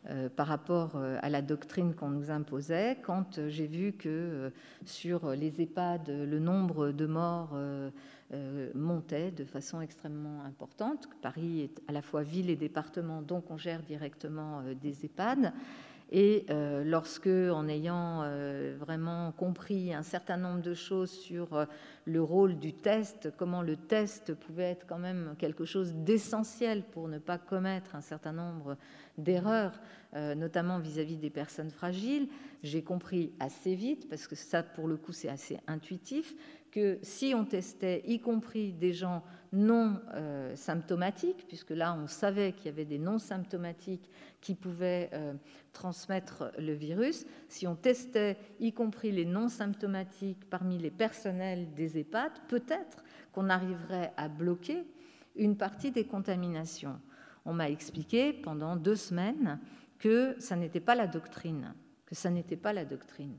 euh, 0.09 0.31
par 0.31 0.47
rapport 0.47 0.97
à 0.97 1.29
la 1.29 1.43
doctrine 1.43 1.95
qu'on 1.95 2.09
nous 2.09 2.31
imposait, 2.31 2.97
quand 3.03 3.39
j'ai 3.49 3.67
vu 3.67 3.93
que 3.93 4.51
sur 4.85 5.31
les 5.31 5.61
EHPAD, 5.61 6.09
le 6.09 6.39
nombre 6.41 6.91
de 6.91 7.07
morts 7.07 7.57
montait 8.75 9.31
de 9.31 9.45
façon 9.45 9.81
extrêmement 9.81 10.43
importante. 10.45 11.09
Paris 11.21 11.61
est 11.61 11.81
à 11.87 11.93
la 11.93 12.03
fois 12.03 12.25
ville 12.25 12.51
et 12.51 12.57
département, 12.57 13.23
donc 13.23 13.49
on 13.53 13.59
gère 13.59 13.83
directement 13.83 14.63
des 14.81 15.05
EHPAD. 15.05 15.53
Et 16.15 16.45
euh, 16.51 16.85
lorsque, 16.85 17.27
en 17.27 17.67
ayant 17.69 18.21
euh, 18.23 18.77
vraiment 18.79 19.33
compris 19.33 19.95
un 19.95 20.03
certain 20.03 20.37
nombre 20.37 20.61
de 20.61 20.75
choses 20.75 21.11
sur 21.11 21.55
euh, 21.55 21.65
le 22.05 22.23
rôle 22.23 22.59
du 22.59 22.75
test, 22.75 23.33
comment 23.39 23.63
le 23.63 23.77
test 23.77 24.35
pouvait 24.35 24.73
être 24.73 24.87
quand 24.87 24.99
même 24.99 25.35
quelque 25.39 25.65
chose 25.65 25.95
d'essentiel 25.95 26.83
pour 26.83 27.09
ne 27.09 27.19
pas 27.19 27.39
commettre 27.39 27.97
un 27.97 28.03
certain 28.03 28.33
nombre 28.33 28.77
d'erreurs, 29.17 29.81
notamment 30.15 30.79
vis-à-vis 30.79 31.17
des 31.17 31.31
personnes 31.31 31.71
fragiles, 31.71 32.29
j'ai 32.63 32.83
compris 32.83 33.33
assez 33.41 33.75
vite, 33.75 34.09
parce 34.09 34.27
que 34.27 34.35
ça, 34.35 34.63
pour 34.63 34.89
le 34.89 34.97
coup, 34.97 35.13
c'est 35.13 35.29
assez 35.29 35.59
intuitif, 35.67 36.35
que 36.73 36.99
si 37.03 37.35
on 37.37 37.45
testait, 37.45 38.03
y 38.07 38.19
compris 38.19 38.73
des 38.73 38.95
gens 38.95 39.23
non 39.53 40.01
euh, 40.15 40.57
symptomatiques, 40.57 41.47
puisque 41.47 41.71
là 41.71 41.95
on 41.95 42.07
savait 42.07 42.53
qu'il 42.53 42.67
y 42.67 42.69
avait 42.71 42.87
des 42.87 42.99
non 42.99 43.19
symptomatiques 43.19 44.11
qui 44.41 44.55
pouvaient 44.55 45.11
euh, 45.13 45.35
transmettre 45.75 46.51
le 46.59 46.73
virus, 46.73 47.27
si 47.49 47.67
on 47.67 47.77
testait 47.77 48.39
y 48.59 48.73
compris 48.73 49.13
les 49.13 49.27
non 49.27 49.49
symptomatiques 49.49 50.49
parmi 50.49 50.79
les 50.79 50.91
personnels 50.91 51.73
des 51.75 51.99
EHPAD, 51.99 52.33
peut-être 52.49 53.05
qu'on 53.33 53.51
arriverait 53.51 54.13
à 54.17 54.29
bloquer 54.29 54.87
une 55.37 55.57
partie 55.57 55.91
des 55.91 56.07
contaminations. 56.07 56.99
On 57.45 57.53
m'a 57.53 57.69
expliqué 57.69 58.33
pendant 58.33 58.77
deux 58.77 58.97
semaines 58.97 59.61
que 59.99 60.35
ça 60.39 60.57
n'était 60.57 60.81
pas 60.81 60.95
la 60.95 61.07
doctrine, 61.07 61.75
que 62.07 62.15
ça 62.15 62.31
n'était 62.31 62.57
pas 62.57 62.73
la 62.73 62.87
doctrine. 62.87 63.37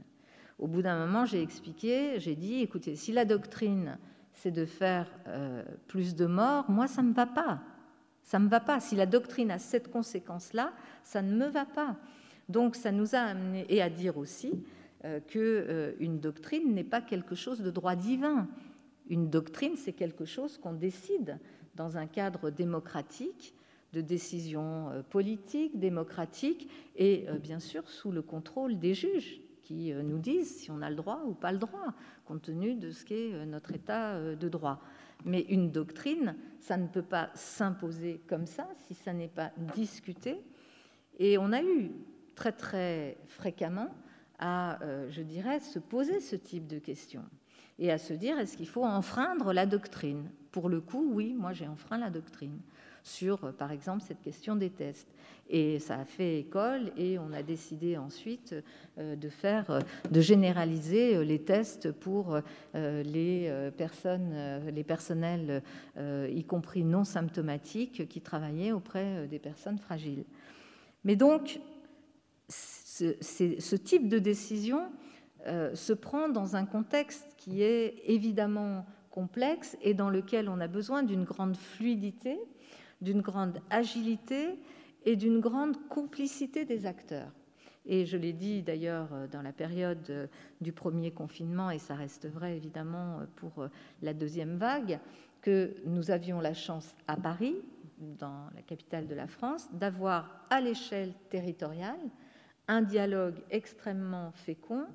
Au 0.59 0.67
bout 0.67 0.81
d'un 0.81 1.05
moment, 1.05 1.25
j'ai 1.25 1.41
expliqué, 1.41 2.19
j'ai 2.19 2.35
dit, 2.35 2.61
écoutez, 2.61 2.95
si 2.95 3.11
la 3.11 3.25
doctrine, 3.25 3.97
c'est 4.33 4.51
de 4.51 4.65
faire 4.65 5.07
euh, 5.27 5.63
plus 5.87 6.15
de 6.15 6.25
morts, 6.25 6.69
moi, 6.69 6.87
ça 6.87 7.01
ne 7.01 7.09
me 7.09 7.13
va 7.13 7.25
pas. 7.25 7.61
Ça 8.23 8.39
ne 8.39 8.45
me 8.45 8.49
va 8.49 8.59
pas. 8.59 8.79
Si 8.79 8.95
la 8.95 9.05
doctrine 9.05 9.51
a 9.51 9.59
cette 9.59 9.91
conséquence-là, 9.91 10.71
ça 11.03 11.21
ne 11.21 11.35
me 11.35 11.47
va 11.47 11.65
pas. 11.65 11.97
Donc, 12.49 12.75
ça 12.75 12.91
nous 12.91 13.15
a 13.15 13.19
amené, 13.19 13.65
et 13.69 13.81
à 13.81 13.89
dire 13.89 14.17
aussi 14.17 14.63
euh, 15.05 15.19
qu'une 15.19 15.41
euh, 15.41 16.17
doctrine 16.17 16.73
n'est 16.73 16.83
pas 16.83 17.01
quelque 17.01 17.35
chose 17.35 17.61
de 17.61 17.71
droit 17.71 17.95
divin. 17.95 18.47
Une 19.09 19.29
doctrine, 19.29 19.75
c'est 19.75 19.93
quelque 19.93 20.25
chose 20.25 20.57
qu'on 20.57 20.73
décide 20.73 21.39
dans 21.75 21.97
un 21.97 22.07
cadre 22.07 22.49
démocratique, 22.49 23.53
de 23.91 24.01
décision 24.01 24.89
euh, 24.89 25.03
politique, 25.03 25.77
démocratique, 25.77 26.69
et 26.95 27.25
bien 27.41 27.59
sûr 27.59 27.89
sous 27.89 28.11
le 28.11 28.21
contrôle 28.21 28.79
des 28.79 28.93
juges 28.93 29.42
qui 29.63 29.91
euh, 29.91 30.03
nous 30.03 30.19
disent 30.19 30.55
si 30.55 30.69
on 30.69 30.81
a 30.81 30.89
le 30.89 30.95
droit 30.95 31.21
ou 31.25 31.33
pas 31.33 31.51
le 31.51 31.57
droit, 31.57 31.93
compte 32.25 32.43
tenu 32.43 32.75
de 32.75 32.91
ce 32.91 33.03
qu'est 33.05 33.33
euh, 33.33 33.45
notre 33.45 33.73
état 33.73 34.13
euh, 34.13 34.35
de 34.35 34.49
droit. 34.49 34.79
Mais 35.25 35.41
une 35.49 35.71
doctrine, 35.71 36.35
ça 36.59 36.77
ne 36.77 36.87
peut 36.87 37.01
pas 37.01 37.29
s'imposer 37.33 38.21
comme 38.27 38.45
ça 38.45 38.67
si 38.85 38.93
ça 38.93 39.13
n'est 39.13 39.29
pas 39.29 39.51
discuté. 39.75 40.37
Et 41.17 41.37
on 41.37 41.51
a 41.53 41.63
eu 41.63 41.91
très 42.35 42.51
très 42.51 43.17
fréquemment 43.27 43.89
à, 44.39 44.79
je 45.09 45.21
dirais, 45.21 45.59
se 45.59 45.79
poser 45.79 46.19
ce 46.19 46.35
type 46.35 46.67
de 46.67 46.79
questions 46.79 47.23
et 47.79 47.91
à 47.91 47.97
se 47.97 48.13
dire 48.13 48.37
est-ce 48.39 48.57
qu'il 48.57 48.67
faut 48.67 48.83
enfreindre 48.83 49.53
la 49.53 49.65
doctrine? 49.65 50.29
Pour 50.51 50.67
le 50.67 50.81
coup, 50.81 51.09
oui, 51.13 51.33
moi 51.33 51.53
j'ai 51.53 51.67
enfreint 51.67 51.97
la 51.97 52.09
doctrine 52.09 52.59
sur, 53.03 53.43
euh, 53.43 53.51
par 53.51 53.71
exemple, 53.71 54.01
cette 54.01 54.21
question 54.21 54.55
des 54.55 54.69
tests. 54.69 55.07
Et 55.49 55.77
ça 55.79 55.99
a 55.99 56.05
fait 56.05 56.39
école 56.39 56.91
et 56.97 57.19
on 57.19 57.33
a 57.33 57.43
décidé 57.43 57.97
ensuite 57.97 58.55
euh, 58.97 59.15
de 59.15 59.29
faire, 59.29 59.69
euh, 59.69 59.79
de 60.09 60.21
généraliser 60.21 61.23
les 61.25 61.39
tests 61.39 61.91
pour 61.91 62.39
les 62.73 63.71
personnes, 63.77 64.63
les 64.73 64.83
personnels, 64.83 65.61
y 65.97 66.43
compris 66.45 66.83
non 66.83 67.03
symptomatiques, 67.03 68.07
qui 68.07 68.21
travaillaient 68.21 68.71
auprès 68.71 69.27
des 69.27 69.39
personnes 69.39 69.77
fragiles. 69.77 70.23
Mais 71.03 71.15
donc, 71.15 71.59
ce, 72.47 73.15
ce 73.21 73.75
type 73.75 74.07
de 74.07 74.19
décision 74.19 74.89
se 75.45 75.93
prend 75.93 76.29
dans 76.29 76.55
un 76.55 76.65
contexte 76.65 77.25
qui 77.37 77.61
est 77.61 78.01
évidemment 78.05 78.85
complexe 79.11 79.77
et 79.81 79.93
dans 79.93 80.09
lequel 80.09 80.49
on 80.49 80.59
a 80.59 80.67
besoin 80.67 81.03
d'une 81.03 81.23
grande 81.23 81.57
fluidité 81.57 82.39
d'une 83.03 83.21
grande 83.21 83.59
agilité 83.69 84.57
et 85.05 85.15
d'une 85.15 85.39
grande 85.39 85.77
complicité 85.89 86.65
des 86.65 86.85
acteurs. 86.85 87.31
Et 87.85 88.05
je 88.05 88.15
l'ai 88.15 88.33
dit 88.33 88.61
d'ailleurs 88.61 89.09
euh, 89.13 89.27
dans 89.27 89.41
la 89.41 89.51
période 89.51 90.09
euh, 90.09 90.27
du 90.61 90.71
premier 90.71 91.11
confinement, 91.11 91.69
et 91.69 91.79
ça 91.79 91.95
reste 91.95 92.27
vrai 92.27 92.55
évidemment 92.55 93.19
euh, 93.19 93.25
pour 93.35 93.67
la 94.01 94.13
deuxième 94.13 94.55
vague, 94.55 94.99
que 95.41 95.75
nous 95.85 96.09
avions 96.09 96.39
la 96.39 96.53
chance 96.53 96.95
à 97.07 97.17
Paris, 97.17 97.55
dans 97.99 98.49
la 98.55 98.61
capitale 98.61 99.07
de 99.07 99.15
la 99.15 99.27
France, 99.27 99.67
d'avoir 99.73 100.45
à 100.49 100.61
l'échelle 100.61 101.13
territoriale 101.29 101.99
un 102.69 102.81
dialogue 102.81 103.35
extrêmement 103.51 104.31
fécond 104.31 104.85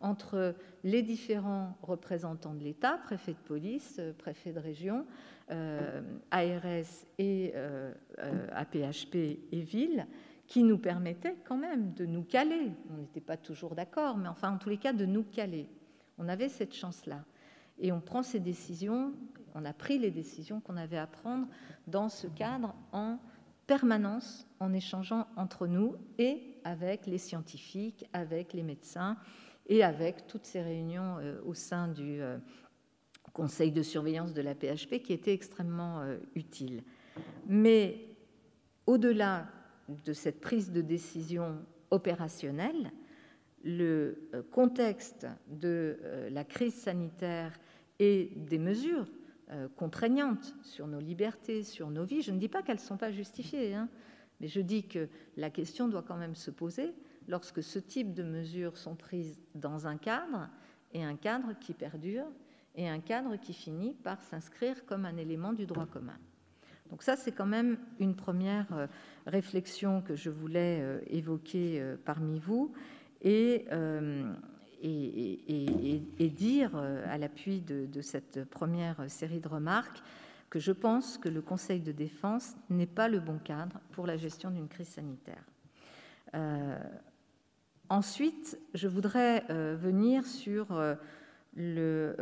entre 0.00 0.54
les 0.84 1.02
différents 1.02 1.76
représentants 1.82 2.54
de 2.54 2.62
l'État, 2.62 2.98
préfet 3.04 3.32
de 3.32 3.48
police, 3.48 4.00
préfet 4.18 4.52
de 4.52 4.60
région, 4.60 5.06
ARS 5.48 7.06
et 7.18 7.52
euh, 7.54 7.92
euh, 8.18 8.48
APHP 8.52 9.14
et 9.52 9.60
ville, 9.60 10.06
qui 10.46 10.62
nous 10.62 10.78
permettaient 10.78 11.36
quand 11.44 11.56
même 11.56 11.92
de 11.94 12.06
nous 12.06 12.22
caler. 12.22 12.72
On 12.90 12.98
n'était 12.98 13.20
pas 13.20 13.36
toujours 13.36 13.74
d'accord, 13.74 14.16
mais 14.16 14.28
enfin, 14.28 14.52
en 14.52 14.58
tous 14.58 14.68
les 14.68 14.78
cas, 14.78 14.92
de 14.92 15.06
nous 15.06 15.24
caler. 15.24 15.68
On 16.18 16.28
avait 16.28 16.48
cette 16.48 16.74
chance-là. 16.74 17.24
Et 17.78 17.92
on 17.92 18.00
prend 18.00 18.22
ces 18.22 18.40
décisions, 18.40 19.12
on 19.54 19.64
a 19.64 19.72
pris 19.72 19.98
les 19.98 20.10
décisions 20.10 20.60
qu'on 20.60 20.76
avait 20.76 20.98
à 20.98 21.06
prendre 21.06 21.46
dans 21.86 22.08
ce 22.08 22.26
cadre 22.26 22.74
en 22.92 23.18
permanence, 23.66 24.46
en 24.60 24.72
échangeant 24.72 25.26
entre 25.36 25.66
nous 25.66 25.96
et 26.18 26.40
avec 26.64 27.06
les 27.06 27.18
scientifiques, 27.18 28.06
avec 28.12 28.52
les 28.52 28.62
médecins 28.62 29.16
et 29.66 29.82
avec 29.82 30.26
toutes 30.26 30.46
ces 30.46 30.62
réunions 30.62 31.16
au 31.44 31.52
sein 31.52 31.88
du 31.88 32.20
conseil 33.36 33.70
de 33.70 33.82
surveillance 33.82 34.32
de 34.32 34.40
la 34.40 34.54
PHP 34.54 35.02
qui 35.02 35.12
était 35.12 35.34
extrêmement 35.34 36.00
euh, 36.00 36.16
utile. 36.34 36.82
Mais 37.46 38.08
au-delà 38.86 39.46
de 40.06 40.14
cette 40.14 40.40
prise 40.40 40.72
de 40.72 40.80
décision 40.80 41.58
opérationnelle, 41.90 42.92
le 43.62 44.30
euh, 44.32 44.42
contexte 44.50 45.26
de 45.48 45.98
euh, 46.00 46.30
la 46.30 46.44
crise 46.44 46.72
sanitaire 46.74 47.52
et 47.98 48.32
des 48.36 48.58
mesures 48.58 49.06
contraignantes 49.76 50.56
sur 50.62 50.88
nos 50.88 50.98
libertés, 50.98 51.62
sur 51.62 51.88
nos 51.88 52.04
vies, 52.04 52.20
je 52.20 52.32
ne 52.32 52.38
dis 52.38 52.48
pas 52.48 52.62
qu'elles 52.62 52.78
ne 52.78 52.80
sont 52.80 52.96
pas 52.96 53.12
justifiées, 53.12 53.74
hein, 53.74 53.88
mais 54.40 54.48
je 54.48 54.60
dis 54.60 54.88
que 54.88 55.08
la 55.36 55.50
question 55.50 55.86
doit 55.86 56.02
quand 56.02 56.16
même 56.16 56.34
se 56.34 56.50
poser 56.50 56.92
lorsque 57.28 57.62
ce 57.62 57.78
type 57.78 58.12
de 58.12 58.24
mesures 58.24 58.76
sont 58.76 58.96
prises 58.96 59.38
dans 59.54 59.86
un 59.86 59.98
cadre 59.98 60.48
et 60.92 61.04
un 61.04 61.14
cadre 61.14 61.54
qui 61.60 61.74
perdure 61.74 62.26
et 62.76 62.88
un 62.88 63.00
cadre 63.00 63.36
qui 63.36 63.52
finit 63.52 63.94
par 63.94 64.22
s'inscrire 64.22 64.84
comme 64.86 65.04
un 65.04 65.16
élément 65.16 65.52
du 65.52 65.66
droit 65.66 65.86
commun. 65.86 66.18
Donc 66.90 67.02
ça, 67.02 67.16
c'est 67.16 67.32
quand 67.32 67.46
même 67.46 67.78
une 67.98 68.14
première 68.14 68.72
euh, 68.72 68.86
réflexion 69.26 70.02
que 70.02 70.14
je 70.14 70.30
voulais 70.30 70.80
euh, 70.80 71.00
évoquer 71.08 71.80
euh, 71.80 71.96
parmi 72.04 72.38
vous 72.38 72.72
et, 73.22 73.66
dire, 76.36 76.76
à 76.76 77.18
l'appui 77.18 77.60
de, 77.60 78.00
cette 78.02 78.44
première 78.44 79.10
série 79.10 79.40
de 79.40 79.48
remarques, 79.48 80.02
que 80.48 80.60
je 80.60 80.70
pense 80.70 81.18
que 81.18 81.28
le 81.28 81.42
Conseil 81.42 81.80
de 81.80 81.90
défense 81.90 82.54
n'est 82.70 82.86
pas 82.86 83.08
le 83.08 83.18
bon 83.18 83.38
cadre 83.38 83.80
pour 83.92 84.06
la 84.06 84.16
gestion 84.16 84.50
d'une 84.50 84.68
crise 84.68 84.88
sanitaire. 84.88 85.42
Ensuite, 87.88 88.60
je 88.74 88.86
voudrais 88.86 89.40
venir 89.48 90.24
sur, 90.24 90.68
le, 91.56 92.14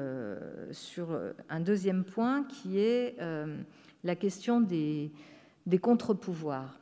sur 0.73 1.19
un 1.48 1.61
deuxième 1.61 2.05
point 2.05 2.44
qui 2.44 2.78
est 2.78 3.16
la 4.05 4.16
question 4.16 4.61
des, 4.61 5.11
contre-pouvoirs. 5.82 6.78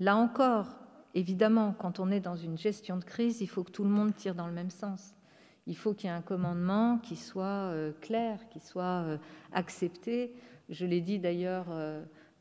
Là 0.00 0.16
encore, 0.16 0.76
évidemment, 1.14 1.74
quand 1.78 2.00
on 2.00 2.10
est 2.10 2.20
dans 2.20 2.36
une 2.36 2.58
gestion 2.58 2.96
de 2.98 3.04
crise, 3.04 3.40
il 3.40 3.48
faut 3.48 3.64
que 3.64 3.70
tout 3.70 3.84
le 3.84 3.90
monde 3.90 4.14
tire 4.14 4.34
dans 4.34 4.46
le 4.46 4.52
même 4.52 4.70
sens. 4.70 5.14
Il 5.66 5.76
faut 5.76 5.94
qu'il 5.94 6.10
y 6.10 6.12
ait 6.12 6.16
un 6.16 6.20
commandement 6.20 6.98
qui 6.98 7.16
soit 7.16 7.72
clair, 8.00 8.38
qui 8.50 8.60
soit 8.60 9.18
accepté. 9.52 10.34
Je 10.68 10.84
l'ai 10.84 11.00
dit 11.00 11.18
d'ailleurs 11.18 11.66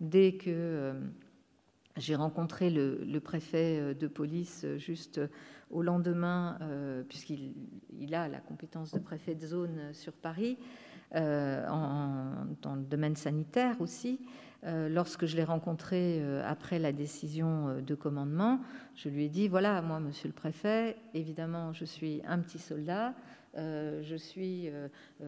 dès 0.01 0.33
que 0.33 0.93
j'ai 1.97 2.15
rencontré 2.15 2.69
le, 2.69 3.19
préfet 3.19 3.79
euh, 3.79 3.93
de 3.93 4.07
police 4.07 4.61
euh, 4.65 4.77
juste 4.77 5.19
euh, 5.19 5.27
au 5.73 5.81
lendemain, 5.81 6.57
puisqu'il 7.09 8.15
a 8.15 8.27
la 8.27 8.39
compétence 8.39 8.93
de 8.93 8.99
préfet 8.99 9.35
de 9.35 9.45
zone 9.45 9.93
sur 9.93 10.13
Paris, 10.13 10.57
en, 11.15 12.45
dans 12.61 12.75
le 12.75 12.83
domaine 12.83 13.15
sanitaire 13.15 13.79
aussi. 13.81 14.19
lorsque 14.63 15.25
je 15.25 15.35
l'ai 15.35 15.43
rencontré 15.43 16.23
après 16.43 16.79
la 16.79 16.91
décision 16.91 17.81
de 17.81 17.95
commandement, 17.95 18.59
je 18.95 19.09
lui 19.09 19.25
ai 19.25 19.29
dit, 19.29 19.47
voilà, 19.47 19.81
moi, 19.81 19.99
monsieur 19.99 20.27
le 20.27 20.33
préfet, 20.33 20.95
évidemment, 21.13 21.73
je 21.73 21.85
suis 21.85 22.21
un 22.25 22.39
petit 22.39 22.59
soldat, 22.59 23.13
je 23.55 24.15
suis 24.17 24.69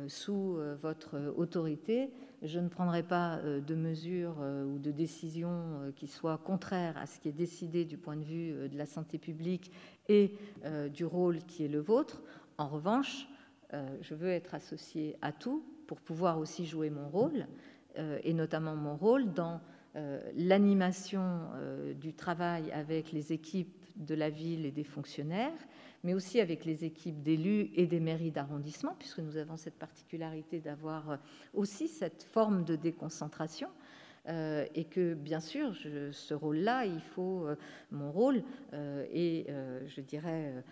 sous 0.07 0.57
votre 0.81 1.33
autorité, 1.37 2.11
je 2.45 2.59
ne 2.59 2.69
prendrai 2.69 3.03
pas 3.03 3.37
euh, 3.37 3.59
de 3.59 3.75
mesures 3.75 4.37
euh, 4.39 4.63
ou 4.65 4.77
de 4.77 4.91
décisions 4.91 5.79
euh, 5.81 5.91
qui 5.95 6.07
soient 6.07 6.37
contraires 6.37 6.97
à 6.97 7.05
ce 7.05 7.19
qui 7.19 7.29
est 7.29 7.33
décidé 7.33 7.85
du 7.85 7.97
point 7.97 8.15
de 8.15 8.23
vue 8.23 8.69
de 8.69 8.77
la 8.77 8.85
santé 8.85 9.17
publique 9.17 9.71
et 10.09 10.31
du 10.93 11.05
rôle 11.05 11.39
qui 11.45 11.65
est 11.65 11.69
le 11.69 11.79
vôtre. 11.79 12.21
En 12.57 12.67
revanche, 12.67 13.27
je 13.73 14.15
veux 14.15 14.29
être 14.29 14.55
associé 14.55 15.15
à 15.21 15.31
tout 15.31 15.63
pour 15.87 15.99
pouvoir 15.99 16.39
aussi 16.39 16.65
jouer 16.65 16.89
mon 16.89 17.07
rôle, 17.09 17.47
et 18.23 18.33
notamment 18.33 18.75
mon 18.75 18.95
rôle 18.95 19.33
dans 19.33 19.61
l'animation 20.35 21.41
du 21.99 22.13
travail 22.13 22.71
avec 22.71 23.11
les 23.11 23.33
équipes 23.33 23.85
de 23.95 24.15
la 24.15 24.29
ville 24.29 24.65
et 24.65 24.71
des 24.71 24.83
fonctionnaires, 24.83 25.53
mais 26.03 26.13
aussi 26.13 26.39
avec 26.39 26.65
les 26.65 26.85
équipes 26.85 27.21
d'élus 27.23 27.71
et 27.75 27.87
des 27.87 27.99
mairies 27.99 28.31
d'arrondissement, 28.31 28.95
puisque 28.99 29.19
nous 29.19 29.37
avons 29.37 29.57
cette 29.57 29.79
particularité 29.79 30.59
d'avoir 30.59 31.09
euh, 31.11 31.17
aussi 31.53 31.87
cette 31.87 32.23
forme 32.23 32.63
de 32.63 32.75
déconcentration. 32.75 33.69
Euh, 34.27 34.65
et 34.73 34.85
que 34.85 35.13
bien 35.13 35.39
sûr, 35.39 35.75
ce 35.75 36.33
rôle-là, 36.33 36.85
il 36.85 37.01
faut 37.01 37.45
euh, 37.45 37.55
mon 37.91 38.11
rôle 38.11 38.43
et 39.13 39.47
je 39.87 40.01
dirais 40.01 40.63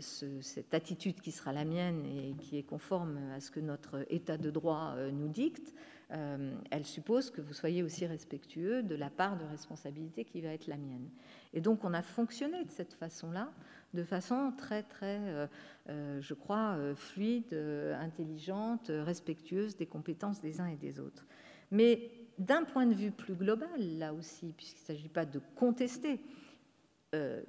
cette 0.00 0.74
attitude 0.74 1.20
qui 1.20 1.32
sera 1.32 1.52
la 1.52 1.64
mienne 1.64 2.04
et 2.04 2.34
qui 2.40 2.58
est 2.58 2.62
conforme 2.62 3.18
à 3.34 3.40
ce 3.40 3.50
que 3.50 3.60
notre 3.60 4.04
État 4.10 4.36
de 4.36 4.50
droit 4.50 4.94
nous 5.12 5.28
dicte. 5.28 5.74
elle 6.10 6.84
suppose 6.84 7.30
que 7.30 7.40
vous 7.40 7.54
soyez 7.54 7.82
aussi 7.82 8.06
respectueux 8.06 8.82
de 8.82 8.94
la 8.94 9.10
part 9.10 9.38
de 9.38 9.44
responsabilité 9.44 10.24
qui 10.24 10.40
va 10.40 10.50
être 10.50 10.66
la 10.66 10.76
mienne. 10.76 11.08
Et 11.54 11.60
donc, 11.60 11.84
on 11.84 11.94
a 11.94 12.02
fonctionné 12.02 12.64
de 12.64 12.70
cette 12.70 12.94
façon-là 12.94 13.50
de 13.94 14.02
façon 14.02 14.52
très, 14.56 14.82
très, 14.82 15.18
euh, 15.20 15.46
euh, 15.88 16.20
je 16.20 16.34
crois, 16.34 16.74
euh, 16.76 16.94
fluide, 16.94 17.54
intelligente, 18.00 18.90
respectueuse 18.90 19.76
des 19.76 19.86
compétences 19.86 20.40
des 20.40 20.60
uns 20.60 20.66
et 20.66 20.76
des 20.76 21.00
autres. 21.00 21.26
Mais 21.70 22.10
d'un 22.38 22.64
point 22.64 22.86
de 22.86 22.94
vue 22.94 23.10
plus 23.10 23.34
global, 23.34 23.98
là 23.98 24.12
aussi, 24.14 24.52
puisqu'il 24.56 24.82
ne 24.82 24.86
s'agit 24.86 25.08
pas 25.08 25.24
de 25.24 25.40
contester 25.54 26.20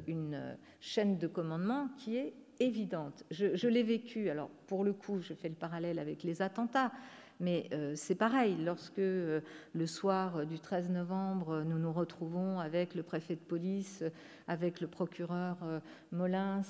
une 0.07 0.57
chaîne 0.79 1.17
de 1.17 1.27
commandement 1.27 1.89
qui 1.97 2.15
est 2.15 2.33
évidente. 2.59 3.25
Je, 3.29 3.55
je 3.55 3.67
l'ai 3.67 3.83
vécu, 3.83 4.29
alors 4.29 4.49
pour 4.67 4.83
le 4.83 4.93
coup, 4.93 5.19
je 5.19 5.33
fais 5.33 5.49
le 5.49 5.55
parallèle 5.55 5.99
avec 5.99 6.23
les 6.23 6.41
attentats, 6.41 6.91
mais 7.39 7.69
euh, 7.71 7.93
c'est 7.95 8.15
pareil, 8.15 8.57
lorsque 8.57 8.99
euh, 8.99 9.39
le 9.73 9.87
soir 9.87 10.45
du 10.45 10.59
13 10.59 10.89
novembre, 10.89 11.63
nous 11.65 11.79
nous 11.79 11.93
retrouvons 11.93 12.59
avec 12.59 12.95
le 12.95 13.03
préfet 13.03 13.35
de 13.35 13.41
police, 13.41 14.03
avec 14.47 14.81
le 14.81 14.87
procureur 14.87 15.57
euh, 15.63 15.79
Molins 16.11 16.61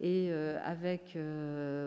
et 0.00 0.32
avec 0.64 1.18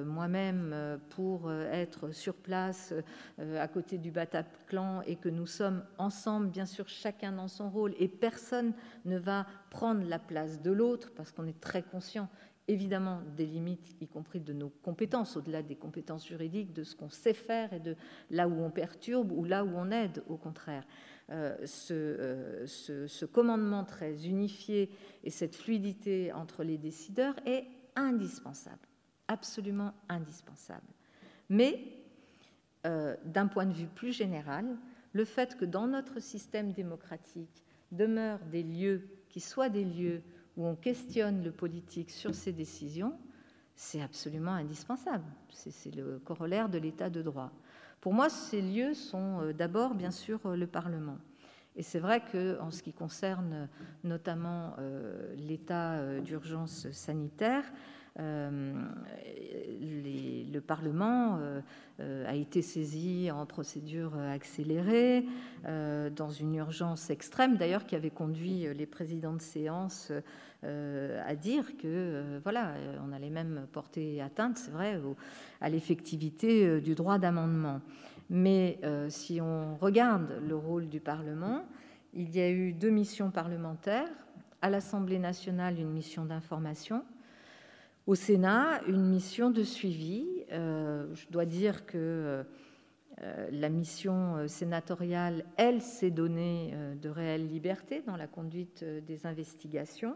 moi-même 0.06 1.00
pour 1.10 1.52
être 1.52 2.12
sur 2.12 2.36
place 2.36 2.94
à 3.40 3.68
côté 3.68 3.98
du 3.98 4.12
Bataclan 4.12 5.02
et 5.08 5.16
que 5.16 5.30
nous 5.30 5.46
sommes 5.46 5.84
ensemble, 5.98 6.48
bien 6.48 6.66
sûr, 6.66 6.88
chacun 6.88 7.32
dans 7.32 7.48
son 7.48 7.70
rôle 7.70 7.94
et 8.00 8.08
personne 8.08 8.74
ne 9.06 9.18
va 9.18 9.46
prendre 9.70 10.08
la 10.08 10.20
place 10.20 10.62
de 10.62 10.72
l'autre 10.72 11.12
parce 11.16 11.32
qu'on 11.32 11.48
est 11.48 11.60
très 11.60 11.84
conscient 11.84 12.28
évidemment 12.70 13.22
des 13.36 13.46
limites, 13.46 13.96
y 14.00 14.08
compris 14.08 14.40
de 14.40 14.54
nos 14.54 14.70
compétences, 14.70 15.36
au-delà 15.36 15.64
des 15.64 15.76
compétences 15.76 16.28
juridiques, 16.28 16.72
de 16.72 16.84
ce 16.84 16.96
qu'on 16.96 17.10
sait 17.10 17.34
faire 17.34 17.74
et 17.74 17.80
de 17.80 17.96
là 18.30 18.48
où 18.48 18.62
on 18.62 18.70
perturbe 18.70 19.32
ou 19.32 19.44
là 19.44 19.66
où 19.66 19.72
on 19.76 19.92
aide, 19.92 20.24
au 20.30 20.38
contraire. 20.38 20.86
Euh, 21.32 21.58
euh, 21.92 22.66
ce, 22.66 23.26
commandement 23.26 23.84
très 23.84 24.28
unifié 24.28 24.90
et 25.24 25.30
cette 25.30 25.56
fluidité 25.56 26.32
entre 26.32 26.64
les 26.64 26.78
décideurs 26.78 27.36
est 27.46 27.68
indispensable, 27.96 28.88
absolument 29.28 29.94
indispensable. 30.08 30.88
Mais 31.50 31.84
euh, 32.86 33.16
d'un 33.26 33.48
point 33.48 33.66
de 33.66 33.74
vue 33.74 33.88
plus 33.88 34.12
général, 34.12 34.78
le 35.14 35.26
fait 35.26 35.56
que 35.58 35.66
dans 35.66 35.88
notre 35.88 36.20
système 36.20 36.72
démocratique 36.72 37.64
demeurent 37.92 38.46
des 38.52 38.64
lieux 38.64 39.08
qui 39.30 39.40
soient 39.40 39.70
des 39.70 39.86
lieux 39.86 40.24
où 40.60 40.68
on 40.68 40.76
questionne 40.76 41.42
le 41.42 41.52
politique 41.52 42.12
sur 42.12 42.36
ses 42.36 42.52
décisions, 42.52 43.14
c'est 43.76 44.02
absolument 44.02 44.52
indispensable. 44.52 45.24
C'est 45.50 45.96
le 45.96 46.20
corollaire 46.20 46.68
de 46.68 46.78
l'état 46.78 47.10
de 47.10 47.22
droit. 47.22 47.50
Pour 48.02 48.14
moi, 48.14 48.30
ces 48.30 48.62
lieux 48.62 48.94
sont 48.94 49.40
euh, 49.42 49.54
d'abord, 49.54 49.96
bien 49.96 50.12
sûr, 50.12 50.42
euh, 50.46 50.58
le 50.58 50.68
Parlement. 50.68 51.18
Et 51.78 51.84
c'est 51.84 52.00
vrai 52.00 52.22
qu'en 52.30 52.72
ce 52.72 52.84
qui 52.84 52.92
concerne 52.92 53.70
notamment 54.04 54.74
euh, 54.80 55.34
l'état 55.38 56.20
d'urgence 56.20 56.92
sanitaire, 56.92 57.64
le 58.18 58.84
Parlement 60.60 61.40
a 62.00 62.36
été 62.36 62.62
saisi 62.62 63.30
en 63.32 63.46
procédure 63.46 64.18
accélérée, 64.18 65.26
dans 65.64 66.30
une 66.30 66.56
urgence 66.56 67.10
extrême 67.10 67.58
d'ailleurs 67.58 67.86
qui 67.86 67.96
avait 67.96 68.10
conduit 68.10 68.68
les 68.74 68.86
présidents 68.86 69.34
de 69.34 69.42
séance 69.42 70.12
euh, 70.66 71.22
à 71.26 71.36
dire 71.36 71.78
que 71.78 71.88
euh, 71.88 72.40
voilà, 72.44 72.72
euh, 72.72 72.98
on 73.08 73.14
allait 73.14 73.30
même 73.30 73.66
porter 73.72 74.22
atteinte, 74.22 74.58
c'est 74.58 74.72
vrai, 74.72 75.00
à 75.62 75.70
l'effectivité 75.70 76.82
du 76.82 76.96
droit 76.96 77.18
d'amendement. 77.18 77.80
Mais 78.30 78.80
si 79.10 79.42
on 79.42 79.76
regarde 79.78 80.40
le 80.48 80.56
rôle 80.56 80.88
du 80.88 81.00
Parlement, 81.00 81.64
il 82.14 82.36
y 82.36 82.40
a 82.40 82.52
eu 82.52 82.74
deux 82.74 82.92
missions 82.92 83.32
parlementaires. 83.32 84.10
À 84.62 84.70
l'Assemblée 84.70 85.18
nationale, 85.18 85.80
une 85.80 85.90
mission 85.90 86.26
d'information. 86.26 87.04
Au 88.10 88.16
Sénat, 88.16 88.82
une 88.88 89.06
mission 89.06 89.52
de 89.52 89.62
suivi. 89.62 90.26
je 90.50 91.30
dois 91.30 91.46
dire 91.46 91.86
que 91.86 92.44
la 93.52 93.70
mission 93.70 94.48
sénatoriale, 94.48 95.46
elle, 95.58 95.80
s'est 95.80 96.10
donnée 96.10 96.74
de 97.00 97.08
réelles 97.08 97.48
libertés 97.48 98.02
dans 98.02 98.18
la 98.18 98.26
conduite 98.26 98.84
des 98.84 99.28
investigations 99.28 100.16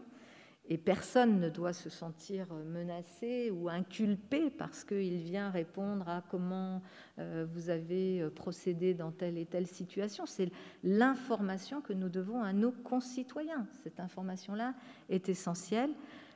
et 0.68 0.78
personne 0.78 1.40
ne 1.40 1.48
doit 1.48 1.72
se 1.72 1.90
sentir 1.90 2.46
menacé 2.66 3.50
ou 3.50 3.68
inculpé 3.68 4.50
parce 4.50 4.82
qu'il 4.82 5.18
vient 5.18 5.50
répondre 5.50 6.08
à 6.08 6.22
comment 6.30 6.80
euh, 7.18 7.46
vous 7.52 7.68
avez 7.68 8.22
euh, 8.22 8.30
procédé 8.30 8.94
dans 8.94 9.12
telle 9.12 9.36
et 9.36 9.44
telle 9.44 9.66
situation. 9.66 10.24
C'est 10.24 10.50
l'information 10.82 11.82
que 11.82 11.92
nous 11.92 12.08
devons 12.08 12.42
à 12.42 12.54
nos 12.54 12.72
concitoyens. 12.72 13.66
Cette 13.82 14.00
information-là 14.00 14.74
est 15.10 15.28
essentielle. 15.28 15.90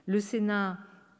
Le 0.04 0.20
Sénat 0.20 0.78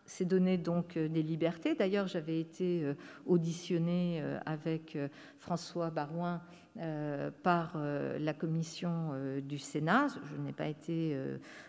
s'est 0.09 0.25
donné 0.25 0.59
donc 0.59 0.97
euh, 0.97 1.09
des 1.09 1.23
libertés. 1.23 1.75
D'ailleurs, 1.75 2.07
j'avais 2.07 2.41
été 2.41 2.95
auditionné 3.27 4.23
avec 4.45 4.99
François 5.39 5.91
Barouin 5.91 6.41
euh, 6.81 7.33
par 7.43 7.73
euh, 7.75 8.21
la 8.21 8.33
commission 8.33 9.11
euh, 9.13 9.41
du 9.41 9.59
Sénat. 9.59 10.07
Je 10.31 10.41
n'ai 10.41 10.53
pas 10.53 10.69
été 10.69 11.19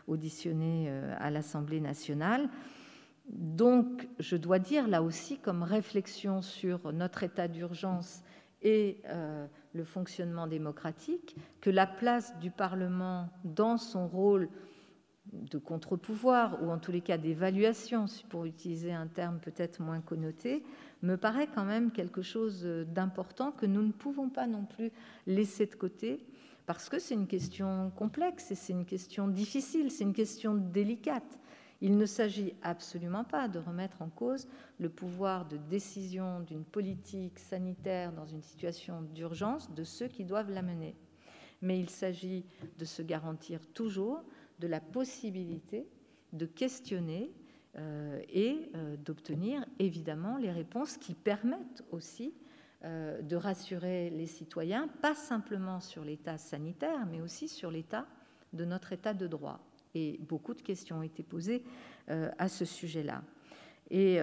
auditionné 0.07 0.91
à 1.18 1.32
l'Assemblée 1.32 1.80
nationale. 1.80 2.48
Donc, 3.28 4.07
je 4.20 4.36
dois 4.36 4.60
dire 4.60 4.88
là 4.88 5.02
aussi, 5.02 5.40
comme 5.40 5.64
réflexion 5.64 6.44
sur 6.44 6.94
notre 6.94 7.24
état 7.24 7.48
d'urgence 7.48 8.24
et 8.61 9.02
le 9.74 9.84
fonctionnement 9.84 10.48
démocratique, 10.48 11.36
que 11.61 11.70
la 11.70 11.88
place 11.88 12.38
du 12.40 12.52
Parlement 12.52 13.30
dans 13.44 13.78
son 13.78 14.07
rôle 14.07 14.49
de 15.34 15.58
contre-pouvoir, 15.58 16.62
ou 16.64 16.72
en 16.72 16.80
tous 16.80 16.92
les 16.92 17.02
cas 17.02 17.18
d'évaluation, 17.18 18.06
pour 18.30 18.46
utiliser 18.46 18.92
un 18.92 19.08
terme 19.08 19.40
peut-être 19.40 19.82
moins 19.82 20.02
connoté, 20.02 20.64
me 21.02 21.16
paraît 21.16 21.48
quand 21.48 21.66
même 21.66 21.92
quelque 21.92 22.22
chose 22.22 22.66
d'important 22.88 23.52
que 23.52 23.66
nous 23.66 23.84
ne 23.84 23.92
pouvons 23.92 24.30
pas 24.30 24.48
non 24.48 24.66
plus 24.66 24.92
laisser 25.28 25.66
de 25.66 25.76
côté, 25.76 26.26
parce 26.66 26.90
que 26.90 27.00
c'est 27.00 27.16
une 27.16 27.28
question 27.28 27.92
complexe 27.96 28.52
et 28.52 28.56
c'est 28.56 28.74
une 28.74 28.86
question 28.86 29.28
difficile, 29.28 29.92
c'est 29.92 30.04
une 30.04 30.14
question 30.14 30.56
délicate. 30.56 31.40
Il 31.82 31.98
ne 31.98 32.06
s'agit 32.06 32.54
absolument 32.62 33.24
pas 33.24 33.48
de 33.48 33.58
remettre 33.58 34.02
en 34.02 34.10
cause 34.10 34.48
le 34.80 34.90
pouvoir 34.90 35.48
de 35.48 35.58
décision 35.58 36.42
d'une 36.42 36.66
politique 36.66 37.40
sanitaire 37.40 38.12
dans 38.12 38.26
une 38.26 38.42
situation 38.42 39.02
d'urgence 39.02 39.74
de 39.74 39.84
ceux 39.84 40.08
qui 40.08 40.26
doivent 40.26 40.52
la 40.52 40.62
mener. 40.62 40.96
Mais 41.62 41.80
il 41.80 41.90
s'agit 41.90 42.46
de 42.78 42.86
se 42.86 43.02
garantir 43.02 43.66
toujours 43.74 44.24
de 44.60 44.68
la 44.68 44.80
possibilité 44.80 45.88
de 46.34 46.45
questionner 46.45 47.31
euh, 47.77 48.22
et 48.30 48.72
euh, 48.76 48.98
d'obtenir 48.98 49.65
évidemment 49.80 50.38
les 50.38 50.52
réponses 50.52 50.98
qui 50.98 51.14
permettent 51.14 51.84
aussi 51.91 52.34
euh, 52.84 53.22
de 53.22 53.36
rassurer 53.36 54.10
les 54.10 54.26
citoyens, 54.26 54.88
pas 55.02 55.15
simplement 55.15 55.80
sur 55.80 56.03
l'état 56.03 56.38
sanitaire, 56.38 57.06
mais 57.06 57.22
aussi 57.22 57.48
sur 57.48 57.72
l'état 57.72 58.06
de 58.53 58.65
notre 58.65 58.94
état 58.94 59.14
de 59.14 59.27
droit. 59.27 59.60
Et 59.95 60.19
beaucoup 60.19 60.53
de 60.53 60.61
questions 60.61 60.99
ont 60.99 61.03
été 61.03 61.23
posées 61.23 61.64
à 62.07 62.48
ce 62.48 62.64
sujet-là. 62.64 63.23
Et 63.90 64.19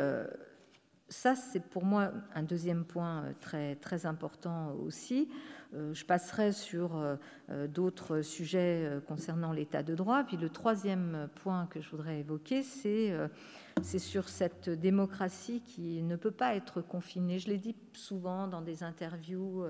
ça, 1.09 1.35
c'est 1.35 1.61
pour 1.61 1.85
moi 1.85 2.13
un 2.35 2.45
deuxième 2.45 2.85
point 2.85 3.35
très, 3.41 3.75
très 3.77 4.07
important 4.07 4.75
aussi. 4.75 5.29
Euh, 5.77 5.95
je 5.95 6.05
passerai 6.05 6.53
sur 6.53 6.97
euh, 6.97 7.17
euh, 7.51 7.67
d'autres 7.67 8.23
sujets 8.23 8.91
concernant 9.07 9.53
l'état 9.53 9.83
de 9.83 9.95
droit. 9.95 10.25
Puis 10.25 10.37
le 10.37 10.49
troisième 10.49 11.29
point 11.43 11.67
que 11.67 11.81
je 11.81 11.91
voudrais 11.91 12.21
évoquer, 12.21 12.63
c'est 12.63 13.99
sur 13.99 14.29
cette 14.29 14.71
démocratie 14.71 15.61
qui 15.61 16.03
ne 16.03 16.17
peut 16.17 16.31
pas 16.31 16.55
être 16.55 16.81
confinée. 16.81 17.39
Je 17.39 17.49
l'ai 17.49 17.59
dit 17.59 17.77
souvent 17.93 18.49
dans 18.49 18.63
des 18.63 18.83
interviews 18.83 19.65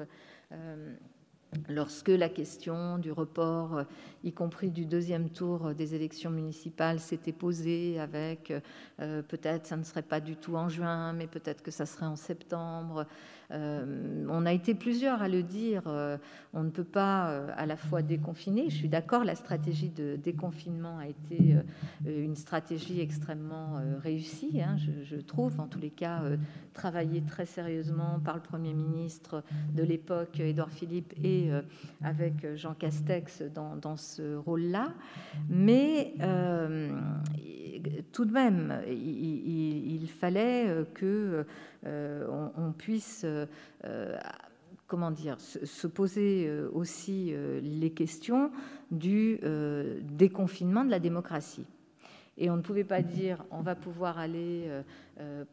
lorsque 1.69 2.09
la 2.09 2.29
question 2.29 2.99
du 2.99 3.11
report, 3.11 3.85
y 4.23 4.33
compris 4.33 4.71
du 4.71 4.85
deuxième 4.85 5.31
tour 5.31 5.75
des 5.75 5.95
élections 5.95 6.31
municipales, 6.31 7.01
s'était 7.01 7.33
posée 7.33 7.99
avec 7.99 8.53
peut-être 8.99 9.67
ça 9.67 9.77
ne 9.77 9.85
serait 9.85 10.03
pas 10.03 10.21
du 10.21 10.37
tout 10.37 10.57
en 10.57 10.69
juin, 10.69 11.13
mais 11.13 11.27
peut-être 11.27 11.63
que 11.63 11.71
ça 11.71 11.87
serait 11.87 12.07
en 12.07 12.17
septembre. 12.17 13.07
Euh, 13.53 14.27
on 14.29 14.47
a 14.47 14.53
été 14.53 14.75
plusieurs 14.75 15.23
à 15.23 15.29
le 15.29 15.43
dire, 15.43 15.83
euh, 15.87 16.17
on 16.53 16.63
ne 16.65 16.71
peut 16.71 16.85
pas 16.85 17.31
euh, 17.31 17.49
à 17.57 17.67
la 17.67 17.77
fois 17.77 18.03
déconfiner. 18.03 18.71
Je 18.71 18.77
suis 18.77 18.89
d'accord, 18.89 19.25
la 19.25 19.35
stratégie 19.35 19.91
de 19.91 20.17
déconfinement 20.17 20.99
a 20.99 21.07
été 21.07 21.57
une 22.05 22.37
stratégie 22.37 23.01
extrêmement 23.01 23.81
réussie, 24.03 24.61
hein, 24.61 24.77
je, 24.77 25.17
trouve, 25.17 25.61
en 25.61 25.67
tous 25.67 25.79
les 25.79 25.91
cas, 25.91 26.23
travaillée 26.73 27.23
très 27.23 27.47
sérieusement 27.47 28.21
par 28.25 28.37
le 28.37 28.43
Premier 28.43 28.75
ministre 28.75 29.43
de 29.75 29.83
l'époque, 29.83 30.41
Édouard 30.41 30.71
Philippe, 30.71 31.15
et 31.23 31.51
avec 32.03 32.55
Jean 32.57 32.75
Castex 32.75 33.43
dans, 33.43 33.97
ce 33.97 34.37
rôle-là. 34.37 34.93
Mais 35.49 36.15
tout 38.13 38.25
de 38.25 38.33
même, 38.33 38.81
il 38.89 40.09
fallait 40.09 40.85
que 40.95 41.45
euh, 41.87 42.27
on, 42.57 42.73
puisse 42.73 43.23
euh, 43.25 43.47
euh, 43.85 44.17
se, 45.65 45.87
poser 45.87 46.51
aussi 46.73 47.35
les 47.63 47.91
questions 47.91 48.51
du 48.91 49.41
déconfinement 50.03 50.85
de 50.85 50.91
la 50.91 51.01
démocratie. 51.01 51.67
Et 52.39 52.51
on 52.51 52.57
ne 52.57 52.63
pouvait 52.63 52.85
pas 52.85 53.03
dire 53.03 53.45
on 53.51 53.63
va 53.63 53.75
pouvoir 53.75 54.19
aller 54.19 54.71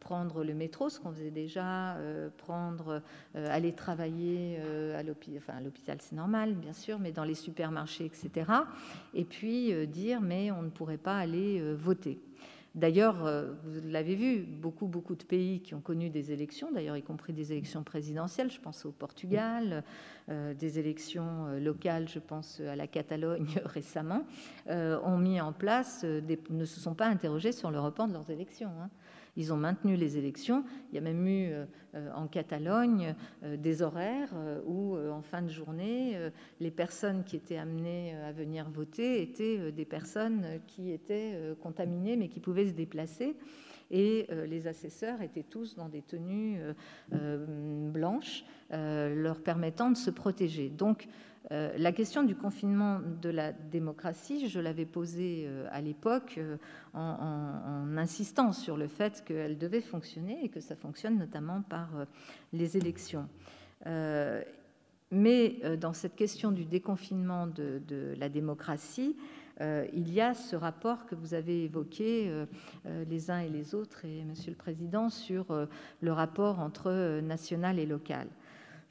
prendre 0.00 0.44
le 0.44 0.52
métro, 0.52 0.88
ce 0.88 1.00
qu'on 1.00 1.12
faisait 1.12 1.30
déjà, 1.30 1.96
prendre, 2.36 3.00
aller 3.34 3.72
travailler 3.72 4.58
à 4.94 5.02
l'hôpital, 5.02 5.38
enfin, 5.38 5.60
l'hôpital 5.60 5.96
c'est 6.00 6.16
normal 6.16 6.54
bien 6.54 6.74
sûr, 6.74 6.98
mais 6.98 7.12
dans 7.12 7.24
les 7.24 7.34
supermarchés, 7.34 8.04
etc. 8.04 8.50
Et 9.14 9.24
puis 9.24 9.72
dire 9.86 10.20
mais 10.20 10.50
on 10.50 10.62
ne 10.62 10.70
pourrait 10.70 10.98
pas 10.98 11.16
aller 11.16 11.62
voter. 11.74 12.18
D'ailleurs, 12.74 13.24
euh, 13.24 13.52
vous 13.62 13.88
l'avez 13.88 14.16
vu, 14.16 14.40
beaucoup, 14.40 14.88
beaucoup 14.88 15.14
de 15.14 15.22
pays 15.22 15.60
qui 15.60 15.74
ont 15.74 15.80
connu 15.80 16.10
des 16.10 16.32
élections, 16.32 16.72
d'ailleurs 16.72 16.96
y 16.96 17.02
compris 17.02 17.32
des 17.32 17.52
élections 17.52 17.84
présidentielles, 17.84 18.50
je 18.50 18.60
pense 18.60 18.84
au 18.84 18.90
Portugal, 18.90 19.84
euh, 20.28 20.54
des 20.54 20.80
élections 20.80 21.46
euh, 21.46 21.60
locales, 21.60 22.08
je 22.08 22.18
pense 22.18 22.58
à 22.60 22.74
la 22.74 22.88
Catalogne 22.88 23.60
récemment, 23.64 24.24
ont 24.68 25.18
mis 25.18 25.40
en 25.40 25.52
place, 25.52 26.04
ne 26.04 26.64
se 26.64 26.80
sont 26.80 26.94
pas 26.94 27.06
interrogés 27.06 27.52
sur 27.52 27.70
le 27.70 27.78
report 27.78 28.08
de 28.08 28.12
leurs 28.12 28.30
élections. 28.30 28.72
Hein. 28.82 28.90
Ils 29.36 29.52
ont 29.52 29.56
maintenu 29.56 29.96
les 29.96 30.16
élections. 30.16 30.64
Il 30.90 30.94
y 30.94 30.98
a 30.98 31.00
même 31.00 31.26
eu 31.26 31.50
euh, 31.50 31.64
euh, 31.94 32.12
en 32.14 32.26
Catalogne 32.26 33.14
euh, 33.42 33.56
des 33.56 33.82
horaires 33.82 34.32
où, 34.66 34.96
en 34.96 35.22
fin 35.22 35.42
de 35.42 35.48
journée, 35.48 36.18
les 36.60 36.70
personnes 36.70 37.24
qui 37.24 37.36
étaient 37.36 37.56
amenées 37.56 38.14
à 38.16 38.32
venir 38.32 38.68
voter 38.70 39.22
étaient 39.22 39.72
des 39.72 39.84
personnes 39.84 40.44
qui 40.66 40.92
étaient 40.92 41.54
contaminées 41.60 42.16
mais 42.16 42.28
qui 42.28 42.40
pouvaient 42.40 42.66
se 42.66 42.72
déplacer 42.72 43.36
et 43.90 44.26
les 44.46 44.66
assesseurs 44.66 45.22
étaient 45.22 45.44
tous 45.44 45.74
dans 45.76 45.88
des 45.88 46.02
tenues 46.02 46.58
blanches 47.10 48.44
leur 48.70 49.42
permettant 49.42 49.90
de 49.90 49.96
se 49.96 50.10
protéger. 50.10 50.68
Donc 50.68 51.08
euh, 51.52 51.72
la 51.76 51.92
question 51.92 52.22
du 52.22 52.34
confinement 52.34 53.00
de 53.20 53.28
la 53.28 53.52
démocratie, 53.52 54.48
je 54.48 54.60
l'avais 54.60 54.86
posée 54.86 55.44
euh, 55.46 55.68
à 55.70 55.82
l'époque 55.82 56.36
euh, 56.38 56.56
en, 56.94 57.96
insistant 57.98 58.52
sur 58.52 58.78
le 58.78 58.88
fait 58.88 59.22
qu'elle 59.26 59.58
devait 59.58 59.82
fonctionner 59.82 60.42
et 60.42 60.48
que 60.48 60.60
ça 60.60 60.74
fonctionne 60.74 61.18
notamment 61.18 61.62
par 61.62 61.88
les 62.52 62.76
élections. 62.76 63.28
mais 65.10 65.60
dans 65.78 65.92
cette 65.92 66.16
question 66.16 66.50
du 66.50 66.64
déconfinement 66.64 67.46
de, 67.46 67.80
de 67.86 68.14
la 68.18 68.28
démocratie, 68.28 69.16
il 69.60 70.12
y 70.12 70.20
a 70.20 70.34
ce 70.34 70.56
rapport 70.56 71.06
que 71.06 71.14
vous 71.14 71.34
avez 71.34 71.64
évoqué 71.64 72.30
les 72.84 73.30
uns 73.30 73.38
et 73.40 73.48
les 73.48 73.74
autres, 73.74 74.04
et 74.04 74.24
Monsieur 74.24 74.50
le 74.50 74.56
Président, 74.56 75.08
sur 75.10 75.46
le 76.00 76.12
rapport 76.12 76.58
entre 76.58 77.20
national 77.20 77.78
et 77.78 77.86
local. 77.86 78.26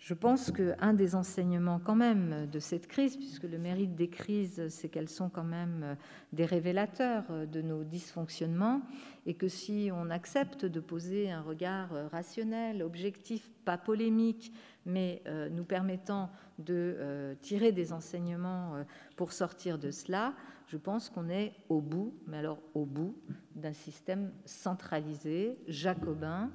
Je 0.04 0.14
pense 0.14 0.52
qu'un 0.52 0.94
des 0.94 1.16
enseignements 1.16 1.80
quand 1.80 1.96
même 1.96 2.46
de 2.52 2.60
cette 2.60 2.88
crise, 2.88 3.16
puisque 3.16 3.44
le 3.44 3.58
mérite 3.58 3.96
des 3.96 4.10
crises, 4.10 4.68
c'est 4.68 4.90
qu'elles 4.90 5.08
sont 5.08 5.30
quand 5.30 5.46
même 5.46 5.96
des 6.34 6.44
révélateurs 6.44 7.24
de 7.48 7.62
nos 7.62 7.86
dysfonctionnements, 7.86 8.82
et 9.26 9.34
que 9.34 9.48
si 9.48 9.92
on 9.94 10.10
accepte 10.10 10.66
de 10.66 10.82
poser 10.82 11.32
un 11.32 11.40
regard 11.40 11.88
rationnel, 12.12 12.84
objectif, 12.84 13.50
pas 13.64 13.78
polémique, 13.78 14.52
mais 14.86 15.22
euh, 15.26 15.48
nous 15.48 15.64
permettant 15.64 16.30
de 16.60 16.98
euh, 16.98 17.36
tirer 17.42 17.72
des 17.72 17.94
enseignements 17.94 18.76
euh, 18.76 18.84
pour 19.16 19.32
sortir 19.32 19.80
de 19.80 19.90
cela, 19.90 20.34
je 20.68 20.76
pense 20.76 21.10
qu'on 21.10 21.30
est 21.30 21.54
au 21.70 21.80
bout, 21.80 22.14
mais 22.28 22.40
alors 22.40 22.60
au 22.74 22.84
bout, 22.84 23.16
d'un 23.56 23.72
système 23.72 24.34
centralisé, 24.44 25.58
jacobin, 25.70 26.52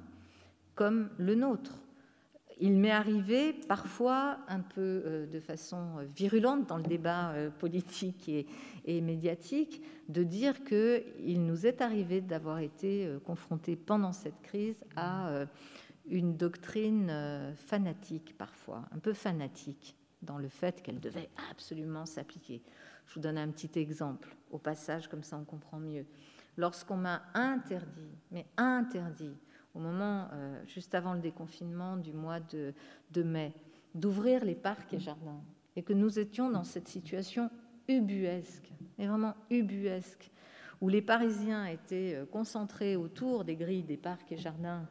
comme 0.75 1.09
le 1.17 1.33
nôtre 1.33 1.79
il 2.59 2.77
m'est 2.77 2.91
arrivé 2.91 3.53
parfois 3.53 4.39
un 4.47 4.59
peu 4.59 5.01
euh, 5.05 5.25
de 5.27 5.39
façon 5.39 5.95
virulente 6.15 6.67
dans 6.67 6.77
le 6.77 6.83
débat 6.83 7.31
euh, 7.31 7.49
politique 7.49 8.29
et, 8.29 9.01
médiatique 9.01 9.81
de 10.07 10.23
dire 10.23 10.63
qu'il 10.63 11.45
nous 11.45 11.65
est 11.65 11.81
arrivé 11.81 12.21
d'avoir 12.21 12.59
été 12.59 13.05
euh, 13.05 13.19
confrontés 13.19 13.75
pendant 13.75 14.11
cette 14.11 14.41
crise 14.41 14.83
à 14.95 15.45
une 16.09 16.35
doctrine 16.35 17.53
fanatique 17.55 18.35
parfois, 18.37 18.83
un 18.91 18.97
peu 18.97 19.13
fanatique 19.13 19.95
dans 20.23 20.39
le 20.39 20.47
fait 20.47 20.81
qu'elle 20.81 20.99
devait 20.99 21.29
absolument 21.51 22.07
s'appliquer. 22.07 22.63
Je 23.05 23.13
vous 23.13 23.19
donne 23.19 23.37
un 23.37 23.49
petit 23.49 23.79
exemple, 23.79 24.35
au 24.49 24.57
passage, 24.57 25.07
comme 25.07 25.23
ça 25.23 25.37
on 25.37 25.45
comprend 25.45 25.79
mieux. 25.79 26.05
Lorsqu'on 26.57 26.97
m'a 26.97 27.21
interdit, 27.35 28.11
mais 28.31 28.47
interdit, 28.57 29.37
au 29.75 29.79
moment 29.79 30.27
euh, 30.33 30.61
juste 30.65 30.95
avant 30.95 31.13
le 31.13 31.19
déconfinement 31.19 31.97
du 31.97 32.13
mois 32.13 32.39
de, 32.39 33.23
mai, 33.23 33.53
d'ouvrir 33.95 34.43
les 34.45 34.55
parcs 34.55 34.93
et 34.93 34.99
jardins, 34.99 35.41
et 35.75 35.83
que 35.83 35.93
nous 35.93 36.19
étions 36.19 36.49
dans 36.49 36.63
cette 36.63 36.87
situation 36.87 37.49
ubuesque, 37.87 38.71
mais 38.97 39.07
vraiment 39.07 39.35
ubuesque, 39.49 40.31
où 40.81 40.89
les 40.89 41.01
Parisiens 41.01 41.65
étaient 41.65 42.15
euh, 42.15 42.25
concentrés 42.25 42.95
autour 42.95 43.43
des 43.43 43.55
grilles 43.55 43.83
des 43.83 43.97
parcs 43.97 44.31
et 44.31 44.37
jardins, 44.37 44.87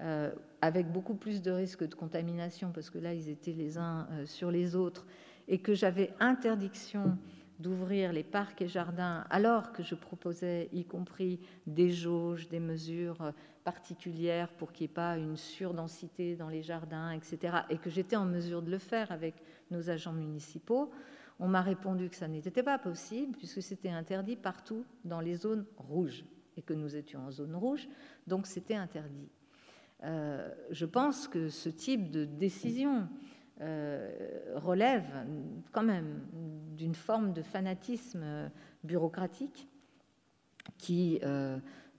euh, 0.00 0.32
avec 0.60 0.90
beaucoup 0.90 1.14
plus 1.14 1.42
de 1.42 1.50
risques 1.50 1.86
de 1.86 1.94
contamination, 1.94 2.70
parce 2.72 2.90
que 2.90 2.98
là, 2.98 3.14
ils 3.14 3.28
étaient 3.28 3.52
les 3.52 3.78
uns 3.78 4.08
sur 4.26 4.50
les 4.50 4.74
autres, 4.74 5.06
et 5.48 5.58
que 5.58 5.74
j'avais 5.74 6.14
interdiction 6.20 7.18
d'ouvrir 7.58 8.12
les 8.12 8.22
parcs 8.22 8.60
et 8.62 8.68
jardins 8.68 9.24
alors 9.30 9.72
que 9.72 9.82
je 9.82 9.94
proposais, 9.94 10.68
y 10.72 10.84
compris 10.84 11.40
des 11.66 11.90
jauges, 11.90 12.48
des 12.48 12.60
mesures 12.60 13.32
particulières 13.64 14.48
pour 14.48 14.72
qu'il 14.72 14.86
n'y 14.86 14.90
ait 14.90 14.94
pas 14.94 15.16
une 15.16 15.36
surdensité 15.36 16.36
dans 16.36 16.48
les 16.48 16.62
jardins, 16.62 17.12
etc., 17.12 17.58
et 17.70 17.78
que 17.78 17.90
j'étais 17.90 18.16
en 18.16 18.24
mesure 18.24 18.62
de 18.62 18.70
le 18.70 18.78
faire 18.78 19.10
avec 19.12 19.34
nos 19.70 19.90
agents 19.90 20.12
municipaux, 20.12 20.90
on 21.38 21.48
m'a 21.48 21.62
répondu 21.62 22.08
que 22.08 22.16
ça 22.16 22.28
n'était 22.28 22.62
pas 22.62 22.78
possible 22.78 23.36
puisque 23.36 23.62
c'était 23.62 23.90
interdit 23.90 24.36
partout 24.36 24.84
dans 25.04 25.20
les 25.20 25.34
zones 25.34 25.66
rouges 25.76 26.24
et 26.56 26.62
que 26.62 26.74
nous 26.74 26.94
étions 26.96 27.26
en 27.26 27.30
zone 27.30 27.54
rouge, 27.54 27.88
donc 28.26 28.46
c'était 28.46 28.74
interdit. 28.74 29.28
Euh, 30.04 30.50
je 30.70 30.84
pense 30.84 31.28
que 31.28 31.48
ce 31.48 31.68
type 31.68 32.10
de 32.10 32.24
décision 32.24 33.08
euh, 33.60 34.10
relève 34.56 35.06
quand 35.70 35.82
même 35.82 36.20
d'une 36.76 36.94
forme 36.94 37.32
de 37.32 37.42
fanatisme 37.42 38.50
bureaucratique 38.84 39.68
qui 40.78 41.20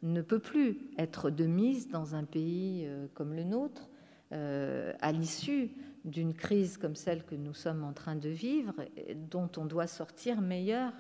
ne 0.04 0.22
peut 0.22 0.40
plus 0.40 0.78
être 0.98 1.30
de 1.30 1.46
mise 1.46 1.90
dans 1.90 2.16
un 2.16 2.24
pays 2.24 2.88
comme 3.14 3.34
le 3.34 3.44
nôtre 3.44 3.90
à 4.32 5.12
l'issue 5.12 5.72
d'une 6.06 6.34
crise 6.34 6.78
comme 6.78 6.96
celle 6.96 7.24
que 7.24 7.36
nous 7.36 7.54
sommes 7.54 7.84
en 7.84 7.94
train 7.94 8.16
de 8.16 8.30
vivre, 8.30 8.74
dont 9.16 9.50
on 9.58 9.66
doit 9.66 9.88
sortir 9.88 10.42
meilleur 10.42 10.92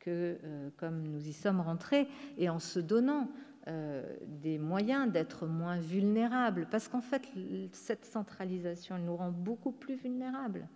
que 0.00 0.38
comme 0.76 1.02
nous 1.02 1.26
y 1.26 1.32
sommes 1.32 1.60
rentrés, 1.60 2.08
et 2.36 2.48
en 2.48 2.58
se 2.58 2.78
donnant 2.78 3.28
euh, 3.68 4.02
des 4.26 4.58
moyens 4.58 5.12
d'être 5.12 5.46
moins 5.46 5.78
vulnérables, 5.78 6.66
parce 6.68 6.88
qu'en 6.88 7.00
fait, 7.00 7.22
cette 7.70 8.04
centralisation, 8.04 8.98
nous 8.98 9.14
rend 9.14 9.30
beaucoup 9.30 9.70
plus 9.70 9.94
vulnérables. 9.94 10.68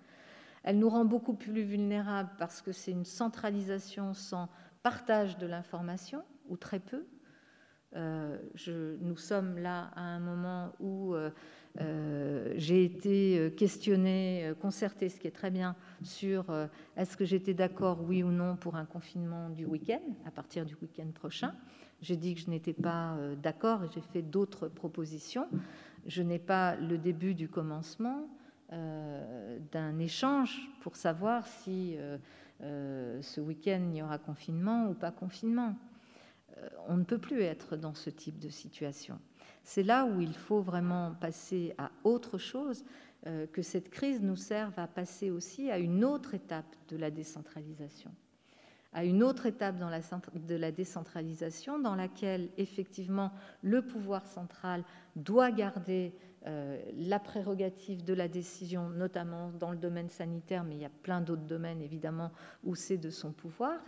Elle 0.62 0.78
nous 0.78 0.88
rend 0.88 1.04
beaucoup 1.04 1.34
plus 1.34 1.62
vulnérables 1.62 2.30
parce 2.38 2.62
que 2.62 2.70
c'est 2.70 2.92
une 2.92 3.04
centralisation 3.04 4.14
sans 4.14 4.48
partage 4.84 5.36
de 5.36 5.48
l'information, 5.48 6.22
ou 6.48 6.56
très 6.56 6.78
peu. 6.78 7.04
Euh, 7.96 8.38
nous 9.00 9.16
sommes 9.16 9.58
là 9.58 9.90
à 9.96 10.02
un 10.02 10.20
moment 10.20 10.72
où 10.80 11.14
euh, 11.14 12.52
j'ai 12.56 12.84
été 12.84 13.52
questionnée, 13.56 14.52
concertée, 14.60 15.08
ce 15.08 15.18
qui 15.18 15.26
est 15.26 15.34
très 15.34 15.50
bien, 15.50 15.74
sur 16.02 16.46
est-ce 16.96 17.16
que 17.16 17.24
j'étais 17.24 17.54
d'accord, 17.54 18.04
oui 18.06 18.22
ou 18.22 18.30
non, 18.30 18.56
pour 18.56 18.76
un 18.76 18.84
confinement 18.84 19.50
du 19.50 19.64
week-end, 19.64 20.02
à 20.26 20.30
partir 20.30 20.64
du 20.64 20.76
week-end 20.80 21.10
prochain. 21.14 21.52
J'ai 22.02 22.16
dit 22.16 22.34
que 22.34 22.40
je 22.40 22.50
n'étais 22.50 22.72
pas 22.72 23.14
euh, 23.14 23.34
d'accord 23.36 23.84
et 23.84 23.88
j'ai 23.94 24.00
fait 24.00 24.22
d'autres 24.22 24.68
propositions. 24.68 25.48
Je 26.06 26.22
n'ai 26.22 26.38
pas 26.38 26.76
le 26.76 26.98
début 26.98 27.34
du 27.34 27.48
commencement 27.48 28.28
euh, 28.72 29.58
d'un 29.72 29.98
échange 29.98 30.68
pour 30.82 30.96
savoir 30.96 31.46
si 31.46 31.96
euh, 32.60 33.20
ce 33.22 33.40
week-end 33.40 33.80
il 33.90 33.96
y 33.96 34.02
aura 34.02 34.18
confinement 34.18 34.88
ou 34.88 34.94
pas 34.94 35.10
confinement. 35.10 35.74
On 36.88 36.96
ne 36.96 37.04
peut 37.04 37.18
plus 37.18 37.42
être 37.42 37.76
dans 37.76 37.94
ce 37.94 38.10
type 38.10 38.38
de 38.38 38.48
situation. 38.48 39.18
C'est 39.62 39.82
là 39.82 40.06
où 40.06 40.20
il 40.20 40.34
faut 40.34 40.60
vraiment 40.60 41.14
passer 41.20 41.74
à 41.78 41.90
autre 42.04 42.38
chose, 42.38 42.84
que 43.52 43.62
cette 43.62 43.90
crise 43.90 44.22
nous 44.22 44.36
serve 44.36 44.78
à 44.78 44.86
passer 44.86 45.30
aussi 45.30 45.70
à 45.70 45.78
une 45.78 46.04
autre 46.04 46.34
étape 46.34 46.76
de 46.88 46.96
la 46.96 47.10
décentralisation 47.10 48.12
à 48.96 49.04
une 49.04 49.22
autre 49.22 49.44
étape 49.44 49.76
dans 49.76 49.90
la, 49.90 50.00
de 50.00 50.54
la 50.54 50.72
décentralisation 50.72 51.78
dans 51.78 51.94
laquelle 51.94 52.48
effectivement 52.56 53.30
le 53.62 53.82
pouvoir 53.82 54.26
central 54.26 54.84
doit 55.16 55.50
garder 55.50 56.14
euh, 56.46 56.80
la 56.96 57.18
prérogative 57.18 58.04
de 58.04 58.14
la 58.14 58.26
décision, 58.26 58.88
notamment 58.88 59.50
dans 59.50 59.70
le 59.70 59.76
domaine 59.76 60.08
sanitaire, 60.08 60.64
mais 60.64 60.76
il 60.76 60.80
y 60.80 60.86
a 60.86 60.90
plein 61.02 61.20
d'autres 61.20 61.44
domaines 61.44 61.82
évidemment 61.82 62.32
où 62.64 62.74
c'est 62.74 62.96
de 62.96 63.10
son 63.10 63.32
pouvoir. 63.32 63.78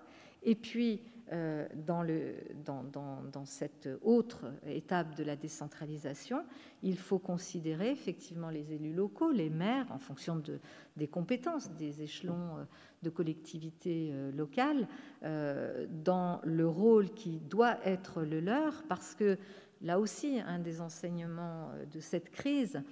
Et 0.42 0.54
puis, 0.54 1.02
euh, 1.32 1.66
dans, 1.84 3.44
cette 3.44 3.88
autre 4.02 4.46
étape 4.66 5.14
de 5.14 5.24
la 5.24 5.36
décentralisation, 5.36 6.42
il 6.82 6.98
faut 6.98 7.18
considérer 7.18 7.90
effectivement 7.90 8.50
les 8.50 8.72
élus 8.72 8.94
locaux, 8.94 9.30
les 9.30 9.50
maires, 9.50 9.86
en 9.90 9.98
fonction 9.98 10.36
de, 10.36 10.58
des 10.96 11.06
compétences 11.06 11.70
des 11.72 12.02
échelons 12.02 12.56
euh, 12.56 12.64
de 13.02 13.10
collectivités 13.10 14.10
euh, 14.12 14.32
locales 14.32 14.88
dans 15.22 16.40
le 16.44 16.66
rôle 16.66 17.10
qui 17.10 17.40
doit 17.40 17.78
être 17.84 18.22
le 18.22 18.40
leur, 18.40 18.82
parce 18.88 19.14
que 19.14 19.38
là 19.82 19.98
aussi, 19.98 20.40
un 20.40 20.58
des 20.58 20.80
enseignements 20.80 21.70
de 21.92 22.00
cette 22.00 22.30
crise, 22.30 22.82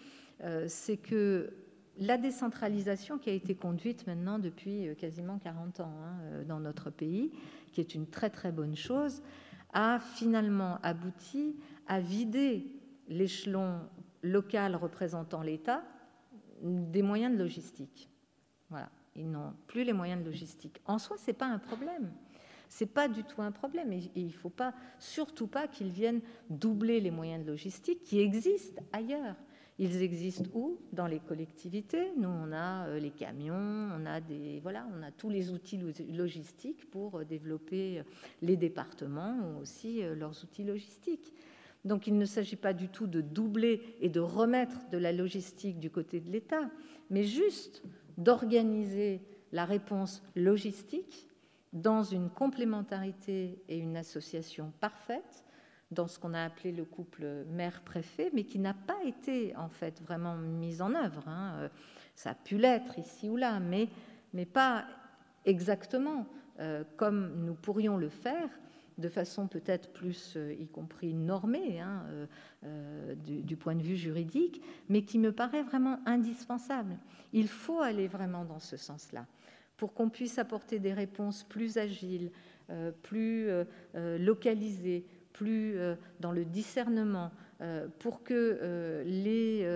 c'est 0.67 0.97
que 0.97 1.53
la 1.99 2.19
décentralisation 2.19 3.19
qui 3.19 3.31
a 3.31 3.33
été 3.33 3.55
conduite 3.55 4.07
maintenant 4.07 4.39
depuis 4.39 4.95
quasiment 4.97 5.39
40 5.39 5.81
ans 5.81 5.95
hein, 6.05 6.43
dans 6.47 6.61
notre 6.61 6.91
pays, 6.91 7.33
qui 7.73 7.81
est 7.81 7.95
une 7.95 8.07
très 8.07 8.31
très 8.31 8.53
bonne 8.53 8.77
chose, 8.77 9.23
a 9.73 9.99
finalement 9.99 10.79
abouti 10.83 11.57
à 11.87 12.01
vider 12.01 12.67
l'échelon 13.09 13.81
local 14.23 14.77
représentant 14.77 15.43
l'État 15.43 15.83
des 16.63 17.03
moyens 17.03 17.33
de 17.33 17.39
logistique. 17.39 18.11
Voilà 18.71 18.91
ils 19.17 19.31
n'ont 19.31 19.55
plus 19.67 19.85
les 19.85 19.93
moyens 19.93 20.21
de 20.21 20.27
logistique. 20.27 20.81
En 20.87 20.99
soi, 20.99 21.17
ce 21.17 21.29
n'est 21.29 21.37
pas 21.37 21.47
un 21.47 21.59
problème. 21.59 22.13
Ce 22.69 22.85
n'est 22.85 22.91
pas 22.91 23.09
du 23.09 23.25
tout 23.25 23.43
un 23.43 23.53
problème. 23.53 23.93
Et 23.93 24.11
il 24.15 24.27
ne 24.27 24.33
faut 24.33 24.51
pas, 24.51 24.75
surtout 24.99 25.47
pas 25.47 25.67
qu'ils 25.67 25.91
viennent 25.91 26.21
doubler 26.51 27.01
les 27.01 27.11
moyens 27.11 27.45
de 27.45 27.51
logistique 27.51 28.03
qui 28.03 28.21
existent 28.21 28.83
ailleurs. 28.93 29.37
Ils 29.79 30.03
existent 30.03 30.49
où? 30.55 30.79
Dans 30.93 31.07
les 31.07 31.19
collectivités. 31.19 32.13
Nous, 32.17 32.29
on 32.29 32.51
a 32.53 32.87
euh, 32.87 32.99
les 32.99 33.11
camions, 33.11 33.55
on 33.55 34.07
a, 34.07 34.21
des, 34.21 34.59
voilà, 34.61 34.87
on 34.99 35.03
a 35.03 35.11
tous 35.11 35.29
les 35.29 35.51
outils 35.51 35.79
logistiques 36.13 36.91
pour 36.91 37.19
euh, 37.19 37.25
développer 37.25 37.99
euh, 37.99 38.03
les 38.41 38.57
départements 38.57 39.37
ou 39.37 39.61
aussi 39.61 40.03
leurs 40.03 40.43
outils 40.43 40.65
logistiques. 40.65 41.33
Donc 41.85 42.07
il 42.07 42.17
ne 42.17 42.25
s'agit 42.25 42.57
pas 42.57 42.73
du 42.73 42.89
tout 42.89 43.07
de 43.07 43.21
doubler 43.21 43.83
et 44.01 44.09
de 44.09 44.19
remettre 44.21 44.89
de 44.91 44.99
la 44.99 45.13
logistique 45.13 45.79
du 45.79 45.91
côté 45.91 46.21
de 46.21 46.31
l'État, 46.31 46.71
mais 47.11 47.23
juste 47.23 47.83
d'organiser 48.17 49.21
la 49.53 49.65
réponse 49.65 50.23
logistique 50.35 51.29
dans 51.73 52.03
une 52.03 52.31
complémentarité 52.31 53.63
et 53.69 53.79
une 53.79 53.97
association 53.97 54.73
parfaite 54.81 55.45
dans 55.91 56.07
ce 56.07 56.19
qu'on 56.19 56.35
a 56.35 56.43
appelé 56.43 56.73
le 56.73 56.85
couple 56.85 57.45
maire-préfet, 57.49 58.31
mais 58.33 58.45
qui 58.45 58.59
n'a 58.59 58.75
pas 58.75 59.03
été 59.05 59.55
en 59.57 59.69
fait 59.69 60.01
vraiment 60.03 60.37
mise 60.37 60.83
en 60.83 60.95
œuvre. 60.95 61.27
Hein. 61.29 61.71
Ça 62.15 62.31
a 62.31 62.35
pu 62.35 62.57
l'être 62.57 62.99
ici 62.99 63.29
ou 63.29 63.37
là, 63.37 63.61
mais, 63.61 63.89
mais 64.33 64.47
pas 64.47 64.85
exactement 65.45 66.27
euh, 66.59 66.83
comme 66.97 67.45
nous 67.45 67.55
pourrions 67.55 67.97
le 67.97 68.09
faire 68.09 68.49
de 68.99 69.09
façon 69.09 69.47
peut-être 69.47 69.93
plus, 69.93 70.35
euh, 70.37 70.55
y 70.59 70.67
compris 70.69 71.13
normée 71.13 71.81
hein, 71.81 72.05
euh, 72.09 72.27
euh, 72.65 73.15
du, 73.15 73.57
point 73.57 73.75
de 73.75 73.83
vue 73.83 73.97
juridique, 73.97 74.63
mais 74.89 75.03
qui 75.03 75.19
me 75.19 75.33
paraît 75.33 75.63
vraiment 75.63 76.01
indispensable. 76.07 76.97
Il 77.33 77.49
faut 77.49 77.81
aller 77.81 78.09
vraiment 78.09 78.45
dans 78.45 78.59
ce 78.59 78.77
sens-là 78.77 79.27
pour 79.77 79.93
qu'on 79.93 80.09
puisse 80.09 80.39
apporter 80.39 80.79
des 80.79 80.95
réponses 80.95 81.45
plus 81.45 81.77
agiles, 81.77 82.31
plus 83.03 83.51
localisées, 83.95 85.05
plus 85.37 85.77
dans 86.21 86.33
le 86.33 86.45
discernement, 86.45 87.31
pour 87.99 88.23
que 88.23 89.03
les 89.05 89.67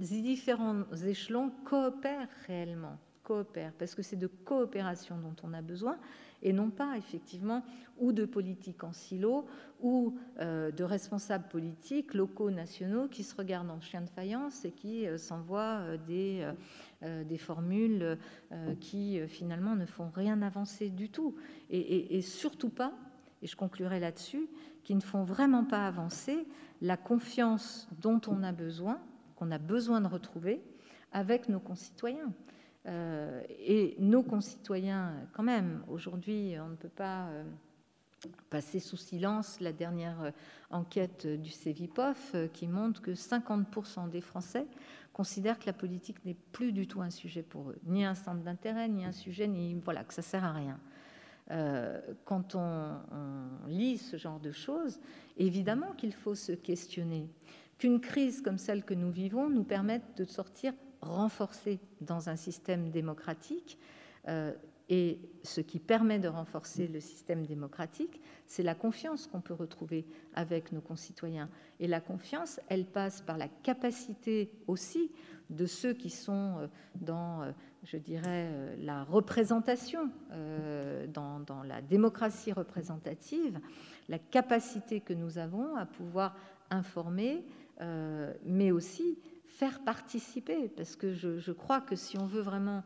différents 0.00 0.84
échelons 1.06 1.50
coopèrent 1.64 2.28
réellement, 2.46 2.98
coopèrent, 3.22 3.72
parce 3.78 3.94
que 3.94 4.02
c'est 4.02 4.16
de 4.16 4.26
coopération 4.26 5.16
dont 5.18 5.36
on 5.42 5.52
a 5.52 5.62
besoin 5.62 5.98
et 6.42 6.52
non 6.52 6.70
pas 6.70 6.96
effectivement 6.96 7.64
ou 7.98 8.12
de 8.12 8.24
politique 8.24 8.84
en 8.84 8.92
silo 8.92 9.46
ou 9.80 10.16
euh, 10.38 10.70
de 10.70 10.84
responsables 10.84 11.48
politiques 11.48 12.14
locaux, 12.14 12.50
nationaux 12.50 13.08
qui 13.08 13.22
se 13.22 13.34
regardent 13.34 13.70
en 13.70 13.80
chien 13.80 14.02
de 14.02 14.10
faïence 14.10 14.64
et 14.64 14.70
qui 14.70 15.06
euh, 15.06 15.18
s'envoient 15.18 15.82
euh, 15.82 15.96
des, 17.24 17.38
formules 17.38 18.18
qui 18.80 19.20
finalement 19.28 19.76
ne 19.76 19.84
font 19.84 20.08
rien 20.08 20.40
avancer 20.40 20.88
du 20.88 21.10
tout. 21.10 21.34
Et 21.70 22.22
surtout 22.22 22.70
pas, 22.70 22.94
et 23.42 23.46
je 23.46 23.56
conclurai 23.56 24.00
là-dessus, 24.00 24.48
qui 24.84 24.94
ne 24.94 25.00
font 25.00 25.24
vraiment 25.24 25.64
pas 25.64 25.86
avancer 25.86 26.46
la 26.80 26.96
confiance 26.96 27.88
dont 28.00 28.20
on 28.28 28.42
a 28.42 28.52
besoin, 28.52 29.00
qu'on 29.36 29.50
a 29.50 29.58
besoin 29.58 30.00
de 30.00 30.06
retrouver 30.06 30.62
avec 31.12 31.48
nos 31.48 31.60
concitoyens. 31.60 32.32
Euh, 32.86 33.42
et 33.58 33.96
nos 33.98 34.22
concitoyens, 34.22 35.14
quand 35.32 35.42
même, 35.42 35.82
aujourd'hui, 35.88 36.54
on 36.60 36.68
ne 36.68 36.76
peut 36.76 36.88
pas 36.88 37.26
euh, 37.26 37.44
passer 38.48 38.78
sous 38.78 38.96
silence 38.96 39.58
la 39.60 39.72
dernière 39.72 40.22
euh, 40.22 40.30
enquête 40.70 41.26
du 41.26 41.50
CEVIPOF 41.50 42.36
qui 42.52 42.68
montre 42.68 43.02
que 43.02 43.10
50% 43.10 44.08
des 44.08 44.20
Français 44.20 44.66
considèrent 45.12 45.58
que 45.58 45.66
la 45.66 45.72
politique 45.72 46.24
n'est 46.24 46.36
plus 46.52 46.72
du 46.72 46.86
tout 46.86 47.00
un 47.00 47.10
sujet 47.10 47.42
pour 47.42 47.70
eux, 47.70 47.78
ni 47.84 48.04
un 48.04 48.14
centre 48.14 48.42
d'intérêt, 48.42 48.88
ni 48.88 49.04
un 49.04 49.12
sujet, 49.12 49.48
ni 49.48 49.74
voilà, 49.74 50.04
que 50.04 50.14
ça 50.14 50.22
sert 50.22 50.44
à 50.44 50.52
rien. 50.52 50.78
Quand 52.24 52.54
on, 52.54 52.98
lit 53.68 53.98
ce 53.98 54.16
genre 54.16 54.40
de 54.40 54.52
choses, 54.52 55.00
évidemment 55.36 55.92
qu'il 55.96 56.12
faut 56.12 56.34
se 56.34 56.52
questionner. 56.52 57.28
Qu'une 57.78 58.00
crise 58.00 58.40
comme 58.40 58.58
celle 58.58 58.84
que 58.84 58.94
nous 58.94 59.10
vivons 59.10 59.48
nous 59.50 59.64
permette 59.64 60.16
de 60.16 60.24
sortir 60.24 60.72
renforcer 61.00 61.78
dans 62.00 62.28
un 62.28 62.36
système 62.36 62.90
démocratique. 62.90 63.78
Euh, 64.28 64.52
et 64.88 65.18
ce 65.42 65.60
qui 65.60 65.78
permet 65.80 66.18
de 66.18 66.28
renforcer 66.28 66.86
le 66.86 67.00
système 67.00 67.44
démocratique, 67.44 68.20
c'est 68.46 68.62
la 68.62 68.74
confiance 68.74 69.26
qu'on 69.26 69.40
peut 69.40 69.54
retrouver 69.54 70.06
avec 70.34 70.70
nos 70.70 70.80
concitoyens. 70.80 71.48
Et 71.80 71.88
la 71.88 72.00
confiance, 72.00 72.60
elle 72.68 72.86
passe 72.86 73.20
par 73.20 73.36
la 73.36 73.48
capacité 73.48 74.52
aussi 74.68 75.10
de 75.50 75.66
ceux 75.66 75.92
qui 75.92 76.10
sont 76.10 76.58
euh, 76.58 76.66
dans, 77.00 77.42
euh, 77.42 77.52
je 77.82 77.96
dirais, 77.96 78.76
la 78.78 79.04
représentation, 79.04 80.10
dans 81.12 81.62
la 81.64 81.82
démocratie 81.82 82.52
représentative, 82.52 83.60
la 84.08 84.18
capacité 84.18 85.00
que 85.00 85.14
nous 85.14 85.38
avons 85.38 85.76
à 85.76 85.86
pouvoir 85.86 86.36
informer, 86.70 87.44
mais 88.44 88.72
aussi 88.72 89.18
faire 89.56 89.80
participer, 89.80 90.68
parce 90.68 90.96
que 90.96 91.14
je, 91.14 91.52
crois 91.52 91.80
que 91.80 91.96
si 91.96 92.18
on 92.18 92.26
veut 92.26 92.42
vraiment 92.42 92.84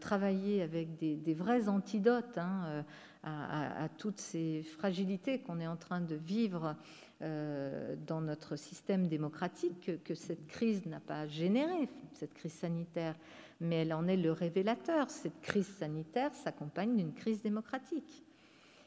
travailler 0.00 0.62
avec 0.62 0.96
des, 0.96 1.34
vrais 1.34 1.68
antidotes 1.68 2.38
hein, 2.38 2.84
à, 3.22 3.88
toutes 3.98 4.18
ces 4.18 4.62
fragilités 4.62 5.40
qu'on 5.40 5.60
est 5.60 5.66
en 5.66 5.76
train 5.76 6.00
de 6.00 6.14
vivre 6.14 6.76
dans 7.20 8.20
notre 8.20 8.56
système 8.56 9.08
démocratique, 9.08 10.02
que 10.04 10.14
cette 10.14 10.46
crise 10.46 10.86
n'a 10.86 11.00
pas 11.00 11.26
généré, 11.26 11.88
cette 12.14 12.34
crise 12.34 12.54
sanitaire, 12.54 13.14
mais 13.60 13.82
elle 13.82 13.94
en 13.94 14.08
est 14.08 14.16
le 14.16 14.32
révélateur. 14.32 15.08
Cette 15.08 15.40
crise 15.40 15.68
sanitaire 15.68 16.34
s'accompagne 16.34 16.96
d'une 16.96 17.12
crise 17.12 17.40
démocratique. 17.42 18.24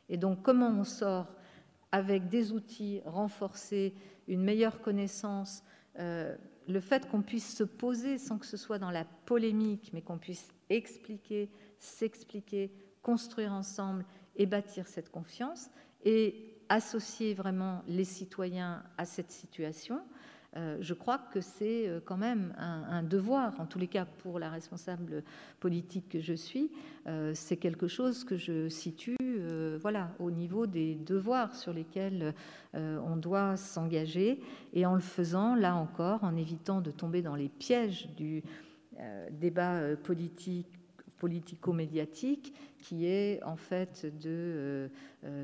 Et 0.10 0.18
donc, 0.18 0.42
comment 0.44 0.70
on 0.70 0.84
sort 0.84 1.28
avec 1.92 2.28
des 2.28 2.52
outils 2.52 3.02
renforcés, 3.06 3.94
une 4.28 4.42
meilleure 4.42 4.82
connaissance, 4.82 5.64
euh, 6.00 6.36
le 6.68 6.80
fait 6.80 7.08
qu'on 7.08 7.22
puisse 7.22 7.56
se 7.56 7.64
poser 7.64 8.18
sans 8.18 8.38
que 8.38 8.46
ce 8.46 8.58
soit 8.58 8.80
dans 8.80 8.92
la 8.92 9.06
polémique, 9.26 9.92
mais 9.94 10.02
qu'on 10.02 10.18
puisse 10.18 10.48
expliquer, 10.70 11.50
s'expliquer, 11.80 12.72
construire 13.02 13.52
ensemble 13.52 14.06
et 14.36 14.46
bâtir 14.46 14.88
cette 14.88 15.10
confiance 15.10 15.70
et 16.04 16.56
associer 16.70 17.34
vraiment 17.34 17.84
les 17.88 18.04
citoyens 18.04 18.84
à 18.98 19.06
cette 19.06 19.32
situation, 19.32 20.02
euh, 20.58 20.78
je 20.80 20.94
crois 20.94 21.18
que 21.18 21.42
c'est 21.42 21.88
euh, 21.88 22.00
quand 22.04 22.16
même 22.16 22.54
un, 22.58 23.04
devoir, 23.04 23.60
en 23.60 23.66
tous 23.66 23.78
les 23.78 23.88
cas 23.88 24.06
pour 24.06 24.40
la 24.40 24.50
responsable 24.50 25.24
politique 25.60 26.08
que 26.10 26.22
je 26.22 26.34
suis, 26.34 26.72
euh, 27.08 27.34
c'est 27.36 27.58
quelque 27.58 27.88
chose 27.88 28.24
que 28.24 28.38
je 28.38 28.70
situe 28.70 29.18
voilà, 29.82 30.12
au 30.20 30.32
niveau 30.32 30.66
des 30.66 30.96
devoirs 30.96 31.54
sur 31.54 31.74
lesquels 31.74 32.34
on 32.74 33.16
doit 33.18 33.58
s'engager, 33.58 34.40
et 34.74 34.86
en 34.86 34.96
le 34.96 35.02
faisant, 35.02 35.56
là 35.56 35.76
encore, 35.76 36.24
en 36.24 36.36
évitant 36.36 36.82
de 36.82 36.90
tomber 36.90 37.22
dans 37.22 37.36
les 37.36 37.50
pièges 37.50 38.10
du 38.16 38.42
débat 39.32 39.96
politique 39.98 40.68
politico-médiatique 41.18 42.54
qui 42.80 43.06
est 43.06 43.44
en 43.44 43.56
fait 43.56 44.06
de 44.22 44.90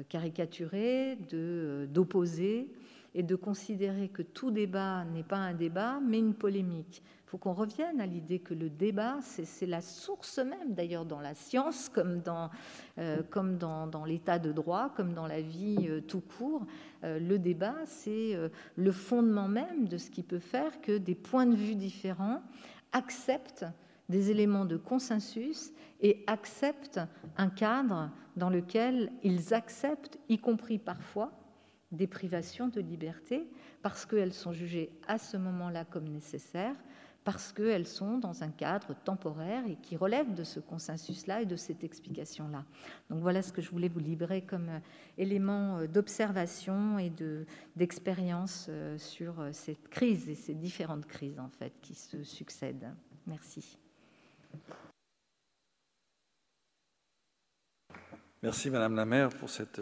caricaturer, 0.09 1.17
d'opposer, 1.89 2.69
et 3.13 3.23
de 3.23 3.35
considérer 3.35 4.09
que 4.09 4.21
tout 4.21 4.51
débat 4.51 5.03
n'est 5.05 5.23
pas 5.23 5.37
un 5.37 5.53
débat, 5.53 5.99
mais 6.01 6.19
une 6.19 6.33
polémique. 6.33 7.03
Il 7.25 7.29
faut 7.31 7.37
qu'on 7.37 7.53
revienne 7.53 8.01
à 8.01 8.05
l'idée 8.05 8.39
que 8.39 8.53
le 8.53 8.69
débat, 8.69 9.19
c'est 9.21 9.65
la 9.65 9.81
source 9.81 10.39
même, 10.39 10.73
d'ailleurs, 10.73 11.05
dans 11.05 11.21
la 11.21 11.33
science, 11.33 11.89
comme 11.89 12.21
dans, 12.21 12.49
euh, 12.97 13.21
l'état 14.05 14.39
de 14.39 14.51
droit, 14.51 14.91
comme 14.95 15.13
dans 15.13 15.27
la 15.27 15.41
vie 15.41 15.87
euh, 15.89 16.01
tout 16.01 16.21
court. 16.21 16.65
Euh, 17.03 17.19
le 17.19 17.39
débat, 17.39 17.75
c'est 17.85 18.37
le 18.75 18.91
fondement 18.91 19.47
même 19.47 19.87
de 19.87 19.97
ce 19.97 20.09
qui 20.09 20.23
peut 20.23 20.39
faire 20.39 20.81
que 20.81 20.97
des 20.97 21.15
points 21.15 21.45
de 21.45 21.55
vue 21.55 21.75
différents 21.75 22.41
acceptent 22.91 23.65
des 24.09 24.29
éléments 24.29 24.65
de 24.65 24.75
consensus 24.77 25.71
et 26.01 26.23
acceptent 26.27 26.99
un 27.37 27.49
cadre 27.49 28.11
dans 28.35 28.49
lequel 28.49 29.11
ils 29.23 29.53
acceptent, 29.53 30.17
y 30.29 30.37
compris 30.37 30.79
parfois, 30.79 31.31
des 31.91 32.07
privations 32.07 32.67
de 32.67 32.81
liberté 32.81 33.47
parce 33.81 34.05
qu'elles 34.05 34.33
sont 34.33 34.53
jugées 34.53 34.91
à 35.07 35.17
ce 35.17 35.37
moment-là 35.37 35.85
comme 35.85 36.07
nécessaires, 36.07 36.75
parce 37.23 37.51
qu'elles 37.53 37.87
sont 37.87 38.17
dans 38.17 38.43
un 38.43 38.49
cadre 38.49 38.95
temporaire 39.03 39.63
et 39.67 39.75
qui 39.75 39.95
relève 39.95 40.33
de 40.33 40.43
ce 40.43 40.59
consensus-là 40.59 41.41
et 41.41 41.45
de 41.45 41.55
cette 41.55 41.83
explication-là. 41.83 42.65
Donc 43.09 43.21
voilà 43.21 43.41
ce 43.41 43.53
que 43.53 43.61
je 43.61 43.69
voulais 43.69 43.89
vous 43.89 43.99
libérer 43.99 44.41
comme 44.41 44.69
euh, 44.69 44.79
élément 45.17 45.77
euh, 45.77 45.87
d'observation 45.87 46.97
et 46.97 47.11
d'expérience 47.75 48.67
euh, 48.69 48.97
sur 48.97 49.35
cette 49.51 49.87
crise 49.89 50.29
et 50.29 50.35
ces 50.35 50.55
différentes 50.55 51.05
crises 51.05 51.39
en 51.39 51.49
fait 51.49 51.73
qui 51.81 51.93
se 51.93 52.23
succèdent. 52.23 52.89
Merci. 53.27 53.77
Merci 58.41 58.71
Madame 58.71 58.95
la 58.95 59.05
maire 59.05 59.29
pour 59.29 59.51
cette 59.51 59.79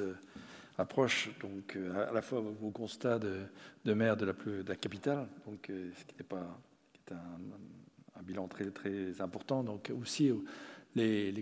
approche 0.80 1.30
donc 1.42 1.76
euh, 1.76 2.10
à 2.10 2.14
la 2.14 2.22
fois 2.22 2.40
vos 2.40 2.72
constats 2.72 3.20
de, 3.20 3.94
maire 3.94 4.16
de 4.16 4.26
la, 4.26 4.34
plus, 4.34 4.64
de 4.64 4.70
la 4.70 4.76
capitale, 4.76 5.28
donc 5.46 5.70
euh, 5.70 5.90
ce 5.98 6.06
qui 6.06 6.16
n'est 6.18 6.24
pas 6.24 6.60
est 6.96 7.14
un, 7.14 8.24
bilan 8.24 8.48
très 8.48 8.70
très 8.70 9.22
important, 9.22 9.64
donc 9.64 9.92
aussi 10.00 10.32
les, 10.96 11.34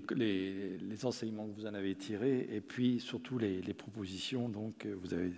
enseignements 1.04 1.48
que 1.48 1.54
vous 1.54 1.66
en 1.66 1.74
avez 1.74 1.96
tirés 1.96 2.48
et 2.52 2.62
puis 2.62 3.00
surtout 3.00 3.38
les, 3.40 3.62
propositions. 3.74 4.48
Donc 4.48 4.86
euh, 4.86 4.96
vous 5.02 5.14
avez 5.14 5.34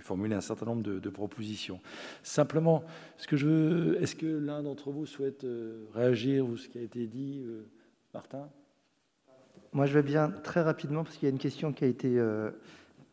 formulé 0.00 0.34
un 0.34 0.40
certain 0.40 0.66
nombre 0.66 0.82
de, 0.82 1.10
propositions. 1.10 1.80
Simplement, 2.22 2.84
ce 3.18 3.26
que 3.26 3.36
je 3.36 3.96
est-ce 4.00 4.14
que 4.14 4.26
l'un 4.26 4.62
d'entre 4.62 4.90
vous 4.90 5.06
souhaite 5.06 5.44
réagir 5.92 6.46
ou 6.46 6.56
ce 6.56 6.68
qui 6.68 6.78
a 6.78 6.82
été 6.82 7.06
dit, 7.06 7.44
Martin? 8.14 8.48
Moi, 9.72 9.86
je 9.86 9.94
vais 9.94 10.02
bien 10.02 10.30
très 10.30 10.62
rapidement 10.62 11.02
parce 11.02 11.16
qu'il 11.16 11.26
y 11.26 11.30
a 11.30 11.32
une 11.32 11.40
question 11.40 11.72
qui 11.72 11.84
a 11.84 11.88
été 11.88 12.18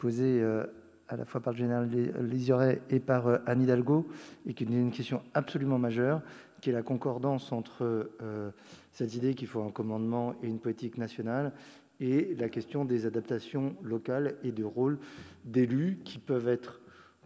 posée 0.03 0.41
euh, 0.41 0.65
à 1.07 1.15
la 1.15 1.23
fois 1.23 1.39
par 1.39 1.53
le 1.53 1.59
général 1.59 1.89
Lisioret 2.19 2.81
et 2.89 2.99
par 2.99 3.27
euh, 3.27 3.37
Anne 3.45 3.61
Hidalgo, 3.61 4.05
et 4.45 4.53
qui 4.53 4.65
est 4.65 4.67
une 4.67 4.91
question 4.91 5.21
absolument 5.33 5.79
majeure, 5.79 6.21
qui 6.59 6.71
est 6.71 6.73
la 6.73 6.81
concordance 6.81 7.53
entre 7.53 8.09
euh, 8.21 8.51
cette 8.91 9.15
idée 9.15 9.33
qu'il 9.33 9.47
faut 9.47 9.63
un 9.63 9.71
commandement 9.71 10.35
et 10.43 10.47
une 10.47 10.59
politique 10.59 10.97
nationale, 10.97 11.53
et 12.01 12.35
la 12.35 12.49
question 12.49 12.83
des 12.83 13.05
adaptations 13.05 13.77
locales 13.81 14.35
et 14.43 14.51
de 14.51 14.65
rôle 14.65 14.99
d'élus 15.45 15.99
qui 16.03 16.19
peuvent 16.19 16.49
être, 16.49 16.81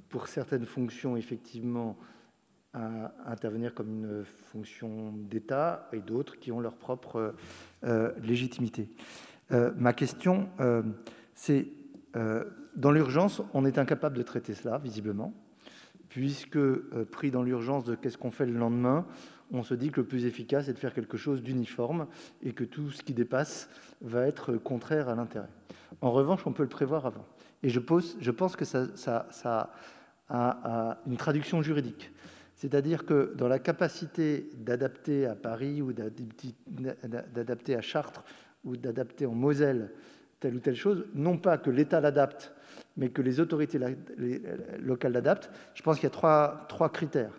pour 0.07 0.27
certaines 0.27 0.67
fonctions, 0.67 1.17
effectivement, 1.17 1.97
à 2.73 3.11
intervenir 3.25 3.73
comme 3.73 3.89
une 3.89 4.23
fonction 4.23 5.13
d'État, 5.13 5.89
et 5.93 5.99
d'autres 5.99 6.37
qui 6.37 6.51
ont 6.51 6.59
leur 6.59 6.75
propre 6.75 7.33
légitimité. 8.21 8.87
ma 9.49 9.93
question, 9.93 10.49
c'est 11.33 11.67
dans 12.77 12.91
l'urgence, 12.91 13.41
on 13.53 13.65
est 13.65 13.79
incapable 13.79 14.15
de 14.15 14.23
traiter 14.23 14.53
cela, 14.53 14.77
visiblement, 14.77 15.33
puisque, 16.09 16.55
euh, 16.55 17.07
pris 17.11 17.31
dans 17.31 17.43
l'urgence 17.43 17.83
de 17.83 17.95
qu'est-ce 17.95 18.17
qu'on 18.17 18.31
fait 18.31 18.45
le 18.45 18.53
lendemain, 18.53 19.05
on 19.51 19.63
se 19.63 19.73
dit 19.73 19.89
que 19.89 20.01
le 20.01 20.07
plus 20.07 20.25
efficace 20.25 20.67
est 20.67 20.73
de 20.73 20.79
faire 20.79 20.93
quelque 20.93 21.17
chose 21.17 21.41
d'uniforme 21.41 22.07
et 22.43 22.53
que 22.53 22.63
tout 22.63 22.91
ce 22.91 23.01
qui 23.01 23.13
dépasse 23.13 23.69
va 24.01 24.27
être 24.27 24.53
contraire 24.53 25.09
à 25.09 25.15
l'intérêt. 25.15 25.49
En 26.01 26.11
revanche, 26.11 26.45
on 26.45 26.53
peut 26.53 26.63
le 26.63 26.69
prévoir 26.69 27.05
avant. 27.05 27.25
Et 27.63 27.69
je, 27.69 27.79
pense 27.79 28.55
que 28.55 28.65
ça 28.65 29.73
a, 30.29 30.99
une 31.07 31.17
traduction 31.17 31.61
juridique. 31.61 32.11
C'est-à-dire 32.55 33.05
que 33.05 33.33
dans 33.35 33.47
la 33.47 33.59
capacité 33.59 34.49
d'adapter 34.57 35.25
à 35.25 35.35
Paris 35.35 35.81
ou 35.81 35.93
d'adapter 35.93 37.75
à 37.75 37.81
Chartres 37.81 38.23
ou 38.63 38.77
d'adapter 38.77 39.25
en 39.25 39.33
Moselle 39.33 39.91
telle 40.39 40.55
ou 40.55 40.59
telle 40.59 40.75
chose, 40.75 41.05
non 41.15 41.37
pas 41.37 41.57
que 41.57 41.71
l'État 41.71 42.01
l'adapte 42.01 42.53
mais 42.97 43.09
que 43.09 43.21
les 43.21 43.39
autorités 43.39 43.79
locales 44.79 45.13
l'adaptent, 45.13 45.51
je 45.75 45.83
pense 45.83 45.97
qu'il 45.97 46.05
y 46.05 46.07
a 46.07 46.11
trois, 46.11 46.65
trois, 46.67 46.89
critères. 46.89 47.31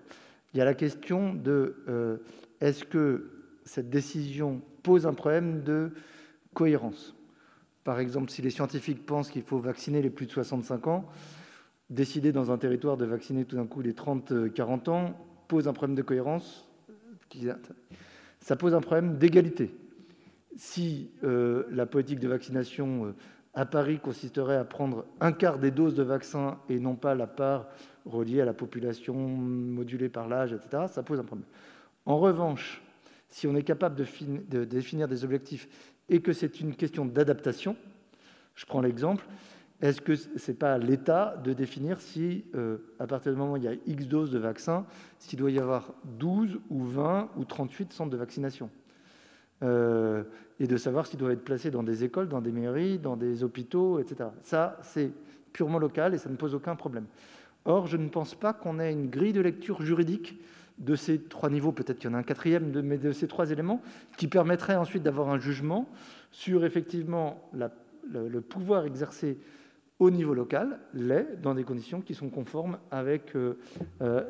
Il 0.55 0.59
y 0.59 0.60
a 0.60 0.64
la 0.64 0.74
question 0.74 1.35
de 1.35 1.76
euh, 1.89 2.16
est-ce 2.60 2.85
que 2.85 3.30
cette 3.64 3.90
décision 3.90 4.62
pose 4.82 5.06
un 5.06 5.14
problème 5.14 5.62
de 5.62 5.90
cohérence? 6.55 7.14
Par 7.85 8.01
exemple, 8.01 8.30
si 8.30 8.40
les 8.40 8.51
scientifiques 8.51 9.05
pensent 9.05 9.30
qu'il 9.30 9.43
faut 9.43 9.59
vacciner 9.59 10.01
les 10.01 10.10
plus 10.10 10.26
de 10.26 10.30
65 10.30 10.86
ans, 10.86 11.09
décider 11.90 12.32
dans 12.32 12.52
un 12.52 12.59
territoire 12.59 12.97
de 12.97 13.05
vacciner 13.05 13.44
tout 13.44 13.56
d'un 13.56 13.66
coup 13.66 13.80
les 13.80 13.93
30-40 13.93 14.90
ans 14.90 15.16
pose 15.48 15.68
un 15.68 15.72
problème 15.72 15.97
de 15.97 16.02
cohérence. 16.02 16.68
Ça 18.40 18.56
pose 18.56 18.74
un 18.74 18.80
problème 18.80 19.18
d'égalité. 19.18 19.74
Si 20.56 21.10
euh, 21.24 21.64
la 21.70 21.86
politique 21.86 22.20
de 22.20 22.28
vaccination 22.28 23.06
euh, 23.06 23.14
à 23.59 23.66
Paris 23.66 23.98
consisterait 23.98 24.56
à 24.56 24.64
prendre 24.64 25.05
un 25.20 25.32
quart 25.32 25.59
des 25.59 25.72
doses 25.72 25.97
de 25.97 26.05
vaccins 26.05 26.59
et 26.68 26.78
non 26.78 26.94
pas 26.94 27.16
la 27.16 27.26
part 27.26 27.66
reliée 28.06 28.40
à 28.40 28.44
la 28.44 28.55
population 28.55 29.14
modulée 29.14 30.09
par 30.09 30.28
l'âge, 30.28 30.52
etc., 30.52 30.85
ça 30.86 31.02
pose 31.02 31.18
un 31.18 31.24
problème. 31.24 31.48
En 32.06 32.18
revanche, 32.18 32.80
si 33.28 33.48
on 33.48 33.56
est 33.56 33.64
capable 33.64 33.97
de, 33.97 34.64
définir 34.64 35.09
des 35.09 35.24
objectifs 35.24 35.68
et 36.09 36.22
que 36.22 36.32
c'est 36.32 36.60
une 36.60 36.76
question 36.76 37.05
d'adaptation, 37.05 37.74
je 38.55 38.64
prends 38.64 38.80
l'exemple, 38.80 39.26
est-ce 39.82 40.01
que 40.02 40.14
ce 40.14 40.28
n'est 40.48 40.56
pas 40.56 40.74
à 40.74 40.78
l'État 40.78 41.36
de 41.43 41.52
définir 41.52 42.01
si, 42.01 42.44
euh, 42.55 42.78
à 43.01 43.09
partir 43.09 43.32
du 43.32 43.39
moment 43.39 43.55
où 43.55 43.56
il 43.56 43.64
y 43.64 43.68
a 43.68 43.74
X 43.86 44.06
doses 44.06 44.30
de 44.30 44.39
vaccins, 44.39 44.86
s'il 45.18 45.40
doit 45.40 45.51
y 45.51 45.59
avoir 45.59 45.94
12 46.05 46.60
ou 46.70 46.85
20 46.85 47.30
ou 47.36 47.44
38 47.44 47.93
centres 47.93 48.10
de 48.10 48.16
vaccination? 48.16 48.70
Euh, 49.64 50.22
et 50.60 50.66
de 50.66 50.76
savoir 50.76 51.06
s'il 51.06 51.18
doit 51.18 51.32
être 51.32 51.44
placé 51.44 51.70
dans 51.70 51.82
des 51.82 52.05
écoles, 52.05 52.28
dans 52.28 52.40
des 52.40 52.52
mairies, 52.52 52.98
dans 52.98 53.16
des 53.16 53.44
hôpitaux, 53.44 53.98
etc. 53.98 54.30
Ça, 54.43 54.78
c'est 54.82 55.12
purement 55.52 55.78
local 55.78 56.14
et 56.14 56.18
ça 56.18 56.28
ne 56.28 56.36
pose 56.36 56.55
aucun 56.55 56.76
problème. 56.76 57.06
Or, 57.64 57.86
je 57.86 57.97
ne 57.97 58.09
pense 58.09 58.35
pas 58.35 58.52
qu'on 58.52 58.78
ait 58.78 58.93
une 58.93 59.09
grille 59.09 59.32
de 59.32 59.40
lecture 59.40 59.82
juridique 59.82 60.39
de 60.78 60.94
ces 60.94 61.20
trois 61.20 61.51
niveaux, 61.51 61.72
peut-être 61.72 61.98
qu'il 61.98 62.10
y 62.10 62.12
en 62.12 62.16
a 62.16 62.20
un 62.20 62.24
quatrième, 62.24 62.70
de, 62.70 62.80
mais 62.80 62.98
de 62.98 63.12
ces 63.12 63.26
trois 63.26 63.51
éléments, 63.51 63.82
qui 64.16 64.28
permettrait 64.28 64.76
ensuite 64.76 65.02
d'avoir 65.02 65.28
un 65.28 65.39
jugement 65.39 65.89
sur 66.30 66.64
effectivement 66.64 67.51
le, 67.52 68.40
pouvoir 68.40 68.85
exercé 68.85 69.39
au 69.98 70.10
niveau 70.10 70.35
local 70.35 70.78
l'est 70.94 71.40
dans 71.43 71.55
des 71.55 71.64
conditions 71.64 72.01
qui 72.01 72.14
sont 72.14 72.30
conformes 72.30 72.78
avec 72.93 73.35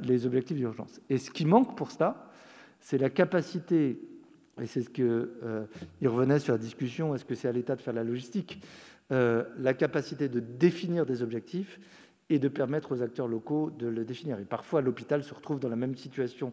les 0.00 0.24
objectifs 0.24 0.56
d'urgence. 0.56 1.02
Et 1.10 1.18
ce 1.18 1.30
qui 1.30 1.44
manque 1.44 1.76
pour 1.76 1.90
cela, 1.90 2.30
c'est 2.80 2.98
la 2.98 3.10
capacité, 3.10 4.00
et 4.60 4.66
c'est 4.66 4.82
ce 4.82 4.90
qu'il 4.90 5.28
il 6.00 6.08
revenait 6.08 6.38
sur 6.38 6.52
la 6.52 6.58
discussion, 6.58 7.14
est-ce 7.14 7.24
que 7.24 7.34
c'est 7.34 7.48
à 7.48 7.52
l'État 7.52 7.76
de 7.76 7.82
faire 7.82 7.94
la 7.94 8.04
logistique, 8.04 8.62
la 9.10 9.74
capacité 9.74 10.28
de 10.28 10.40
définir 10.40 11.06
des 11.06 11.22
objectifs 11.22 11.80
et 12.30 12.38
de 12.38 12.48
permettre 12.48 12.92
aux 12.92 13.02
acteurs 13.02 13.28
locaux 13.28 13.70
de 13.70 13.86
le 13.86 14.04
définir. 14.04 14.38
Et 14.38 14.44
parfois, 14.44 14.82
l'hôpital 14.82 15.22
se 15.22 15.32
retrouve 15.34 15.60
dans 15.60 15.68
la 15.68 15.76
même 15.76 15.96
situation 15.96 16.52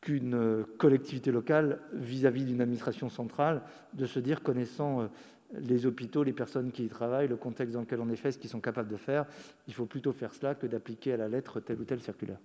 qu'une 0.00 0.64
collectivité 0.78 1.32
locale 1.32 1.80
vis-à-vis 1.92 2.44
d'une 2.44 2.60
administration 2.60 3.08
centrale, 3.08 3.62
de 3.94 4.06
se 4.06 4.20
dire, 4.20 4.42
connaissant 4.42 5.02
euh, 5.02 5.06
les 5.54 5.86
hôpitaux, 5.86 6.22
les 6.22 6.32
personnes 6.32 6.70
qui 6.70 6.84
y 6.84 6.88
travaillent, 6.88 7.28
le 7.28 7.36
contexte 7.36 7.74
dans 7.74 7.80
lequel 7.80 8.00
on 8.00 8.08
est 8.08 8.16
fait, 8.16 8.32
ce 8.32 8.38
qu'ils 8.38 8.50
sont 8.50 8.60
capables 8.60 8.88
de 8.88 8.96
faire, 8.96 9.26
il 9.66 9.74
faut 9.74 9.86
plutôt 9.86 10.12
faire 10.12 10.32
cela 10.34 10.54
que 10.54 10.66
d'appliquer 10.66 11.14
à 11.14 11.16
la 11.16 11.28
lettre 11.28 11.60
telle 11.60 11.80
ou 11.80 11.84
telle 11.84 12.00
circulaire. 12.00 12.38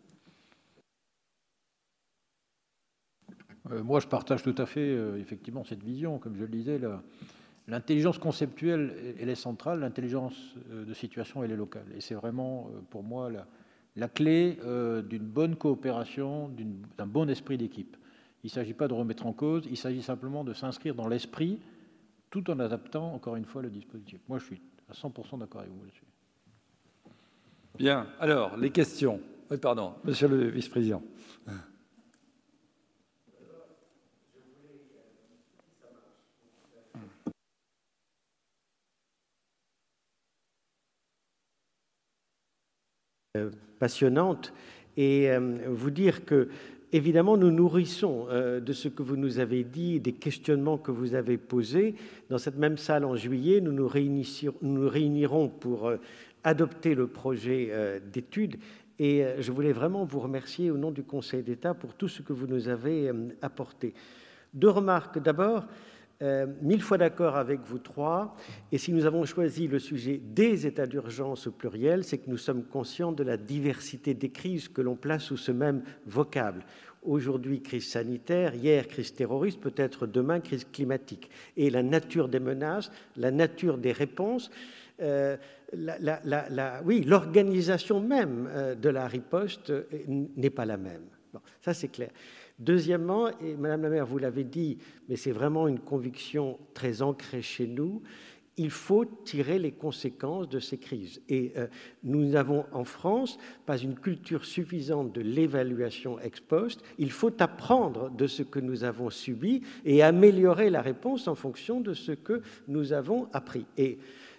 Moi, 3.82 4.00
je 4.00 4.08
partage 4.08 4.44
tout 4.44 4.56
à 4.58 4.66
fait, 4.66 4.82
euh, 4.82 5.18
effectivement, 5.18 5.64
cette 5.64 5.84
vision. 5.84 6.20
Comme 6.20 6.36
je 6.36 6.42
le 6.42 6.50
disais, 6.50 6.80
L'intelligence 7.68 8.18
conceptuelle, 8.18 9.16
elle 9.20 9.30
est 9.30 9.36
centrale, 9.36 9.80
l'intelligence 9.80 10.36
euh, 10.72 10.84
de 10.84 10.94
situation, 10.94 11.44
elle 11.44 11.52
est 11.52 11.58
locale. 11.58 11.86
Et 11.96 12.02
c'est 12.02 12.16
vraiment, 12.16 12.70
euh, 12.70 12.82
pour 12.90 13.04
moi, 13.04 13.32
la, 13.96 14.08
clé 14.10 14.58
euh, 14.66 15.02
d'une 15.02 15.24
bonne 15.24 15.56
coopération, 15.56 16.52
d'un 16.98 17.08
bon 17.08 17.30
esprit 17.30 17.58
d'équipe. 17.58 17.96
Il 18.44 18.48
ne 18.48 18.52
s'agit 18.52 18.74
pas 18.74 18.90
de 18.90 18.94
remettre 18.94 19.26
en 19.26 19.32
cause, 19.32 19.66
il 19.70 19.78
s'agit 19.78 20.02
simplement 20.02 20.44
de 20.44 20.54
s'inscrire 20.54 20.94
dans 20.94 21.08
l'esprit 21.08 21.60
tout 22.30 22.50
en 22.52 22.60
adaptant, 22.60 23.14
encore 23.14 23.38
une 23.38 23.46
fois, 23.46 23.62
le 23.62 23.70
dispositif. 23.70 24.20
Moi, 24.28 24.40
je 24.40 24.46
suis 24.46 24.62
à 24.90 24.94
100% 24.94 25.40
d'accord 25.40 25.62
avec 25.62 25.72
vous 25.72 25.84
là-dessus. 25.86 26.04
Bien. 27.78 28.08
Alors, 28.20 28.58
les 28.58 28.72
questions. 28.72 29.22
Oui, 29.50 29.58
pardon, 29.58 29.94
monsieur 30.04 30.28
le 30.28 30.50
vice-président. 30.50 31.02
Passionnante 43.80 44.54
et 44.96 45.32
euh, 45.32 45.58
vous 45.68 45.90
dire 45.90 46.24
que 46.26 46.50
Évidemment, 46.96 47.38
nous 47.38 47.50
nourrissons 47.50 48.28
euh, 48.30 48.60
de 48.60 48.72
ce 48.72 48.88
que 48.88 49.02
vous 49.02 49.16
nous 49.16 49.40
avez 49.40 49.64
dit, 49.64 50.00
des 50.00 50.12
questionnements 50.12 50.78
que 50.78 50.92
vous 50.92 51.16
avez 51.16 51.40
posés. 51.40 51.96
Dans 52.30 52.38
cette 52.38 52.58
même 52.58 52.78
salle 52.78 53.04
en 53.04 53.16
juillet, 53.16 53.62
nous, 53.62 53.72
nous 53.72 54.88
réunirons 54.88 55.50
pour 55.50 55.92
adopter 56.44 56.94
le 56.94 57.08
projet 57.08 58.00
d'étude. 58.14 58.58
Et 59.00 59.26
je 59.40 59.52
voulais 59.52 59.72
vraiment 59.72 60.06
vous 60.06 60.20
remercier 60.20 60.70
au 60.70 60.78
nom 60.78 60.92
du 60.92 61.02
Conseil 61.02 61.42
d'État 61.42 61.74
pour 61.74 61.96
tout 61.96 62.08
ce 62.08 62.22
que 62.22 62.32
vous 62.32 62.46
nous 62.46 62.68
avez 62.68 63.12
apporté. 63.42 63.96
Deux 64.54 64.70
remarques. 64.70 65.18
D'abord, 65.18 65.66
euh, 66.22 66.46
mille 66.62 66.82
fois 66.82 66.98
d'accord 66.98 67.36
avec 67.36 67.62
vous 67.62 67.80
trois. 67.80 68.36
Et 68.72 68.78
si 68.78 68.94
nous 68.94 69.06
avons 69.06 69.26
choisi 69.26 69.68
le 69.68 69.80
sujet 69.80 70.22
des 70.24 70.66
états 70.66 70.86
d'urgence 70.86 71.48
au 71.48 71.52
pluriel, 71.52 72.04
c'est 72.04 72.20
que 72.20 72.30
nous 72.30 72.38
sommes 72.38 72.64
conscients 72.64 73.12
de 73.12 73.24
la 73.24 73.36
diversité 73.36 74.14
des 74.14 74.30
crises 74.30 74.70
que 74.70 74.82
l'on 74.82 74.96
place 74.96 75.24
sous 75.24 75.38
ce 75.38 75.52
même 75.52 75.84
vocable. 76.06 76.64
Aujourd'hui, 77.04 77.62
crise 77.62 77.90
sanitaire, 77.90 78.56
hier, 78.56 78.88
crise 78.88 79.14
terroriste, 79.14 79.60
peut-être 79.60 80.08
demain, 80.08 80.40
crise 80.40 80.66
climatique. 80.72 81.30
Et 81.58 81.70
la 81.70 81.84
nature 81.84 82.30
des 82.30 82.40
menaces, 82.40 82.92
la 83.18 83.32
nature 83.32 83.78
des 83.78 83.92
réponses, 83.92 84.50
euh, 85.02 85.36
oui, 86.86 87.02
l'organisation 87.02 88.00
même 88.00 88.48
euh, 88.52 88.76
de 88.76 88.90
la 88.90 89.08
riposte 89.08 89.74
n'est 90.08 90.50
pas 90.50 90.66
la 90.66 90.78
même. 90.78 91.04
ça, 91.62 91.74
c'est 91.74 91.88
clair. 91.88 92.12
Deuxièmement, 92.60 93.30
et 93.40 93.56
Madame 93.56 93.84
la 93.84 93.90
maire, 93.90 94.06
vous 94.06 94.20
l'avez 94.20 94.44
dit, 94.44 94.78
mais 95.10 95.16
c'est 95.16 95.32
vraiment 95.32 95.68
une 95.68 95.80
conviction 95.80 96.60
très 96.74 97.02
ancrée 97.02 97.42
chez 97.42 97.68
nous, 97.68 98.04
il 98.58 98.70
faut 98.70 99.06
tirer 99.06 99.58
les 99.58 99.72
conséquences 99.72 100.48
de 100.48 100.60
ces 100.60 100.78
crises. 100.78 101.22
Et 101.28 101.54
euh, 101.58 101.68
nous 102.04 102.24
n'avons 102.26 102.66
en 102.72 102.84
France 102.84 103.40
pas 103.66 103.78
une 103.78 103.96
culture 103.96 104.46
suffisante 104.46 105.12
de 105.12 105.22
l'évaluation 105.22 106.20
ex 106.20 106.40
post. 106.40 106.84
Il 107.00 107.12
faut 107.12 107.34
apprendre 107.42 108.12
de 108.12 108.28
ce 108.28 108.44
que 108.44 108.60
nous 108.60 108.84
avons 108.84 109.10
subi 109.10 109.64
et 109.86 110.04
améliorer 110.04 110.70
la 110.70 110.82
réponse 110.82 111.28
en 111.28 111.36
fonction 111.36 111.82
de 111.82 111.94
ce 111.94 112.12
que 112.12 112.42
nous 112.68 112.94
avons 112.94 113.28
appris. 113.34 113.66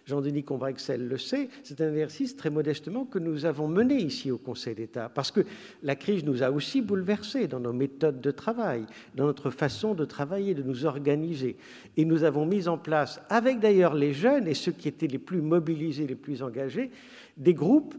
Jean-Denis 0.07 0.45
Combrexel 0.45 1.09
le 1.09 1.17
sait, 1.17 1.49
c'est 1.63 1.81
un 1.81 1.91
exercice 1.91 2.37
très 2.37 2.51
modestement 2.51 3.05
que 3.05 3.19
nous 3.19 3.47
avons 3.47 3.69
mené 3.69 3.97
ici 3.97 4.31
au 4.31 4.37
Conseil 4.37 4.75
d'État, 4.75 5.09
parce 5.09 5.31
que 5.31 5.41
la 5.83 5.97
crise 5.97 6.25
nous 6.25 6.43
a 6.43 6.51
aussi 6.51 6.83
bouleversés 6.83 7.49
dans 7.49 7.61
nos 7.61 7.73
méthodes 7.73 8.21
de 8.21 8.31
travail, 8.31 8.85
dans 9.15 9.25
notre 9.25 9.51
façon 9.51 9.95
de 9.95 10.05
travailler, 10.05 10.55
de 10.55 10.63
nous 10.63 10.85
organiser. 10.85 11.57
Et 11.97 12.05
nous 12.05 12.25
avons 12.25 12.45
mis 12.45 12.69
en 12.69 12.77
place, 12.77 13.21
avec 13.31 13.61
d'ailleurs 13.61 13.95
les 13.95 14.13
jeunes 14.13 14.47
et 14.47 14.55
ceux 14.55 14.73
qui 14.73 14.89
étaient 14.89 15.07
les 15.07 15.19
plus 15.19 15.41
mobilisés, 15.41 16.07
les 16.07 16.15
plus 16.15 16.43
engagés, 16.43 16.91
des 17.37 17.55
groupes 17.55 17.95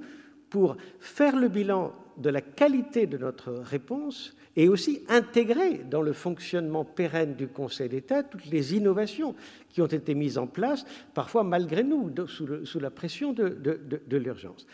pour 0.49 0.77
faire 0.99 1.36
le 1.36 1.48
bilan 1.48 1.94
de 2.18 2.30
la 2.30 2.42
qualité 2.42 3.08
de 3.08 3.18
notre 3.18 3.52
réponse 3.52 4.36
et 4.56 4.70
aussi 4.70 5.04
intégrer 5.10 5.80
dans 5.90 6.02
le 6.02 6.14
fonctionnement 6.14 6.86
pérenne 6.86 7.36
du 7.36 7.48
Conseil 7.48 7.90
d'État 7.90 8.24
toutes 8.24 8.46
les 8.46 8.76
innovations 8.76 9.36
qui 9.70 9.82
ont 9.82 9.88
été 9.88 10.16
mises 10.16 10.38
en 10.38 10.48
place, 10.48 10.86
parfois 11.14 11.44
malgré 11.44 11.84
nous, 11.84 12.10
sous, 12.28 12.80
la 12.80 12.90
pression 12.90 13.34
de, 13.34 14.18
l'urgence. 14.18 14.66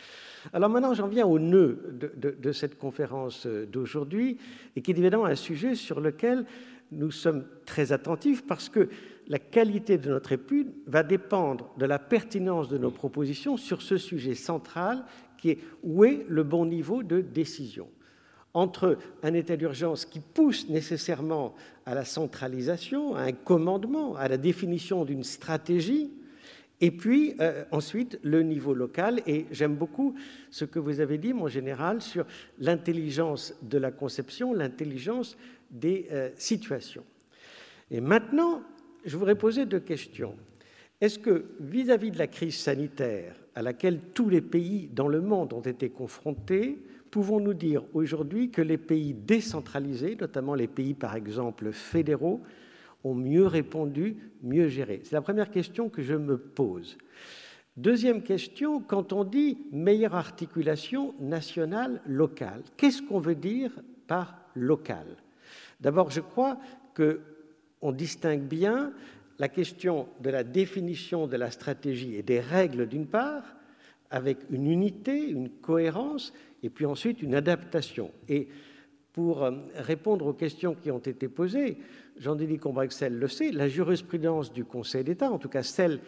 Alors 0.53 0.69
maintenant, 0.69 0.93
j'en 0.93 1.07
viens 1.07 1.25
au 1.25 1.39
nœud 1.39 1.97
de, 2.17 2.51
cette 2.51 2.77
conférence 2.77 3.47
d'aujourd'hui, 3.47 4.37
et 4.75 4.81
qui 4.81 4.91
est 4.91 4.97
évidemment 4.97 5.25
un 5.25 5.35
sujet 5.35 5.75
sur 5.75 5.99
lequel 5.99 6.45
nous 6.91 7.11
sommes 7.11 7.45
très 7.65 7.93
attentifs 7.93 8.45
parce 8.45 8.69
que 8.69 8.89
la 9.27 9.39
qualité 9.39 9.97
de 9.97 10.09
notre 10.09 10.33
étude 10.33 10.73
va 10.87 11.03
dépendre 11.03 11.73
de 11.77 11.85
la 11.85 11.99
pertinence 11.99 12.67
de 12.67 12.77
nos 12.77 12.91
propositions 12.91 13.55
sur 13.55 13.81
ce 13.81 13.97
sujet 13.97 14.35
central 14.35 15.05
qui 15.41 15.49
est 15.49 15.59
où 15.83 16.05
est 16.05 16.25
le 16.29 16.43
bon 16.43 16.65
niveau 16.65 17.03
de 17.03 17.19
décision 17.19 17.87
entre 18.53 18.97
un 19.23 19.33
état 19.33 19.55
d'urgence 19.55 20.05
qui 20.05 20.19
pousse 20.19 20.67
nécessairement 20.69 21.55
à 21.85 21.95
la 21.95 22.05
centralisation, 22.05 23.15
à 23.15 23.21
un 23.21 23.31
commandement, 23.31 24.15
à 24.15 24.27
la 24.27 24.37
définition 24.37 25.05
d'une 25.05 25.23
stratégie, 25.23 26.11
et 26.81 26.91
puis 26.91 27.35
euh, 27.39 27.63
ensuite 27.71 28.19
le 28.23 28.43
niveau 28.43 28.73
local. 28.73 29.21
Et 29.25 29.45
j'aime 29.51 29.75
beaucoup 29.75 30.15
ce 30.49 30.65
que 30.65 30.79
vous 30.79 30.99
avez 30.99 31.17
dit, 31.17 31.33
mon 31.33 31.47
général, 31.47 32.01
sur 32.01 32.25
l'intelligence 32.59 33.53
de 33.61 33.77
la 33.77 33.91
conception, 33.91 34.53
l'intelligence 34.53 35.37
des 35.69 36.07
euh, 36.11 36.29
situations. 36.35 37.05
Et 37.89 38.01
maintenant, 38.01 38.63
je 39.05 39.15
voudrais 39.15 39.35
poser 39.35 39.65
deux 39.65 39.79
questions. 39.79 40.35
Est-ce 40.99 41.19
que 41.19 41.45
vis-à-vis 41.59 42.09
-vis 42.09 42.13
de 42.13 42.19
la 42.19 42.27
crise 42.27 42.57
sanitaire 42.57 43.40
à 43.55 43.61
laquelle 43.61 43.99
tous 44.13 44.29
les 44.29 44.41
pays 44.41 44.89
dans 44.93 45.07
le 45.07 45.21
monde 45.21 45.53
ont 45.53 45.61
été 45.61 45.89
confrontés, 45.89 46.81
pouvons-nous 47.09 47.53
dire 47.53 47.83
aujourd'hui 47.93 48.49
que 48.49 48.61
les 48.61 48.77
pays 48.77 49.13
décentralisés, 49.13 50.17
notamment 50.19 50.55
les 50.55 50.67
pays 50.67 50.93
par 50.93 51.15
exemple 51.15 51.71
fédéraux, 51.71 52.41
ont 53.03 53.15
mieux 53.15 53.47
répondu, 53.47 54.17
mieux 54.43 54.67
géré? 54.67 55.01
C'est 55.03 55.15
la 55.15 55.21
première 55.21 55.49
question 55.49 55.89
que 55.89 56.01
je 56.01 56.13
me 56.13 56.37
pose. 56.37 56.97
Deuxième 57.77 58.21
question, 58.21 58.81
quand 58.81 59.13
on 59.13 59.23
dit 59.23 59.57
meilleure 59.71 60.15
articulation 60.15 61.15
nationale-locale, 61.19 62.63
qu'est-ce 62.77 63.01
qu'on 63.01 63.19
veut 63.19 63.35
dire 63.35 63.71
par 64.07 64.37
local? 64.55 65.07
D'abord, 65.79 66.11
je 66.11 66.19
crois 66.19 66.59
qu'on 66.95 67.91
distingue 67.91 68.43
bien 68.43 68.93
la 69.41 69.49
question 69.49 70.07
de 70.19 70.29
la 70.29 70.43
définition 70.43 71.25
de 71.25 71.35
la 71.35 71.49
stratégie 71.49 72.15
et 72.15 72.21
des 72.21 72.39
règles 72.39 72.87
d'une 72.87 73.07
part, 73.07 73.55
avec 74.11 74.37
une 74.51 74.67
unité, 74.67 75.17
une 75.17 75.49
cohérence, 75.49 76.31
et 76.61 76.69
puis 76.69 76.85
ensuite 76.85 77.23
une 77.23 77.33
adaptation. 77.33 78.11
Et 78.29 78.49
pour 79.13 79.43
euh, 79.43 79.53
répondre 79.73 80.27
aux 80.27 80.33
questions 80.33 80.75
qui 80.75 80.91
ont 80.91 80.99
été 80.99 81.27
posées, 81.27 81.79
Jean-Denis 82.17 82.59
Combrexel 82.59 83.17
le 83.17 83.27
sait, 83.27 83.51
la 83.51 83.67
jurisprudence 83.67 84.53
du 84.53 84.63
Conseil 84.63 85.03
d'État, 85.03 85.31
en 85.31 85.39
tout 85.39 85.49
cas 85.49 85.63
celle 85.63 86.01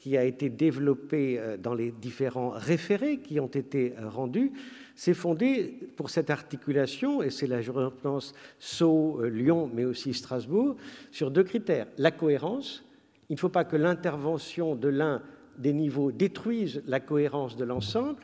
qui 0.00 0.16
a 0.16 0.24
été 0.24 0.48
développée 0.48 1.38
euh, 1.38 1.58
dans 1.58 1.74
les 1.74 1.92
différents 1.92 2.50
référés 2.50 3.18
qui 3.18 3.38
ont 3.38 3.48
été 3.48 3.92
euh, 3.98 4.08
rendus, 4.08 4.50
s'est 4.96 5.14
fondée 5.14 5.78
pour 5.96 6.08
cette 6.08 6.30
articulation, 6.30 7.22
et 7.22 7.28
c'est 7.28 7.46
la 7.46 7.60
jurisprudence 7.60 8.34
Sceaux, 8.58 9.22
Lyon, 9.22 9.70
mais 9.72 9.84
aussi 9.84 10.14
Strasbourg, 10.14 10.76
sur 11.10 11.30
deux 11.30 11.44
critères. 11.44 11.86
La 11.98 12.10
cohérence, 12.10 12.82
il 13.28 13.34
ne 13.34 13.38
faut 13.38 13.50
pas 13.50 13.64
que 13.64 13.76
l'intervention 13.76 14.74
de 14.74 14.88
l'un 14.88 15.22
des 15.58 15.72
niveaux 15.74 16.10
détruisent 16.10 16.82
la 16.86 17.00
cohérence 17.00 17.56
de 17.56 17.64
l'ensemble. 17.64 18.20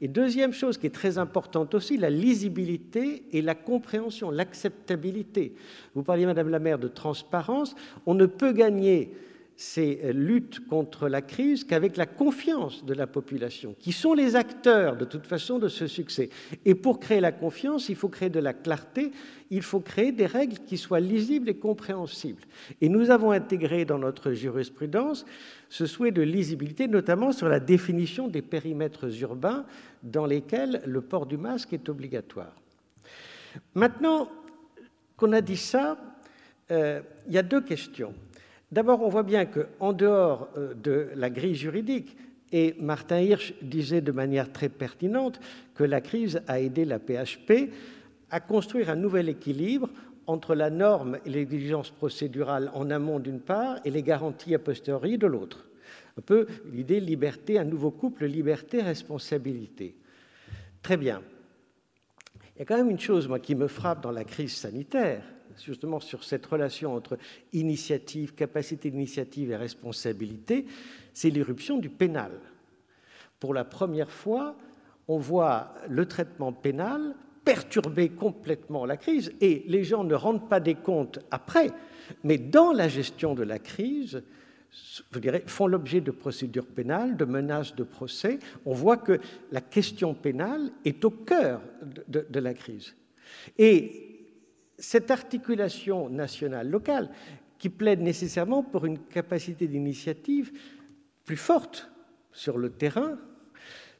Et 0.00 0.08
deuxième 0.08 0.52
chose 0.52 0.78
qui 0.78 0.86
est 0.86 0.94
très 0.94 1.18
importante 1.18 1.74
aussi, 1.74 1.96
la 1.96 2.10
lisibilité 2.10 3.24
et 3.32 3.42
la 3.42 3.54
compréhension, 3.54 4.30
l'acceptabilité. 4.30 5.54
Vous 5.94 6.02
parliez, 6.02 6.26
Madame 6.26 6.48
la 6.48 6.58
maire, 6.58 6.78
de 6.78 6.88
transparence. 6.88 7.76
On 8.06 8.14
ne 8.14 8.26
peut 8.26 8.52
gagner 8.52 9.12
ces 9.60 10.14
luttes 10.14 10.66
contre 10.68 11.06
la 11.06 11.20
crise 11.20 11.64
qu'avec 11.64 11.98
la 11.98 12.06
confiance 12.06 12.82
de 12.86 12.94
la 12.94 13.06
population, 13.06 13.74
qui 13.78 13.92
sont 13.92 14.14
les 14.14 14.34
acteurs 14.34 14.96
de 14.96 15.04
toute 15.04 15.26
façon 15.26 15.58
de 15.58 15.68
ce 15.68 15.86
succès. 15.86 16.30
Et 16.64 16.74
pour 16.74 16.98
créer 16.98 17.20
la 17.20 17.30
confiance, 17.30 17.90
il 17.90 17.94
faut 17.94 18.08
créer 18.08 18.30
de 18.30 18.40
la 18.40 18.54
clarté, 18.54 19.12
il 19.50 19.60
faut 19.60 19.80
créer 19.80 20.12
des 20.12 20.24
règles 20.24 20.56
qui 20.64 20.78
soient 20.78 20.98
lisibles 20.98 21.50
et 21.50 21.58
compréhensibles. 21.58 22.42
Et 22.80 22.88
nous 22.88 23.10
avons 23.10 23.32
intégré 23.32 23.84
dans 23.84 23.98
notre 23.98 24.32
jurisprudence 24.32 25.26
ce 25.68 25.84
souhait 25.84 26.10
de 26.10 26.22
lisibilité, 26.22 26.88
notamment 26.88 27.30
sur 27.30 27.50
la 27.50 27.60
définition 27.60 28.28
des 28.28 28.40
périmètres 28.40 29.14
urbains 29.20 29.66
dans 30.02 30.24
lesquels 30.24 30.80
le 30.86 31.02
port 31.02 31.26
du 31.26 31.36
masque 31.36 31.74
est 31.74 31.90
obligatoire. 31.90 32.54
Maintenant 33.74 34.30
qu'on 35.18 35.34
a 35.34 35.42
dit 35.42 35.58
ça, 35.58 35.98
euh, 36.70 37.02
il 37.26 37.34
y 37.34 37.38
a 37.38 37.42
deux 37.42 37.60
questions. 37.60 38.14
D'abord, 38.72 39.02
on 39.02 39.08
voit 39.08 39.24
bien 39.24 39.46
qu'en 39.46 39.92
dehors 39.92 40.48
euh, 40.56 40.74
de 40.74 41.08
la 41.14 41.30
grille 41.30 41.56
juridique, 41.56 42.16
et 42.52 42.74
Martin 42.80 43.20
Hirsch 43.20 43.54
disait 43.62 44.00
de 44.00 44.12
manière 44.12 44.52
très 44.52 44.68
pertinente 44.68 45.40
que 45.74 45.84
la 45.84 46.00
crise 46.00 46.42
a 46.48 46.60
aidé 46.60 46.84
la 46.84 46.98
PHP 46.98 47.70
à 48.30 48.40
construire 48.40 48.90
un 48.90 48.96
nouvel 48.96 49.28
équilibre 49.28 49.88
entre 50.26 50.54
la 50.54 50.70
norme 50.70 51.18
et 51.24 51.30
l'exigence 51.30 51.90
procédurale 51.90 52.70
en 52.74 52.90
amont 52.90 53.18
d'une 53.18 53.40
part 53.40 53.78
et 53.84 53.90
les 53.90 54.02
garanties 54.02 54.54
a 54.54 54.58
posteriori 54.58 55.18
de 55.18 55.26
l'autre. 55.26 55.68
Un 56.18 56.22
peu 56.22 56.46
l'idée 56.72 57.00
liberté, 57.00 57.58
un 57.58 57.64
nouveau 57.64 57.90
couple, 57.90 58.26
liberté, 58.26 58.82
responsabilité. 58.82 59.96
Très 60.82 60.96
bien. 60.96 61.22
Il 62.54 62.58
y 62.58 62.62
a 62.62 62.64
quand 62.64 62.76
même 62.76 62.90
une 62.90 63.00
chose, 63.00 63.28
qui 63.42 63.54
me 63.54 63.68
frappe 63.68 64.02
dans 64.02 64.10
la 64.10 64.24
crise 64.24 64.54
sanitaire, 64.54 65.22
justement 65.64 66.00
sur 66.00 66.24
cette 66.24 66.46
relation 66.46 66.94
entre 66.94 67.18
initiative, 67.52 68.34
capacité 68.34 68.90
d'initiative 68.90 69.50
et 69.50 69.56
responsabilité, 69.56 70.66
c'est 71.14 71.30
l'irruption 71.30 71.78
du 71.78 71.88
pénal. 71.88 72.32
Pour 73.38 73.54
la 73.54 73.64
première 73.64 74.10
fois, 74.10 74.56
on 75.08 75.18
voit 75.18 75.74
le 75.88 76.06
traitement 76.06 76.52
pénal 76.52 77.14
perturber 77.44 78.10
complètement 78.10 78.84
la 78.84 78.96
crise 78.96 79.32
et 79.40 79.64
les 79.66 79.82
gens 79.82 80.04
ne 80.04 80.14
rendent 80.14 80.48
pas 80.48 80.60
des 80.60 80.74
comptes 80.74 81.18
après, 81.30 81.70
mais 82.22 82.38
dans 82.38 82.72
la 82.72 82.88
gestion 82.88 83.34
de 83.34 83.42
la 83.42 83.58
crise, 83.58 84.22
font 85.46 85.66
l'objet 85.66 86.00
de 86.00 86.10
procédures 86.10 86.66
pénales, 86.66 87.16
de 87.16 87.24
menaces 87.24 87.74
de 87.74 87.82
procès. 87.82 88.38
On 88.64 88.72
voit 88.72 88.98
que 88.98 89.18
la 89.50 89.60
question 89.60 90.14
pénale 90.14 90.70
est 90.84 91.04
au 91.04 91.10
cœur 91.10 91.60
de, 92.06 92.24
de 92.28 92.40
la 92.40 92.54
crise. 92.54 92.94
Et 93.58 94.09
cette 94.80 95.10
articulation 95.10 96.08
nationale-locale 96.08 97.10
qui 97.58 97.68
plaide 97.68 98.00
nécessairement 98.00 98.62
pour 98.62 98.86
une 98.86 98.98
capacité 98.98 99.68
d'initiative 99.68 100.50
plus 101.24 101.36
forte 101.36 101.90
sur 102.32 102.58
le 102.58 102.70
terrain, 102.70 103.18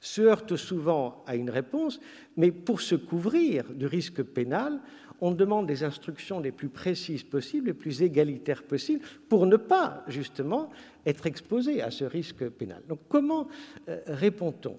se 0.00 0.22
heurte 0.22 0.56
souvent 0.56 1.22
à 1.26 1.36
une 1.36 1.50
réponse, 1.50 2.00
mais 2.36 2.50
pour 2.50 2.80
se 2.80 2.94
couvrir 2.94 3.64
du 3.74 3.86
risque 3.86 4.22
pénal, 4.22 4.80
on 5.20 5.32
demande 5.32 5.66
des 5.66 5.84
instructions 5.84 6.40
les 6.40 6.52
plus 6.52 6.70
précises 6.70 7.22
possibles, 7.22 7.66
les 7.66 7.74
plus 7.74 8.02
égalitaires 8.02 8.62
possibles, 8.62 9.04
pour 9.28 9.44
ne 9.44 9.56
pas 9.56 10.02
justement 10.08 10.70
être 11.04 11.26
exposé 11.26 11.82
à 11.82 11.90
ce 11.90 12.04
risque 12.04 12.48
pénal. 12.48 12.82
Donc 12.88 13.00
comment 13.10 13.46
euh, 13.88 14.00
répond-on? 14.06 14.78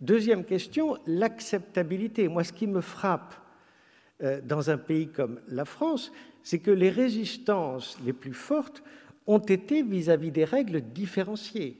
Deuxième 0.00 0.44
question, 0.44 0.98
l'acceptabilité. 1.06 2.26
Moi, 2.26 2.42
ce 2.42 2.52
qui 2.52 2.66
me 2.66 2.80
frappe 2.80 3.34
dans 4.44 4.70
un 4.70 4.78
pays 4.78 5.08
comme 5.08 5.40
la 5.48 5.64
France, 5.64 6.12
c'est 6.42 6.58
que 6.58 6.70
les 6.70 6.90
résistances 6.90 7.98
les 8.04 8.12
plus 8.12 8.32
fortes 8.32 8.82
ont 9.26 9.38
été 9.38 9.82
vis-à-vis 9.82 10.30
des 10.30 10.44
règles 10.44 10.80
différenciées. 10.80 11.78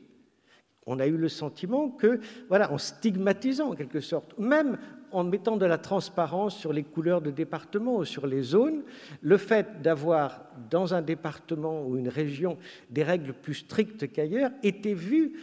On 0.86 1.00
a 1.00 1.06
eu 1.06 1.16
le 1.16 1.28
sentiment 1.28 1.88
que, 1.88 2.20
voilà, 2.48 2.72
en 2.72 2.78
stigmatisant 2.78 3.70
en 3.70 3.74
quelque 3.74 4.00
sorte, 4.00 4.38
même 4.38 4.78
en 5.12 5.24
mettant 5.24 5.56
de 5.56 5.66
la 5.66 5.78
transparence 5.78 6.56
sur 6.56 6.72
les 6.72 6.82
couleurs 6.82 7.22
de 7.22 7.30
département 7.30 7.96
ou 7.96 8.04
sur 8.04 8.26
les 8.26 8.42
zones, 8.42 8.82
le 9.20 9.36
fait 9.36 9.82
d'avoir 9.82 10.44
dans 10.70 10.94
un 10.94 11.02
département 11.02 11.86
ou 11.86 11.96
une 11.96 12.08
région 12.08 12.58
des 12.90 13.02
règles 13.02 13.32
plus 13.32 13.54
strictes 13.54 14.12
qu'ailleurs 14.12 14.50
était 14.62 14.94
vu 14.94 15.40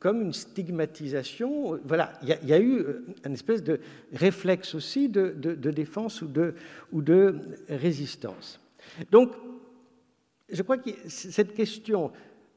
comme 0.00 0.22
une 0.22 0.32
stigmatisation. 0.32 1.78
Voilà, 1.84 2.14
il 2.22 2.48
y, 2.48 2.52
a 2.52 2.58
eu 2.58 2.78
euh, 2.78 3.04
une 3.24 3.34
espèce 3.34 3.62
de 3.62 3.78
réflexe 4.12 4.74
aussi 4.74 5.08
de, 5.08 5.30
défense 5.54 6.22
ou 6.22 6.26
de, 6.26 6.54
ou 6.90 7.02
de 7.02 7.36
résistance. 7.68 8.60
Donc, 9.12 9.32
je 10.48 10.62
crois 10.62 10.78
que 10.78 10.90
cette 11.06 11.54
question 11.54 12.10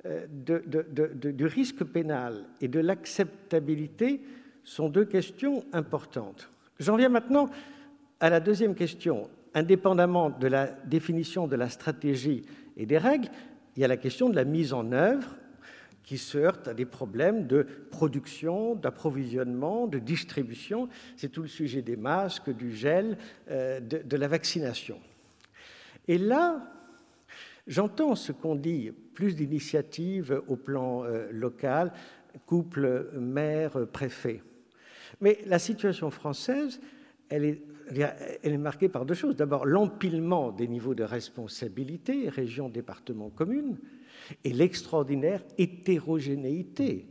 euh, 0.05 0.25
du 0.25 1.45
risque 1.45 1.83
pénal 1.83 2.45
et 2.61 2.69
de 2.69 2.79
l'acceptabilité 2.79 4.21
sont 4.63 4.87
deux 4.87 5.05
questions 5.05 5.65
importantes. 5.73 6.49
J'en 6.79 6.95
viens 6.95 7.09
maintenant 7.09 7.49
à 8.21 8.29
la 8.29 8.39
deuxième 8.39 8.73
question. 8.73 9.29
Indépendamment 9.53 10.31
de 10.31 10.47
la 10.47 10.67
définition 10.85 11.45
de 11.45 11.55
la 11.55 11.69
stratégie 11.69 12.43
et 12.77 12.85
des 12.85 12.97
règles, 12.97 13.27
il 13.75 13.81
y 13.81 13.85
a 13.85 13.87
la 13.87 13.97
question 13.97 14.29
de 14.29 14.35
la 14.35 14.45
mise 14.45 14.73
en 14.73 14.91
œuvre 14.91 15.35
qui 16.03 16.17
se 16.17 16.37
heurtent 16.37 16.67
à 16.67 16.73
des 16.73 16.85
problèmes 16.85 17.47
de 17.47 17.65
production, 17.89 18.75
d'approvisionnement, 18.75 19.87
de 19.87 19.99
distribution. 19.99 20.89
C'est 21.15 21.29
tout 21.29 21.41
le 21.41 21.47
sujet 21.47 21.81
des 21.81 21.95
masques, 21.95 22.49
du 22.49 22.75
gel, 22.75 23.17
euh, 23.49 23.79
de, 23.79 24.17
la 24.17 24.27
vaccination. 24.27 24.99
Et 26.07 26.17
là, 26.17 26.61
j'entends 27.67 28.15
ce 28.15 28.31
qu'on 28.31 28.55
dit, 28.55 28.91
plus 29.13 29.35
d'initiatives 29.35 30.41
au 30.47 30.55
plan 30.55 31.05
euh, 31.05 31.27
local, 31.31 31.93
couple 32.45 33.09
maire-préfet. 33.13 34.41
Mais 35.21 35.39
la 35.45 35.59
situation 35.59 36.09
française, 36.09 36.81
elle 37.29 37.59
est 38.43 38.57
marquée 38.57 38.89
par 38.89 39.05
deux 39.05 39.13
choses. 39.13 39.35
D'abord, 39.35 39.65
l'empilement 39.65 40.51
des 40.51 40.67
niveaux 40.67 40.95
de 40.95 41.03
responsabilité, 41.03 42.27
région, 42.29 42.69
département, 42.69 43.29
commune, 43.29 43.77
et 44.43 44.53
l'extraordinaire 44.53 45.41
hétérogénéité. 45.57 47.07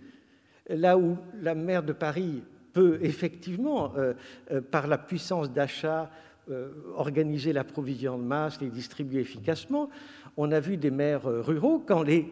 Là 0.68 0.97
où 0.97 1.16
la 1.40 1.55
maire 1.55 1.82
de 1.82 1.93
Paris 1.93 2.43
peut 2.72 2.98
effectivement, 3.02 3.93
euh, 3.97 4.14
euh, 4.51 4.60
par 4.60 4.86
la 4.86 4.98
puissance 4.98 5.52
d'achat, 5.52 6.10
euh, 6.51 6.70
organiser 6.97 7.52
l'approvisionnement 7.52 8.22
de 8.22 8.28
masques, 8.28 8.60
les 8.62 8.70
distribuer 8.70 9.20
efficacement, 9.20 9.89
on 10.36 10.51
a 10.51 10.60
vu 10.60 10.76
des 10.76 10.90
maires 10.90 11.24
ruraux, 11.24 11.78
quand 11.86 12.02
les, 12.02 12.28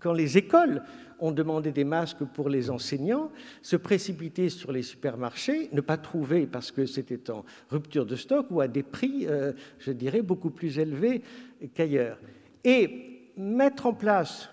quand 0.00 0.12
les 0.12 0.38
écoles 0.38 0.82
ont 1.18 1.32
demandé 1.32 1.70
des 1.72 1.84
masques 1.84 2.24
pour 2.34 2.48
les 2.48 2.70
enseignants, 2.70 3.30
se 3.62 3.76
précipiter 3.76 4.48
sur 4.48 4.72
les 4.72 4.82
supermarchés, 4.82 5.70
ne 5.72 5.80
pas 5.80 5.96
trouver 5.96 6.46
parce 6.46 6.70
que 6.70 6.86
c'était 6.86 7.30
en 7.30 7.44
rupture 7.70 8.04
de 8.04 8.16
stock 8.16 8.46
ou 8.50 8.60
à 8.60 8.68
des 8.68 8.82
prix, 8.82 9.26
je 9.78 9.92
dirais, 9.92 10.20
beaucoup 10.20 10.50
plus 10.50 10.78
élevés 10.78 11.22
qu'ailleurs. 11.72 12.18
Et 12.64 13.15
mettre 13.36 13.86
en 13.86 13.94
place 13.94 14.50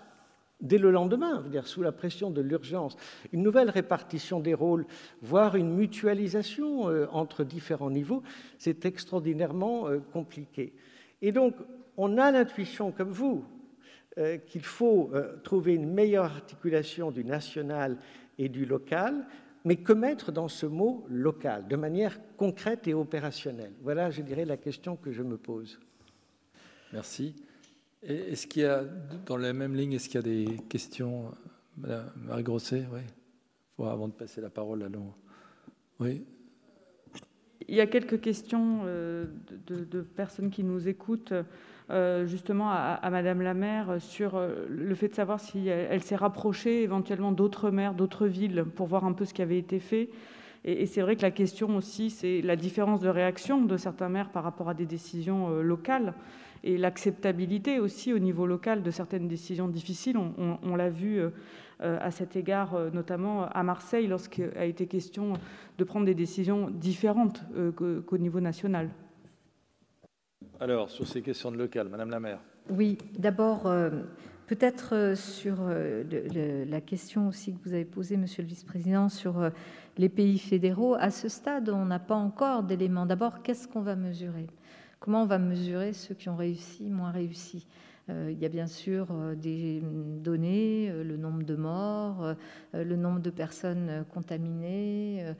dès 0.60 0.78
le 0.78 0.90
lendemain, 0.90 1.44
sous 1.64 1.82
la 1.82 1.92
pression 1.92 2.30
de 2.30 2.40
l'urgence, 2.40 2.96
une 3.32 3.42
nouvelle 3.42 3.70
répartition 3.70 4.40
des 4.40 4.54
rôles, 4.54 4.86
voire 5.20 5.56
une 5.56 5.74
mutualisation 5.74 6.88
euh, 6.88 7.06
entre 7.10 7.44
différents 7.44 7.90
niveaux, 7.90 8.22
c'est 8.58 8.84
extraordinairement 8.86 9.88
euh, 9.88 9.98
compliqué. 10.12 10.72
Et 11.22 11.32
donc, 11.32 11.54
on 11.96 12.18
a 12.18 12.30
l'intuition, 12.30 12.92
comme 12.92 13.10
vous, 13.10 13.44
euh, 14.18 14.38
qu'il 14.38 14.64
faut 14.64 15.12
trouver 15.42 15.74
une 15.74 15.92
meilleure 15.92 16.24
articulation 16.24 17.10
du 17.10 17.24
national 17.24 17.98
et 18.38 18.48
du 18.48 18.64
local, 18.64 19.26
mais 19.64 19.76
que 19.76 19.92
mettre 19.92 20.30
dans 20.30 20.48
ce 20.48 20.66
mot 20.66 21.04
local, 21.08 21.66
de 21.68 21.76
manière 21.76 22.18
concrète 22.36 22.86
et 22.86 22.94
opérationnelle? 22.94 23.72
Voilà, 23.82 24.10
je 24.10 24.22
dirais, 24.22 24.44
la 24.44 24.56
question 24.56 24.96
que 24.96 25.10
je 25.10 25.22
me 25.22 25.36
pose. 25.36 25.80
Merci. 26.92 27.34
Est-ce 28.06 28.46
qu'il 28.46 28.62
y 28.62 28.66
a, 28.66 28.84
dans 29.24 29.36
la 29.36 29.52
même 29.52 29.74
ligne, 29.74 29.94
est-ce 29.94 30.08
qu'il 30.08 30.16
y 30.16 30.18
a 30.18 30.22
des 30.22 30.56
questions 30.68 31.32
Madame 31.76 32.10
Marie 32.16 32.42
Grosset, 32.42 32.86
oui. 32.92 33.86
avant 33.86 34.08
de 34.08 34.12
passer 34.12 34.40
la 34.40 34.50
parole 34.50 34.82
à 34.82 34.88
l'eau. 34.88 35.14
Oui. 36.00 36.24
Il 37.66 37.74
y 37.74 37.80
a 37.80 37.86
quelques 37.86 38.20
questions 38.20 38.82
euh, 38.84 39.24
de, 39.66 40.02
personnes 40.02 40.50
qui 40.50 40.64
nous 40.64 40.86
écoutent, 40.86 41.32
euh, 41.90 42.26
justement 42.26 42.70
à, 42.70 43.08
Madame 43.10 43.40
la 43.40 43.54
maire, 43.54 43.96
sur 44.00 44.36
euh, 44.36 44.66
le 44.68 44.94
fait 44.94 45.08
de 45.08 45.14
savoir 45.14 45.40
si 45.40 45.68
elle, 45.68 46.02
s'est 46.02 46.16
rapprochée 46.16 46.82
éventuellement 46.82 47.32
d'autres 47.32 47.70
maires, 47.70 47.94
d'autres 47.94 48.26
villes, 48.26 48.64
pour 48.74 48.86
voir 48.86 49.04
un 49.04 49.12
peu 49.12 49.24
ce 49.24 49.32
qui 49.32 49.42
avait 49.42 49.58
été 49.58 49.80
fait. 49.80 50.10
Et 50.66 50.86
c'est 50.86 51.02
vrai 51.02 51.16
que 51.16 51.22
la 51.22 51.30
question 51.30 51.76
aussi, 51.76 52.08
c'est 52.08 52.40
la 52.40 52.56
différence 52.56 53.02
de 53.02 53.08
réaction 53.08 53.62
de 53.62 53.76
certains 53.76 54.08
maires 54.08 54.30
par 54.30 54.44
rapport 54.44 54.70
à 54.70 54.74
des 54.74 54.86
décisions 54.86 55.60
locales 55.60 56.14
et 56.64 56.78
l'acceptabilité 56.78 57.78
aussi 57.78 58.12
au 58.12 58.18
niveau 58.18 58.46
local 58.46 58.82
de 58.82 58.90
certaines 58.90 59.28
décisions 59.28 59.68
difficiles. 59.68 60.16
On, 60.16 60.76
l'a 60.76 60.88
vu 60.88 61.18
euh, 61.20 61.30
à 61.80 62.10
cet 62.10 62.36
égard, 62.36 62.74
euh, 62.74 62.90
notamment 62.90 63.46
à 63.48 63.62
Marseille, 63.62 64.06
lorsqu'il 64.06 64.50
a 64.56 64.64
été 64.64 64.86
question 64.86 65.34
de 65.76 65.84
prendre 65.84 66.06
des 66.06 66.14
décisions 66.14 66.70
différentes 66.70 67.44
euh, 67.54 67.70
qu'au 67.70 68.18
niveau 68.18 68.40
national. 68.40 68.88
Alors, 70.58 70.88
sur 70.88 71.06
ces 71.06 71.20
questions 71.20 71.52
de 71.52 71.58
local, 71.58 71.88
Madame 71.90 72.10
la 72.10 72.20
maire. 72.20 72.40
Oui, 72.70 72.98
d'abord, 73.18 73.70
Peut-être 74.46 75.14
sur 75.16 75.56
la 75.64 76.80
question 76.82 77.28
aussi 77.28 77.54
que 77.54 77.58
vous 77.64 77.72
avez 77.72 77.86
posée, 77.86 78.18
Monsieur 78.18 78.42
le 78.42 78.48
Vice-président, 78.48 79.08
sur 79.08 79.50
les 79.96 80.10
pays 80.10 80.38
fédéraux. 80.38 80.94
À 81.00 81.10
ce 81.10 81.30
stade, 81.30 81.70
on 81.70 81.86
n'a 81.86 81.98
pas 81.98 82.14
encore 82.14 82.62
d'éléments. 82.62 83.06
D'abord, 83.06 83.40
qu'est-ce 83.42 83.66
qu'on 83.66 83.80
va 83.80 83.96
mesurer? 83.96 84.46
Comment 85.04 85.24
on 85.24 85.26
va 85.26 85.36
mesurer 85.36 85.92
ceux 85.92 86.14
qui 86.14 86.30
ont 86.30 86.36
réussi, 86.36 86.88
moins 86.88 87.10
réussi 87.10 87.66
euh, 88.10 88.30
il 88.30 88.38
y 88.38 88.46
a 88.46 88.48
bien 88.48 88.66
sûr 88.66 89.08
euh, 89.10 89.34
des 89.34 89.82
données, 89.82 90.90
euh, 90.90 91.04
le 91.04 91.16
nombre 91.18 91.42
de 91.42 91.56
morts, 91.56 92.34
le 92.72 92.96
nombre 92.96 93.20
de 93.20 93.28
personnes 93.28 94.06
contaminées, 94.12 95.34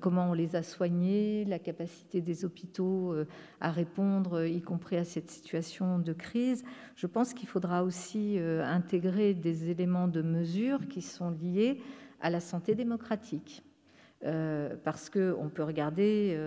comment 0.00 0.30
on 0.30 0.32
les 0.32 0.56
a 0.56 0.62
soignées, 0.62 1.44
la 1.44 1.58
capacité 1.58 2.22
des 2.22 2.44
hôpitaux 2.44 3.14
à 3.60 3.70
répondre, 3.70 4.44
y 4.44 4.62
compris 4.62 4.96
à 4.96 5.04
cette 5.04 5.30
situation 5.30 5.98
de 5.98 6.12
crise. 6.12 6.64
Je 6.96 7.06
pense 7.06 7.34
qu'il 7.34 7.48
faudra 7.48 7.84
aussi 7.84 8.38
intégrer 8.38 9.34
des 9.34 9.70
éléments 9.70 10.08
de 10.08 10.22
mesure 10.22 10.88
qui 10.88 11.02
sont 11.02 11.30
liés 11.30 11.80
à 12.20 12.30
la 12.30 12.40
santé 12.40 12.74
démocratique. 12.74 13.62
Parce 14.84 15.08
qu'on 15.08 15.50
peut 15.52 15.62
regarder 15.62 16.38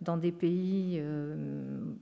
dans 0.00 0.16
des 0.16 0.32
pays 0.32 1.00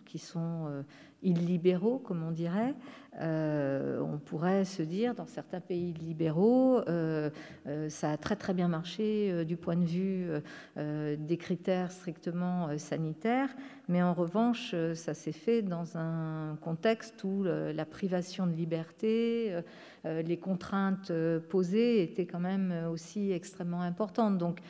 qui 0.07 0.19
sont 0.19 0.85
illibéraux, 1.23 1.99
comme 1.99 2.23
on 2.23 2.31
dirait, 2.31 2.75
euh, 3.21 4.01
on 4.01 4.19
pourrait 4.19 4.65
se 4.65 4.83
dire, 4.83 5.15
dans 5.15 5.27
certains 5.27 5.61
pays 5.61 5.93
libéraux, 5.95 6.79
euh, 6.89 7.31
euh, 7.67 7.89
ça 7.89 8.13
a 8.13 8.17
très 8.17 8.37
très 8.37 8.55
bien 8.55 8.69
marché 8.69 9.45
du 9.45 9.57
point 9.57 9.77
de 9.77 9.85
vue 9.85 10.29
des 10.77 11.37
critères 11.37 11.91
strictement 11.91 12.77
sanitaires, 12.79 13.51
mais 13.89 14.03
en 14.03 14.15
revanche, 14.15 14.75
ça 14.95 15.15
s'est 15.15 15.33
fait 15.33 15.63
dans 15.63 15.97
un 15.97 16.57
contexte 16.61 17.25
où 17.25 17.45
la 17.45 17.85
privation 17.85 18.47
de 18.47 18.53
liberté, 18.53 19.55
les 20.05 20.37
contraintes 20.37 21.13
posées 21.49 22.03
étaient 22.03 22.27
quand 22.27 22.41
même 22.41 22.73
aussi 22.91 23.33
extrêmement 23.33 23.83
importantes. 23.83 24.39
Donc 24.39 24.61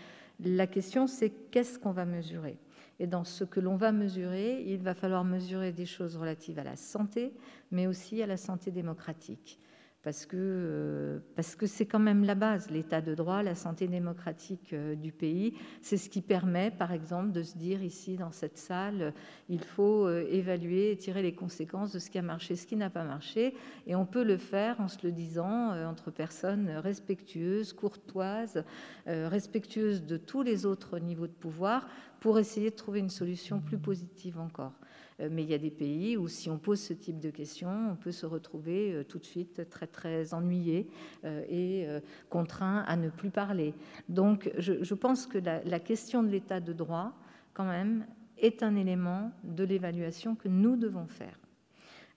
la 0.40 0.66
question, 0.66 1.06
c'est 1.06 1.30
qu'est-ce 1.30 1.78
qu'on 1.78 1.92
va 1.92 2.04
mesurer? 2.04 2.58
Et 3.00 3.06
dans 3.06 3.24
ce 3.24 3.44
que 3.44 3.60
l'on 3.60 3.76
va 3.76 3.92
mesurer, 3.92 4.62
il 4.66 4.82
va 4.82 4.94
falloir 4.94 5.24
mesurer 5.24 5.72
des 5.72 5.86
choses 5.86 6.16
relatives 6.16 6.58
à 6.58 6.64
la 6.64 6.76
santé, 6.76 7.32
mais 7.70 7.86
aussi 7.86 8.22
à 8.22 8.26
la 8.26 8.36
santé 8.36 8.70
démocratique 8.70 9.60
parce 10.02 10.26
que 10.26 10.36
euh, 10.38 11.18
parce 11.34 11.56
que 11.56 11.66
c'est 11.66 11.86
quand 11.86 11.98
même 11.98 12.24
la 12.24 12.34
base, 12.34 12.70
l'état 12.70 13.00
de 13.00 13.14
droit, 13.14 13.42
la 13.42 13.54
santé 13.54 13.88
démocratique 13.88 14.72
euh, 14.72 14.94
du 14.94 15.12
pays. 15.12 15.54
C'est 15.82 15.96
ce 15.96 16.08
qui 16.08 16.22
permet, 16.22 16.70
par 16.70 16.92
exemple, 16.92 17.32
de 17.32 17.42
se 17.42 17.58
dire 17.58 17.82
ici 17.82 18.16
dans 18.16 18.30
cette 18.30 18.58
salle, 18.58 19.12
il 19.48 19.62
faut 19.62 20.06
euh, 20.06 20.24
évaluer 20.30 20.92
et 20.92 20.96
tirer 20.96 21.22
les 21.22 21.34
conséquences 21.34 21.92
de 21.92 21.98
ce 21.98 22.10
qui 22.10 22.18
a 22.18 22.22
marché, 22.22 22.54
ce 22.54 22.66
qui 22.66 22.76
n'a 22.76 22.90
pas 22.90 23.04
marché, 23.04 23.54
et 23.86 23.96
on 23.96 24.06
peut 24.06 24.24
le 24.24 24.36
faire 24.36 24.80
en 24.80 24.88
se 24.88 24.98
le 25.04 25.12
disant 25.12 25.70
entre 25.86 26.10
personnes 26.10 26.70
respectueuses, 26.70 27.72
courtoises, 27.72 28.64
respectueuses 29.06 30.04
de 30.04 30.16
tous 30.16 30.42
les 30.42 30.66
autres 30.66 30.98
niveaux 30.98 31.26
de 31.26 31.32
pouvoir, 31.32 31.88
pour 32.20 32.38
essayer 32.38 32.70
de 32.70 32.76
trouver 32.76 33.00
une 33.00 33.10
solution 33.10 33.60
plus 33.60 33.78
positive 33.78 34.38
encore. 34.38 34.72
Euh, 35.20 35.28
mais 35.30 35.42
il 35.42 35.50
y 35.50 35.54
a 35.54 35.58
des 35.58 35.70
pays 35.70 36.16
où 36.16 36.28
si 36.28 36.48
on 36.50 36.58
pose 36.58 36.80
ce 36.80 36.92
type 36.92 37.18
de 37.18 37.30
questions, 37.30 37.90
on 37.92 37.96
peut 37.96 38.12
se 38.12 38.26
retrouver 38.26 38.92
euh, 38.92 39.04
tout 39.04 39.18
de 39.18 39.24
suite 39.24 39.68
très 39.68 39.86
très 39.86 40.32
ennuyé 40.34 40.88
euh, 41.24 41.44
et 41.48 41.86
contraint 42.28 42.84
à 42.86 42.96
ne 42.96 43.08
plus 43.08 43.30
parler. 43.30 43.74
Donc 44.08 44.50
je, 44.58 44.94
pense 44.94 45.26
que 45.26 45.38
la, 45.38 45.80
question 45.80 46.22
de 46.22 46.28
l'état 46.28 46.60
de 46.60 46.72
droit, 46.72 47.12
quand 47.54 47.64
même, 47.64 48.06
est 48.36 48.62
un 48.62 48.76
élément 48.76 49.32
de 49.42 49.64
l'évaluation 49.64 50.34
que 50.34 50.48
nous 50.48 50.76
devons 50.76 51.06
faire. 51.06 51.38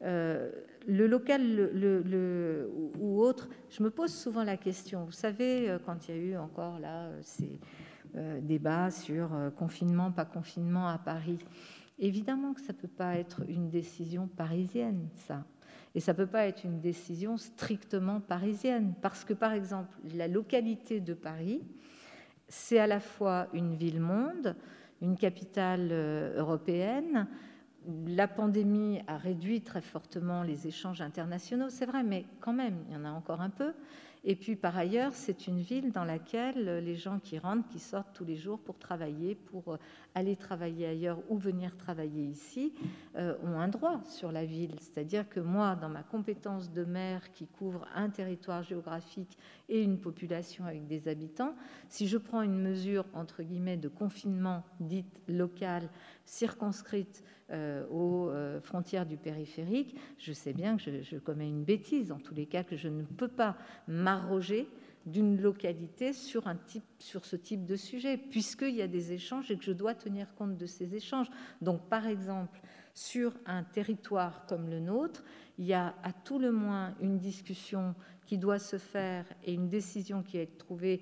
le 0.01 1.07
local 1.07 1.71
ou 2.99 3.21
autre, 3.21 3.49
je 3.69 3.83
me 3.83 3.89
pose 3.89 4.13
souvent 4.13 4.43
la 4.43 4.57
question. 4.57 5.05
Vous 5.05 5.11
savez, 5.11 5.77
quand 5.85 6.07
il 6.07 6.15
y 6.15 6.17
a 6.17 6.21
eu 6.21 6.37
encore 6.37 6.79
là 6.79 7.09
ces 7.21 7.59
débats 8.41 8.91
sur 8.91 9.29
confinement, 9.55 10.11
pas 10.11 10.25
confinement 10.25 10.87
à 10.87 10.97
Paris, 10.97 11.39
Évidemment 12.01 12.53
que 12.53 12.61
ça 12.61 12.73
ne 12.73 12.77
peut 12.77 12.87
pas 12.87 13.15
être 13.15 13.43
une 13.47 13.69
décision 13.69 14.27
parisienne, 14.27 15.07
ça. 15.15 15.45
Et 15.93 15.99
ça 15.99 16.13
ne 16.13 16.17
peut 16.17 16.27
pas 16.27 16.47
être 16.47 16.63
une 16.63 16.79
décision 16.79 17.37
strictement 17.37 18.19
parisienne, 18.19 18.95
parce 19.01 19.23
que, 19.23 19.33
par 19.33 19.53
exemple, 19.53 19.95
la 20.15 20.27
localité 20.27 20.99
de 20.99 21.13
Paris, 21.13 21.61
c'est 22.47 22.79
à 22.79 22.87
la 22.87 22.99
fois 22.99 23.47
une 23.53 23.75
ville-monde, 23.75 24.55
une 25.01 25.15
capitale 25.15 25.89
euh, 25.91 26.39
européenne. 26.39 27.27
La 28.07 28.27
pandémie 28.27 29.01
a 29.05 29.17
réduit 29.17 29.61
très 29.61 29.81
fortement 29.81 30.41
les 30.41 30.67
échanges 30.67 31.01
internationaux, 31.01 31.69
c'est 31.69 31.85
vrai, 31.85 32.03
mais 32.03 32.25
quand 32.39 32.53
même, 32.53 32.83
il 32.87 32.95
y 32.95 32.97
en 32.97 33.05
a 33.05 33.11
encore 33.11 33.41
un 33.41 33.51
peu. 33.51 33.73
Et 34.23 34.35
puis 34.35 34.55
par 34.55 34.77
ailleurs, 34.77 35.13
c'est 35.13 35.47
une 35.47 35.61
ville 35.61 35.91
dans 35.91 36.03
laquelle 36.03 36.83
les 36.83 36.95
gens 36.95 37.19
qui 37.19 37.39
rentrent, 37.39 37.67
qui 37.69 37.79
sortent 37.79 38.13
tous 38.13 38.23
les 38.23 38.35
jours 38.35 38.59
pour 38.59 38.77
travailler, 38.77 39.33
pour 39.33 39.73
euh, 39.73 39.77
aller 40.13 40.35
travailler 40.35 40.85
ailleurs 40.85 41.17
ou 41.29 41.37
venir 41.37 41.75
travailler 41.75 42.25
ici, 42.25 42.71
euh, 43.15 43.35
ont 43.43 43.59
un 43.59 43.67
droit 43.67 43.99
sur 44.03 44.31
la 44.31 44.45
ville. 44.45 44.75
C'est-à-dire 44.79 45.27
que 45.27 45.39
moi, 45.39 45.75
dans 45.75 45.89
ma 45.89 46.03
compétence 46.03 46.71
de 46.71 46.83
maire 46.83 47.31
qui 47.31 47.47
couvre 47.47 47.87
un 47.95 48.09
territoire 48.09 48.61
géographique 48.61 49.39
et 49.69 49.81
une 49.81 49.97
population 49.97 50.65
avec 50.65 50.85
des 50.85 51.07
habitants, 51.07 51.55
si 51.89 52.07
je 52.07 52.19
prends 52.19 52.43
une 52.43 52.61
mesure, 52.61 53.05
entre 53.15 53.41
guillemets, 53.41 53.77
de 53.77 53.89
confinement 53.89 54.63
dite 54.79 55.19
locale, 55.27 55.89
circonscrite 56.25 57.23
euh, 57.51 57.85
aux 57.89 58.29
euh, 58.29 58.61
frontières 58.61 59.05
du 59.05 59.17
périphérique, 59.17 59.95
je 60.17 60.31
sais 60.31 60.53
bien 60.53 60.77
que 60.77 61.01
je, 61.01 61.17
commets 61.17 61.49
une 61.49 61.63
bêtise, 61.63 62.11
en 62.11 62.19
tous 62.19 62.33
les 62.33 62.45
cas, 62.45 62.63
que 62.63 62.77
je 62.77 62.87
ne 62.87 63.03
peux 63.03 63.27
pas 63.27 63.57
m'arroger 63.87 64.67
d'une 65.05 65.41
localité 65.41 66.13
sur, 66.13 66.47
un 66.47 66.55
type, 66.55 66.83
sur 66.99 67.25
ce 67.25 67.35
type 67.35 67.65
de 67.65 67.75
sujet, 67.75 68.17
puisqu'il 68.17 68.75
y 68.75 68.81
a 68.81 68.87
des 68.87 69.11
échanges 69.11 69.51
et 69.51 69.57
que 69.57 69.63
je 69.63 69.71
dois 69.71 69.95
tenir 69.95 70.33
compte 70.35 70.57
de 70.57 70.65
ces 70.65 70.95
échanges. 70.95 71.27
Donc, 71.61 71.81
par 71.89 72.07
exemple, 72.07 72.61
sur 72.93 73.33
un 73.45 73.63
territoire 73.63 74.45
comme 74.45 74.69
le 74.69 74.79
nôtre, 74.79 75.23
il 75.57 75.65
y 75.65 75.73
a 75.73 75.95
à 76.03 76.13
tout 76.13 76.39
le 76.39 76.51
moins 76.51 76.95
une 77.01 77.17
discussion 77.17 77.95
qui 78.25 78.37
doit 78.37 78.59
se 78.59 78.77
faire 78.77 79.25
et 79.43 79.53
une 79.53 79.67
décision 79.67 80.23
qui 80.23 80.37
est 80.37 80.57
trouvée 80.57 81.01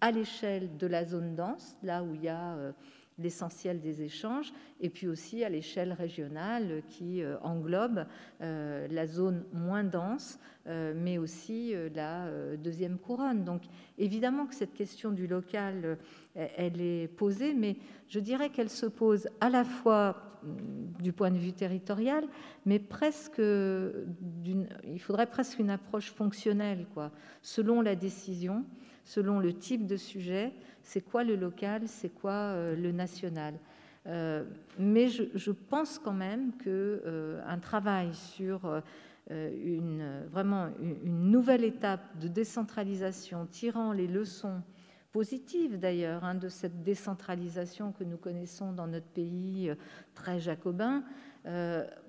à 0.00 0.12
l'échelle 0.12 0.76
de 0.76 0.86
la 0.86 1.04
zone 1.04 1.34
dense, 1.34 1.76
là 1.82 2.02
où 2.04 2.14
il 2.14 2.22
y 2.22 2.28
a... 2.28 2.54
Euh, 2.54 2.72
l'essentiel 3.18 3.80
des 3.80 4.02
échanges, 4.02 4.52
et 4.80 4.90
puis 4.90 5.08
aussi 5.08 5.44
à 5.44 5.48
l'échelle 5.48 5.92
régionale 5.92 6.82
qui 6.88 7.22
euh, 7.22 7.36
englobe 7.42 8.06
euh, 8.40 8.86
la 8.90 9.06
zone 9.06 9.44
moins 9.52 9.84
dense, 9.84 10.38
euh, 10.66 10.92
mais 10.96 11.18
aussi 11.18 11.74
la 11.94 12.30
deuxième 12.56 12.98
couronne. 12.98 13.44
Donc 13.44 13.62
évidemment 13.96 14.46
que 14.46 14.54
cette 14.54 14.74
question 14.74 15.10
du 15.10 15.26
local, 15.26 15.98
elle 16.34 16.80
est 16.80 17.08
posée, 17.08 17.54
mais 17.54 17.76
je 18.08 18.20
dirais 18.20 18.50
qu'elle 18.50 18.70
se 18.70 18.86
pose 18.86 19.28
à 19.40 19.50
la 19.50 19.64
fois 19.64 20.40
mm, 20.42 21.02
du 21.02 21.12
point 21.12 21.30
de 21.30 21.38
vue 21.38 21.52
territorial, 21.52 22.24
mais 22.66 22.78
presque 22.78 23.40
il 23.40 25.00
faudrait 25.00 25.26
presque 25.26 25.58
une 25.58 25.70
approche 25.70 26.12
fonctionnelle, 26.12 26.86
quoi, 26.94 27.10
selon 27.42 27.80
la 27.80 27.96
décision, 27.96 28.64
selon 29.04 29.40
le 29.40 29.54
type 29.54 29.86
de 29.86 29.96
sujet, 29.96 30.52
c'est 30.88 31.02
quoi 31.02 31.22
le 31.22 31.36
local, 31.36 31.82
c'est 31.86 32.08
quoi 32.08 32.32
euh, 32.32 32.74
le 32.74 32.92
national. 32.92 33.54
Euh, 34.06 34.44
mais 34.78 35.08
je, 35.08 35.50
pense 35.50 35.98
quand 35.98 36.14
même 36.14 36.52
qu'un 36.56 36.68
euh, 36.70 37.56
travail 37.60 38.14
sur 38.14 38.82
une, 39.30 40.22
vraiment 40.30 40.68
une, 40.80 41.30
nouvelle 41.30 41.64
étape 41.64 42.18
de 42.18 42.26
décentralisation, 42.26 43.46
tirant 43.50 43.92
les 43.92 44.06
leçons 44.06 44.62
positives 45.12 45.78
d'ailleurs 45.78 46.24
hein, 46.24 46.34
de 46.34 46.48
cette 46.48 46.82
décentralisation 46.82 47.92
que 47.92 48.04
nous 48.04 48.16
connaissons 48.16 48.72
dans 48.72 48.86
notre 48.86 49.08
pays 49.08 49.70
très 50.14 50.40
jacobin, 50.40 51.02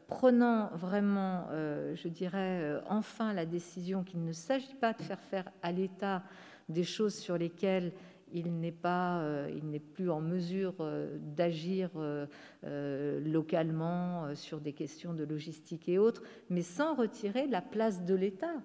prenant 0.07 0.69
vraiment, 0.75 1.47
je 1.51 2.07
dirais, 2.07 2.81
enfin 2.87 3.33
la 3.33 3.45
décision 3.45 4.05
qu'il 4.05 4.23
ne 4.23 4.31
s'agit 4.31 4.75
pas 4.75 4.93
de 4.93 5.01
faire 5.01 5.19
faire 5.19 5.51
à 5.61 5.73
l'État 5.73 6.23
des 6.69 6.83
choses 6.83 7.15
sur 7.15 7.37
lesquelles 7.37 7.91
il 8.33 8.59
n'est 8.59 8.71
pas, 8.71 9.19
euh, 9.19 9.51
il 9.55 9.69
n'est 9.69 9.79
plus 9.79 10.09
en 10.09 10.21
mesure 10.21 10.75
euh, 10.79 11.17
d'agir 11.19 11.89
euh, 11.95 13.19
localement 13.25 14.35
sur 14.35 14.59
des 14.59 14.73
questions 14.73 15.13
de 15.13 15.23
logistique 15.23 15.89
et 15.89 15.97
autres, 15.97 16.23
mais 16.49 16.61
sans 16.61 16.95
retirer 16.95 17.47
la 17.47 17.61
place 17.61 18.05
de 18.05 18.15
l'État 18.15 18.55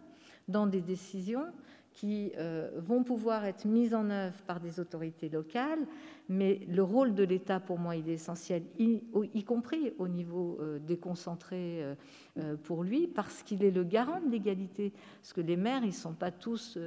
dans 0.49 0.67
des 0.67 0.81
décisions 0.81 1.47
qui 1.93 2.33
vont 2.77 3.05
pouvoir 3.05 3.45
être 3.45 3.67
mises 3.67 3.95
en 3.95 4.11
œuvre 4.11 4.43
par 4.49 4.59
des 4.59 4.81
autorités 4.81 5.29
locales, 5.29 5.87
mais 6.29 6.61
le 6.69 6.83
rôle 6.83 7.15
de 7.15 7.23
l'État, 7.23 7.61
pour 7.61 7.79
moi, 7.79 7.97
il 7.97 8.09
est 8.09 8.15
essentiel, 8.15 8.63
y, 8.79 9.45
compris 9.45 9.93
au 9.99 10.09
niveau 10.09 10.57
euh, 10.61 10.79
déconcentré 10.79 11.83
euh, 11.83 11.95
euh, 12.39 12.57
pour 12.57 12.83
lui, 12.83 13.07
parce 13.07 13.43
qu'il 13.43 13.63
est 13.63 13.71
le 13.71 13.85
garant 13.85 14.21
de 14.21 14.31
l'égalité. 14.31 14.93
Parce 15.21 15.35
que 15.35 15.43
les 15.43 15.57
maires, 15.57 15.83
ils 15.83 15.89
ne 15.89 15.93
sont 15.93 16.15
pas 16.15 16.31
tous... 16.31 16.79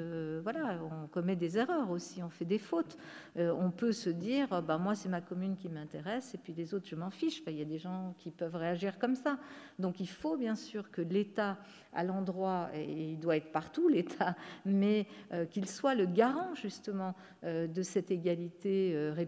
voilà, 0.42 0.80
on 1.04 1.08
commet 1.08 1.36
des 1.36 1.58
erreurs 1.58 1.92
aussi, 1.92 2.24
on 2.24 2.30
fait 2.30 2.46
des 2.46 2.58
fautes. 2.58 2.98
on 3.36 3.70
peut 3.70 3.92
se 3.92 4.10
dire, 4.10 4.62
bah, 4.64 4.78
moi, 4.78 4.96
c'est 4.96 5.10
ma 5.10 5.22
commune 5.22 5.56
qui 5.56 5.70
m'intéresse, 5.70 6.34
et 6.34 6.38
puis 6.38 6.54
les 6.54 6.74
autres, 6.74 6.88
je 6.88 6.96
m'en 6.96 7.12
fiche. 7.12 7.44
il 7.46 7.58
y 7.58 7.62
a 7.62 7.66
des 7.66 7.78
gens 7.78 8.16
qui 8.18 8.32
peuvent 8.32 8.56
réagir 8.56 8.98
comme 8.98 9.16
ça. 9.16 9.38
Donc 9.78 10.00
il 10.00 10.10
faut 10.10 10.38
bien 10.38 10.56
sûr 10.56 10.90
que 10.90 11.02
l'État, 11.02 11.58
à 11.94 12.04
l'endroit, 12.04 12.70
et 12.74 13.12
il 13.12 13.20
doit 13.20 13.38
être 13.38 13.52
partout 13.52 13.88
l'État, 13.88 14.36
mais 14.66 15.06
qu'il 15.52 15.68
soit 15.68 15.96
le 15.96 16.06
garant 16.06 16.56
justement 16.56 17.14
de 17.44 17.82
cette 17.82 18.12
égalité 18.12 18.96
républicaine. 19.12 19.27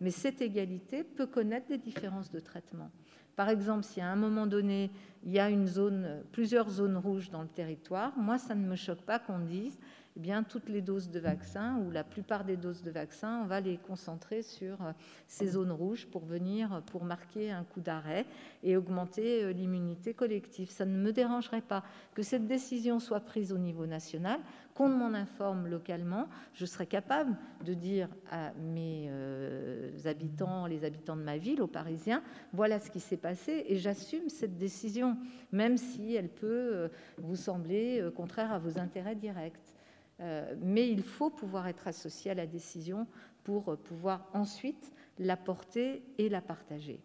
Mais 0.00 0.10
cette 0.10 0.42
égalité 0.42 1.04
peut 1.04 1.26
connaître 1.26 1.68
des 1.68 1.78
différences 1.78 2.30
de 2.30 2.40
traitement. 2.40 2.90
Par 3.36 3.48
exemple, 3.48 3.84
si 3.84 4.00
à 4.00 4.08
un 4.08 4.16
moment 4.16 4.46
donné, 4.46 4.90
il 5.24 5.32
y 5.32 5.38
a 5.38 5.48
une 5.48 5.66
zone, 5.66 6.22
plusieurs 6.32 6.68
zones 6.68 6.96
rouges 6.96 7.30
dans 7.30 7.42
le 7.42 7.48
territoire, 7.48 8.12
moi, 8.16 8.38
ça 8.38 8.54
ne 8.54 8.66
me 8.66 8.76
choque 8.76 9.02
pas 9.02 9.18
qu'on 9.18 9.38
dise 9.38 9.78
eh 10.14 10.20
bien, 10.20 10.42
toutes 10.42 10.68
les 10.68 10.82
doses 10.82 11.10
de 11.10 11.18
vaccins 11.18 11.78
ou 11.78 11.90
la 11.90 12.04
plupart 12.04 12.44
des 12.44 12.58
doses 12.58 12.82
de 12.82 12.90
vaccins, 12.90 13.40
on 13.42 13.46
va 13.46 13.60
les 13.60 13.78
concentrer 13.78 14.42
sur 14.42 14.82
euh, 14.82 14.92
ces 15.26 15.48
zones 15.48 15.72
rouges 15.72 16.06
pour 16.06 16.26
venir, 16.26 16.82
pour 16.86 17.04
marquer 17.04 17.50
un 17.50 17.64
coup 17.64 17.80
d'arrêt 17.80 18.26
et 18.62 18.76
augmenter 18.76 19.42
euh, 19.42 19.52
l'immunité 19.52 20.12
collective. 20.12 20.68
Ça 20.68 20.84
ne 20.84 20.94
me 20.94 21.12
dérangerait 21.12 21.62
pas 21.62 21.82
que 22.14 22.22
cette 22.22 22.46
décision 22.46 23.00
soit 23.00 23.20
prise 23.20 23.54
au 23.54 23.58
niveau 23.58 23.86
national, 23.86 24.38
qu'on 24.74 24.90
m'en 24.90 25.14
informe 25.14 25.66
localement. 25.66 26.28
Je 26.52 26.66
serais 26.66 26.86
capable 26.86 27.34
de 27.64 27.72
dire 27.72 28.10
à 28.30 28.52
mes 28.52 29.06
euh, 29.08 29.96
habitants, 30.04 30.66
les 30.66 30.84
habitants 30.84 31.16
de 31.16 31.22
ma 31.22 31.38
ville, 31.38 31.62
aux 31.62 31.66
Parisiens, 31.66 32.22
voilà 32.52 32.80
ce 32.80 32.90
qui 32.90 33.00
s'est 33.00 33.16
passé 33.16 33.64
et 33.66 33.78
j'assume 33.78 34.28
cette 34.28 34.58
décision, 34.58 35.16
même 35.52 35.78
si 35.78 36.14
elle 36.14 36.28
peut 36.28 36.90
vous 37.16 37.36
sembler 37.36 38.06
contraire 38.14 38.52
à 38.52 38.58
vos 38.58 38.78
intérêts 38.78 39.16
directs. 39.16 39.71
Euh, 40.20 40.54
mais 40.60 40.88
il 40.88 41.02
faut 41.02 41.30
pouvoir 41.30 41.66
être 41.68 41.88
associé 41.88 42.30
à 42.30 42.34
la 42.34 42.46
décision 42.46 43.06
pour 43.44 43.76
pouvoir 43.78 44.28
ensuite 44.34 44.92
la 45.18 45.36
porter 45.36 46.02
et 46.18 46.28
la 46.28 46.40
partager. 46.40 47.00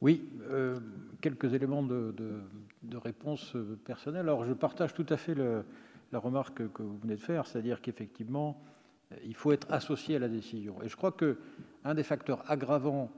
Oui, 0.00 0.28
euh, 0.42 0.76
quelques 1.20 1.54
éléments 1.54 1.82
de, 1.82 2.14
réponse 2.94 3.56
personnelle. 3.84 4.22
Alors, 4.22 4.44
je 4.44 4.52
partage 4.52 4.94
tout 4.94 5.06
à 5.08 5.16
fait 5.16 5.34
la 5.34 6.18
remarque 6.18 6.70
que 6.72 6.82
vous 6.82 6.98
venez 6.98 7.16
de 7.16 7.20
faire, 7.20 7.46
c'est-à-dire 7.46 7.80
qu'effectivement, 7.80 8.62
il 9.24 9.34
faut 9.34 9.52
être 9.52 9.66
associé 9.72 10.16
à 10.16 10.18
la 10.20 10.28
décision. 10.28 10.80
Et 10.82 10.88
je 10.88 10.96
crois 10.96 11.12
que 11.12 11.38
un 11.84 11.94
des 11.94 12.04
facteurs 12.04 12.48
aggravants 12.50 13.10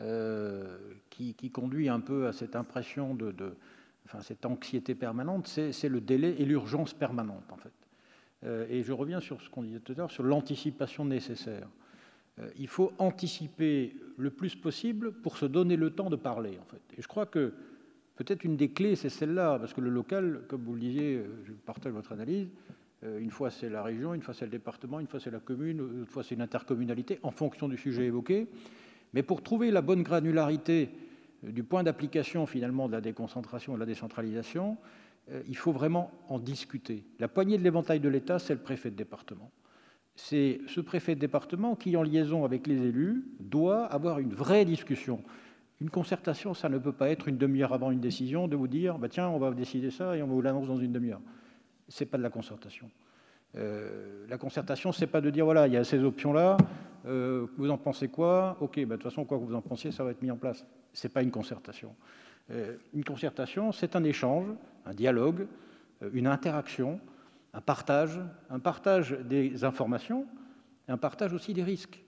euh, 0.00 0.78
qui, 1.10 1.34
conduit 1.50 1.90
un 1.90 2.00
peu 2.00 2.26
à 2.26 2.32
cette 2.32 2.56
impression 2.56 3.14
de 3.14 3.54
enfin, 4.06 4.20
cette 4.22 4.44
anxiété 4.46 4.94
permanente, 4.94 5.46
c'est 5.46 5.88
le 5.88 6.00
délai 6.00 6.36
et 6.38 6.44
l'urgence 6.44 6.94
permanente, 6.94 7.50
en 7.50 7.56
fait. 7.56 7.72
Euh, 8.44 8.66
et 8.68 8.82
je 8.82 8.92
reviens 8.92 9.20
sur 9.20 9.40
ce 9.40 9.48
qu'on 9.48 9.62
disait 9.62 9.80
tout 9.80 9.92
à 9.92 9.96
l'heure, 9.96 10.10
sur 10.10 10.24
l'anticipation 10.24 11.04
nécessaire. 11.04 11.68
Euh, 12.40 12.48
il 12.58 12.66
faut 12.66 12.92
anticiper 12.98 13.94
le 14.16 14.30
plus 14.30 14.56
possible 14.56 15.12
pour 15.12 15.36
se 15.36 15.46
donner 15.46 15.76
le 15.76 15.90
temps 15.90 16.10
de 16.10 16.16
parler, 16.16 16.58
en 16.60 16.64
fait. 16.64 16.82
Et 16.98 17.02
je 17.02 17.08
crois 17.08 17.26
que 17.26 17.52
peut-être 18.16 18.44
une 18.44 18.56
des 18.56 18.70
clés, 18.70 18.96
c'est 18.96 19.10
celle-là, 19.10 19.58
parce 19.58 19.74
que 19.74 19.80
le 19.80 19.90
local, 19.90 20.42
comme 20.48 20.62
vous 20.62 20.74
le 20.74 20.80
disiez, 20.80 21.16
euh, 21.16 21.26
je 21.44 21.52
partage 21.52 21.92
votre 21.92 22.12
analyse, 22.12 22.48
une 23.18 23.32
fois 23.32 23.50
c'est 23.50 23.68
la 23.68 23.82
région, 23.82 24.14
une 24.14 24.22
fois 24.22 24.32
c'est 24.32 24.44
le 24.44 24.50
département, 24.52 25.00
une 25.00 25.08
fois 25.08 25.18
c'est 25.18 25.32
la 25.32 25.40
commune, 25.40 25.78
une 25.78 26.06
fois 26.06 26.22
c'est 26.22 26.36
une 26.36 26.40
intercommunalité, 26.40 27.18
en 27.24 27.32
fonction 27.32 27.68
du 27.68 27.76
sujet 27.76 28.04
évoqué. 28.04 28.46
Mais 29.12 29.24
pour 29.24 29.42
trouver 29.42 29.72
la 29.72 29.82
bonne 29.82 30.04
granularité 30.04 30.88
du 31.42 31.64
point 31.64 31.82
d'application 31.82 32.46
finalement 32.46 32.86
de 32.86 32.92
la 32.92 33.00
déconcentration 33.00 33.72
et 33.72 33.76
de 33.76 33.80
la 33.80 33.86
décentralisation, 33.86 34.76
euh, 35.30 35.42
il 35.48 35.56
faut 35.56 35.72
vraiment 35.72 36.10
en 36.28 36.38
discuter. 36.38 37.04
La 37.18 37.28
poignée 37.28 37.58
de 37.58 37.62
l'éventail 37.62 38.00
de 38.00 38.08
l'État, 38.08 38.38
c'est 38.38 38.54
le 38.54 38.60
préfet 38.60 38.90
de 38.90 38.96
département. 38.96 39.50
C'est 40.14 40.60
ce 40.66 40.80
préfet 40.80 41.14
de 41.14 41.20
département 41.20 41.74
qui, 41.74 41.96
en 41.96 42.02
liaison 42.02 42.44
avec 42.44 42.66
les 42.66 42.82
élus, 42.86 43.24
doit 43.40 43.84
avoir 43.86 44.18
une 44.18 44.34
vraie 44.34 44.64
discussion. 44.64 45.22
Une 45.80 45.90
concertation, 45.90 46.54
ça 46.54 46.68
ne 46.68 46.78
peut 46.78 46.92
pas 46.92 47.08
être 47.08 47.28
une 47.28 47.38
demi-heure 47.38 47.72
avant 47.72 47.90
une 47.90 48.00
décision 48.00 48.46
de 48.46 48.54
vous 48.54 48.68
dire 48.68 48.98
bah, 48.98 49.08
tiens, 49.08 49.28
on 49.28 49.38
va 49.38 49.50
décider 49.52 49.90
ça 49.90 50.16
et 50.16 50.22
on 50.22 50.26
vous 50.26 50.42
l'annonce 50.42 50.68
dans 50.68 50.78
une 50.78 50.92
demi-heure. 50.92 51.20
Ce 51.88 52.04
n'est 52.04 52.10
pas 52.10 52.18
de 52.18 52.22
la 52.22 52.30
concertation. 52.30 52.90
Euh, 53.56 54.26
la 54.28 54.38
concertation, 54.38 54.92
c'est 54.92 55.06
pas 55.06 55.20
de 55.20 55.30
dire 55.30 55.44
voilà, 55.44 55.66
il 55.66 55.74
y 55.74 55.76
a 55.76 55.84
ces 55.84 56.02
options-là, 56.02 56.56
euh, 57.06 57.46
vous 57.56 57.70
en 57.70 57.78
pensez 57.78 58.08
quoi? 58.08 58.56
Ok, 58.60 58.76
bah, 58.76 58.96
de 58.96 59.02
toute 59.02 59.02
façon, 59.02 59.24
quoi 59.24 59.38
que 59.38 59.44
vous 59.44 59.54
en 59.54 59.60
pensiez, 59.60 59.92
ça 59.92 60.04
va 60.04 60.10
être 60.10 60.22
mis 60.22 60.30
en 60.30 60.36
place. 60.36 60.64
Ce 60.92 61.06
n'est 61.06 61.12
pas 61.12 61.22
une 61.22 61.30
concertation. 61.30 61.94
Euh, 62.50 62.76
une 62.94 63.04
concertation, 63.04 63.72
c'est 63.72 63.94
un 63.96 64.04
échange, 64.04 64.46
un 64.86 64.94
dialogue, 64.94 65.46
une 66.12 66.26
interaction, 66.26 66.98
un 67.54 67.60
partage, 67.60 68.18
un 68.50 68.58
partage 68.58 69.12
des 69.12 69.64
informations, 69.64 70.26
un 70.88 70.96
partage 70.96 71.32
aussi 71.32 71.54
des 71.54 71.62
risques. 71.62 72.02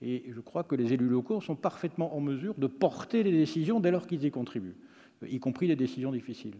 Et 0.00 0.24
je 0.30 0.40
crois 0.40 0.64
que 0.64 0.74
les 0.74 0.92
élus 0.92 1.08
locaux 1.08 1.40
sont 1.40 1.56
parfaitement 1.56 2.16
en 2.16 2.20
mesure 2.20 2.54
de 2.56 2.66
porter 2.66 3.22
les 3.22 3.32
décisions 3.32 3.80
dès 3.80 3.90
lors 3.90 4.06
qu'ils 4.06 4.24
y 4.24 4.30
contribuent, 4.30 4.76
y 5.26 5.38
compris 5.40 5.66
les 5.66 5.76
décisions 5.76 6.12
difficiles. 6.12 6.56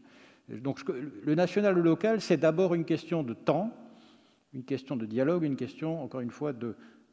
Donc 0.48 0.80
le 0.88 1.34
national, 1.34 1.74
le 1.74 1.80
local, 1.82 2.20
c'est 2.20 2.36
d'abord 2.36 2.74
une 2.74 2.84
question 2.84 3.22
de 3.22 3.32
temps, 3.32 3.72
une 4.54 4.64
question 4.64 4.96
de 4.96 5.04
dialogue, 5.04 5.42
une 5.42 5.56
question, 5.56 6.02
encore 6.02 6.20
une 6.20 6.30
fois, 6.30 6.52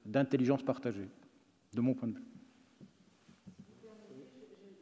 d'intelligence 0.05 0.63
partagée, 0.63 1.09
de 1.73 1.81
mon 1.81 1.93
point 1.93 2.07
de 2.07 2.13
vue. 2.13 2.23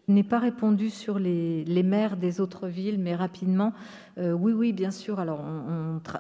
Je 0.10 0.14
n'ai 0.16 0.24
pas 0.24 0.40
répondu 0.40 0.90
sur 0.90 1.20
les, 1.20 1.84
maires 1.84 2.18
des 2.18 2.42
autres 2.42 2.68
villes, 2.68 2.98
mais 2.98 3.16
rapidement, 3.16 3.74
euh, 4.18 4.32
oui, 4.32 4.54
oui, 4.54 4.74
bien 4.74 4.90
sûr. 4.90 5.20
Alors, 5.20 5.40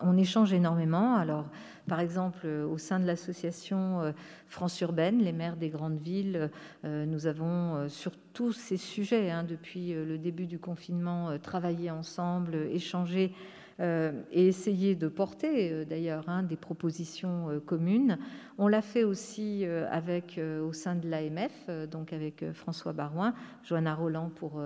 on, 0.03 0.15
échange 0.15 0.53
énormément. 0.53 1.15
Alors, 1.15 1.49
par 1.87 1.99
exemple, 1.99 2.41
euh, 2.45 2.67
au 2.67 2.77
sein 2.77 2.99
de 2.99 3.07
l'association 3.07 4.01
euh, 4.01 4.11
France 4.47 4.79
Urbaine, 4.81 5.17
les 5.23 5.31
maires 5.31 5.57
des 5.57 5.69
grandes 5.69 5.99
villes, 5.99 6.51
nous 6.83 7.25
avons 7.25 7.89
sur 7.89 8.11
tous 8.33 8.51
ces 8.51 8.77
sujets, 8.77 9.31
hein, 9.31 9.43
depuis 9.43 9.93
le 9.93 10.19
début 10.19 10.45
du 10.45 10.59
confinement, 10.59 11.39
travaillé 11.39 11.89
ensemble, 11.89 12.55
échangé 12.71 13.33
et 13.80 14.47
essayer 14.47 14.95
de 14.95 15.07
porter 15.07 15.72
euh, 15.72 15.85
d'ailleurs 15.85 16.27
hein, 16.27 16.43
des 16.43 16.57
propositions 16.57 17.49
euh, 17.49 17.60
communes. 17.60 18.18
On 18.57 18.68
l'a 18.68 18.81
fait 18.81 19.06
aussi 19.06 19.65
avec, 19.89 20.38
au 20.38 20.73
sein 20.73 20.95
de 20.95 21.07
l'AMF, 21.07 21.69
donc 21.89 22.11
avec 22.11 22.43
François 22.51 22.91
Barouin, 22.91 23.34
Joanna 23.64 23.95
Roland 23.95 24.30
pour 24.35 24.61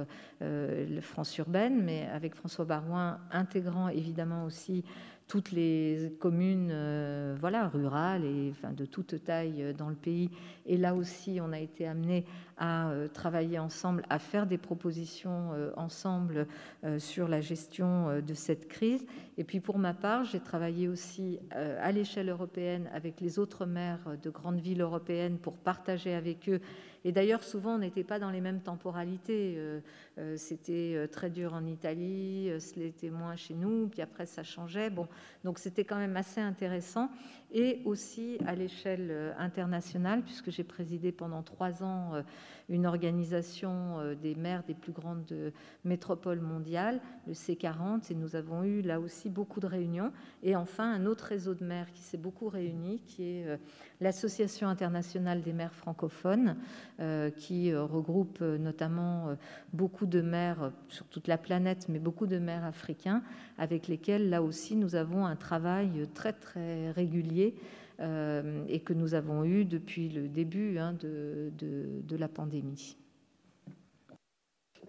France 1.01 1.37
Urbaine, 1.37 1.83
mais 1.83 2.07
avec 2.11 2.33
François 2.33 2.65
Barouin 2.65 3.19
intégrant 3.31 3.89
évidemment 3.89 4.45
aussi 4.45 4.83
toutes 5.27 5.51
les 5.51 6.13
communes 6.19 6.69
euh, 6.71 7.35
voilà, 7.39 7.67
rurales 7.67 8.25
et 8.25 8.53
de 8.75 8.85
toute 8.85 9.23
taille 9.23 9.63
euh, 9.63 9.73
dans 9.73 9.89
le 9.89 9.95
pays. 9.95 10.29
Et 10.65 10.77
là 10.77 10.93
aussi, 10.95 11.39
on 11.41 11.51
a 11.51 11.59
été 11.59 11.87
amené 11.87 12.25
à 12.57 12.89
euh, 12.89 13.07
travailler 13.07 13.59
ensemble, 13.59 14.03
à 14.09 14.19
faire 14.19 14.47
des 14.47 14.57
propositions 14.57 15.51
ensemble 15.75 16.47
sur 16.97 17.27
la 17.27 17.41
gestion 17.41 18.21
de 18.21 18.33
cette 18.33 18.67
crise. 18.67 19.05
Et 19.37 19.43
puis 19.43 19.59
pour 19.59 19.77
ma 19.77 19.93
part, 19.93 20.25
j'ai 20.25 20.39
travaillé 20.39 20.87
aussi 20.87 21.39
à 21.51 21.91
l'échelle 21.91 22.29
européenne 22.29 22.89
avec 22.93 23.21
les 23.21 23.39
autres 23.39 23.65
maires 23.65 24.17
de 24.21 24.29
grandes 24.29 24.59
villes 24.59 24.81
européennes 24.81 25.37
pour 25.37 25.57
partager 25.57 26.13
avec 26.13 26.49
eux 26.49 26.59
et 27.05 27.11
d'ailleurs, 27.11 27.43
souvent, 27.43 27.75
on 27.75 27.79
n'était 27.79 28.03
pas 28.03 28.17
dans 28.17 28.29
les 28.29 28.39
mêmes 28.39 28.61
temporalités. 28.61 29.55
Euh, 29.57 29.81
euh, 30.17 30.37
c'était 30.37 30.93
euh, 30.95 31.07
très 31.07 31.29
dur 31.29 31.53
en 31.53 31.65
Italie, 31.65 32.49
c'était 32.59 33.09
moins 33.09 33.35
chez 33.35 33.53
nous, 33.53 33.87
puis 33.87 34.01
après, 34.01 34.25
ça 34.25 34.43
changeait. 34.43 34.89
Bon, 34.89 35.07
donc 35.43 35.59
c'était 35.59 35.83
quand 35.83 35.97
même 35.97 36.15
assez 36.15 36.39
intéressant. 36.39 37.09
Et 37.53 37.81
aussi 37.85 38.37
à 38.47 38.55
l'échelle 38.55 39.35
internationale, 39.37 40.23
puisque 40.23 40.49
j'ai 40.49 40.63
présidé 40.63 41.11
pendant 41.11 41.43
trois 41.43 41.83
ans 41.83 42.13
une 42.67 42.87
organisation 42.87 44.15
des 44.21 44.33
maires 44.33 44.63
des 44.63 44.73
plus 44.73 44.91
grandes 44.91 45.51
métropoles 45.85 46.39
mondiales, 46.39 46.99
le 47.27 47.33
C40, 47.33 48.11
et 48.11 48.15
nous 48.15 48.35
avons 48.35 48.63
eu 48.63 48.81
là 48.81 48.99
aussi 48.99 49.29
beaucoup 49.29 49.59
de 49.59 49.67
réunions. 49.67 50.11
Et 50.41 50.55
enfin, 50.55 50.91
un 50.93 51.05
autre 51.05 51.25
réseau 51.25 51.53
de 51.53 51.63
maires 51.63 51.91
qui 51.91 52.01
s'est 52.01 52.17
beaucoup 52.17 52.49
réuni, 52.49 53.01
qui 53.05 53.23
est 53.23 53.59
l'Association 54.01 54.67
internationale 54.67 55.41
des 55.41 55.53
maires 55.53 55.73
francophones, 55.73 56.57
euh, 56.99 57.31
qui 57.31 57.71
euh, 57.71 57.83
regroupe 57.83 58.37
euh, 58.41 58.57
notamment 58.57 59.35
beaucoup 59.73 60.05
de 60.05 60.21
maires 60.21 60.71
sur 60.89 61.05
toute 61.07 61.27
la 61.27 61.37
planète, 61.37 61.87
mais 61.89 61.99
beaucoup 61.99 62.27
de 62.27 62.37
maires 62.37 62.63
africains, 62.65 63.23
avec 63.57 63.87
lesquels, 63.87 64.29
là 64.29 64.41
aussi, 64.41 64.75
nous 64.75 64.95
avons 64.95 65.25
un 65.25 65.35
travail 65.35 66.07
très, 66.13 66.33
très 66.33 66.91
régulier 66.91 67.42
et 67.99 68.79
que 68.81 68.93
nous 68.93 69.13
avons 69.13 69.45
eu 69.45 69.65
depuis 69.65 70.09
le 70.09 70.27
début 70.27 70.77
hein, 70.77 70.93
de, 70.93 72.15
la 72.17 72.27
pandémie. 72.27 72.97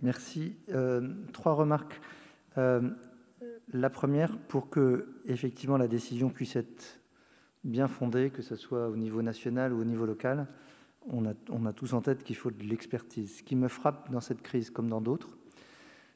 Merci. 0.02 0.56
trois 1.32 1.52
remarques. 1.54 2.00
la 2.56 3.90
première, 3.90 4.36
pour 4.48 4.68
que 4.70 5.06
effectivement 5.26 5.76
la 5.76 5.88
décision 5.88 6.30
puisse 6.30 6.56
être 6.56 7.00
bien 7.64 7.88
fondée, 7.88 8.30
que 8.30 8.42
ce 8.42 8.56
soit 8.56 8.88
au 8.88 8.96
niveau 8.96 9.22
national 9.22 9.72
ou 9.72 9.80
au 9.80 9.84
niveau 9.84 10.06
local, 10.06 10.46
on 11.06 11.66
a, 11.66 11.72
tous 11.72 11.92
en 11.92 12.00
tête 12.00 12.22
qu'il 12.24 12.36
faut 12.36 12.50
de 12.50 12.62
l'expertise. 12.62 13.38
Ce 13.38 13.42
qui 13.42 13.56
me 13.56 13.68
frappe 13.68 14.10
dans 14.10 14.20
cette 14.20 14.42
crise, 14.42 14.70
comme 14.70 14.88
dans 14.88 15.00
d'autres, 15.00 15.36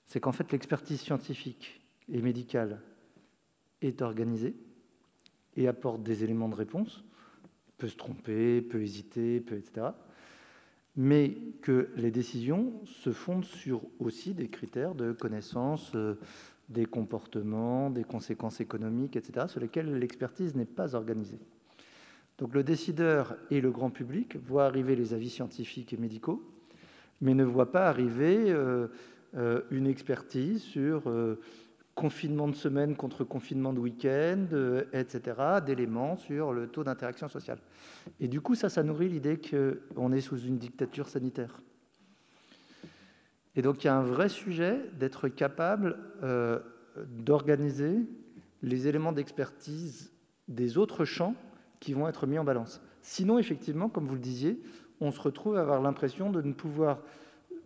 c'est 0.07 0.21
qu'en 0.21 0.33
fait 0.33 0.51
l'expertise 0.53 1.01
scientifique 1.01 1.81
et 2.11 2.23
médicale 2.23 2.81
est 3.83 4.01
organisée 4.01 4.57
et 5.57 5.69
apporte 5.69 6.03
des 6.03 6.25
éléments 6.25 6.49
de 6.49 6.55
réponse, 6.55 7.05
peut 7.79 7.89
se 7.89 7.97
tromper, 7.97 8.61
peut 8.61 8.83
hésiter, 8.83 9.41
peut 9.41 9.57
etc. 9.57 9.89
mais 10.97 11.37
que 11.63 11.91
les 11.97 12.11
décisions 12.11 12.73
se 12.85 13.13
fondent 13.13 13.45
sur 13.45 13.83
aussi 14.01 14.35
des 14.35 14.49
critères 14.49 14.95
de 14.95 15.13
connaissance 15.13 15.93
euh, 15.95 16.15
des 16.69 16.85
comportements, 16.85 17.89
des 17.89 18.05
conséquences 18.05 18.61
économiques, 18.61 19.17
etc., 19.17 19.47
sur 19.49 19.61
lesquels 19.61 19.99
l'expertise 19.99 20.55
n'est 20.55 20.67
pas 20.67 20.95
organisée. 20.95 21.39
Donc 22.39 22.55
le 22.55 22.63
décideur 22.63 23.37
et 23.51 23.61
le 23.61 23.71
grand 23.71 23.91
public 23.91 24.37
voient 24.37 24.67
arriver 24.67 24.95
les 24.95 25.15
avis 25.15 25.31
scientifiques 25.31 25.93
et 25.93 25.97
médicaux, 25.97 26.43
mais 27.21 27.35
ne 27.35 27.45
voient 27.45 27.73
pas 27.73 27.89
arriver 27.89 28.51
euh, 28.51 28.89
euh, 29.37 29.63
une 29.71 29.87
expertise 29.87 30.63
sur 30.63 31.03
confinement 31.99 32.47
de 32.47 32.55
semaine 32.55 32.95
contre 32.95 33.25
confinement 33.25 33.73
de 33.73 33.81
week-end, 33.81 34.47
etc., 34.93 35.37
d'éléments 35.67 36.17
sur 36.17 36.53
le 36.53 36.69
taux 36.69 36.85
d'interaction 36.85 37.29
sociale. 37.29 37.59
Et 38.21 38.29
du 38.29 38.41
coup, 38.41 38.55
ça, 38.55 38.69
ça 38.69 38.85
nourrit 38.85 39.09
l'idée 39.09 39.37
qu'on 39.37 40.13
est 40.13 40.21
sous 40.21 40.39
une 40.39 40.59
dictature 40.59 41.09
sanitaire. 41.09 41.61
Et 43.57 43.63
donc, 43.63 43.83
il 43.83 43.89
y 43.89 43.91
a 43.91 43.97
un 43.97 44.05
vrai 44.05 44.29
sujet 44.29 44.79
d'être 45.01 45.27
capable 45.27 45.99
euh, 46.23 46.61
d'organiser 47.09 47.97
les 48.63 48.87
éléments 48.87 49.11
d'expertise 49.11 50.13
des 50.47 50.79
autres 50.79 51.05
champs 51.05 51.35
qui 51.81 51.95
vont 51.95 52.07
être 52.07 52.29
mis 52.29 52.39
en 52.39 52.45
balance. 52.45 52.81
Sinon, 53.03 53.41
effectivement, 53.41 53.89
comme 53.89 54.07
vous 54.07 54.15
le 54.15 54.21
disiez, 54.21 54.63
on 55.01 55.11
se 55.11 55.21
retrouve 55.21 55.57
à 55.57 55.63
avoir 55.63 55.83
l'impression 55.83 56.31
de 56.31 56.43
ne 56.43 56.53
pouvoir 56.53 57.01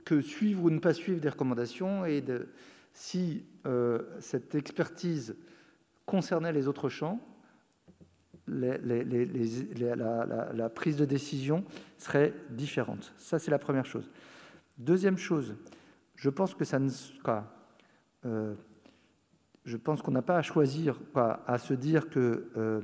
que 0.06 0.22
suivre 0.22 0.64
ou 0.64 0.70
ne 0.70 0.78
pas 0.78 0.94
suivre 0.94 1.20
des 1.20 1.28
recommandations 1.28 2.06
et 2.06 2.22
de, 2.22 2.48
si 2.93 3.44
euh, 3.66 4.02
cette 4.20 4.55
expertise 4.55 5.36
concernait 6.06 6.52
les 6.52 6.69
autres 6.69 6.89
champs, 6.89 7.20
la, 8.48 8.78
prise 10.69 10.97
de 10.97 11.05
décision 11.05 11.64
serait 11.97 12.35
différente. 12.51 13.14
Ça, 13.16 13.39
c'est 13.39 13.51
la 13.51 13.59
première 13.59 13.86
chose. 13.86 14.10
Deuxième 14.78 15.16
chose, 15.16 15.55
je 16.16 16.28
pense 16.28 16.55
que 16.55 16.64
ça 16.64 16.78
ne 16.78 16.90
euh, 18.24 18.55
je 19.64 19.77
pense 19.77 20.02
qu'on 20.02 20.10
n'a 20.10 20.23
pas 20.23 20.36
à 20.36 20.43
choisir, 20.43 20.98
à 21.14 21.59
se 21.59 21.74
dire 21.74 22.10
que 22.10 22.51
euh, 22.56 22.81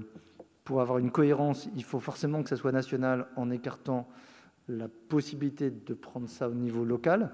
pour 0.64 0.80
avoir 0.80 0.98
une 0.98 1.10
cohérence, 1.10 1.68
il 1.74 1.82
faut 1.82 1.98
forcément 1.98 2.42
que 2.42 2.48
ça 2.48 2.56
soit 2.56 2.72
national 2.72 3.26
en 3.36 3.50
écartant 3.50 4.08
la 4.68 4.86
possibilité 4.86 5.70
de 5.70 5.94
prendre 5.94 6.28
ça 6.28 6.48
au 6.48 6.54
niveau 6.54 6.84
local 6.84 7.32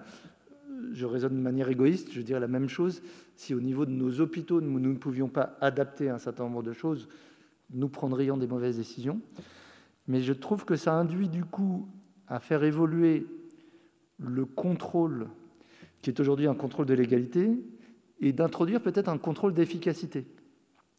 je 0.92 1.06
raisonne 1.06 1.36
de 1.36 1.40
manière 1.40 1.68
égoïste, 1.68 2.12
je 2.12 2.20
dirais 2.20 2.40
la 2.40 2.48
même 2.48 2.68
chose. 2.68 3.02
Si 3.36 3.54
au 3.54 3.60
niveau 3.60 3.86
de 3.86 3.90
nos 3.90 4.20
hôpitaux, 4.20 4.60
nous 4.60 4.78
ne 4.78 4.94
pouvions 4.94 5.28
pas 5.28 5.56
adapter 5.60 6.08
un 6.08 6.18
certain 6.18 6.44
nombre 6.44 6.62
de 6.62 6.72
choses, 6.72 7.08
nous 7.70 7.88
prendrions 7.88 8.36
des 8.36 8.46
mauvaises 8.46 8.76
décisions. 8.76 9.20
Mais 10.06 10.20
je 10.20 10.32
trouve 10.32 10.64
que 10.64 10.76
ça 10.76 10.94
induit 10.94 11.28
du 11.28 11.44
coup 11.44 11.88
à 12.28 12.40
faire 12.40 12.62
évoluer 12.64 13.26
le 14.18 14.44
contrôle, 14.44 15.28
qui 16.02 16.10
est 16.10 16.20
aujourd'hui 16.20 16.46
un 16.46 16.54
contrôle 16.54 16.86
de 16.86 16.94
l'égalité, 16.94 17.50
et 18.20 18.32
d'introduire 18.32 18.80
peut-être 18.80 19.08
un 19.08 19.18
contrôle 19.18 19.54
d'efficacité. 19.54 20.26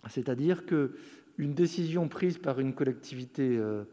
C'est-à-dire 0.07 0.65
que 0.65 0.95
une 1.37 1.53
décision 1.53 2.07
prise 2.07 2.37
par 2.37 2.59
une 2.59 2.73
collectivité 2.73 3.57
euh, 3.57 3.83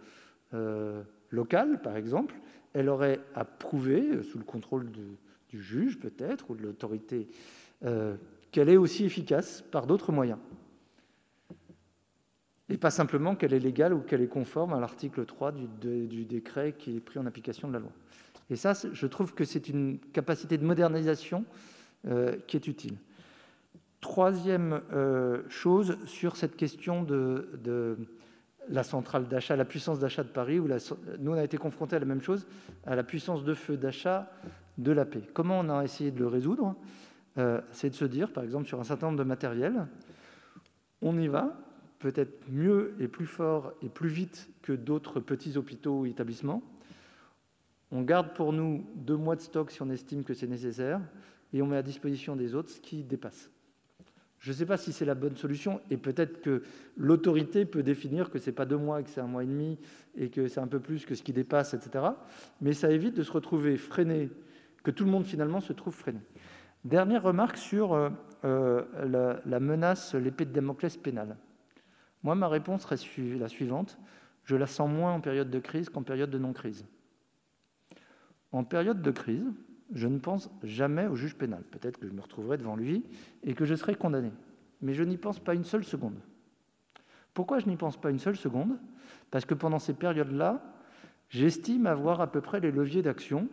euh, 0.55 1.03
locale, 1.31 1.81
par 1.83 1.97
exemple, 1.97 2.35
elle 2.73 2.89
aurait 2.89 3.21
à 3.35 3.45
prouver, 3.45 4.23
sous 4.23 4.39
le 4.39 4.45
contrôle 4.45 4.91
de, 4.91 5.03
du 5.53 5.63
juge 5.63 5.99
peut-être, 5.99 6.51
ou 6.51 6.57
de 6.57 6.63
l'autorité, 6.63 7.29
euh, 7.85 8.17
qu'elle 8.51 8.71
est 8.71 8.79
aussi 8.79 9.05
efficace 9.05 9.63
par 9.71 9.87
d'autres 9.87 10.11
moyens. 10.11 10.39
Et 12.71 12.79
pas 12.79 12.91
simplement 12.91 13.37
qu'elle 13.37 13.53
est 13.53 13.59
légale 13.59 13.93
ou 13.93 14.01
qu'elle 14.01 14.23
est 14.23 14.29
conforme 14.29 14.73
à 14.73 14.81
l'article 14.81 15.27
3 15.27 15.53
du, 15.53 16.25
décret 16.25 16.75
qui 16.79 16.97
est 16.97 17.01
pris 17.01 17.19
en 17.19 17.27
application 17.27 17.69
de 17.69 17.75
la 17.75 17.81
loi. 17.81 17.93
Et 18.49 18.57
ça, 18.57 18.73
je 18.93 19.07
trouve 19.07 19.35
que 19.35 19.45
c'est 19.45 19.69
une 19.69 19.99
capacité 19.99 20.57
de 20.57 20.65
modernisation 20.65 21.45
euh, 22.07 22.37
qui 22.47 22.57
est 22.57 22.67
utile. 22.67 22.97
Troisième 24.01 24.81
euh, 24.93 25.43
chose 25.51 25.99
sur 26.07 26.37
cette 26.37 26.57
question 26.57 27.03
de, 27.03 27.99
la 28.69 28.85
centrale 28.85 29.29
d'achat, 29.29 29.55
la 29.55 29.65
puissance 29.67 29.99
d'achat 29.99 30.23
de 30.23 30.29
Paris, 30.29 30.59
où 30.59 30.69
nous 31.19 31.33
on 31.33 31.35
a 31.37 31.45
été 31.45 31.59
confrontés 31.59 31.97
à 31.97 31.99
la 31.99 32.07
même 32.07 32.23
chose, 32.23 32.47
à 32.87 32.97
la 32.97 33.03
puissance 33.03 33.45
de 33.45 33.55
feu 33.55 33.77
d'achat 33.77 34.31
de 34.79 34.93
la 34.93 35.05
paix. 35.05 35.23
Comment 35.33 35.61
on 35.61 35.69
a 35.69 35.85
essayé 35.85 36.11
de 36.11 36.19
le 36.19 36.27
résoudre 36.27 36.75
euh, 37.39 37.61
C'est 37.73 37.91
de 37.91 37.95
se 37.95 38.05
dire, 38.05 38.33
par 38.33 38.45
exemple, 38.45 38.67
sur 38.67 38.81
un 38.81 38.85
certain 38.85 39.07
nombre 39.07 39.19
de 39.19 39.25
matériels, 39.25 39.87
on 41.01 41.19
y 41.19 41.29
va, 41.29 41.59
peut-être 41.99 42.49
mieux 42.49 42.95
et 43.01 43.09
plus 43.09 43.27
fort 43.27 43.73
et 43.83 43.89
plus 43.89 44.09
vite 44.09 44.49
que 44.63 44.73
d'autres 44.73 45.21
petits 45.21 45.57
hôpitaux 45.57 46.01
ou 46.01 46.07
établissements. 46.07 46.63
On 47.91 48.03
garde 48.03 48.35
pour 48.35 48.53
nous 48.53 48.87
deux 48.95 49.17
mois 49.17 49.37
de 49.37 49.41
stock 49.41 49.71
si 49.71 49.83
on 49.83 49.91
estime 49.91 50.25
que 50.25 50.35
c'est 50.35 50.47
nécessaire, 50.47 51.01
et 51.53 51.61
on 51.61 51.67
met 51.67 51.77
à 51.77 51.83
disposition 51.83 52.37
des 52.37 52.55
autres 52.55 52.71
ce 52.71 52.81
qui 52.81 53.05
dépasse. 53.05 53.51
Je 54.39 54.51
ne 54.51 54.57
sais 54.57 54.67
pas 54.67 54.77
si 54.77 54.93
c'est 54.93 55.05
la 55.05 55.15
bonne 55.15 55.37
solution, 55.37 55.81
et 55.91 55.97
peut-être 55.97 56.41
que 56.41 56.63
l'autorité 56.97 57.65
peut 57.65 57.83
définir 57.83 58.31
que 58.31 58.39
ce 58.39 58.47
n'est 58.47 58.55
pas 58.55 58.65
deux 58.65 58.79
mois, 58.79 59.03
que 59.03 59.11
c'est 59.11 59.21
un 59.21 59.27
mois 59.27 59.45
et 59.45 59.47
demi, 59.47 59.79
et 60.17 60.31
que 60.31 60.49
c'est 60.49 60.59
un 60.59 60.67
peu 60.67 60.81
plus 60.81 61.07
que 61.07 61.15
ce 61.15 61.23
qui 61.23 61.33
dépasse, 61.33 61.75
etc. 61.75 62.07
Mais 62.61 62.73
ça 62.73 62.91
évite 62.91 63.15
de 63.15 63.23
se 63.23 63.31
retrouver 63.31 63.77
freiné 63.77 64.31
que 64.83 64.91
tout 64.91 65.05
le 65.05 65.11
monde 65.11 65.25
finalement 65.25 65.61
se 65.61 65.73
trouve 65.73 65.95
freiné. 65.95 66.21
Dernière 66.85 67.23
remarque 67.23 67.57
sur 67.57 67.95
euh, 67.95 68.11
euh, 68.45 69.39
la, 69.45 69.61
menace, 69.61 70.15
l'épée 70.15 70.45
de 70.45 70.53
Damoclès 70.53 70.97
pénale. 70.97 71.37
Moi, 72.23 72.35
ma 72.35 72.49
réponse 72.49 72.85
reste 72.85 73.07
la 73.17 73.49
suivante. 73.49 73.99
Je 74.45 74.57
la 74.57 74.67
sens 74.67 74.91
moins 74.91 75.13
en 75.13 75.21
période 75.21 75.51
de 75.51 75.59
crise 75.61 75.89
qu'en 75.89 76.03
période 76.03 76.31
de 76.31 76.39
non-crise. 76.39 76.85
En 78.51 78.65
période 78.65 79.01
de 79.01 79.11
crise, 79.13 79.47
je 79.95 80.09
ne 80.09 80.19
pense 80.19 80.51
jamais 80.63 81.07
au 81.07 81.15
juge 81.15 81.37
pénal. 81.37 81.63
Peut-être 81.71 81.99
que 81.99 82.09
je 82.09 82.13
me 82.13 82.21
retrouverai 82.21 82.59
devant 82.59 82.77
lui 82.77 83.05
et 83.45 83.55
que 83.55 83.65
je 83.65 83.75
serai 83.75 83.95
condamné. 83.95 84.33
Mais 84.81 84.95
je 84.95 85.05
n'y 85.05 85.17
pense 85.17 85.39
pas 85.39 85.55
une 85.55 85.65
seule 85.65 85.85
seconde. 85.85 86.19
Pourquoi 87.35 87.61
je 87.61 87.67
n'y 87.67 87.77
pense 87.77 88.01
pas 88.01 88.11
une 88.11 88.19
seule 88.19 88.37
seconde? 88.37 88.77
Parce 89.31 89.45
que 89.45 89.55
pendant 89.55 89.79
ces 89.79 89.95
périodes-là, 89.95 90.63
j'estime 91.29 91.87
avoir 91.87 92.21
à 92.21 92.31
peu 92.31 92.41
près 92.41 92.61
les 92.61 92.73
leviers 92.73 93.03
d'action 93.03 93.49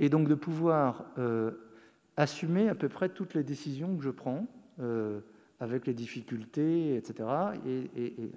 et 0.00 0.08
donc 0.08 0.26
de 0.26 0.34
pouvoir 0.34 1.04
euh, 1.18 1.52
assumer 2.16 2.68
à 2.68 2.74
peu 2.74 2.88
près 2.88 3.10
toutes 3.10 3.34
les 3.34 3.44
décisions 3.44 3.96
que 3.96 4.02
je 4.02 4.10
prends, 4.10 4.46
euh, 4.80 5.20
avec 5.60 5.86
les 5.86 5.92
difficultés, 5.92 6.96
etc. 6.96 7.28
Et, 7.66 8.32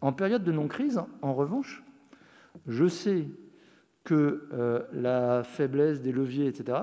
En 0.00 0.12
période 0.12 0.44
de 0.44 0.52
non-crise, 0.52 1.00
en 1.22 1.34
revanche, 1.34 1.82
je 2.68 2.86
sais 2.86 3.26
que 4.04 4.48
euh, 4.52 4.82
la 4.92 5.42
faiblesse 5.42 6.00
des 6.00 6.12
leviers, 6.12 6.46
etc., 6.46 6.78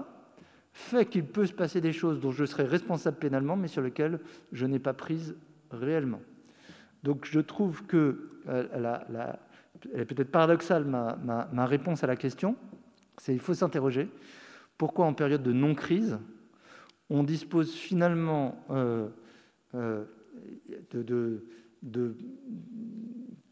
fait 0.74 1.06
qu'il 1.06 1.26
peut 1.26 1.46
se 1.46 1.54
passer 1.54 1.80
des 1.80 1.94
choses 1.94 2.20
dont 2.20 2.32
je 2.32 2.46
serai 2.46 2.64
responsable 2.64 3.18
pénalement, 3.18 3.56
mais 3.56 3.68
sur 3.68 3.82
lesquelles 3.82 4.20
je 4.52 4.66
n'ai 4.66 4.80
pas 4.80 4.94
prise 4.94 5.36
réellement. 5.72 6.22
Donc 7.04 7.26
je 7.26 7.40
trouve 7.40 7.86
que 7.86 8.30
elle 8.48 10.02
est 10.02 10.06
peut-être 10.06 10.32
paradoxale 10.32 10.86
ma, 10.86 11.66
réponse 11.66 12.04
à 12.04 12.08
la 12.08 12.16
question, 12.16 12.56
il 13.28 13.40
faut 13.40 13.54
s'interroger 13.54 14.10
pourquoi 14.78 15.06
en 15.06 15.14
période 15.14 15.44
de 15.44 15.54
non-crise, 15.54 16.20
on 17.10 17.24
dispose 17.24 17.74
finalement 17.74 18.66
euh, 18.70 19.08
euh, 19.76 20.04
de, 20.94 22.18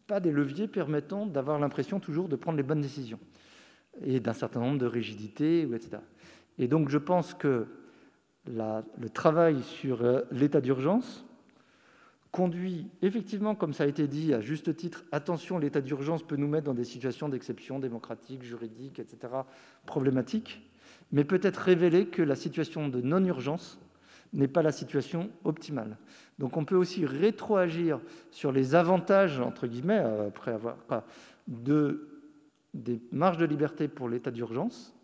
pas 0.08 0.20
des 0.20 0.32
leviers 0.32 0.68
permettant 0.68 1.26
d'avoir 1.26 1.60
l'impression 1.60 2.00
toujours 2.00 2.28
de 2.28 2.36
prendre 2.36 2.58
les 2.58 2.64
bonnes 2.64 2.82
décisions 2.82 3.20
et 4.04 4.20
d'un 4.20 4.34
certain 4.34 4.60
nombre 4.60 4.78
de 4.78 4.86
rigidités, 4.86 5.62
etc. 5.62 5.98
Et 6.58 6.68
donc 6.68 6.90
je 6.90 6.98
pense 6.98 7.34
que 7.34 7.68
le 8.46 9.10
travail 9.10 9.62
sur 9.62 10.04
euh, 10.04 10.22
l'état 10.32 10.62
d'urgence 10.62 11.26
conduit 12.32 12.88
effectivement, 13.02 13.56
comme 13.56 13.74
ça 13.74 13.84
a 13.84 13.88
été 13.88 14.08
dit 14.08 14.34
à 14.34 14.41
juste 14.41 14.76
titre, 14.76 15.03
attention, 15.12 15.58
l'état 15.58 15.82
d'urgence 15.82 16.24
peut 16.24 16.38
nous 16.38 16.48
mettre 16.48 16.66
dans 16.66 16.74
des 16.74 16.86
situations 16.86 17.30
d'exception 17.30 17.80
démocratique, 17.80 18.44
juridique, 18.44 18.99
etc., 18.99 19.34
problématiques, 19.86 20.62
mais 21.12 21.24
peut-être 21.24 21.58
révéler 21.58 22.08
que 22.08 22.22
la 22.22 22.36
situation 22.36 22.88
de 22.88 23.02
non-urgence 23.02 23.80
n'est 24.34 24.48
pas 24.48 24.62
la 24.62 24.72
situation 24.72 25.30
optimale. 25.44 25.98
Donc 26.40 26.56
on 26.56 26.64
peut 26.64 26.76
aussi 26.76 27.06
rétroagir 27.06 27.99
sur 28.32 28.53
les 28.53 28.76
avantages, 28.76 29.41
entre 29.41 29.68
guillemets, 29.68 29.98
après 29.98 30.52
avoir 30.52 30.78
de, 31.48 32.08
des 32.74 33.02
marges 33.12 33.38
de 33.38 33.45
liberté 33.45 33.90
pour 33.90 34.08
l'état 34.08 34.32
d'urgence, 34.32 34.95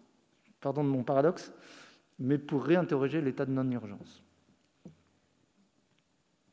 pardon 0.61 0.83
de 0.83 0.89
mon 0.89 1.03
paradoxe, 1.03 1.51
mais 2.19 2.37
pour 2.37 2.63
réinterroger 2.63 3.21
l'état 3.21 3.45
de 3.45 3.51
non-urgence. 3.51 4.23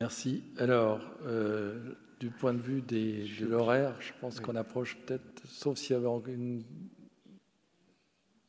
Merci. 0.05 0.43
Alors, 0.59 1.01
euh, 1.25 1.95
du 2.21 2.29
point 2.29 2.53
de 2.53 2.61
vue 2.61 2.83
des, 2.83 3.27
de 3.41 3.47
l'horaire, 3.47 3.95
je 4.01 4.13
pense 4.21 4.39
qu'on 4.39 4.55
approche 4.55 4.99
peut-être, 4.99 5.43
sauf 5.47 5.79
s'il 5.79 5.93
y 5.93 5.95
avait 5.95 6.07
une... 6.31 6.63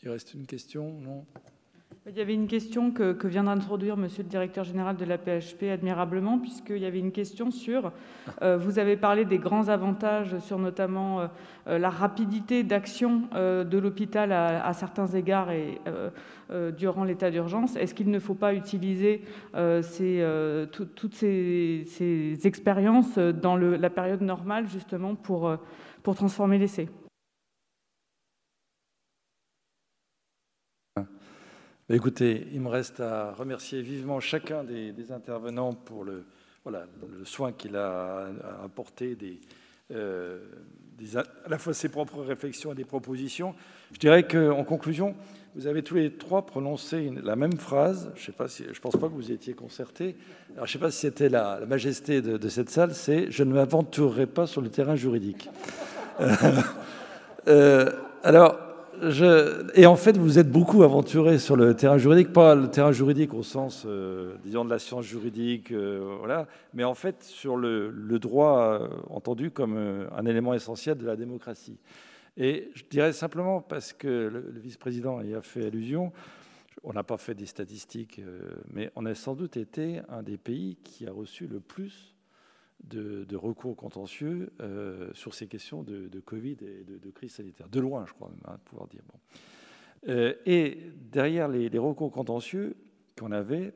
Il 0.03 0.10
reste 0.10 0.34
une 0.34 0.45
question, 0.45 0.99
non? 0.99 1.26
Il 2.07 2.15
y 2.15 2.22
avait 2.22 2.36
une 2.36 2.45
question 2.45 2.91
que, 2.91 3.26
vient 3.26 3.45
d'introduire 3.45 3.98
Monsieur 3.98 4.22
le 4.22 4.30
directeur 4.30 4.64
général 4.64 4.95
de 4.95 5.06
la 5.06 5.18
PHP 5.18 5.64
admirablement, 5.73 6.38
puisqu'il 6.38 6.77
y 6.77 6.86
avait 6.86 6.99
une 6.99 7.11
question 7.11 7.49
sur, 7.49 7.91
euh, 8.44 8.57
vous 8.57 8.77
avez 8.77 8.95
parlé 8.95 9.26
des 9.26 9.40
grands 9.40 9.69
avantages 9.69 10.38
sur 10.38 10.60
notamment 10.60 11.22
euh, 11.22 11.27
euh, 11.68 11.80
la 11.80 11.90
rapidité 11.90 12.61
d'action 12.64 13.23
de 13.34 13.77
l'hôpital 13.80 14.32
à, 14.32 14.72
certains 14.73 15.07
égards 15.07 15.49
et 15.49 15.82
durant 16.77 17.03
l'état 17.03 17.32
d'urgence. 17.32 17.76
Est-ce 17.76 17.95
qu'il 17.95 18.11
ne 18.11 18.19
faut 18.19 18.36
pas 18.36 18.53
utiliser 18.53 19.23
toutes 20.72 21.15
ces, 21.15 22.38
expériences 22.44 23.18
dans 23.18 23.56
la 23.57 23.90
période 23.90 24.22
normale 24.22 24.68
justement 24.68 25.15
pour, 25.15 25.52
pour 26.03 26.15
transformer 26.15 26.60
l'essai? 26.60 26.88
Écoutez, 31.87 32.47
il 32.51 32.61
me 32.61 32.67
reste 32.69 32.99
à 32.99 33.31
remercier 33.33 33.83
vivement 33.83 34.19
chacun 34.19 34.63
des, 34.63 35.11
intervenants 35.11 35.73
pour 35.73 36.03
le, 36.03 36.25
voilà, 36.63 36.87
le 37.15 37.23
soin 37.25 37.51
qu'il 37.51 37.75
a 37.75 38.29
apporté 38.63 39.15
euh, 39.91 40.39
à 41.15 41.49
la 41.49 41.59
fois 41.59 41.75
ses 41.75 41.89
propres 41.89 42.23
réflexions 42.23 42.71
et 42.71 42.75
des 42.75 42.85
propositions. 42.85 43.53
Je 43.91 43.99
dirais 43.99 44.23
qu'en 44.23 44.63
conclusion, 44.63 45.15
vous 45.53 45.67
avez 45.67 45.83
tous 45.83 45.93
les 45.93 46.13
trois 46.13 46.47
prononcé 46.47 47.11
la 47.21 47.35
même 47.35 47.57
phrase. 47.57 48.11
Je 48.15 48.31
ne 48.31 48.47
si, 48.47 48.63
pense 48.81 48.97
pas 48.97 49.07
que 49.07 49.13
vous 49.13 49.31
étiez 49.31 49.53
concertés. 49.53 50.15
Alors, 50.55 50.65
je 50.65 50.71
ne 50.71 50.73
sais 50.73 50.85
pas 50.85 50.89
si 50.89 51.01
c'était 51.01 51.29
la, 51.29 51.59
majesté 51.67 52.23
de, 52.23 52.49
cette 52.49 52.71
salle, 52.71 52.95
c'est 52.95 53.27
«je 53.29 53.43
ne 53.43 53.53
m'aventurerai 53.53 54.25
pas 54.25 54.47
sur 54.47 54.61
le 54.61 54.69
terrain 54.69 54.95
juridique 54.95 55.51
euh, 57.47 57.91
alors, 58.23 58.57
et 59.76 59.85
en 59.85 59.95
fait, 59.95 60.17
vous 60.17 60.39
êtes 60.39 60.49
beaucoup 60.49 60.84
aventuré 60.84 61.39
sur 61.39 61.55
le 61.55 61.76
terrain 61.76 61.97
juridique, 61.97 62.34
pas 62.34 62.55
le 62.55 62.69
terrain 62.69 62.91
juridique 62.91 63.34
au 63.34 63.43
sens, 63.43 63.84
euh, 63.85 64.35
disons, 64.43 64.65
de 64.65 64.69
la 64.69 64.80
science 64.80 65.05
juridique, 65.05 65.72
euh, 65.72 66.15
voilà, 66.19 66.47
mais 66.73 66.84
en 66.84 66.93
fait 66.93 67.23
sur 67.23 67.57
le, 67.57 67.91
droit 68.19 68.80
euh, 68.81 68.88
entendu 69.09 69.51
comme 69.51 69.77
un 70.15 70.26
élément 70.26 70.53
essentiel 70.53 70.97
de 70.97 71.05
la 71.05 71.15
démocratie. 71.15 71.77
Et 72.38 72.69
je 72.73 72.84
dirais 72.89 73.13
simplement, 73.13 73.61
parce 73.61 73.93
que 73.93 74.07
le, 74.07 74.51
le 74.53 74.59
vice-président 74.59 75.22
y 75.22 75.35
a 75.35 75.41
fait 75.41 75.65
allusion, 75.65 76.11
on 76.84 76.93
n'a 76.93 77.03
pas 77.03 77.17
fait 77.17 77.34
des 77.34 77.45
statistiques, 77.45 78.22
mais 78.73 78.91
on 78.95 79.05
a 79.05 79.15
sans 79.15 79.35
doute 79.35 79.57
été 79.57 80.01
un 80.09 80.23
des 80.23 80.38
pays 80.38 80.77
qui 80.84 81.07
a 81.07 81.11
reçu 81.11 81.47
le 81.47 81.59
plus 81.59 82.14
de, 82.89 83.35
recours 83.35 83.75
contentieux 83.75 84.51
euh, 84.61 85.09
sur 85.13 85.33
ces 85.33 85.47
questions 85.47 85.83
de, 85.83 86.19
Covid 86.19 86.57
et 86.61 86.83
de, 86.83 87.11
crise 87.11 87.33
sanitaire. 87.33 87.69
De 87.69 87.79
loin, 87.79 88.05
je 88.07 88.13
crois 88.13 88.29
même, 88.29 88.39
hein, 88.45 88.57
pouvoir 88.65 88.87
dire. 88.87 89.01
Bon. 89.11 89.19
Euh, 90.07 90.33
et 90.45 90.77
derrière 91.11 91.47
les, 91.47 91.77
recours 91.77 92.11
contentieux 92.11 92.75
qu'on 93.17 93.31
avait, 93.31 93.73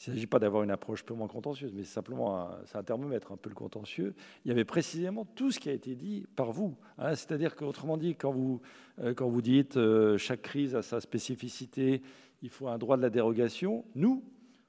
il 0.00 0.10
ne 0.10 0.14
s'agit 0.14 0.26
pas 0.26 0.38
d'avoir 0.38 0.62
une 0.62 0.70
approche 0.70 1.04
purement 1.04 1.26
contentieuse, 1.26 1.72
mais 1.74 1.82
simplement 1.82 2.50
c'est 2.66 2.78
un 2.78 2.84
thermomètre 2.84 3.32
un 3.32 3.36
peu 3.36 3.48
le 3.48 3.56
contentieux. 3.56 4.14
Il 4.44 4.48
y 4.48 4.52
avait 4.52 4.64
précisément 4.64 5.26
tout 5.34 5.50
ce 5.50 5.58
qui 5.58 5.68
a 5.68 5.72
été 5.72 5.96
dit 5.96 6.24
par 6.36 6.52
vous. 6.52 6.76
Hein. 6.98 7.16
C'est-à-dire 7.16 7.56
qu'autrement 7.56 7.96
dit, 7.96 8.14
quand 8.14 8.30
vous, 8.30 8.60
euh, 9.00 9.12
quand 9.12 9.28
vous 9.28 9.42
dites 9.42 9.78
chaque 10.16 10.42
crise 10.42 10.76
a 10.76 10.82
sa 10.82 11.00
spécificité, 11.00 12.02
il 12.42 12.48
faut 12.48 12.68
un 12.68 12.78
droit 12.78 12.96
de 12.96 13.02
la 13.02 13.10
dérogation, 13.10 13.84
nous, 13.96 14.22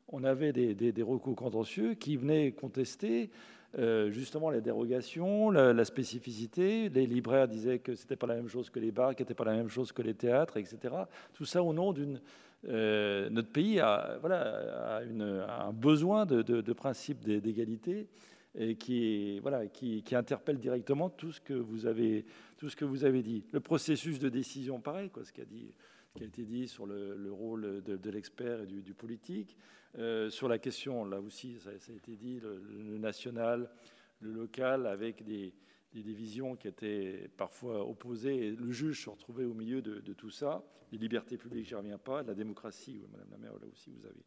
on 0.07 0.23
avait 0.23 0.51
des 0.51 1.03
recours 1.03 1.35
contentieux 1.35 1.93
qui 1.93 2.17
venaient 2.17 2.51
contester 2.51 3.29
euh, 3.77 4.09
justement 4.09 4.49
les 4.49 4.61
dérogations, 4.61 5.51
la, 5.51 5.85
spécificité. 5.85 6.89
Les 6.89 7.05
libraires 7.05 7.47
disaient 7.47 7.79
que 7.79 7.93
ce 7.93 8.03
n'était 8.03 8.15
pas 8.15 8.27
la 8.27 8.35
même 8.35 8.47
chose 8.47 8.69
que 8.69 8.79
les 8.79 8.91
bars, 8.91 9.15
que 9.15 9.21
n'était 9.21 9.35
pas 9.35 9.45
la 9.45 9.53
même 9.53 9.69
chose 9.69 9.91
que 9.91 10.01
les 10.01 10.15
théâtres, 10.15 10.57
etc. 10.57 10.95
Tout 11.33 11.45
ça 11.45 11.61
au 11.63 11.73
nom 11.73 11.93
d'une... 11.93 12.19
Euh, 12.67 13.29
notre 13.29 13.51
pays 13.51 13.79
a, 13.79 14.17
voilà, 14.19 14.99
a, 14.99 15.67
un 15.67 15.71
besoin 15.71 16.25
de, 16.25 16.41
de, 16.41 16.73
principe 16.73 17.21
d'égalité 17.21 18.07
et 18.57 18.75
qui, 18.75 19.39
voilà, 19.39 19.67
qui, 19.67 20.03
interpelle 20.11 20.57
directement 20.57 21.09
tout 21.09 21.31
ce, 21.31 21.39
que 21.39 21.53
vous 21.53 21.85
avez, 21.85 22.25
tout 22.57 22.67
ce 22.67 22.75
que 22.75 22.83
vous 22.83 23.05
avez 23.05 23.21
dit. 23.21 23.45
Le 23.53 23.61
processus 23.61 24.19
de 24.19 24.27
décision, 24.27 24.81
pareil, 24.81 25.09
quoi, 25.09 25.23
ce, 25.23 25.31
qui 25.31 25.39
a 25.39 25.45
dit, 25.45 25.71
qui 26.15 26.23
a 26.23 26.25
été 26.25 26.43
dit 26.43 26.67
sur 26.67 26.85
le, 26.85 27.31
rôle 27.31 27.83
de, 27.83 28.09
l'expert 28.09 28.61
et 28.61 28.65
du 28.65 28.93
politique. 28.93 29.55
Euh, 29.97 30.29
sur 30.29 30.47
la 30.47 30.59
question, 30.59 31.05
là 31.05 31.19
aussi, 31.19 31.57
ça, 31.59 31.71
a 31.71 31.73
été 31.73 32.15
dit, 32.15 32.39
le, 32.39 32.97
national, 32.97 33.69
le 34.19 34.31
local, 34.31 34.85
avec 34.85 35.23
des, 35.23 35.53
divisions 35.93 36.55
qui 36.55 36.67
étaient 36.67 37.29
parfois 37.35 37.87
opposées. 37.87 38.47
Et 38.47 38.51
le 38.51 38.71
juge 38.71 39.03
se 39.03 39.09
retrouvait 39.09 39.45
au 39.45 39.53
milieu 39.53 39.81
de, 39.81 40.13
tout 40.13 40.29
ça. 40.29 40.63
Les 40.91 40.97
libertés 40.97 41.37
publiques, 41.37 41.67
j'y 41.67 41.75
reviens 41.75 41.97
pas. 41.97 42.23
La 42.23 42.33
démocratie, 42.33 43.01
Madame 43.11 43.31
la 43.31 43.37
maire, 43.37 43.53
là 43.53 43.67
aussi, 43.71 43.91
vous 43.91 44.05
avez 44.05 44.23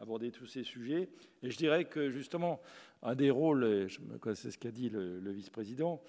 abordé 0.00 0.32
tous 0.32 0.46
ces 0.46 0.64
sujets. 0.64 1.08
Et 1.42 1.50
je 1.50 1.56
dirais 1.56 1.84
que 1.84 2.10
justement, 2.10 2.60
un 3.02 3.14
des 3.14 3.30
rôles, 3.30 3.88
c'est 4.34 4.50
ce 4.50 4.58
qu'a 4.58 4.72
dit 4.72 4.90
le, 4.90 5.30
vice-président, 5.30 6.02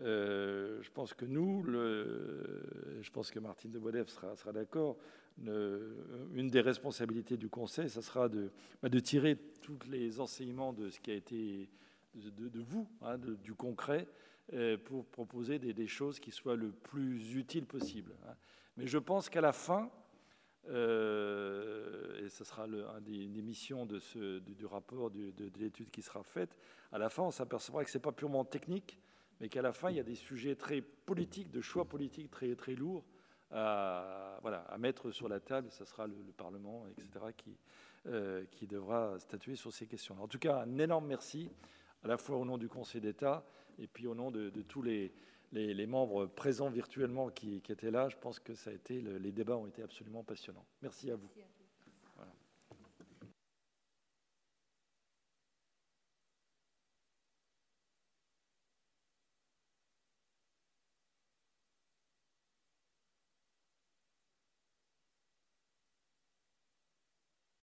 euh, 0.00 0.80
je 0.82 0.90
pense 0.90 1.12
que 1.12 1.24
nous, 1.24 1.64
je 1.66 3.10
pense 3.10 3.30
que 3.30 3.38
Martine 3.38 3.70
de 3.70 3.78
Boisdef 3.78 4.08
sera, 4.08 4.52
d'accord, 4.52 4.96
une 5.44 6.48
des 6.48 6.60
responsabilités 6.60 7.36
du 7.36 7.48
Conseil, 7.48 7.90
ça 7.90 8.02
sera 8.02 8.28
de, 8.28 8.50
bah, 8.82 8.88
de, 8.88 8.98
tirer 8.98 9.36
tous 9.60 9.78
les 9.90 10.20
enseignements 10.20 10.72
de 10.72 10.88
ce 10.88 11.00
qui 11.00 11.10
a 11.10 11.14
été 11.14 11.68
de, 12.14 12.60
vous, 12.60 12.88
hein, 13.02 13.18
du 13.18 13.54
concret, 13.54 14.06
euh, 14.54 14.76
pour 14.76 15.06
proposer 15.06 15.58
des, 15.58 15.86
choses 15.86 16.20
qui 16.20 16.30
soient 16.30 16.56
le 16.56 16.72
plus 16.72 17.36
utiles 17.36 17.64
possible. 17.64 18.12
Hein. 18.26 18.34
Mais 18.76 18.86
je 18.86 18.98
pense 18.98 19.30
qu'à 19.30 19.40
la 19.40 19.52
fin, 19.52 19.90
euh, 20.68 22.22
et 22.22 22.28
ce 22.28 22.44
sera 22.44 22.66
une 22.66 23.32
des 23.32 23.42
missions 23.42 23.86
de 23.86 23.98
ce, 23.98 24.40
du, 24.40 24.66
rapport 24.66 25.10
de, 25.10 25.32
l'étude 25.58 25.90
qui 25.90 26.02
sera 26.02 26.22
faite, 26.22 26.58
à 26.90 26.98
la 26.98 27.08
fin, 27.08 27.22
on 27.22 27.30
s'apercevra 27.30 27.84
que 27.84 27.90
ce 27.90 27.98
n'est 27.98 28.02
pas 28.02 28.12
purement 28.12 28.44
technique, 28.44 28.98
mais 29.42 29.48
qu'à 29.48 29.60
la 29.60 29.72
fin, 29.72 29.90
il 29.90 29.96
y 29.96 30.00
a 30.00 30.04
des 30.04 30.14
sujets 30.14 30.54
très 30.54 30.80
politiques, 30.80 31.50
de 31.50 31.60
choix 31.60 31.84
politiques 31.84 32.30
très, 32.30 32.54
très 32.54 32.76
lourds 32.76 33.04
à, 33.50 34.38
voilà, 34.40 34.60
à 34.60 34.78
mettre 34.78 35.10
sur 35.10 35.28
la 35.28 35.40
table. 35.40 35.68
Ce 35.72 35.84
sera 35.84 36.06
le, 36.06 36.14
Parlement, 36.36 36.86
etc., 36.86 37.26
qui, 37.36 37.58
euh, 38.06 38.44
qui 38.52 38.68
devra 38.68 39.18
statuer 39.18 39.56
sur 39.56 39.72
ces 39.72 39.88
questions. 39.88 40.16
En 40.22 40.28
tout 40.28 40.38
cas, 40.38 40.62
un 40.62 40.78
énorme 40.78 41.06
merci, 41.06 41.50
à 42.04 42.08
la 42.08 42.16
fois 42.16 42.36
au 42.36 42.44
nom 42.44 42.56
du 42.56 42.68
Conseil 42.68 43.00
d'État 43.00 43.44
et 43.80 43.88
puis 43.88 44.06
au 44.06 44.14
nom 44.14 44.30
de, 44.30 44.48
tous 44.62 44.82
les, 44.82 45.12
membres 45.86 46.26
présents 46.26 46.70
virtuellement 46.70 47.28
qui, 47.30 47.60
qui, 47.62 47.72
étaient 47.72 47.90
là. 47.90 48.08
Je 48.08 48.16
pense 48.16 48.38
que 48.38 48.54
ça 48.54 48.70
a 48.70 48.72
été, 48.72 49.00
les 49.00 49.32
débats 49.32 49.56
ont 49.56 49.66
été 49.66 49.82
absolument 49.82 50.22
passionnants. 50.22 50.64
Merci 50.82 51.10
à 51.10 51.16
vous. 51.16 51.28